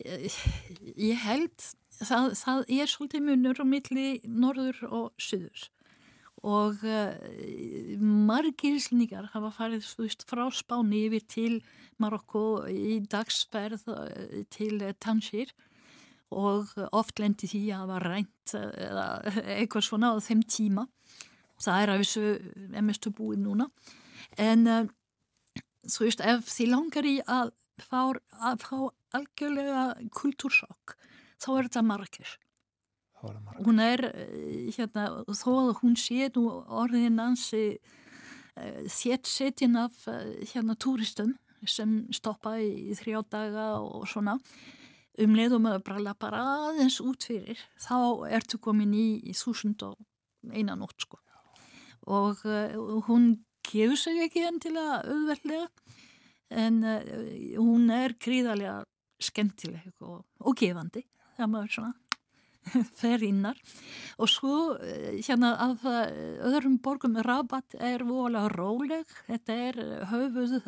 Ég 0.00 1.20
held 1.24 1.66
það, 2.00 2.34
það 2.38 2.62
er 2.76 2.92
svolítið 2.92 3.26
munur 3.30 3.62
á 3.62 3.66
milli 3.66 4.08
norður 4.26 4.82
og 4.90 5.08
syður 5.20 5.70
og 6.46 6.82
uh, 6.84 7.14
margir 7.98 8.76
íslningar 8.76 9.30
hafa 9.32 9.50
farið 9.56 9.86
veist, 9.98 10.26
frá 10.28 10.44
Spáni 10.54 11.06
yfir 11.08 11.24
til 11.26 11.54
Marokko 12.02 12.66
í 12.70 13.00
dagsferð 13.10 13.86
uh, 13.90 14.42
til 14.52 14.82
Tangier. 15.00 15.50
Og 16.36 16.72
oft 16.90 17.20
lendi 17.22 17.46
því 17.46 17.62
að 17.70 17.80
það 17.80 17.90
var 17.92 18.06
rænt 18.10 18.54
eða 18.58 19.06
eitthvað 19.56 19.86
svona 19.88 20.12
á 20.12 20.16
þeim 20.22 20.42
tíma. 20.42 20.86
Það 21.62 21.82
er 21.82 21.92
að 21.92 22.02
þessu 22.02 22.24
emistu 22.82 23.12
búið 23.16 23.42
núna. 23.46 23.68
En 24.36 24.66
uh, 24.70 24.88
þú 25.88 26.06
veist, 26.06 26.22
ef 26.22 26.50
þið 26.50 26.72
langar 26.74 27.08
í 27.08 27.16
að 27.22 27.54
fá, 27.80 28.00
að 28.42 28.62
fá 28.66 28.76
algjörlega 29.16 29.84
kultúrsokk, 30.14 30.96
þá 31.42 31.48
er 31.56 31.68
þetta 31.68 31.86
Marrakesh. 31.86 32.36
Hún 33.64 33.80
er, 33.80 34.04
eh, 34.12 34.68
hérna, 34.76 35.24
þó 35.26 35.52
að 35.56 35.70
hún 35.80 35.96
sé 35.98 36.28
nú 36.36 36.44
orðin 36.68 37.18
ansi 37.18 37.78
uh, 38.56 38.82
þétt 38.92 39.26
setin 39.26 39.78
af 39.80 40.04
uh, 40.06 40.36
hérna 40.52 40.76
túristum 40.76 41.34
sem 41.66 42.04
stoppa 42.14 42.58
í, 42.60 42.92
þrjá 42.94 43.22
daga 43.32 43.66
og 43.80 44.04
svona, 44.06 44.36
um 45.18 45.34
leiðum 45.34 45.66
að 45.70 45.80
bara 45.88 46.04
lappa 46.04 46.30
aðeins 46.30 47.00
út 47.00 47.24
fyrir, 47.24 47.58
þá 47.80 48.28
ertu 48.36 48.60
komin 48.62 48.92
í, 48.94 49.06
í 49.24 49.34
þúsund 49.34 49.82
og 49.88 49.96
einan 50.52 50.84
ótt 50.84 51.08
sko. 51.08 51.18
Og 52.06 52.44
uh, 52.44 52.76
hún 53.08 53.32
gefur 53.66 53.98
sig 53.98 54.20
ekki 54.28 54.44
endilega 54.46 55.00
auðveldlega 55.08 55.66
en 56.54 56.82
uh, 56.84 57.00
hún 57.56 57.90
er 57.90 58.14
gríðarlega 58.22 58.84
skemmtileg 59.18 59.94
og, 60.04 60.20
og 60.44 60.58
gefandi 60.60 61.02
það 61.36 61.52
maður 61.52 61.72
svona 61.76 61.94
fer 63.00 63.22
innar. 63.22 63.60
Og 64.18 64.28
svo 64.30 64.56
uh, 64.74 65.10
hérna 65.20 65.54
af 65.68 65.84
öðrum 65.86 66.80
borgum 66.82 67.16
Rabat 67.22 67.78
er 67.78 68.04
vola 68.08 68.46
róleg. 68.52 69.06
Þetta 69.28 69.58
er 69.68 69.80
höfuð 70.12 70.58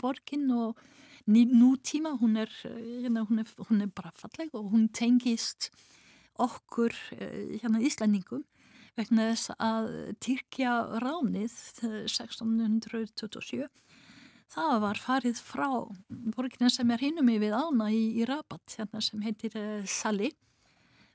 borgin 0.00 0.48
og 0.56 0.80
nútíma 1.26 2.18
hún 2.18 2.36
er, 2.36 2.50
hérna, 2.64 3.26
hún, 3.28 3.38
er, 3.38 3.46
hún 3.68 3.82
er 3.84 3.90
bara 3.94 4.10
falleg 4.16 4.50
og 4.58 4.72
hún 4.72 4.88
tengist 4.90 5.70
okkur 6.40 6.90
hérna 7.62 7.78
Íslandingum 7.78 8.42
vegna 8.98 9.30
þess 9.30 9.52
að 9.62 10.16
Tyrkja 10.20 10.72
ránið 11.00 11.52
1627 12.10 13.68
það 14.52 14.78
var 14.84 15.00
farið 15.00 15.40
frá 15.40 15.68
borgina 16.34 16.70
sem 16.72 16.90
er 16.92 17.02
hinum 17.02 17.30
yfir 17.32 17.54
ána 17.56 17.88
í, 17.92 18.02
í 18.20 18.26
Rabat 18.28 18.76
hérna 18.76 19.02
sem 19.04 19.22
heitir 19.24 19.56
uh, 19.58 19.84
Sali 19.88 20.32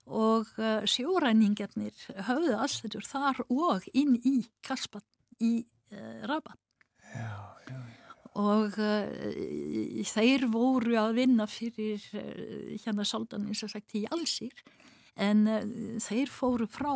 og 0.08 0.50
uh, 0.58 0.86
sjóræningarnir 0.88 2.08
höfðu 2.30 2.56
aðstöður 2.58 3.08
þar 3.08 3.44
og 3.48 3.86
inn 3.94 4.16
í 4.24 4.40
Kaspat 4.66 5.06
í 5.44 5.60
uh, 5.94 6.24
Rabat. 6.30 6.60
Já, 7.14 7.36
já, 7.70 7.78
já. 7.78 8.16
og 8.38 8.80
þeir 10.12 10.48
voru 10.54 10.98
að 11.00 11.14
vinna 11.22 11.48
fyrir 11.50 12.04
hérna 12.84 13.06
soldanin 13.08 13.56
sem 13.58 13.72
sagt 13.72 13.96
í 13.98 14.04
Allsýr 14.12 14.54
en 15.18 15.48
þeir 16.04 16.30
fóru 16.30 16.68
frá 16.70 16.92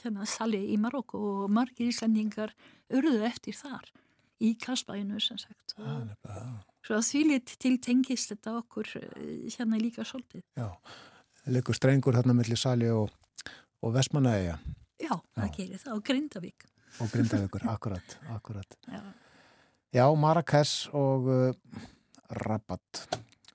hérna 0.00 0.24
Sali 0.26 0.64
í 0.72 0.78
Marokko 0.80 1.20
og 1.44 1.52
margir 1.52 1.92
íslendingar 1.92 2.54
urðu 2.90 3.20
eftir 3.28 3.54
þar 3.54 3.92
í 4.42 4.52
Kasbæinu 4.60 5.20
sem 5.22 5.38
sagt 5.40 5.76
og 5.78 6.10
svo 6.82 6.98
að 6.98 7.06
því 7.08 7.22
lit 7.30 7.54
til 7.62 7.76
tengist 7.82 8.32
þetta 8.32 8.56
okkur 8.58 8.90
hérna 9.54 9.78
líka 9.80 10.04
svolítið 10.06 10.42
Já, 10.58 10.68
leikur 11.46 11.78
strengur 11.78 12.18
hérna 12.18 12.34
mellir 12.36 12.58
Sali 12.58 12.90
og, 12.90 13.10
og 13.82 13.94
Vestmanæja 13.96 14.58
Já, 15.02 15.14
það 15.34 15.48
Já. 15.48 15.52
gerir 15.56 15.82
það 15.82 15.96
og 15.96 16.04
Grindavík 16.10 16.68
og 17.00 17.08
Grindavíkur, 17.08 17.62
akkurat, 17.72 18.16
akkurat. 18.34 18.78
Já. 18.92 19.02
Já, 19.92 20.04
Marrakesh 20.16 20.90
og 20.96 21.28
uh, 21.28 21.80
Rabat 22.42 23.06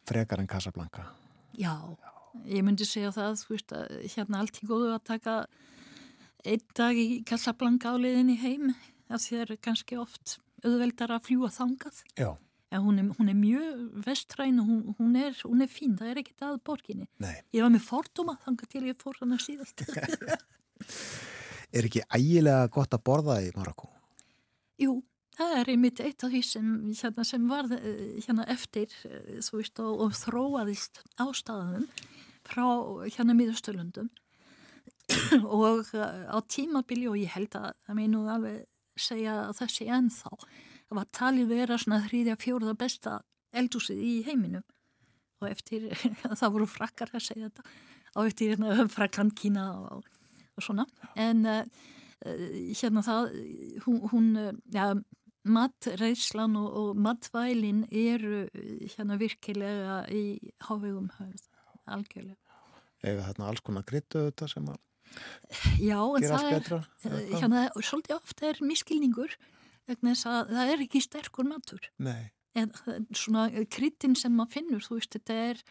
frekar 0.08 0.42
en 0.42 0.50
Casablanca 0.50 1.10
Já, 1.58 1.76
Já, 1.76 2.12
ég 2.46 2.66
myndi 2.66 2.86
segja 2.88 3.12
það 3.16 3.40
þú 3.44 3.56
veist 3.56 3.76
að 3.76 3.96
hérna 4.16 4.42
allt 4.44 4.62
í 4.62 4.68
góðu 4.70 4.92
að 4.96 5.08
taka 5.12 5.38
einn 6.48 6.68
dag 6.78 7.00
í 7.00 7.24
Casablanca 7.28 7.96
áliðinni 7.98 8.38
heim 8.40 8.70
það 9.08 9.24
þér 9.28 9.58
kannski 9.64 9.98
oft 10.00 10.38
auðveldar 10.68 11.16
að 11.16 11.26
fljúa 11.30 11.50
þangað 11.56 12.04
Já. 12.20 12.30
en 12.76 12.86
hún 12.86 13.02
er, 13.02 13.10
hún 13.18 13.32
er 13.32 13.40
mjög 13.40 14.06
vestræn 14.06 14.62
og 14.62 14.70
hún, 14.70 14.84
hún, 15.00 15.18
er, 15.24 15.36
hún 15.48 15.66
er 15.66 15.72
fín, 15.72 15.98
það 16.00 16.14
er 16.14 16.22
ekkert 16.24 16.48
að 16.50 16.62
borginni 16.68 17.10
Nei. 17.24 17.36
ég 17.56 17.66
var 17.66 17.74
með 17.74 17.88
fordóma 17.88 18.38
þangað 18.46 18.74
til 18.74 18.86
ég 18.88 19.02
fór 19.02 19.22
hann 19.22 19.38
að 19.38 19.46
síðast 19.48 19.86
Er 21.76 21.84
ekki 21.84 22.04
ægilega 22.16 22.70
gott 22.72 22.94
að 22.96 23.04
borða 23.04 23.42
í 23.44 23.50
Marokko? 23.52 23.90
Jú, 24.80 25.02
það 25.38 25.56
er 25.60 25.72
einmitt 25.74 26.00
eitt 26.00 26.24
af 26.24 26.32
því 26.32 26.42
sem, 26.46 26.70
hérna, 26.96 27.26
sem 27.28 27.50
var 27.50 27.68
hérna, 27.72 28.46
eftir 28.54 28.94
veist, 29.52 29.82
og, 29.84 30.06
og 30.06 30.16
þróaðist 30.16 31.02
ástæðanum 31.20 31.90
frá 32.48 32.64
hérna 33.12 33.36
miðurstöldum 33.36 34.08
og 35.44 35.92
á 35.92 36.38
tímabili 36.48 37.08
og 37.12 37.20
ég 37.20 37.36
held 37.36 37.56
að 37.60 37.70
það 37.86 38.00
meinu 38.00 38.24
alveg 38.32 38.66
segja 39.02 39.36
að 39.48 39.60
þessi 39.62 39.90
ennþá. 39.98 40.32
Það 40.88 41.00
var 41.00 41.10
talið 41.20 41.52
vera 41.52 41.78
svona 41.82 42.02
þrýðja 42.06 42.38
fjóruða 42.42 42.78
besta 42.80 43.18
eldúsið 43.58 44.02
í 44.04 44.14
heiminum. 44.28 44.66
Og 45.42 45.52
eftir, 45.52 45.90
það 46.40 46.54
voru 46.56 46.70
frakkar 46.70 47.14
að 47.14 47.28
segja 47.28 47.52
þetta. 47.52 47.68
Og 48.18 48.32
eftir 48.32 48.56
hérna, 48.56 48.88
Frakland, 48.90 49.36
Kína 49.38 49.68
og, 49.78 50.08
og 50.58 50.66
svona. 50.66 50.88
En 51.20 51.46
uh, 51.46 51.62
hérna 52.26 53.04
það 53.06 53.30
hún, 53.86 54.00
hún 54.12 54.32
ja, 54.74 54.90
matreyslan 55.48 56.58
og, 56.60 56.68
og 56.82 56.98
matvælin 57.04 57.86
eru 57.92 58.48
hérna 58.96 59.20
virkilega 59.20 60.02
í 60.12 60.40
hávegum 60.68 61.12
höfð, 61.20 61.48
algjörlega. 61.86 62.42
Eða 63.06 63.30
þarna 63.30 63.52
alls 63.52 63.64
konar 63.64 63.86
grittu 63.88 64.26
þetta 64.28 64.50
sem 64.50 64.68
að 64.72 64.82
Já, 65.80 66.00
en 66.00 66.26
það 66.26 66.48
er, 66.48 66.56
betra, 66.58 66.80
hérna, 67.04 67.68
svolítið 67.80 68.18
ofta 68.18 68.50
er 68.50 68.60
miskilningur 68.66 69.38
vegna 69.88 70.14
þess 70.14 70.28
að 70.32 70.52
það 70.56 70.74
er 70.74 70.84
ekki 70.88 71.04
sterkur 71.04 71.48
matur. 71.48 71.88
Nei. 72.04 72.28
En 72.58 72.72
svona 73.16 73.48
kryttin 73.72 74.18
sem 74.18 74.34
maður 74.34 74.58
finnur, 74.58 74.84
þú 74.84 74.98
veist, 74.98 75.14
þetta 75.14 75.38
er, 75.52 75.62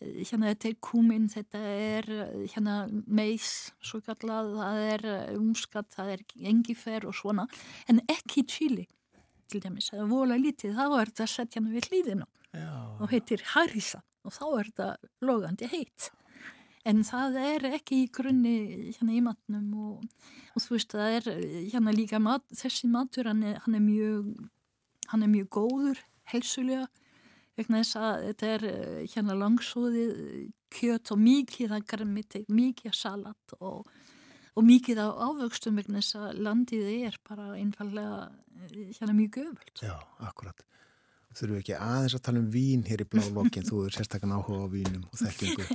hérna, 0.00 0.52
þetta 0.52 0.70
er 0.70 0.76
kúmin, 0.88 1.26
þetta 1.32 1.62
er, 1.74 2.08
hérna, 2.54 2.76
meis, 3.04 3.50
svo 3.82 4.00
kallað, 4.06 4.52
það 4.60 4.84
er 4.92 5.08
umskatt, 5.34 5.90
það 5.96 6.14
er 6.14 6.24
engifer 6.52 7.08
og 7.10 7.18
svona, 7.18 7.48
en 7.90 8.00
ekki 8.06 8.46
chili, 8.48 8.86
til 9.50 9.64
dæmis, 9.64 9.90
það 9.90 10.04
er 10.04 10.10
vola 10.12 10.38
lítið, 10.38 10.78
þá 10.78 10.84
er 10.86 11.10
þetta 11.10 11.28
sett 11.34 11.58
hérna 11.58 11.74
við 11.74 11.90
hlýðinu 11.90 12.28
og 12.56 13.10
heitir 13.12 13.42
harisa 13.54 14.00
og 14.26 14.34
þá 14.34 14.44
er 14.48 14.70
þetta 14.70 14.88
logandi 15.24 15.68
heitt 15.70 16.08
en 16.86 17.02
það 17.06 17.40
er 17.42 17.66
ekki 17.72 18.04
í 18.04 18.10
grunni 18.14 18.58
hérna 18.96 19.16
í 19.16 19.24
matnum 19.24 19.72
og, 19.78 20.04
og 20.54 20.62
þú 20.62 20.76
veist 20.76 20.94
það 20.94 21.16
er 21.16 21.28
hérna 21.72 21.94
líka 21.94 22.20
mat, 22.22 22.44
þessi 22.54 22.90
matur 22.92 23.30
hann 23.30 23.42
er, 23.42 23.58
hann 23.64 23.78
er 23.78 23.84
mjög 23.84 24.30
hann 25.12 25.24
er 25.24 25.32
mjög 25.32 25.50
góður 25.58 26.02
helsulega 26.32 26.86
vegna 27.58 27.82
þess 27.82 27.98
að 27.98 28.24
þetta 28.28 28.52
er 28.54 28.66
hérna 29.14 29.38
langsóðið 29.38 30.12
kjöt 30.74 31.12
og 31.14 31.22
mikið 31.22 31.74
að 31.74 31.86
garmiti, 31.90 32.44
mikið 32.52 32.92
að 32.92 32.98
salat 32.98 33.56
og, 33.58 33.88
og 34.54 34.66
mikið 34.66 35.02
að 35.02 35.22
ávöxtum 35.26 35.80
vegna 35.80 36.02
þess 36.02 36.18
að 36.20 36.42
landið 36.46 36.90
er 37.08 37.18
bara 37.26 37.50
einfallega 37.56 38.28
hérna 38.68 39.16
mjög 39.16 39.40
göfult. 39.40 39.82
Já, 39.82 39.96
akkurat 40.22 40.64
þurfum 41.38 41.60
ekki 41.60 41.74
aðeins 41.78 42.14
að 42.18 42.22
tala 42.26 42.40
um 42.42 42.48
vín 42.52 42.84
hér 42.88 43.02
í 43.04 43.08
blálokkin, 43.12 43.66
þú 43.66 43.84
er 43.86 43.94
sérstaklega 43.94 44.38
áhuga 44.38 44.66
á 44.66 44.68
vínum 44.72 45.04
og 45.06 45.20
þekkingu. 45.20 45.66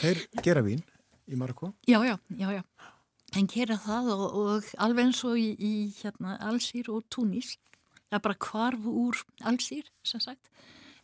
Þeir 0.00 0.22
gera 0.44 0.62
vín 0.66 0.82
í 1.28 1.38
Marokko? 1.38 1.72
Já, 1.88 2.00
já, 2.06 2.16
já, 2.34 2.48
já. 2.58 2.62
En 3.36 3.48
gera 3.52 3.76
það 3.80 4.10
og, 4.14 4.26
og 4.40 4.68
alveg 4.80 5.08
eins 5.08 5.22
og 5.28 5.38
í, 5.38 5.48
í 5.54 5.72
hérna, 6.00 6.38
Alsýr 6.48 6.88
og 6.94 7.06
Túnís. 7.12 7.56
Það 8.08 8.18
er 8.18 8.24
bara 8.24 8.38
kvarf 8.40 8.86
úr 8.88 9.22
Alsýr, 9.50 9.90
sem 10.06 10.22
sagt. 10.24 10.48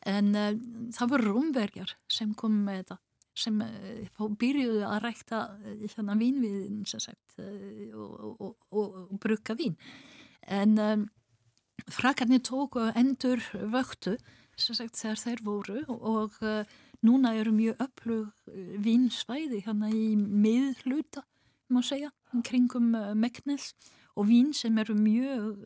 En 0.08 0.32
uh, 0.36 0.52
það 0.96 1.12
voru 1.14 1.34
rúmverjar 1.34 1.96
sem 2.10 2.32
kom 2.36 2.62
með 2.66 2.80
þetta, 2.82 3.00
sem 3.44 3.60
uh, 3.64 4.30
byrjuðu 4.40 4.86
að 4.88 5.02
rækta 5.04 5.42
uh, 5.52 5.74
hérna, 5.84 6.16
vínviðin, 6.20 6.80
sem 6.88 7.04
sagt, 7.04 7.36
og, 7.40 8.40
og, 8.40 8.56
og 8.72 9.20
brukka 9.22 9.56
vín. 9.60 9.76
En... 10.48 10.80
Um, 10.80 11.06
Frakarnir 11.90 12.40
tóku 12.40 12.80
endur 12.96 13.42
vöktu 13.52 14.16
sagt, 14.56 14.96
þegar 14.96 15.20
þeir 15.20 15.40
voru 15.44 15.80
og 15.90 16.36
uh, 16.42 16.62
núna 17.04 17.34
eru 17.36 17.52
mjög 17.54 17.80
öflug 17.82 18.28
uh, 18.48 18.74
vínsvæði 18.80 19.62
hérna 19.66 19.90
í 19.92 20.14
miðluta, 20.16 21.24
má 21.68 21.82
segja, 21.84 22.12
kringum 22.46 22.94
uh, 22.96 23.12
Meknes 23.18 23.72
og 24.14 24.28
vín 24.30 24.52
sem 24.54 24.76
eru 24.78 24.94
mjög, 24.94 25.64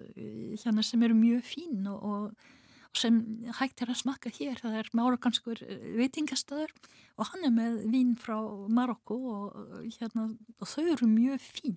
hérna 0.62 0.82
sem 0.82 1.02
eru 1.04 1.14
mjög 1.14 1.42
fín 1.44 1.84
og, 1.92 2.00
og 2.00 2.96
sem 2.96 3.18
hægt 3.58 3.82
er 3.84 3.92
að 3.92 3.98
smakka 4.00 4.32
hér. 4.32 4.56
Það 4.62 4.78
er 4.80 4.88
márakannskur 4.96 5.60
veitingastöður 5.98 6.72
og 7.20 7.28
hann 7.28 7.44
er 7.44 7.52
með 7.52 7.82
vín 7.92 8.14
frá 8.18 8.38
Marokko 8.72 9.18
og, 9.34 9.58
hérna, 9.98 10.30
og 10.56 10.70
þau 10.72 10.86
eru 10.94 11.10
mjög 11.12 11.44
fín. 11.44 11.76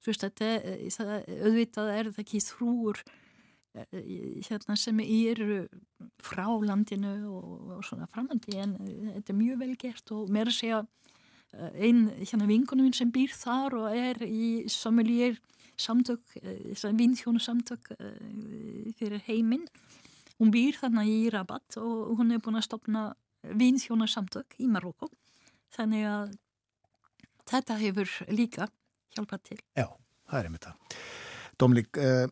Þú 0.00 0.12
veist, 0.12 0.22
þetta, 0.28 0.52
auðvitað 1.42 1.90
er 1.96 2.12
það 2.14 2.22
ekki 2.22 2.44
þrúur 2.46 3.02
hérna 3.70 4.76
sem 4.78 4.98
eru 5.04 5.60
frá 6.22 6.46
landinu 6.64 7.12
og, 7.30 7.76
og 7.76 7.84
svona 7.86 8.08
framandi 8.10 8.56
en 8.58 8.74
þetta 8.80 9.32
er 9.32 9.38
mjög 9.38 9.60
vel 9.62 9.76
gert 9.78 10.12
og 10.16 10.32
mér 10.32 10.50
að 10.50 10.58
segja 10.58 10.80
einn 11.78 12.08
hérna 12.18 12.48
vingunum 12.50 12.86
minn 12.86 12.96
sem 12.96 13.10
býr 13.14 13.32
þar 13.34 13.78
og 13.78 13.94
er 13.94 14.22
í 14.26 14.66
sommelier 14.70 15.38
samtök, 15.80 16.36
vinþjónu 16.82 17.40
samtök 17.42 17.92
fyrir 18.98 19.22
heiminn 19.26 19.66
hún 20.40 20.52
býr 20.54 20.78
þannig 20.80 21.10
í 21.12 21.24
Rabat 21.32 21.78
og 21.80 22.14
hún 22.18 22.34
er 22.34 22.42
búin 22.42 22.58
að 22.58 22.68
stopna 22.68 23.10
vinþjónarsamtök 23.44 24.56
í 24.60 24.68
Marokko 24.70 25.10
þannig 25.74 26.06
að 26.08 26.36
þetta 27.50 27.76
hefur 27.80 28.14
líka 28.30 28.68
hjálpað 29.14 29.44
til. 29.50 29.58
Já, 29.78 29.86
það 30.30 30.38
er 30.38 30.48
einmitt 30.48 30.66
það. 30.66 30.96
Dominík, 31.60 32.00
uh, 32.00 32.26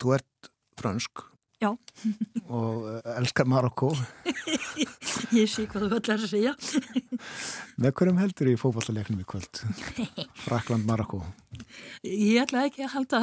þú 0.00 0.14
ert 0.16 0.50
fransk 0.80 1.24
Já. 1.62 1.70
og 2.50 2.84
uh, 2.84 2.98
elskar 3.16 3.46
Marokko. 3.48 3.92
Ég 5.38 5.48
sé 5.50 5.64
hvað 5.70 5.86
þú 5.86 5.98
ætlar 6.00 6.24
að 6.24 6.32
segja. 6.32 6.52
Með 7.80 7.94
hverjum 7.96 8.18
heldur 8.20 8.50
í 8.50 8.56
fókvallalegnum 8.60 9.22
í 9.22 9.26
kvöld? 9.28 9.62
Frakland, 10.44 10.84
Marokko. 10.88 11.22
Ég 12.04 12.42
ætla 12.42 12.66
ekki 12.68 12.84
að 12.84 12.94
halda 12.96 13.20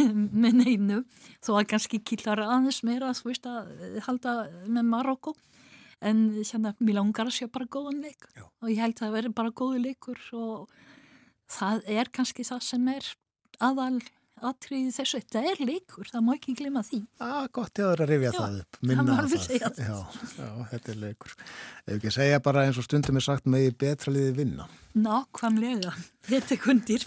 með 0.00 0.58
neinu, 0.62 1.02
þó 1.44 1.54
að 1.60 1.68
kannski 1.74 2.00
killar 2.08 2.42
aðeins 2.42 2.82
meira 2.86 3.12
þú 3.16 3.30
veist 3.30 3.48
að 3.48 4.00
halda 4.08 4.36
með 4.66 4.90
Marokko. 4.90 5.36
En 6.04 6.26
hérna, 6.40 6.74
mér 6.84 6.98
langar 6.98 7.30
að 7.30 7.38
sjá 7.38 7.48
bara 7.52 7.68
góðan 7.70 8.02
leik 8.04 8.26
Já. 8.34 8.44
og 8.44 8.72
ég 8.72 8.82
held 8.82 8.98
að 8.98 9.06
það 9.06 9.14
verður 9.14 9.36
bara 9.38 9.54
góðu 9.60 9.84
leikur 9.86 10.20
og 10.36 10.74
það 11.54 11.86
er 11.94 12.10
kannski 12.12 12.44
það 12.44 12.66
sem 12.66 12.90
er 12.92 13.08
aðal 13.62 14.02
atriði 14.48 14.92
þessu, 14.94 15.18
þetta 15.22 15.42
er 15.50 15.60
leikur, 15.64 16.08
það 16.10 16.24
má 16.26 16.30
ekki 16.34 16.54
glima 16.58 16.82
því. 16.86 17.00
Ah, 17.24 17.46
gott 17.54 17.80
ég 17.80 17.88
að 17.90 18.02
rifja 18.10 18.30
Já, 18.30 18.36
það 18.38 18.56
upp. 18.60 18.78
það 18.78 18.88
Minna 18.90 19.16
það. 19.18 19.34
það. 19.44 19.80
Já, 19.84 19.98
já, 20.38 20.48
þetta 20.72 20.92
er 20.94 20.98
leikur. 21.04 21.34
Ef 21.86 21.92
ekki 21.98 22.12
segja 22.16 22.40
bara 22.44 22.64
eins 22.68 22.80
og 22.80 22.86
stundum 22.88 23.20
er 23.20 23.26
sagt 23.26 23.48
með 23.50 23.68
betra 23.84 24.14
liði 24.14 24.32
vinna. 24.38 24.68
Nákvæmlega, 24.94 25.92
þetta 26.30 26.54
er 26.56 26.62
kundir. 26.62 27.06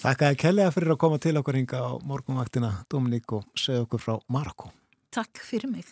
Þakka 0.00 0.30
að 0.32 0.38
kellega 0.44 0.74
fyrir 0.74 0.94
að 0.94 1.00
koma 1.04 1.18
til 1.22 1.34
okkur 1.40 1.58
hinga 1.60 1.82
á 1.84 1.90
morgunvaktina, 2.02 2.72
Dominík, 2.90 3.32
og 3.38 3.46
segja 3.58 3.84
okkur 3.86 4.02
frá 4.02 4.14
Marokko. 4.32 4.72
Takk 5.14 5.40
fyrir 5.44 5.70
mig. 5.72 5.86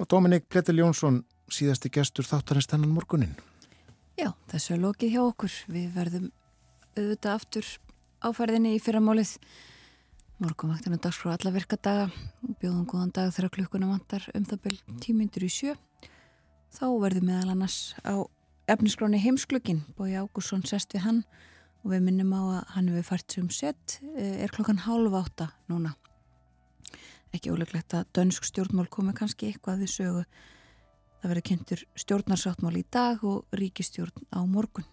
Og 0.00 0.08
Dominík 0.10 0.48
Pletil 0.52 0.80
Jónsson, 0.82 1.22
síðasti 1.52 1.88
gestur 1.94 2.26
þáttarins 2.26 2.66
þennan 2.68 2.92
morgunin. 2.96 3.36
Já, 4.16 4.32
þessu 4.50 4.74
er 4.76 4.82
lokið 4.82 5.12
hjá 5.14 5.22
okkur. 5.22 5.54
Við 5.72 5.88
verðum 5.94 6.28
auðvitað 6.96 7.34
aftur 7.36 7.66
áfærðinni 8.26 8.74
í 8.76 8.82
fyrramálið. 8.82 9.36
Morgunvaktinu 10.42 10.98
dags 11.00 11.16
frá 11.16 11.32
alla 11.32 11.52
virkadaga. 11.54 12.06
Bjóðum 12.60 12.86
góðan 12.90 13.12
dag 13.16 13.30
þegar 13.32 13.52
klukkuna 13.54 13.88
vantar 13.88 14.26
um 14.36 14.44
það 14.44 14.62
byrj 14.66 14.80
tímyndur 15.04 15.46
í 15.46 15.50
sjö. 15.52 15.76
Þá 16.76 16.86
verðum 17.00 17.30
meðal 17.30 17.54
annars 17.54 17.94
á 18.04 18.20
efniskráni 18.68 19.20
heimsklukkin. 19.22 19.84
Bói 19.96 20.16
Ágúrsson 20.18 20.66
sest 20.66 20.92
við 20.92 21.06
hann 21.06 21.22
og 21.84 21.92
við 21.94 22.02
minnum 22.08 22.34
á 22.34 22.42
að 22.42 22.74
hann 22.74 22.90
hefur 22.90 23.08
fært 23.12 23.36
sem 23.36 23.48
sett. 23.54 24.00
Er 24.16 24.52
klokkan 24.52 24.82
hálf 24.84 25.16
átta 25.20 25.52
núna. 25.70 25.94
Ekki 27.32 27.54
óleglegt 27.54 27.94
að 27.94 28.10
dönsk 28.16 28.44
stjórnmál 28.48 28.88
komi 28.90 29.14
kannski 29.16 29.52
eitthvað 29.52 29.86
við 29.86 29.94
sögu. 29.94 30.26
Það 31.22 31.32
verður 31.32 31.48
kynntur 31.48 31.86
stjórnarsáttmál 32.02 32.76
í 32.76 32.84
dag 32.92 33.24
og 33.24 33.56
ríkistjórn 33.56 34.28
á 34.34 34.42
morgun. 34.44 34.84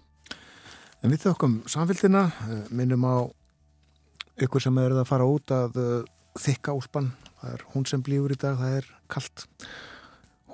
En 1.03 1.11
við 1.11 1.25
þökkum 1.25 1.55
samfélgina, 1.67 2.29
minnum 2.71 3.03
á 3.03 3.27
ykkur 4.39 4.63
sem 4.63 4.77
er 4.79 4.93
að 4.95 5.09
fara 5.09 5.25
út 5.27 5.51
að 5.51 5.75
uh, 5.81 6.05
þykka 6.39 6.75
úlpan. 6.79 7.09
Það 7.41 7.57
er 7.57 7.65
hún 7.73 7.87
sem 7.89 8.03
blífur 8.05 8.31
í 8.31 8.37
dag, 8.39 8.55
það 8.61 8.77
er 8.77 8.87
kallt. 9.11 9.43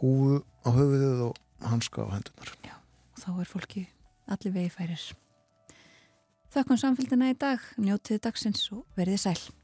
Húu 0.02 0.40
á 0.66 0.70
höfuðuð 0.74 1.22
og 1.28 1.38
hanska 1.70 2.02
á 2.02 2.14
hendunar. 2.16 2.56
og 3.14 3.22
þá 3.22 3.30
er 3.36 3.52
fólki 3.52 3.86
allir 4.26 4.56
vegi 4.58 4.74
færir. 4.74 5.06
Þakkum 6.50 6.82
samfélgina 6.82 7.30
í 7.30 7.38
dag, 7.38 7.62
njótið 7.78 8.24
dagsins 8.26 8.66
og 8.74 8.88
verðið 8.98 9.22
sæl. 9.28 9.59